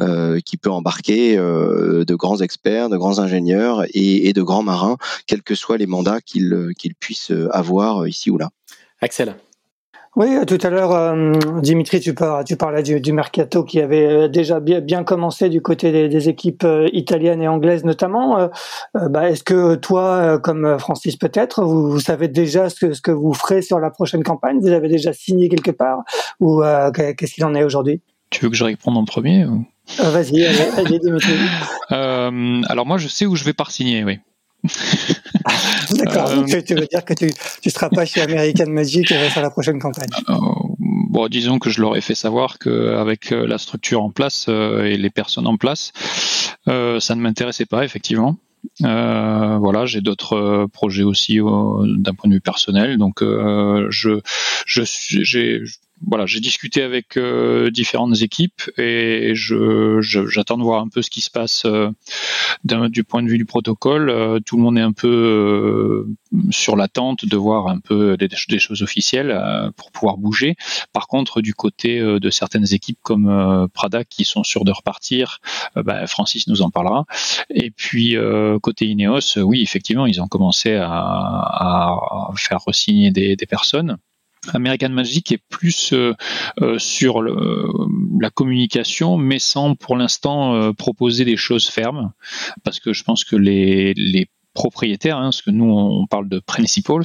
euh, 0.00 0.40
qui 0.40 0.56
peut 0.56 0.70
embarquer 0.70 1.36
euh, 1.36 2.04
de 2.04 2.14
grands 2.14 2.40
experts, 2.40 2.88
de 2.88 2.96
grands 2.96 3.18
ingénieurs 3.18 3.84
et, 3.92 4.28
et 4.28 4.32
de 4.32 4.42
grands 4.42 4.62
marins, 4.62 4.96
quels 5.26 5.42
que 5.42 5.54
soient 5.54 5.78
les 5.78 5.86
mandats 5.86 6.20
qu'ils 6.20 6.70
qu'ils 6.78 6.94
puissent 6.94 7.32
avoir 7.50 8.06
ici 8.06 8.30
ou 8.30 8.38
là. 8.38 8.50
Axel. 9.00 9.34
Oui, 10.16 10.28
tout 10.46 10.58
à 10.62 10.70
l'heure, 10.70 10.92
euh, 10.92 11.32
Dimitri, 11.60 11.98
tu, 11.98 12.14
tu 12.46 12.56
parlais 12.56 12.82
du, 12.84 13.00
du, 13.00 13.12
mercato 13.12 13.64
qui 13.64 13.80
avait 13.80 14.06
euh, 14.06 14.28
déjà 14.28 14.60
bien, 14.60 14.80
bien 14.80 15.02
commencé 15.02 15.48
du 15.48 15.60
côté 15.60 15.90
des, 15.90 16.08
des 16.08 16.28
équipes 16.28 16.62
euh, 16.62 16.88
italiennes 16.92 17.42
et 17.42 17.48
anglaises 17.48 17.84
notamment. 17.84 18.48
bah, 18.94 19.28
Est-ce 19.28 19.42
que 19.42 19.74
toi, 19.74 20.38
comme 20.38 20.78
Francis 20.78 21.16
peut-être, 21.16 21.64
vous, 21.64 21.90
vous, 21.90 22.00
savez 22.00 22.28
déjà 22.28 22.70
ce 22.70 22.86
que, 22.86 22.92
ce 22.92 23.00
que 23.00 23.10
vous 23.10 23.34
ferez 23.34 23.60
sur 23.60 23.80
la 23.80 23.90
prochaine 23.90 24.22
campagne? 24.22 24.60
Vous 24.60 24.68
avez 24.68 24.88
déjà 24.88 25.12
signé 25.12 25.48
quelque 25.48 25.72
part? 25.72 26.04
Ou 26.38 26.62
qu'est-ce 26.94 27.34
qu'il 27.34 27.44
en 27.44 27.54
est 27.54 27.64
aujourd'hui? 27.64 28.00
Tu 28.30 28.44
veux 28.44 28.50
que 28.50 28.56
je 28.56 28.64
réponde 28.64 28.96
en 28.96 29.04
premier 29.04 29.46
Vas-y, 29.98 30.44
allez, 30.44 31.00
Dimitri. 31.00 31.34
alors 31.90 32.86
moi, 32.86 32.98
je 32.98 33.08
sais 33.08 33.26
où 33.26 33.34
je 33.34 33.44
vais 33.44 33.52
pas 33.52 33.64
signer, 33.68 34.04
oui. 34.04 34.20
D'accord. 35.92 36.30
Euh, 36.30 36.62
tu, 36.62 36.74
veux 36.74 36.86
dire 36.86 37.04
que 37.04 37.14
tu 37.14 37.26
ne 37.26 37.70
seras 37.70 37.90
pas 37.90 38.04
chez 38.06 38.22
American 38.22 38.68
Magic 38.68 39.08
sur 39.08 39.42
la 39.42 39.50
prochaine 39.50 39.78
campagne 39.78 40.08
euh, 40.28 40.34
Bon, 41.10 41.28
disons 41.28 41.58
que 41.58 41.70
je 41.70 41.80
leur 41.80 41.96
ai 41.96 42.00
fait 42.00 42.14
savoir 42.14 42.58
qu'avec 42.58 43.32
euh, 43.32 43.46
la 43.46 43.58
structure 43.58 44.02
en 44.02 44.10
place 44.10 44.48
et 44.48 44.96
les 44.96 45.10
personnes 45.10 45.46
en 45.46 45.56
place, 45.56 45.92
ça 46.66 47.14
ne 47.14 47.20
m'intéressait 47.20 47.66
pas 47.66 47.84
effectivement. 47.84 48.36
voilà, 48.80 49.86
j'ai 49.86 50.00
d'autres 50.00 50.66
projets 50.72 51.04
aussi 51.04 51.36
d'un 51.36 52.14
point 52.14 52.28
de 52.28 52.34
vue 52.34 52.40
personnel, 52.40 52.98
donc 52.98 53.22
je, 53.22 54.20
je, 54.66 54.82
j'ai, 55.22 55.62
voilà, 56.06 56.26
j'ai 56.26 56.40
discuté 56.40 56.82
avec 56.82 57.16
euh, 57.16 57.70
différentes 57.70 58.20
équipes 58.20 58.62
et 58.78 59.32
je, 59.34 60.00
j'attends 60.00 60.58
de 60.58 60.62
voir 60.62 60.80
un 60.82 60.88
peu 60.88 61.02
ce 61.02 61.10
qui 61.10 61.20
se 61.20 61.30
passe 61.30 61.64
euh, 61.64 61.90
du 62.88 63.04
point 63.04 63.22
de 63.22 63.28
vue 63.28 63.38
du 63.38 63.44
protocole. 63.44 64.10
Euh, 64.10 64.40
tout 64.40 64.56
le 64.56 64.62
monde 64.62 64.76
est 64.76 64.82
un 64.82 64.92
peu 64.92 66.06
sur 66.50 66.76
l'attente 66.76 67.24
de 67.26 67.36
voir 67.36 67.68
un 67.68 67.78
peu 67.78 68.16
des, 68.16 68.28
choses 68.58 68.82
officielles 68.82 69.38
pour 69.76 69.92
pouvoir 69.92 70.16
bouger. 70.16 70.56
Par 70.92 71.06
contre, 71.06 71.40
du 71.40 71.54
côté 71.54 72.00
de 72.00 72.30
certaines 72.30 72.72
équipes 72.72 72.98
comme 73.02 73.68
Prada 73.72 74.04
qui 74.04 74.24
sont 74.24 74.42
sûres 74.42 74.64
de 74.64 74.72
repartir, 74.72 75.38
bah, 75.76 76.06
Francis 76.06 76.48
nous 76.48 76.62
en 76.62 76.70
parlera. 76.70 77.04
Et 77.50 77.70
puis 77.70 78.16
côté 78.62 78.86
Ineos, 78.86 79.38
oui, 79.38 79.62
effectivement, 79.62 80.06
ils 80.06 80.20
ont 80.20 80.28
commencé 80.28 80.74
à, 80.74 82.30
faire 82.36 82.60
re-signer 82.66 83.10
des, 83.10 83.36
des 83.36 83.46
personnes. 83.46 83.98
American 84.52 84.90
Magic 84.90 85.32
est 85.32 85.42
plus 85.48 85.92
euh, 85.92 86.14
euh, 86.60 86.78
sur 86.78 87.22
la 87.22 88.30
communication, 88.30 89.16
mais 89.16 89.38
sans 89.38 89.74
pour 89.74 89.96
l'instant 89.96 90.54
euh, 90.54 90.72
proposer 90.72 91.24
des 91.24 91.36
choses 91.36 91.68
fermes, 91.68 92.12
parce 92.62 92.80
que 92.80 92.92
je 92.92 93.04
pense 93.04 93.24
que 93.24 93.36
les, 93.36 94.28
propriétaires, 94.52 95.16
hein, 95.16 95.24
parce 95.24 95.42
que 95.42 95.50
nous 95.50 95.64
on 95.64 96.06
parle 96.06 96.28
de 96.28 96.38
principals, 96.38 97.02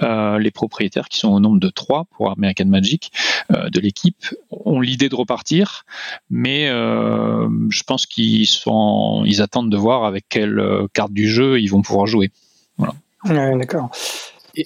les 0.00 0.50
propriétaires 0.52 1.08
qui 1.08 1.18
sont 1.18 1.32
au 1.32 1.40
nombre 1.40 1.58
de 1.58 1.68
trois 1.68 2.04
pour 2.04 2.30
American 2.30 2.66
Magic 2.66 3.10
de 3.50 3.80
l'équipe 3.80 4.24
ont 4.50 4.80
l'idée 4.80 5.08
de 5.08 5.16
repartir, 5.16 5.86
mais 6.30 6.66
je 6.68 7.82
pense 7.82 8.06
qu'ils 8.06 8.46
sont, 8.46 9.24
ils 9.26 9.42
attendent 9.42 9.70
de 9.70 9.76
voir 9.76 10.04
avec 10.04 10.26
quelle 10.28 10.62
carte 10.92 11.12
du 11.12 11.28
jeu 11.28 11.60
ils 11.60 11.66
vont 11.66 11.82
pouvoir 11.82 12.06
jouer. 12.06 12.30
Voilà. 12.78 12.94
D'accord. 13.56 13.90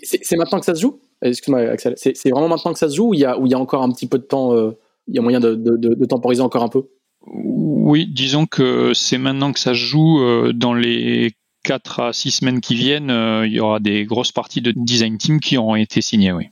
C'est 0.03 0.37
maintenant 0.37 0.61
que 0.61 0.67
ça 0.67 0.75
se 0.75 0.83
joue? 0.83 1.01
Excuse-moi, 1.23 1.61
Axel. 1.71 1.95
C'est 1.97 2.31
vraiment 2.31 2.49
maintenant 2.49 2.73
que 2.73 2.79
ça 2.79 2.89
se 2.89 2.97
joue 2.97 3.09
ou 3.09 3.15
il 3.15 3.21
y 3.21 3.25
a, 3.25 3.59
encore 3.59 3.83
un 3.83 3.91
petit 3.91 4.07
peu 4.07 4.19
de 4.19 4.25
temps, 4.25 4.55
euh, 4.55 4.73
il 5.09 5.15
y 5.15 5.19
a 5.19 5.23
moyen 5.23 5.41
de, 5.41 5.55
de, 5.55 6.05
temporiser 6.05 6.43
encore 6.43 6.63
un 6.63 6.69
peu? 6.69 6.85
Oui, 7.27 8.07
disons 8.07 8.47
que 8.47 8.93
c'est 8.95 9.19
maintenant 9.19 9.53
que 9.53 9.59
ça 9.59 9.75
se 9.75 9.79
joue. 9.79 10.21
Euh, 10.21 10.53
dans 10.53 10.75
les 10.75 11.33
4 11.65 12.01
à 12.01 12.13
6 12.13 12.31
semaines 12.31 12.61
qui 12.61 12.75
viennent, 12.75 13.11
euh, 13.11 13.47
il 13.47 13.53
y 13.53 13.61
aura 13.61 13.81
des 13.81 14.05
grosses 14.05 14.33
parties 14.33 14.61
de 14.61 14.73
design 14.75 15.19
team 15.19 15.41
qui 15.41 15.57
auront 15.57 15.75
été 15.75 16.01
signées, 16.01 16.33
oui. 16.33 16.49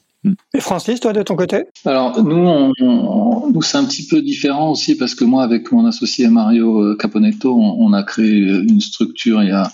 Et 0.55 0.61
Francis, 0.61 1.01
toi 1.01 1.13
de 1.13 1.23
ton 1.23 1.37
côté? 1.37 1.65
Alors 1.85 2.23
nous, 2.23 2.73
nous 2.81 3.63
c'est 3.63 3.79
un 3.79 3.85
petit 3.85 4.07
peu 4.07 4.23
différent 4.23 4.71
aussi 4.73 4.97
parce 4.97 5.15
que 5.15 5.25
moi, 5.25 5.43
avec 5.43 5.73
mon 5.73 5.87
associé 5.87 6.29
Mario 6.29 6.83
euh, 6.83 6.97
Caponetto, 6.97 7.55
on, 7.55 7.93
a 7.93 8.03
créé 8.03 8.39
une 8.39 8.81
structure 8.81 9.43
il 9.43 9.49
y 9.49 9.53
a 9.53 9.71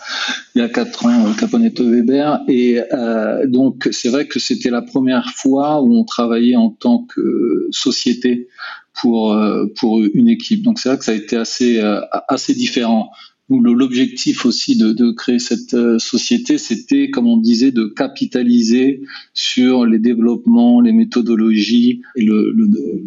il 0.54 0.60
y 0.60 0.64
a 0.64 0.68
quatre 0.68 1.06
ans, 1.06 1.26
euh, 1.26 1.32
Caponetto 1.38 1.88
Weber, 1.88 2.40
et 2.48 2.80
euh, 2.92 3.46
donc 3.46 3.88
c'est 3.90 4.08
vrai 4.08 4.26
que 4.26 4.38
c'était 4.38 4.70
la 4.70 4.82
première 4.82 5.30
fois 5.36 5.82
où 5.82 5.94
on 5.94 6.04
travaillait 6.04 6.56
en 6.56 6.70
tant 6.70 7.04
que 7.04 7.68
société 7.70 8.48
pour 8.94 9.36
pour 9.76 10.02
une 10.02 10.28
équipe. 10.28 10.62
Donc 10.62 10.78
c'est 10.78 10.88
vrai 10.88 10.98
que 10.98 11.04
ça 11.04 11.12
a 11.12 11.14
été 11.14 11.36
assez 11.36 11.80
assez 12.28 12.54
différent 12.54 13.10
l'objectif 13.60 14.46
aussi 14.46 14.76
de, 14.76 15.12
créer 15.12 15.38
cette 15.38 15.74
euh, 15.74 15.98
société, 15.98 16.58
c'était, 16.58 17.10
comme 17.10 17.26
on 17.26 17.36
disait, 17.36 17.72
de 17.72 17.86
capitaliser 17.86 19.02
sur 19.34 19.86
les 19.86 19.98
développements, 19.98 20.80
les 20.80 20.92
méthodologies 20.92 22.02
et 22.16 22.24
le, 22.24 22.54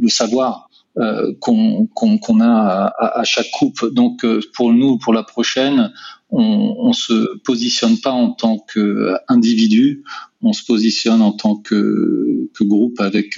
savoir 0.07 0.69
euh, 0.97 1.33
qu'on 1.39 2.39
a 2.39 2.93
à, 2.97 3.23
chaque 3.23 3.49
coupe. 3.57 3.85
Donc, 3.93 4.23
euh, 4.23 4.39
pour 4.55 4.73
nous, 4.73 4.97
pour 4.97 5.13
la 5.13 5.23
prochaine, 5.23 5.91
on, 6.29 6.75
on 6.79 6.93
se 6.93 7.37
positionne 7.43 7.97
pas 7.97 8.11
en 8.11 8.31
tant 8.31 8.59
qu'individu, 8.59 10.03
on 10.41 10.53
se 10.53 10.63
positionne 10.65 11.21
en 11.21 11.31
tant 11.31 11.55
que, 11.55 12.49
groupe 12.61 12.99
avec 12.99 13.37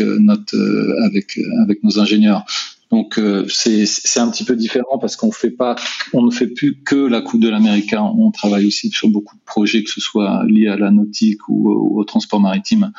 nos 1.83 1.99
ingénieurs. 1.99 2.45
Donc 2.91 3.19
euh, 3.19 3.45
c'est 3.49 4.19
un 4.19 4.29
petit 4.29 4.45
peu 4.45 4.55
différent 4.55 4.97
parce 4.97 5.15
qu'on 5.15 5.31
fait 5.31 5.51
pas, 5.51 5.75
on 6.13 6.21
ne 6.21 6.31
fait 6.31 6.47
plus 6.47 6.81
que 6.83 6.95
la 6.95 7.21
Coupe 7.21 7.41
de 7.41 7.49
l'Amérique. 7.49 7.93
On 7.97 8.31
travaille 8.31 8.65
aussi 8.65 8.89
sur 8.89 9.09
beaucoup 9.09 9.35
de 9.35 9.41
projets, 9.45 9.83
que 9.83 9.89
ce 9.89 9.99
soit 9.99 10.45
liés 10.47 10.67
à 10.67 10.77
la 10.77 10.91
nautique 10.91 11.47
ou, 11.49 11.69
au 11.99 12.03
transport 12.05 12.39
maritime. 12.39 12.91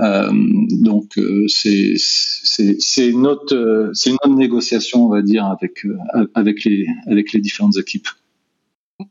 Euh, 0.00 0.30
donc 0.70 1.18
euh, 1.18 1.44
c'est 1.48 1.94
c'est 1.96 3.08
une 3.08 3.26
autre 3.26 3.90
c'est 3.92 4.12
négociation, 4.28 5.06
on 5.06 5.08
va 5.08 5.22
dire, 5.22 5.44
avec 5.44 5.86
avec 6.34 6.64
les 6.64 6.86
avec 7.06 7.32
les 7.32 7.40
différentes 7.40 7.76
équipes. 7.76 8.08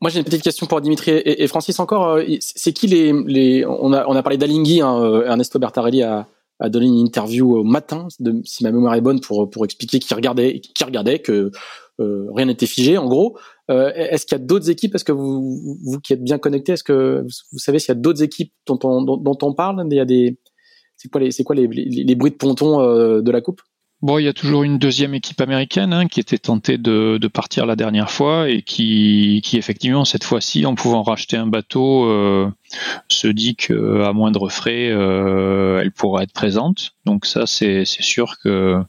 Moi, 0.01 0.09
j'ai 0.09 0.19
une 0.19 0.25
petite 0.25 0.43
question 0.43 0.65
pour 0.65 0.79
Dimitri 0.79 1.11
et, 1.11 1.45
Francis 1.47 1.77
encore. 1.79 2.19
C'est 2.39 2.71
qui 2.71 2.87
les, 2.87 3.13
les 3.27 3.65
on 3.65 3.91
a 3.93 4.05
on 4.07 4.15
a 4.15 4.23
parlé 4.23 4.37
d'Alinghi, 4.37 4.81
hein, 4.81 5.21
Ernesto 5.25 5.59
Bertarelli 5.59 6.01
a 6.03 6.27
a 6.63 6.69
donné 6.69 6.85
une 6.85 6.97
interview 6.97 7.57
au 7.57 7.63
matin, 7.65 8.07
si 8.45 8.63
ma 8.63 8.71
mémoire 8.71 8.95
est 8.95 9.01
bonne, 9.01 9.19
pour 9.19 9.49
pour 9.49 9.65
expliquer 9.65 9.99
qu'il 9.99 10.15
regardait, 10.15 10.61
qui 10.61 10.83
regardait 10.85 11.19
que 11.19 11.51
euh, 11.99 12.27
rien 12.33 12.45
n'était 12.45 12.67
figé. 12.67 12.97
En 12.97 13.07
gros, 13.07 13.37
euh, 13.69 13.91
est-ce 13.93 14.25
qu'il 14.25 14.37
y 14.37 14.41
a 14.41 14.43
d'autres 14.43 14.69
équipes? 14.69 14.95
Est-ce 14.95 15.03
que 15.03 15.11
vous, 15.11 15.77
vous 15.83 15.99
qui 15.99 16.13
êtes 16.13 16.23
bien 16.23 16.39
connectés, 16.39 16.71
est-ce 16.71 16.83
que 16.85 17.25
vous 17.51 17.59
savez 17.59 17.79
s'il 17.79 17.89
y 17.89 17.97
a 17.97 17.99
d'autres 17.99 18.23
équipes 18.23 18.53
dont 18.65 18.79
on 18.83 19.01
dont, 19.01 19.37
on 19.41 19.53
parle? 19.53 19.85
Il 19.91 19.97
y 19.97 19.99
a 19.99 20.05
des 20.05 20.39
c'est 20.95 21.09
quoi 21.09 21.19
les 21.19 21.31
c'est 21.31 21.43
quoi 21.43 21.53
les, 21.53 21.67
les, 21.67 22.15
bruits 22.15 22.31
de 22.31 22.37
ponton 22.37 22.79
euh, 22.79 23.21
de 23.21 23.31
la 23.31 23.41
coupe? 23.41 23.61
Bon, 24.03 24.17
il 24.17 24.25
y 24.25 24.27
a 24.27 24.33
toujours 24.33 24.63
une 24.63 24.79
deuxième 24.79 25.13
équipe 25.13 25.39
américaine 25.39 25.93
hein, 25.93 26.07
qui 26.07 26.19
était 26.19 26.37
tentée 26.37 26.77
de, 26.77 27.17
de, 27.21 27.27
partir 27.29 27.65
la 27.65 27.77
dernière 27.77 28.11
fois 28.11 28.49
et 28.49 28.61
qui, 28.61 29.39
qui 29.45 29.55
effectivement 29.55 30.03
cette 30.03 30.25
fois-ci, 30.25 30.65
en 30.65 30.75
pouvant 30.75 31.03
racheter 31.03 31.37
un 31.37 31.47
bateau, 31.47 32.03
euh, 32.09 32.51
se 33.07 33.29
dit 33.29 33.55
qu'à 33.55 34.11
moindre 34.11 34.49
frais, 34.49 34.89
euh, 34.91 35.79
elle 35.81 35.93
pourra 35.93 36.23
être 36.23 36.33
présente. 36.33 36.95
Donc 37.05 37.25
ça, 37.25 37.47
c'est 37.47 37.85
sûr 37.85 38.35
que 38.43 38.83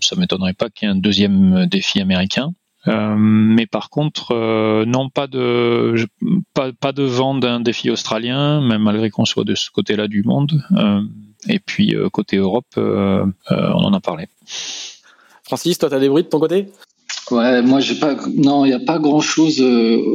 ça 0.00 0.16
m'étonnerait 0.16 0.54
pas 0.54 0.70
qu'il 0.70 0.88
y 0.88 0.90
ait 0.90 0.94
un 0.94 0.98
deuxième 0.98 1.66
défi 1.66 2.00
américain. 2.00 2.54
Euh, 2.88 3.14
mais 3.18 3.66
par 3.66 3.90
contre, 3.90 4.32
euh, 4.32 4.84
non, 4.86 5.08
pas 5.08 5.26
de 5.26 5.94
pas, 6.52 6.72
pas 6.72 6.92
de 6.92 7.02
vent 7.02 7.34
d'un 7.34 7.60
défi 7.60 7.90
australien, 7.90 8.60
même 8.60 8.82
malgré 8.82 9.10
qu'on 9.10 9.24
soit 9.24 9.44
de 9.44 9.54
ce 9.54 9.70
côté-là 9.70 10.08
du 10.08 10.22
monde. 10.22 10.62
Euh, 10.76 11.02
et 11.48 11.58
puis 11.58 11.94
euh, 11.94 12.08
côté 12.08 12.36
Europe, 12.36 12.66
euh, 12.76 13.24
euh, 13.50 13.70
on 13.74 13.84
en 13.84 13.92
a 13.92 14.00
parlé. 14.00 14.26
Francis, 15.44 15.78
toi, 15.78 15.88
tu 15.88 15.94
as 15.94 16.00
des 16.00 16.08
bruits 16.08 16.24
de 16.24 16.28
ton 16.28 16.40
côté? 16.40 16.66
Ouais, 17.30 17.62
moi 17.62 17.80
j'ai 17.80 17.94
pas, 17.94 18.16
non, 18.36 18.64
il 18.64 18.68
n'y 18.68 18.74
a 18.74 18.80
pas 18.80 18.98
grand 18.98 19.20
chose. 19.20 19.62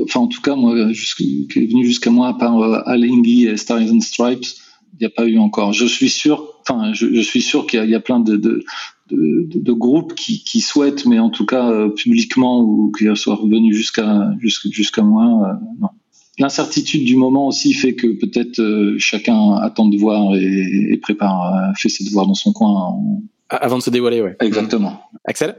enfin, 0.04 0.20
en 0.22 0.28
tout 0.28 0.42
cas, 0.42 0.56
moi, 0.56 0.76
qui 1.18 1.48
est 1.56 1.66
venu 1.66 1.86
jusqu'à 1.86 2.12
moi 2.12 2.30
à 2.30 2.34
part 2.34 2.62
Alinghi 2.88 3.48
et 3.48 3.58
Stars 3.58 3.92
and 3.92 4.02
Stripes, 4.02 4.46
il 4.94 5.00
n'y 5.02 5.08
a 5.08 5.10
pas 5.10 5.26
eu 5.26 5.40
encore. 5.40 5.74
Je 5.74 5.86
suis 5.86 6.10
sûr, 6.10 6.60
enfin, 6.62 6.94
je, 6.94 7.22
suis 7.22 7.42
sûr 7.42 7.66
qu'il 7.66 7.90
y, 7.90 7.96
a 7.96 8.00
plein 8.00 8.20
de, 8.20 8.36
de, 8.36 8.64
de, 9.10 9.72
groupes 9.72 10.14
qui, 10.14 10.44
qui, 10.44 10.62
souhaitent, 10.62 11.08
mais 11.08 11.18
en 11.18 11.32
tout 11.32 11.48
cas 11.48 11.90
publiquement 11.96 12.62
ou 12.62 12.92
qui 12.92 13.06
soient 13.16 13.36
revenus 13.36 13.76
jusqu'à 13.76 14.30
jusqu'à 14.40 15.02
moi, 15.02 15.60
non 15.80 15.90
l'incertitude 16.40 17.04
du 17.04 17.16
moment 17.16 17.48
aussi 17.48 17.74
fait 17.74 17.94
que 17.94 18.08
peut-être 18.08 18.60
euh, 18.60 18.96
chacun 18.98 19.56
attend 19.56 19.88
de 19.88 19.98
voir 19.98 20.36
et, 20.36 20.98
prépare, 21.02 21.54
euh, 21.54 21.74
fait 21.76 21.90
ses 21.90 22.06
devoirs 22.06 22.28
dans 22.28 22.34
son 22.34 22.54
coin. 22.54 22.98
Avant 23.50 23.78
de 23.78 23.84
se 23.84 23.90
dévoiler, 23.90 24.22
oui. 24.22 24.32
Exactement. 24.42 25.02
Axel? 25.26 25.56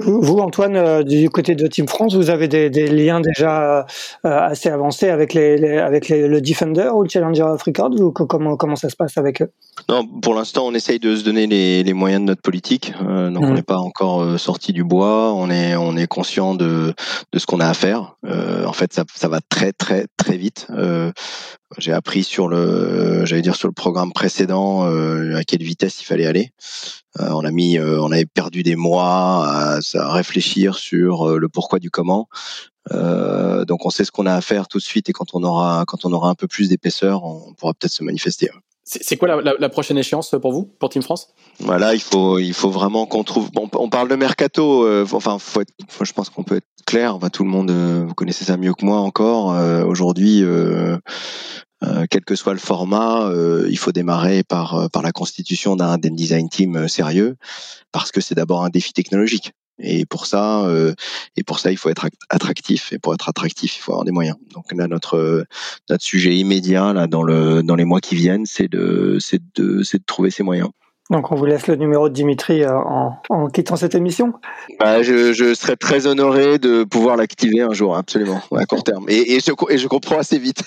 Vous, 0.00 0.38
Antoine, 0.38 0.76
euh, 0.76 1.02
du 1.02 1.30
côté 1.30 1.54
de 1.54 1.66
Team 1.66 1.86
France, 1.86 2.14
vous 2.14 2.30
avez 2.30 2.48
des, 2.48 2.68
liens 2.88 3.20
déjà 3.20 3.86
assez 4.24 4.68
avancés 4.68 5.08
avec, 5.08 5.34
les, 5.34 5.78
avec 5.78 6.08
le 6.08 6.40
Defender 6.40 6.90
ou 6.92 7.02
le 7.02 7.08
Challenger 7.08 7.42
of 7.42 7.62
Record 7.62 7.92
ou 8.00 8.10
comment, 8.10 8.56
comment 8.56 8.76
ça 8.76 8.88
se 8.88 8.96
passe 8.96 9.18
avec 9.18 9.40
eux? 9.40 9.50
Non, 9.88 10.06
pour 10.06 10.34
l'instant, 10.34 10.66
on 10.66 10.74
essaye 10.74 10.98
de 10.98 11.14
se 11.14 11.24
donner 11.24 11.46
les, 11.46 11.92
moyens 11.92 12.22
de 12.22 12.26
notre 12.26 12.42
politique. 12.42 12.92
donc, 13.00 13.42
on 13.42 13.50
mmh. 13.50 13.54
n'est 13.54 13.62
pas 13.62 13.78
encore 13.78 14.38
sorti 14.38 14.72
du 14.72 14.82
bois. 14.82 15.32
On 15.32 15.48
est, 15.50 15.76
on 15.76 15.96
est 15.96 16.06
conscient 16.06 16.54
de, 16.54 16.92
de 17.32 17.38
ce 17.38 17.46
qu'on 17.46 17.60
a 17.60 17.68
à 17.68 17.74
faire. 17.74 18.16
en 18.24 18.72
fait, 18.72 18.92
ça, 18.92 19.04
ça 19.14 19.28
va 19.28 19.40
très, 19.48 19.72
très, 19.72 20.06
très 20.16 20.36
vite. 20.36 20.66
Euh, 20.70 21.12
j'ai 21.78 21.92
appris 21.92 22.24
sur 22.24 22.48
le, 22.48 23.24
j'allais 23.24 23.42
dire 23.42 23.56
sur 23.56 23.68
le 23.68 23.74
programme 23.74 24.12
précédent 24.12 24.86
euh, 24.86 25.36
à 25.36 25.44
quelle 25.44 25.62
vitesse 25.62 26.00
il 26.00 26.04
fallait 26.04 26.26
aller. 26.26 26.50
Euh, 27.20 27.28
on 27.30 27.44
a 27.44 27.50
mis, 27.50 27.78
on 27.78 28.10
avait 28.10 28.26
perdu 28.26 28.62
des 28.62 28.76
mois 28.76 29.46
à, 29.46 29.78
à 29.94 30.12
réfléchir 30.12 30.76
sur 30.76 31.38
le 31.38 31.48
pourquoi 31.48 31.78
du 31.78 31.90
comment. 31.90 32.28
donc 32.90 33.86
on 33.86 33.90
sait 33.90 34.04
ce 34.04 34.10
qu'on 34.10 34.26
a 34.26 34.34
à 34.34 34.40
faire 34.40 34.68
tout 34.68 34.78
de 34.78 34.82
suite 34.82 35.08
et 35.08 35.12
quand 35.12 35.34
on 35.34 35.42
aura, 35.42 35.84
quand 35.86 36.04
on 36.04 36.12
aura 36.12 36.30
un 36.30 36.34
peu 36.34 36.46
plus 36.48 36.68
d'épaisseur, 36.68 37.24
on 37.24 37.54
pourra 37.54 37.74
peut-être 37.74 37.92
se 37.92 38.04
manifester. 38.04 38.50
C'est 38.84 39.16
quoi 39.16 39.40
la, 39.42 39.68
prochaine 39.68 39.96
échéance 39.96 40.34
pour 40.42 40.52
vous, 40.52 40.64
pour 40.64 40.88
Team 40.88 41.02
France? 41.02 41.28
Voilà, 41.60 41.94
il 41.94 42.00
faut, 42.00 42.40
il 42.40 42.52
faut 42.52 42.70
vraiment 42.70 43.06
qu'on 43.06 43.22
trouve. 43.22 43.48
on 43.54 43.88
parle 43.88 44.08
de 44.08 44.16
mercato. 44.16 44.84
Euh, 44.84 45.06
enfin, 45.12 45.38
je 45.38 46.12
pense 46.12 46.30
qu'on 46.30 46.42
peut 46.42 46.56
être 46.56 46.66
clair. 46.84 47.18
tout 47.32 47.44
le 47.44 47.50
monde, 47.50 47.70
euh, 47.70 48.04
vous 48.06 48.14
connaissez 48.14 48.44
ça 48.44 48.56
mieux 48.56 48.74
que 48.74 48.84
moi 48.84 48.98
encore. 48.98 49.52
Euh, 49.52 49.84
aujourd'hui, 49.84 50.44
quel 52.10 52.24
que 52.24 52.34
soit 52.34 52.54
le 52.54 52.58
format, 52.58 53.30
il 53.68 53.78
faut 53.78 53.92
démarrer 53.92 54.42
par 54.42 54.90
par 54.90 55.02
la 55.02 55.12
constitution 55.12 55.76
d'un 55.76 55.98
design 55.98 56.48
team 56.48 56.88
sérieux, 56.88 57.36
parce 57.92 58.10
que 58.10 58.20
c'est 58.20 58.34
d'abord 58.34 58.64
un 58.64 58.68
défi 58.68 58.92
technologique. 58.92 59.52
Et 59.78 60.06
pour 60.06 60.26
ça, 60.26 60.64
euh, 60.64 60.94
et 61.36 61.42
pour 61.42 61.58
ça, 61.58 61.70
il 61.70 61.76
faut 61.76 61.88
être 61.88 62.06
attractif. 62.28 62.92
Et 62.92 62.98
pour 62.98 63.14
être 63.14 63.28
attractif, 63.28 63.76
il 63.76 63.80
faut 63.80 63.92
avoir 63.92 64.04
des 64.04 64.12
moyens. 64.12 64.36
Donc 64.54 64.64
là, 64.72 64.86
notre 64.86 65.44
notre 65.88 66.04
sujet 66.04 66.36
immédiat 66.36 66.92
là 66.92 67.06
dans 67.06 67.22
le 67.22 67.62
dans 67.62 67.74
les 67.74 67.84
mois 67.84 68.00
qui 68.00 68.14
viennent, 68.14 68.46
c'est 68.46 68.68
de 68.68 69.16
c'est 69.20 69.42
de 69.56 69.82
c'est 69.82 69.98
de 69.98 70.04
trouver 70.04 70.30
ces 70.30 70.42
moyens. 70.42 70.70
Donc 71.10 71.30
on 71.32 71.34
vous 71.34 71.44
laisse 71.44 71.66
le 71.66 71.76
numéro 71.76 72.08
de 72.08 72.14
Dimitri 72.14 72.62
euh, 72.62 72.74
en, 72.74 73.18
en 73.28 73.48
quittant 73.48 73.76
cette 73.76 73.94
émission. 73.94 74.32
Bah, 74.78 75.02
je, 75.02 75.32
je 75.32 75.52
serais 75.52 75.76
très 75.76 76.06
honoré 76.06 76.58
de 76.58 76.84
pouvoir 76.84 77.16
l'activer 77.16 77.60
un 77.60 77.72
jour, 77.72 77.96
absolument, 77.96 78.40
à 78.56 78.64
court 78.64 78.84
terme. 78.84 79.04
Et, 79.08 79.34
et, 79.34 79.40
je, 79.40 79.52
et 79.68 79.78
je 79.78 79.88
comprends 79.88 80.18
assez 80.18 80.38
vite. 80.38 80.62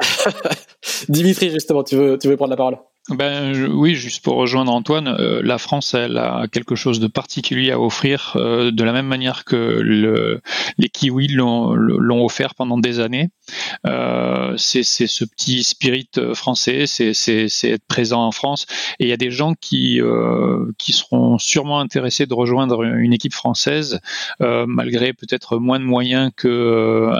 Dimitri, 1.08 1.50
justement, 1.50 1.84
tu 1.84 1.94
veux, 1.94 2.18
tu 2.18 2.28
veux 2.28 2.36
prendre 2.36 2.50
la 2.50 2.56
parole? 2.56 2.78
Ben 3.08 3.66
oui, 3.72 3.94
juste 3.94 4.22
pour 4.22 4.36
rejoindre 4.36 4.72
Antoine, 4.72 5.08
euh, 5.08 5.40
la 5.42 5.56
France 5.56 5.94
elle 5.94 6.18
a 6.18 6.46
quelque 6.52 6.76
chose 6.76 7.00
de 7.00 7.06
particulier 7.06 7.72
à 7.72 7.80
offrir, 7.80 8.34
euh, 8.36 8.70
de 8.70 8.84
la 8.84 8.92
même 8.92 9.06
manière 9.06 9.44
que 9.44 9.56
le, 9.56 10.42
les 10.76 10.88
Kiwis 10.90 11.28
l'ont 11.28 12.24
offert 12.24 12.54
pendant 12.54 12.78
des 12.78 13.00
années. 13.00 13.30
Euh, 13.86 14.54
c'est 14.58 14.82
ce 14.82 15.24
petit 15.24 15.64
spirit 15.64 16.10
français, 16.34 16.84
c'est 16.86 17.44
être 17.64 17.86
présent 17.88 18.22
en 18.22 18.32
France. 18.32 18.66
Et 18.98 19.06
il 19.06 19.08
y 19.08 19.14
a 19.14 19.16
des 19.16 19.30
gens 19.30 19.54
qui 19.54 20.00
qui 20.78 20.92
seront 20.92 21.38
sûrement 21.38 21.80
intéressés 21.80 22.26
de 22.26 22.34
rejoindre 22.34 22.82
une 22.84 23.12
équipe 23.14 23.34
française, 23.34 24.00
malgré 24.38 25.14
peut-être 25.14 25.58
moins 25.58 25.80
de 25.80 25.84
moyens 25.84 26.30
que 26.36 27.10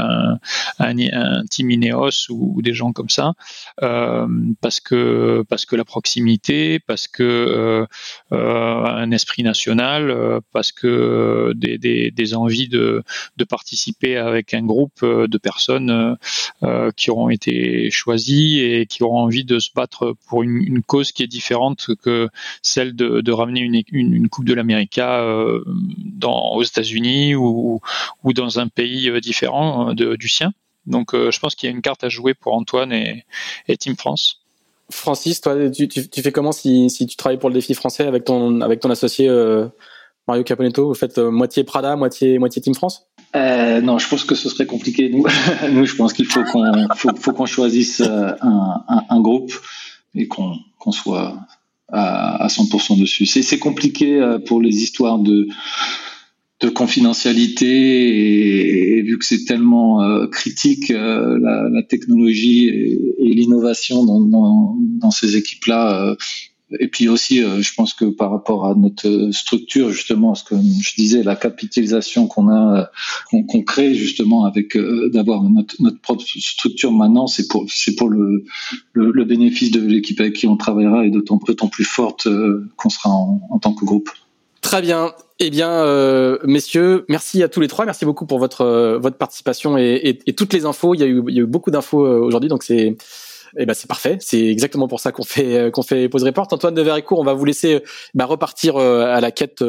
un, 0.78 1.44
team 1.50 1.70
Ineos 1.70 2.28
ou, 2.28 2.52
ou, 2.56 2.62
des 2.62 2.74
gens 2.74 2.92
comme 2.92 3.08
ça, 3.08 3.32
parce 3.80 4.80
que 4.80 5.44
parce 5.48 5.64
que 5.66 5.69
la 5.76 5.84
proximité, 5.84 6.78
parce 6.78 7.08
que 7.08 7.22
euh, 7.22 7.86
euh, 8.32 8.84
un 8.84 9.10
esprit 9.10 9.42
national, 9.42 10.10
euh, 10.10 10.40
parce 10.52 10.72
que 10.72 11.52
des, 11.54 12.34
envies 12.34 12.68
de, 12.68 13.02
participer 13.48 14.16
avec 14.16 14.54
un 14.54 14.62
groupe 14.62 15.02
de 15.02 15.38
personnes 15.38 16.16
qui 16.96 17.10
auront 17.10 17.30
été 17.30 17.90
choisies 17.90 18.60
et 18.60 18.86
qui 18.86 19.02
auront 19.02 19.20
envie 19.20 19.44
de 19.44 19.58
se 19.58 19.70
battre 19.74 20.14
pour 20.28 20.42
une, 20.42 20.82
cause 20.82 21.10
qui 21.12 21.22
est 21.22 21.26
différente 21.26 21.90
que 22.02 22.28
celle 22.62 22.94
de, 22.94 23.32
ramener 23.32 23.60
une, 23.92 24.28
Coupe 24.28 24.44
de 24.44 24.54
l'Amérique 24.54 25.00
aux 25.02 26.62
États-Unis 26.62 27.34
ou, 27.34 27.80
ou 28.22 28.32
dans 28.32 28.60
un 28.60 28.68
pays 28.68 29.10
différent 29.20 29.94
du 29.94 30.28
sien. 30.28 30.52
Donc 30.86 31.10
je 31.14 31.38
pense 31.40 31.54
qu'il 31.54 31.68
y 31.68 31.72
a 31.72 31.74
une 31.74 31.82
carte 31.82 32.04
à 32.04 32.08
jouer 32.08 32.34
pour 32.34 32.54
Antoine 32.54 32.92
et 32.92 33.24
Team 33.78 33.96
France. 33.96 34.39
Francis, 34.90 35.40
toi, 35.40 35.70
tu, 35.70 35.88
fais 36.22 36.32
comment 36.32 36.52
si, 36.52 36.88
tu 37.08 37.16
travailles 37.16 37.38
pour 37.38 37.48
le 37.48 37.54
défi 37.54 37.74
français 37.74 38.06
avec 38.06 38.24
ton, 38.24 38.60
avec 38.60 38.80
ton 38.80 38.90
associé 38.90 39.28
euh, 39.28 39.66
Mario 40.28 40.44
Caponetto? 40.44 40.88
Vous 40.88 40.94
faites 40.94 41.18
euh, 41.18 41.30
moitié 41.30 41.64
Prada, 41.64 41.96
moitié, 41.96 42.38
moitié 42.38 42.60
Team 42.60 42.74
France? 42.74 43.06
Euh, 43.36 43.80
Non, 43.80 43.98
je 43.98 44.08
pense 44.08 44.24
que 44.24 44.34
ce 44.34 44.48
serait 44.48 44.66
compliqué. 44.66 45.08
Nous, 45.08 45.24
nous 45.72 45.86
je 45.86 45.96
pense 45.96 46.12
qu'il 46.12 46.26
faut 46.26 46.42
qu'on 46.44 46.88
faut, 46.94 47.46
choisisse 47.46 48.00
un, 48.00 49.20
groupe 49.20 49.52
et 50.14 50.26
qu'on 50.28 50.92
soit 50.92 51.36
à, 51.92 52.44
à 52.44 52.46
100% 52.48 53.00
dessus. 53.00 53.26
C'est 53.26 53.58
compliqué 53.58 54.20
pour 54.46 54.60
les 54.60 54.82
histoires 54.82 55.18
de 55.18 55.48
de 56.60 56.68
confidentialité 56.68 58.98
et, 58.98 59.02
vu 59.02 59.18
que 59.18 59.24
c'est 59.24 59.44
tellement 59.44 60.02
euh, 60.02 60.26
critique 60.26 60.90
euh, 60.90 61.38
la, 61.40 61.68
la, 61.70 61.82
technologie 61.82 62.68
et, 62.68 63.34
l'innovation 63.34 64.04
dans, 64.04 64.20
dans, 64.20 64.76
dans, 64.78 65.10
ces 65.10 65.36
équipes-là. 65.36 66.10
Euh, 66.10 66.16
et 66.78 66.86
puis 66.86 67.08
aussi, 67.08 67.38
je 67.38 67.74
pense 67.74 67.94
que 67.94 68.04
par 68.04 68.30
rapport 68.30 68.64
à 68.64 68.76
notre 68.76 69.30
structure, 69.32 69.90
justement, 69.90 70.36
ce 70.36 70.44
que 70.44 70.54
je 70.54 70.94
disais, 70.94 71.24
la 71.24 71.34
capitalisation 71.34 72.28
qu'on 72.28 72.48
a, 72.48 72.92
qu'on 73.32 73.62
crée 73.62 73.96
justement 73.96 74.44
avec 74.44 74.78
d'avoir 75.12 75.42
notre, 75.42 75.82
notre, 75.82 76.00
propre 76.00 76.22
structure 76.24 76.92
maintenant, 76.92 77.26
c'est 77.26 77.48
pour 77.48 77.66
c'est 77.68 77.96
pour 77.96 78.08
le, 78.08 78.44
le, 78.92 79.10
le, 79.10 79.24
bénéfice 79.24 79.72
de 79.72 79.80
l'équipe 79.80 80.20
avec 80.20 80.34
qui 80.34 80.46
on 80.46 80.56
travaillera 80.56 81.04
et 81.04 81.10
d'autant 81.10 81.38
plus 81.38 81.84
forte 81.84 82.28
qu'on 82.76 82.88
sera 82.88 83.10
en, 83.10 83.40
en 83.50 83.58
tant 83.58 83.74
que 83.74 83.84
groupe. 83.84 84.08
Très 84.60 84.82
bien. 84.82 85.14
Eh 85.38 85.48
bien, 85.48 85.70
euh, 85.70 86.38
messieurs, 86.44 87.06
merci 87.08 87.42
à 87.42 87.48
tous 87.48 87.60
les 87.60 87.68
trois. 87.68 87.86
Merci 87.86 88.04
beaucoup 88.04 88.26
pour 88.26 88.38
votre 88.38 88.60
euh, 88.60 88.98
votre 88.98 89.16
participation 89.16 89.78
et, 89.78 90.18
et, 90.26 90.34
toutes 90.34 90.52
les 90.52 90.66
infos. 90.66 90.94
Il 90.94 91.00
y 91.00 91.02
a 91.02 91.06
eu, 91.06 91.22
il 91.28 91.34
y 91.34 91.38
a 91.38 91.42
eu 91.42 91.46
beaucoup 91.46 91.70
d'infos 91.70 92.04
euh, 92.04 92.18
aujourd'hui, 92.18 92.50
donc 92.50 92.62
c'est 92.62 92.94
eh 93.58 93.66
ben 93.66 93.72
c'est 93.72 93.88
parfait. 93.88 94.18
C'est 94.20 94.46
exactement 94.46 94.86
pour 94.86 95.00
ça 95.00 95.12
qu'on 95.12 95.24
fait 95.24 95.72
qu'on 95.72 95.82
fait 95.82 96.10
pause 96.10 96.24
report. 96.24 96.46
Antoine 96.50 96.74
de 96.74 96.82
Vericourt, 96.82 97.18
on 97.18 97.24
va 97.24 97.32
vous 97.32 97.46
laisser 97.46 97.82
bah, 98.12 98.26
repartir 98.26 98.76
à 98.76 99.20
la 99.20 99.30
quête 99.30 99.64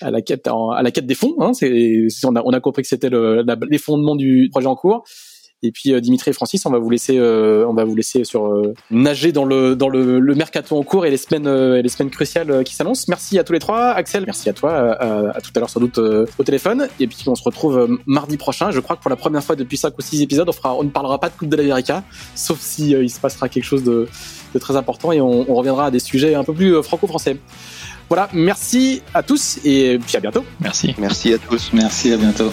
à 0.00 0.10
la 0.12 0.22
quête 0.22 0.46
à 0.46 0.82
la 0.82 0.90
quête 0.92 1.06
des 1.06 1.16
fonds. 1.16 1.34
Hein. 1.40 1.52
C'est 1.52 2.06
on 2.24 2.36
a 2.36 2.42
on 2.44 2.52
a 2.52 2.60
compris 2.60 2.82
que 2.82 2.88
c'était 2.88 3.10
le, 3.10 3.44
les 3.68 3.78
fondements 3.78 4.16
du 4.16 4.48
projet 4.52 4.68
en 4.68 4.76
cours. 4.76 5.04
Et 5.62 5.72
puis 5.72 5.92
euh, 5.92 6.00
Dimitri 6.00 6.30
et 6.30 6.34
Francis, 6.34 6.66
on 6.66 6.70
va 6.70 6.78
vous 6.78 6.90
laisser, 6.90 7.16
euh, 7.18 7.66
on 7.66 7.72
va 7.72 7.84
vous 7.84 7.96
laisser 7.96 8.24
sur 8.24 8.46
euh, 8.46 8.74
nager 8.90 9.32
dans 9.32 9.44
le 9.44 9.74
dans 9.74 9.88
le, 9.88 10.20
le, 10.20 10.34
mercato 10.34 10.76
en 10.76 10.82
cours 10.82 11.06
et 11.06 11.10
les 11.10 11.16
semaines 11.16 11.46
et 11.46 11.82
les 11.82 11.88
semaines 11.88 12.10
cruciales 12.10 12.62
qui 12.64 12.74
s'annoncent. 12.74 13.06
Merci 13.08 13.38
à 13.38 13.44
tous 13.44 13.54
les 13.54 13.58
trois, 13.58 13.90
Axel, 13.90 14.24
merci 14.26 14.50
à 14.50 14.52
toi, 14.52 14.72
à, 14.72 15.40
tout 15.40 15.50
à 15.54 15.58
l'heure 15.58 15.70
sans 15.70 15.80
doute 15.80 15.98
au 15.98 16.44
téléphone. 16.44 16.88
Et 17.00 17.06
puis 17.06 17.24
on 17.26 17.34
se 17.34 17.42
retrouve 17.42 17.98
mardi 18.06 18.36
prochain. 18.36 18.70
Je 18.70 18.80
crois 18.80 18.96
que 18.96 19.02
pour 19.02 19.10
la 19.10 19.16
première 19.16 19.42
fois 19.42 19.56
depuis 19.56 19.78
5 19.78 19.96
ou 19.96 20.02
6 20.02 20.22
épisodes, 20.22 20.48
on 20.48 20.52
fera, 20.52 20.74
on 20.74 20.84
ne 20.84 20.90
parlera 20.90 21.18
pas 21.18 21.30
de 21.30 21.34
Coupe 21.34 21.48
de 21.48 21.56
l'Amérique, 21.56 21.92
sauf 22.34 22.60
si 22.60 22.90
il 22.90 23.10
se 23.10 23.18
passera 23.18 23.48
quelque 23.48 23.64
chose 23.64 23.82
de, 23.82 24.08
de 24.52 24.58
très 24.58 24.76
important 24.76 25.10
et 25.12 25.20
on, 25.22 25.50
on, 25.50 25.54
reviendra 25.54 25.86
à 25.86 25.90
des 25.90 26.00
sujets 26.00 26.34
un 26.34 26.44
peu 26.44 26.52
plus 26.52 26.82
franco-français. 26.82 27.38
Voilà, 28.08 28.28
merci 28.32 29.02
à 29.14 29.22
tous 29.22 29.58
et 29.64 29.98
puis 29.98 30.16
à 30.16 30.20
bientôt. 30.20 30.44
Merci. 30.60 30.94
Merci 30.98 31.32
à 31.32 31.38
tous. 31.38 31.70
Merci, 31.72 32.12
à 32.12 32.16
bientôt. 32.18 32.50